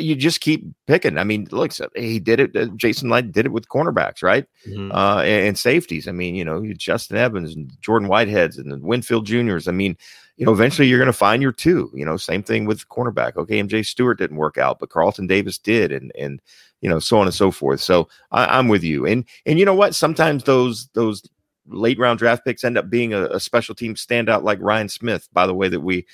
you 0.00 0.16
just 0.16 0.40
keep 0.40 0.64
picking. 0.88 1.16
I 1.16 1.22
mean, 1.22 1.46
look, 1.52 1.70
he 1.94 2.18
did 2.18 2.40
it. 2.40 2.56
Uh, 2.56 2.66
Jason 2.74 3.08
Licht 3.08 3.30
did 3.30 3.46
it 3.46 3.52
with 3.52 3.68
cornerbacks, 3.68 4.24
right? 4.24 4.46
Mm-hmm. 4.66 4.90
Uh, 4.90 5.20
and, 5.20 5.46
and, 5.46 5.56
safeties. 5.56 6.08
I 6.08 6.10
mean, 6.10 6.34
you 6.34 6.44
know, 6.44 6.60
Justin 6.76 7.18
Evans 7.18 7.54
and 7.54 7.70
Jordan 7.80 8.08
Whiteheads 8.08 8.58
and 8.58 8.68
the 8.68 8.78
Winfield 8.78 9.26
Juniors. 9.26 9.68
I 9.68 9.70
mean, 9.70 9.96
you 10.36 10.44
know, 10.44 10.50
eventually 10.50 10.88
you're 10.88 10.98
going 10.98 11.06
to 11.06 11.12
find 11.12 11.40
your 11.40 11.52
two. 11.52 11.88
You 11.94 12.04
know, 12.04 12.16
same 12.16 12.42
thing 12.42 12.64
with 12.64 12.88
cornerback. 12.88 13.36
Okay, 13.36 13.62
MJ 13.62 13.86
Stewart 13.86 14.18
didn't 14.18 14.38
work 14.38 14.58
out, 14.58 14.80
but 14.80 14.90
Carlton 14.90 15.28
Davis 15.28 15.56
did, 15.56 15.92
and 15.92 16.10
and 16.18 16.42
you 16.80 16.88
know, 16.88 16.98
so 16.98 17.20
on 17.20 17.28
and 17.28 17.34
so 17.34 17.52
forth. 17.52 17.80
So 17.80 18.08
I, 18.32 18.58
I'm 18.58 18.66
with 18.66 18.82
you. 18.82 19.06
And 19.06 19.24
and 19.46 19.60
you 19.60 19.64
know 19.64 19.74
what? 19.76 19.94
Sometimes 19.94 20.42
those 20.42 20.88
those 20.94 21.22
late 21.70 21.98
round 21.98 22.18
draft 22.18 22.44
picks 22.44 22.64
end 22.64 22.76
up 22.76 22.90
being 22.90 23.12
a, 23.14 23.24
a 23.26 23.40
special 23.40 23.74
team 23.74 23.94
standout 23.94 24.42
like 24.42 24.58
Ryan 24.60 24.88
Smith, 24.88 25.28
by 25.32 25.46
the 25.46 25.54
way, 25.54 25.68
that 25.68 25.80
we 25.80 26.06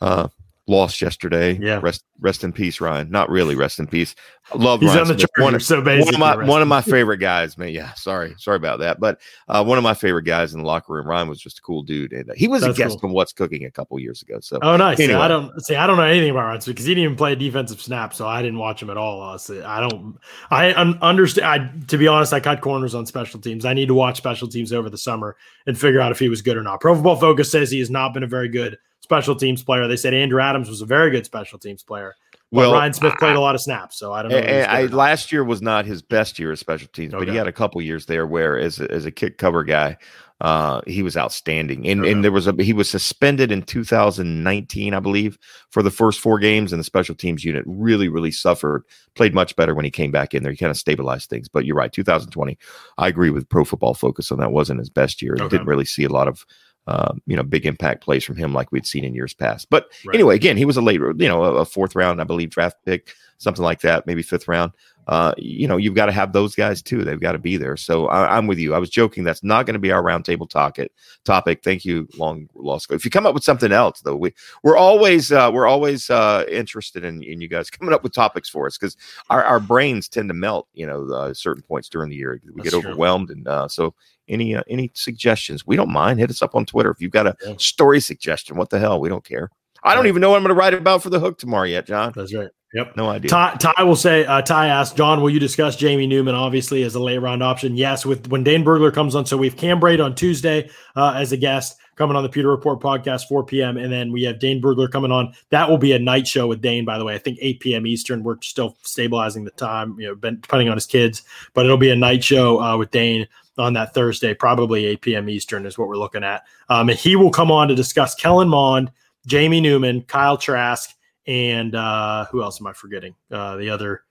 uh, 0.00 0.28
lost 0.70 1.02
yesterday. 1.02 1.58
Yeah. 1.60 1.80
Rest 1.82 2.04
rest 2.20 2.44
in 2.44 2.52
peace, 2.52 2.80
Ryan. 2.80 3.10
Not 3.10 3.28
really 3.28 3.54
rest 3.54 3.78
in 3.78 3.86
peace. 3.86 4.14
love 4.54 4.80
He's 4.80 4.88
Ryan 4.88 5.00
on 5.00 5.06
the 5.08 5.18
Smith. 5.18 5.30
one, 5.36 5.54
of, 5.54 5.62
so 5.62 5.82
one 5.82 6.14
of 6.14 6.18
my 6.18 6.36
one 6.44 6.62
of 6.62 6.68
my 6.68 6.80
favorite 6.80 7.18
guys, 7.18 7.58
man. 7.58 7.70
Yeah, 7.70 7.92
sorry, 7.94 8.34
sorry 8.38 8.56
about 8.56 8.78
that. 8.78 9.00
But 9.00 9.20
uh, 9.48 9.64
one 9.64 9.78
of 9.78 9.84
my 9.84 9.94
favorite 9.94 10.22
guys 10.22 10.54
in 10.54 10.60
the 10.60 10.66
locker 10.66 10.92
room. 10.92 11.06
Ryan 11.06 11.28
was 11.28 11.40
just 11.40 11.58
a 11.58 11.62
cool 11.62 11.82
dude, 11.82 12.12
and 12.12 12.30
uh, 12.30 12.34
he 12.34 12.48
was 12.48 12.62
That's 12.62 12.78
a 12.78 12.82
guest 12.82 13.00
cool. 13.00 13.10
on 13.10 13.14
What's 13.14 13.32
Cooking 13.32 13.64
a 13.64 13.70
couple 13.70 13.98
years 13.98 14.22
ago. 14.22 14.38
So 14.40 14.58
oh, 14.62 14.76
nice. 14.76 14.98
Anyway. 15.00 15.14
See, 15.14 15.20
I 15.20 15.28
don't 15.28 15.60
see. 15.64 15.76
I 15.76 15.86
don't 15.86 15.96
know 15.96 16.04
anything 16.04 16.30
about 16.30 16.44
Ryan 16.44 16.60
because 16.64 16.84
he 16.84 16.94
didn't 16.94 17.04
even 17.04 17.16
play 17.16 17.32
a 17.32 17.36
defensive 17.36 17.80
snap, 17.80 18.14
so 18.14 18.26
I 18.26 18.40
didn't 18.40 18.58
watch 18.58 18.82
him 18.82 18.90
at 18.90 18.96
all. 18.96 19.20
Honestly, 19.20 19.62
I 19.62 19.80
don't. 19.80 20.18
I 20.50 20.72
un- 20.74 20.98
understand. 21.02 21.46
I, 21.46 21.86
to 21.88 21.98
be 21.98 22.06
honest, 22.06 22.32
I 22.32 22.40
cut 22.40 22.60
corners 22.60 22.94
on 22.94 23.06
special 23.06 23.40
teams. 23.40 23.64
I 23.64 23.74
need 23.74 23.86
to 23.86 23.94
watch 23.94 24.16
special 24.16 24.48
teams 24.48 24.72
over 24.72 24.88
the 24.88 24.98
summer 24.98 25.36
and 25.66 25.78
figure 25.78 26.00
out 26.00 26.12
if 26.12 26.18
he 26.18 26.28
was 26.28 26.42
good 26.42 26.56
or 26.56 26.62
not. 26.62 26.80
Pro 26.80 26.94
Football 26.94 27.16
Focus 27.16 27.50
says 27.50 27.70
he 27.70 27.80
has 27.80 27.90
not 27.90 28.14
been 28.14 28.22
a 28.22 28.28
very 28.28 28.48
good 28.48 28.78
special 29.10 29.34
teams 29.34 29.64
player. 29.64 29.88
They 29.88 29.96
said 29.96 30.14
Andrew 30.14 30.40
Adams 30.40 30.68
was 30.68 30.82
a 30.82 30.86
very 30.86 31.10
good 31.10 31.26
special 31.26 31.58
teams 31.58 31.82
player. 31.82 32.14
Well, 32.52 32.72
Ryan 32.72 32.92
Smith 32.92 33.14
played 33.18 33.34
a 33.34 33.40
lot 33.40 33.56
of 33.56 33.60
snaps, 33.60 33.96
so 33.96 34.12
I 34.12 34.22
don't 34.22 34.30
know. 34.30 34.38
I, 34.38 34.82
I, 34.82 34.86
last 34.86 35.32
year 35.32 35.42
was 35.42 35.60
not 35.60 35.84
his 35.84 36.00
best 36.00 36.38
year 36.38 36.52
of 36.52 36.58
special 36.60 36.86
teams, 36.92 37.12
okay. 37.12 37.24
but 37.24 37.32
he 37.32 37.36
had 37.36 37.48
a 37.48 37.52
couple 37.52 37.82
years 37.82 38.06
there 38.06 38.24
where, 38.24 38.56
as 38.56 38.80
a, 38.80 38.90
as 38.90 39.04
a 39.04 39.10
kick 39.10 39.38
cover 39.38 39.64
guy, 39.64 39.96
uh, 40.40 40.80
he 40.86 41.02
was 41.02 41.16
outstanding. 41.16 41.88
And 41.88 42.00
okay. 42.00 42.12
and 42.12 42.24
there 42.24 42.32
was 42.32 42.46
a 42.46 42.54
he 42.58 42.72
was 42.72 42.88
suspended 42.88 43.50
in 43.50 43.62
2019, 43.62 44.94
I 44.94 45.00
believe, 45.00 45.38
for 45.70 45.82
the 45.82 45.90
first 45.90 46.20
four 46.20 46.38
games, 46.38 46.72
and 46.72 46.78
the 46.78 46.84
special 46.84 47.16
teams 47.16 47.44
unit 47.44 47.64
really 47.66 48.08
really 48.08 48.32
suffered. 48.32 48.84
Played 49.14 49.34
much 49.34 49.56
better 49.56 49.74
when 49.74 49.84
he 49.84 49.90
came 49.90 50.12
back 50.12 50.34
in 50.34 50.42
there. 50.44 50.52
He 50.52 50.58
kind 50.58 50.70
of 50.70 50.76
stabilized 50.76 51.30
things. 51.30 51.48
But 51.48 51.66
you're 51.66 51.76
right, 51.76 51.92
2020. 51.92 52.58
I 52.98 53.08
agree 53.08 53.30
with 53.30 53.48
Pro 53.48 53.64
Football 53.64 53.94
Focus 53.94 54.30
on 54.30 54.38
that. 54.38 54.52
Wasn't 54.52 54.78
his 54.78 54.90
best 54.90 55.20
year. 55.20 55.34
Okay. 55.34 55.48
Didn't 55.48 55.66
really 55.66 55.84
see 55.84 56.04
a 56.04 56.08
lot 56.08 56.28
of 56.28 56.44
um, 56.90 57.22
you 57.26 57.36
know, 57.36 57.42
big 57.44 57.66
impact 57.66 58.02
plays 58.02 58.24
from 58.24 58.36
him 58.36 58.52
like 58.52 58.72
we'd 58.72 58.86
seen 58.86 59.04
in 59.04 59.14
years 59.14 59.32
past. 59.32 59.70
But 59.70 59.90
right. 60.04 60.14
anyway, 60.14 60.34
again, 60.34 60.56
he 60.56 60.64
was 60.64 60.76
a 60.76 60.82
late, 60.82 61.00
you 61.00 61.28
know, 61.28 61.42
a, 61.44 61.64
fourth 61.64 61.94
round, 61.94 62.20
I 62.20 62.24
believe, 62.24 62.50
draft 62.50 62.78
pick, 62.84 63.14
something 63.38 63.64
like 63.64 63.80
that, 63.82 64.06
maybe 64.06 64.22
fifth 64.22 64.48
round. 64.48 64.72
Uh, 65.06 65.32
you 65.36 65.66
know, 65.66 65.76
you've 65.76 65.94
got 65.94 66.06
to 66.06 66.12
have 66.12 66.32
those 66.32 66.54
guys 66.54 66.82
too. 66.82 67.04
They've 67.04 67.20
got 67.20 67.32
to 67.32 67.38
be 67.38 67.56
there. 67.56 67.76
So 67.76 68.06
I, 68.06 68.38
am 68.38 68.46
with 68.46 68.58
you. 68.58 68.74
I 68.74 68.78
was 68.78 68.90
joking. 68.90 69.24
That's 69.24 69.42
not 69.42 69.66
going 69.66 69.74
to 69.74 69.80
be 69.80 69.90
our 69.90 70.02
roundtable 70.02 70.48
topic. 70.48 70.92
Topic. 71.24 71.62
Thank 71.64 71.84
you, 71.84 72.08
Long 72.16 72.48
Law 72.54 72.78
School. 72.78 72.96
If 72.96 73.04
you 73.04 73.10
come 73.10 73.26
up 73.26 73.34
with 73.34 73.44
something 73.44 73.72
else, 73.72 74.00
though, 74.02 74.16
we 74.16 74.32
we're 74.62 74.76
always 74.76 75.32
uh, 75.32 75.50
we're 75.52 75.66
always 75.66 76.10
uh, 76.10 76.44
interested 76.48 77.04
in, 77.04 77.22
in 77.22 77.40
you 77.40 77.48
guys 77.48 77.70
coming 77.70 77.94
up 77.94 78.02
with 78.02 78.12
topics 78.12 78.48
for 78.48 78.66
us 78.66 78.78
because 78.78 78.96
our, 79.30 79.42
our 79.42 79.60
brains 79.60 80.08
tend 80.08 80.28
to 80.28 80.34
melt. 80.34 80.68
You 80.74 80.86
know, 80.86 81.08
uh, 81.08 81.34
certain 81.34 81.62
points 81.62 81.88
during 81.88 82.10
the 82.10 82.16
year 82.16 82.40
we 82.44 82.62
That's 82.62 82.70
get 82.70 82.78
overwhelmed, 82.78 83.28
true. 83.28 83.36
and 83.36 83.48
uh, 83.48 83.68
so 83.68 83.94
any 84.28 84.54
uh, 84.54 84.62
any 84.68 84.90
suggestions, 84.94 85.66
we 85.66 85.76
don't 85.76 85.92
mind. 85.92 86.20
Hit 86.20 86.30
us 86.30 86.42
up 86.42 86.54
on 86.54 86.64
Twitter 86.66 86.90
if 86.90 87.00
you've 87.00 87.10
got 87.10 87.26
a 87.26 87.36
yeah. 87.44 87.54
story 87.58 88.00
suggestion. 88.00 88.56
What 88.56 88.70
the 88.70 88.78
hell? 88.78 89.00
We 89.00 89.08
don't 89.08 89.24
care. 89.24 89.50
I 89.82 89.94
don't 89.94 90.06
even 90.06 90.20
know 90.20 90.30
what 90.30 90.36
I'm 90.36 90.42
going 90.42 90.54
to 90.54 90.58
write 90.58 90.74
about 90.74 91.02
for 91.02 91.10
the 91.10 91.20
hook 91.20 91.38
tomorrow 91.38 91.64
yet, 91.64 91.86
Jon. 91.86 92.12
That's 92.14 92.34
right. 92.34 92.50
Yep. 92.72 92.96
No 92.96 93.08
idea. 93.08 93.28
Ty, 93.28 93.56
Ty 93.56 93.82
will 93.82 93.96
say, 93.96 94.24
uh, 94.26 94.42
Ty 94.42 94.68
asked, 94.68 94.96
Jon, 94.96 95.20
will 95.20 95.30
you 95.30 95.40
discuss 95.40 95.74
Jamie 95.74 96.06
Newman, 96.06 96.36
obviously, 96.36 96.84
as 96.84 96.94
a 96.94 97.00
late 97.00 97.18
round 97.18 97.42
option? 97.42 97.76
Yes, 97.76 98.06
with 98.06 98.28
when 98.28 98.44
Dane 98.44 98.64
Brugler 98.64 98.92
comes 98.92 99.16
on. 99.16 99.26
So 99.26 99.36
we 99.36 99.48
have 99.48 99.56
Cam 99.56 99.82
on 99.82 100.14
Tuesday 100.14 100.70
uh, 100.94 101.14
as 101.16 101.32
a 101.32 101.36
guest 101.36 101.78
coming 101.96 102.16
on 102.16 102.22
the 102.22 102.28
Pewter 102.28 102.48
Report 102.48 102.80
podcast, 102.80 103.26
4 103.28 103.44
p.m. 103.44 103.76
And 103.76 103.92
then 103.92 104.12
we 104.12 104.22
have 104.22 104.38
Dane 104.38 104.62
Brugler 104.62 104.90
coming 104.90 105.10
on. 105.10 105.34
That 105.50 105.68
will 105.68 105.78
be 105.78 105.92
a 105.92 105.98
night 105.98 106.28
show 106.28 106.46
with 106.46 106.62
Dane, 106.62 106.84
by 106.84 106.96
the 106.96 107.04
way. 107.04 107.14
I 107.14 107.18
think 107.18 107.38
8 107.40 107.60
p.m. 107.60 107.86
Eastern. 107.86 108.22
We're 108.22 108.40
still 108.40 108.76
stabilizing 108.82 109.44
the 109.44 109.50
time, 109.50 109.98
you 109.98 110.06
know, 110.06 110.14
depending 110.14 110.68
on 110.68 110.76
his 110.76 110.86
kids, 110.86 111.24
but 111.52 111.66
it'll 111.66 111.76
be 111.76 111.90
a 111.90 111.96
night 111.96 112.22
show 112.22 112.60
uh, 112.62 112.76
with 112.76 112.90
Dane 112.90 113.26
on 113.58 113.72
that 113.74 113.92
Thursday, 113.92 114.32
probably 114.32 114.86
8 114.86 115.00
p.m. 115.02 115.28
Eastern 115.28 115.66
is 115.66 115.76
what 115.76 115.88
we're 115.88 115.98
looking 115.98 116.24
at. 116.24 116.44
Um, 116.68 116.88
and 116.88 116.98
he 116.98 117.16
will 117.16 117.30
come 117.30 117.50
on 117.50 117.68
to 117.68 117.74
discuss 117.74 118.14
Kellen 118.14 118.48
Mond, 118.48 118.90
Jamie 119.26 119.60
Newman, 119.60 120.02
Kyle 120.02 120.36
Trask, 120.36 120.94
and 121.26 121.74
uh, 121.74 122.26
who 122.26 122.42
else 122.42 122.60
am 122.60 122.66
I 122.66 122.72
forgetting? 122.72 123.14
Uh, 123.30 123.56
the 123.56 123.70
other, 123.70 124.02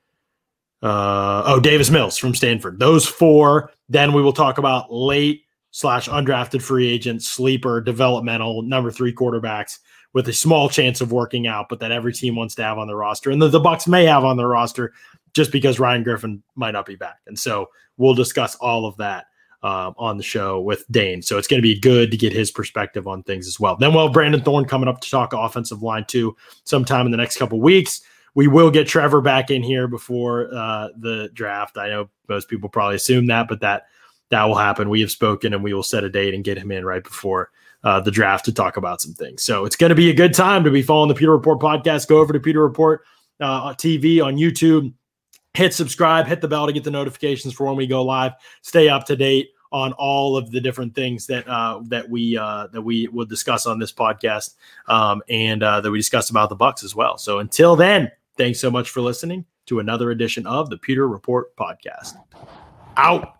uh, 0.82 1.43
oh, 1.45 1.60
Davis 1.60 1.89
Mills 1.89 2.18
from 2.18 2.36
Stanford. 2.36 2.80
Those 2.80 3.07
four. 3.07 3.72
Then 3.89 4.14
we 4.14 4.22
will 4.22 4.34
talk 4.34 4.57
about 4.57 4.93
late 4.93 5.43
slash 5.72 6.07
undrafted 6.07 6.62
free 6.62 6.89
agent, 6.89 7.24
sleeper, 7.24 7.82
developmental, 7.82 8.62
number 8.62 8.91
three 8.91 9.14
quarterbacks 9.14 9.80
with 10.14 10.28
a 10.28 10.34
small 10.34 10.70
chance 10.70 11.01
of 11.01 11.12
working 11.12 11.47
out, 11.47 11.68
but 11.70 11.80
that 11.80 11.91
every 11.91 12.14
team 12.14 12.36
wants 12.36 12.55
to 12.55 12.64
have 12.64 12.78
on 12.78 12.88
their 12.88 12.95
roster, 12.95 13.30
and 13.30 13.41
the, 13.41 13.60
Bucs 13.60 13.88
may 13.88 14.05
have 14.05 14.24
on 14.24 14.38
their 14.38 14.47
roster 14.47 14.93
just 15.34 15.51
because 15.51 15.80
Ryan 15.80 16.03
Griffin 16.03 16.41
might 16.55 16.72
not 16.72 16.86
be 16.86 16.95
back. 16.95 17.20
And 17.28 17.38
so 17.38 17.70
we'll 17.97 18.16
discuss 18.16 18.55
all 18.55 18.86
of 18.86 18.97
that 18.97 19.26
um, 19.62 19.93
on 19.97 20.18
the 20.18 20.24
show 20.24 20.60
with 20.60 20.86
Dane. 20.91 21.22
So 21.22 21.38
it's 21.38 21.47
going 21.47 21.62
to 21.62 21.68
be 21.68 21.80
good 21.80 22.12
to 22.12 22.18
get 22.18 22.34
his 22.34 22.51
perspective 22.51 23.07
on 23.07 23.24
things 23.24 23.47
as 23.47 23.60
well. 23.60 23.76
Then 23.76 23.93
we'll 23.93 24.05
have 24.05 24.14
Brandon 24.14 24.41
Thorn 24.41 24.66
coming 24.66 24.88
up 24.88 25.01
to 25.01 25.10
talk 25.10 25.34
offensive 25.34 25.82
line 25.82 26.05
too 26.07 26.36
sometime 26.64 27.05
in 27.05 27.12
the 27.12 27.18
next 27.18 27.38
couple 27.38 27.60
weeks. 27.60 28.01
We 28.36 28.47
will 28.47 28.72
get 28.72 28.88
Trevor 28.88 29.22
back 29.22 29.49
in 29.49 29.64
here 29.64 29.88
before 29.88 30.53
uh, 30.53 30.89
the 30.97 31.30
draft. 31.34 31.78
I 31.78 31.89
know 31.89 32.10
most 32.28 32.47
people 32.47 32.70
probably 32.70 32.95
assume 32.95 33.28
that, 33.28 33.47
but 33.47 33.62
that 33.62 33.88
that 34.30 34.43
will 34.43 34.55
happen. 34.55 34.89
We 34.89 35.01
have 35.01 35.12
spoken 35.12 35.53
and 35.53 35.64
we 35.64 35.74
will 35.74 35.84
set 35.84 36.03
a 36.03 36.10
date 36.10 36.34
and 36.34 36.43
get 36.43 36.57
him 36.57 36.72
in 36.72 36.86
right 36.86 37.03
before 37.03 37.49
uh, 37.84 37.99
the 37.99 38.12
draft 38.12 38.45
to 38.45 38.53
talk 38.53 38.78
about 38.78 39.01
some 39.01 39.14
things. 39.14 39.43
So 39.43 39.66
it's 39.66 39.76
going 39.76 39.89
to 39.89 39.95
be 39.95 40.10
a 40.10 40.14
good 40.14 40.34
time 40.34 40.64
to 40.64 40.72
be 40.72 40.84
following 40.84 41.10
the 41.10 41.16
Pewter 41.16 41.32
Report 41.32 41.60
podcast. 41.60 42.07
Go 42.07 42.20
over 42.20 42.32
to 42.32 42.39
Pewter 42.39 42.62
Report 42.62 43.01
uh, 43.39 43.74
TV 43.74 44.24
on 44.24 44.36
YouTube 44.36 44.93
hit 45.54 45.74
subscribe, 45.74 46.28
hit 46.28 46.41
the 46.41 46.47
bell 46.47 46.68
to 46.68 46.74
get 46.74 46.84
the 46.84 46.91
notifications 46.91 47.54
for 47.54 47.66
when 47.68 47.76
we 47.76 47.88
go 47.88 48.04
live. 48.04 48.34
Stay 48.62 48.89
up 48.89 49.06
to 49.06 49.16
date 49.16 49.50
on 49.72 49.93
all 49.93 50.36
of 50.36 50.50
the 50.52 50.60
different 50.60 50.95
things 50.95 51.28
that 51.28 51.47
uh, 51.47 51.82
that 51.86 52.10
we 52.10 52.38
uh, 52.38 52.68
that 52.68 52.82
we 52.82 53.08
will 53.08 53.26
discuss 53.26 53.66
on 53.66 53.80
this 53.80 53.91
podcast 53.91 54.56
um, 54.88 55.22
and 55.30 55.64
uh, 55.64 55.82
that 55.82 55.91
we 55.91 56.00
discuss 56.00 56.30
about 56.30 56.50
the 56.50 56.56
Bucks 56.56 56.84
as 56.84 56.95
well. 56.95 57.18
So 57.18 57.39
until 57.39 57.76
then, 57.76 58.12
thanks 58.38 58.60
so 58.60 58.72
much 58.72 58.89
for 58.89 59.02
listening 59.02 59.45
to 59.68 59.80
another 59.80 60.12
edition 60.12 60.47
of 60.47 60.70
the 60.70 60.78
Pewter 60.78 61.08
Report 61.08 61.56
podcast. 61.56 62.16
Out. 62.97 63.36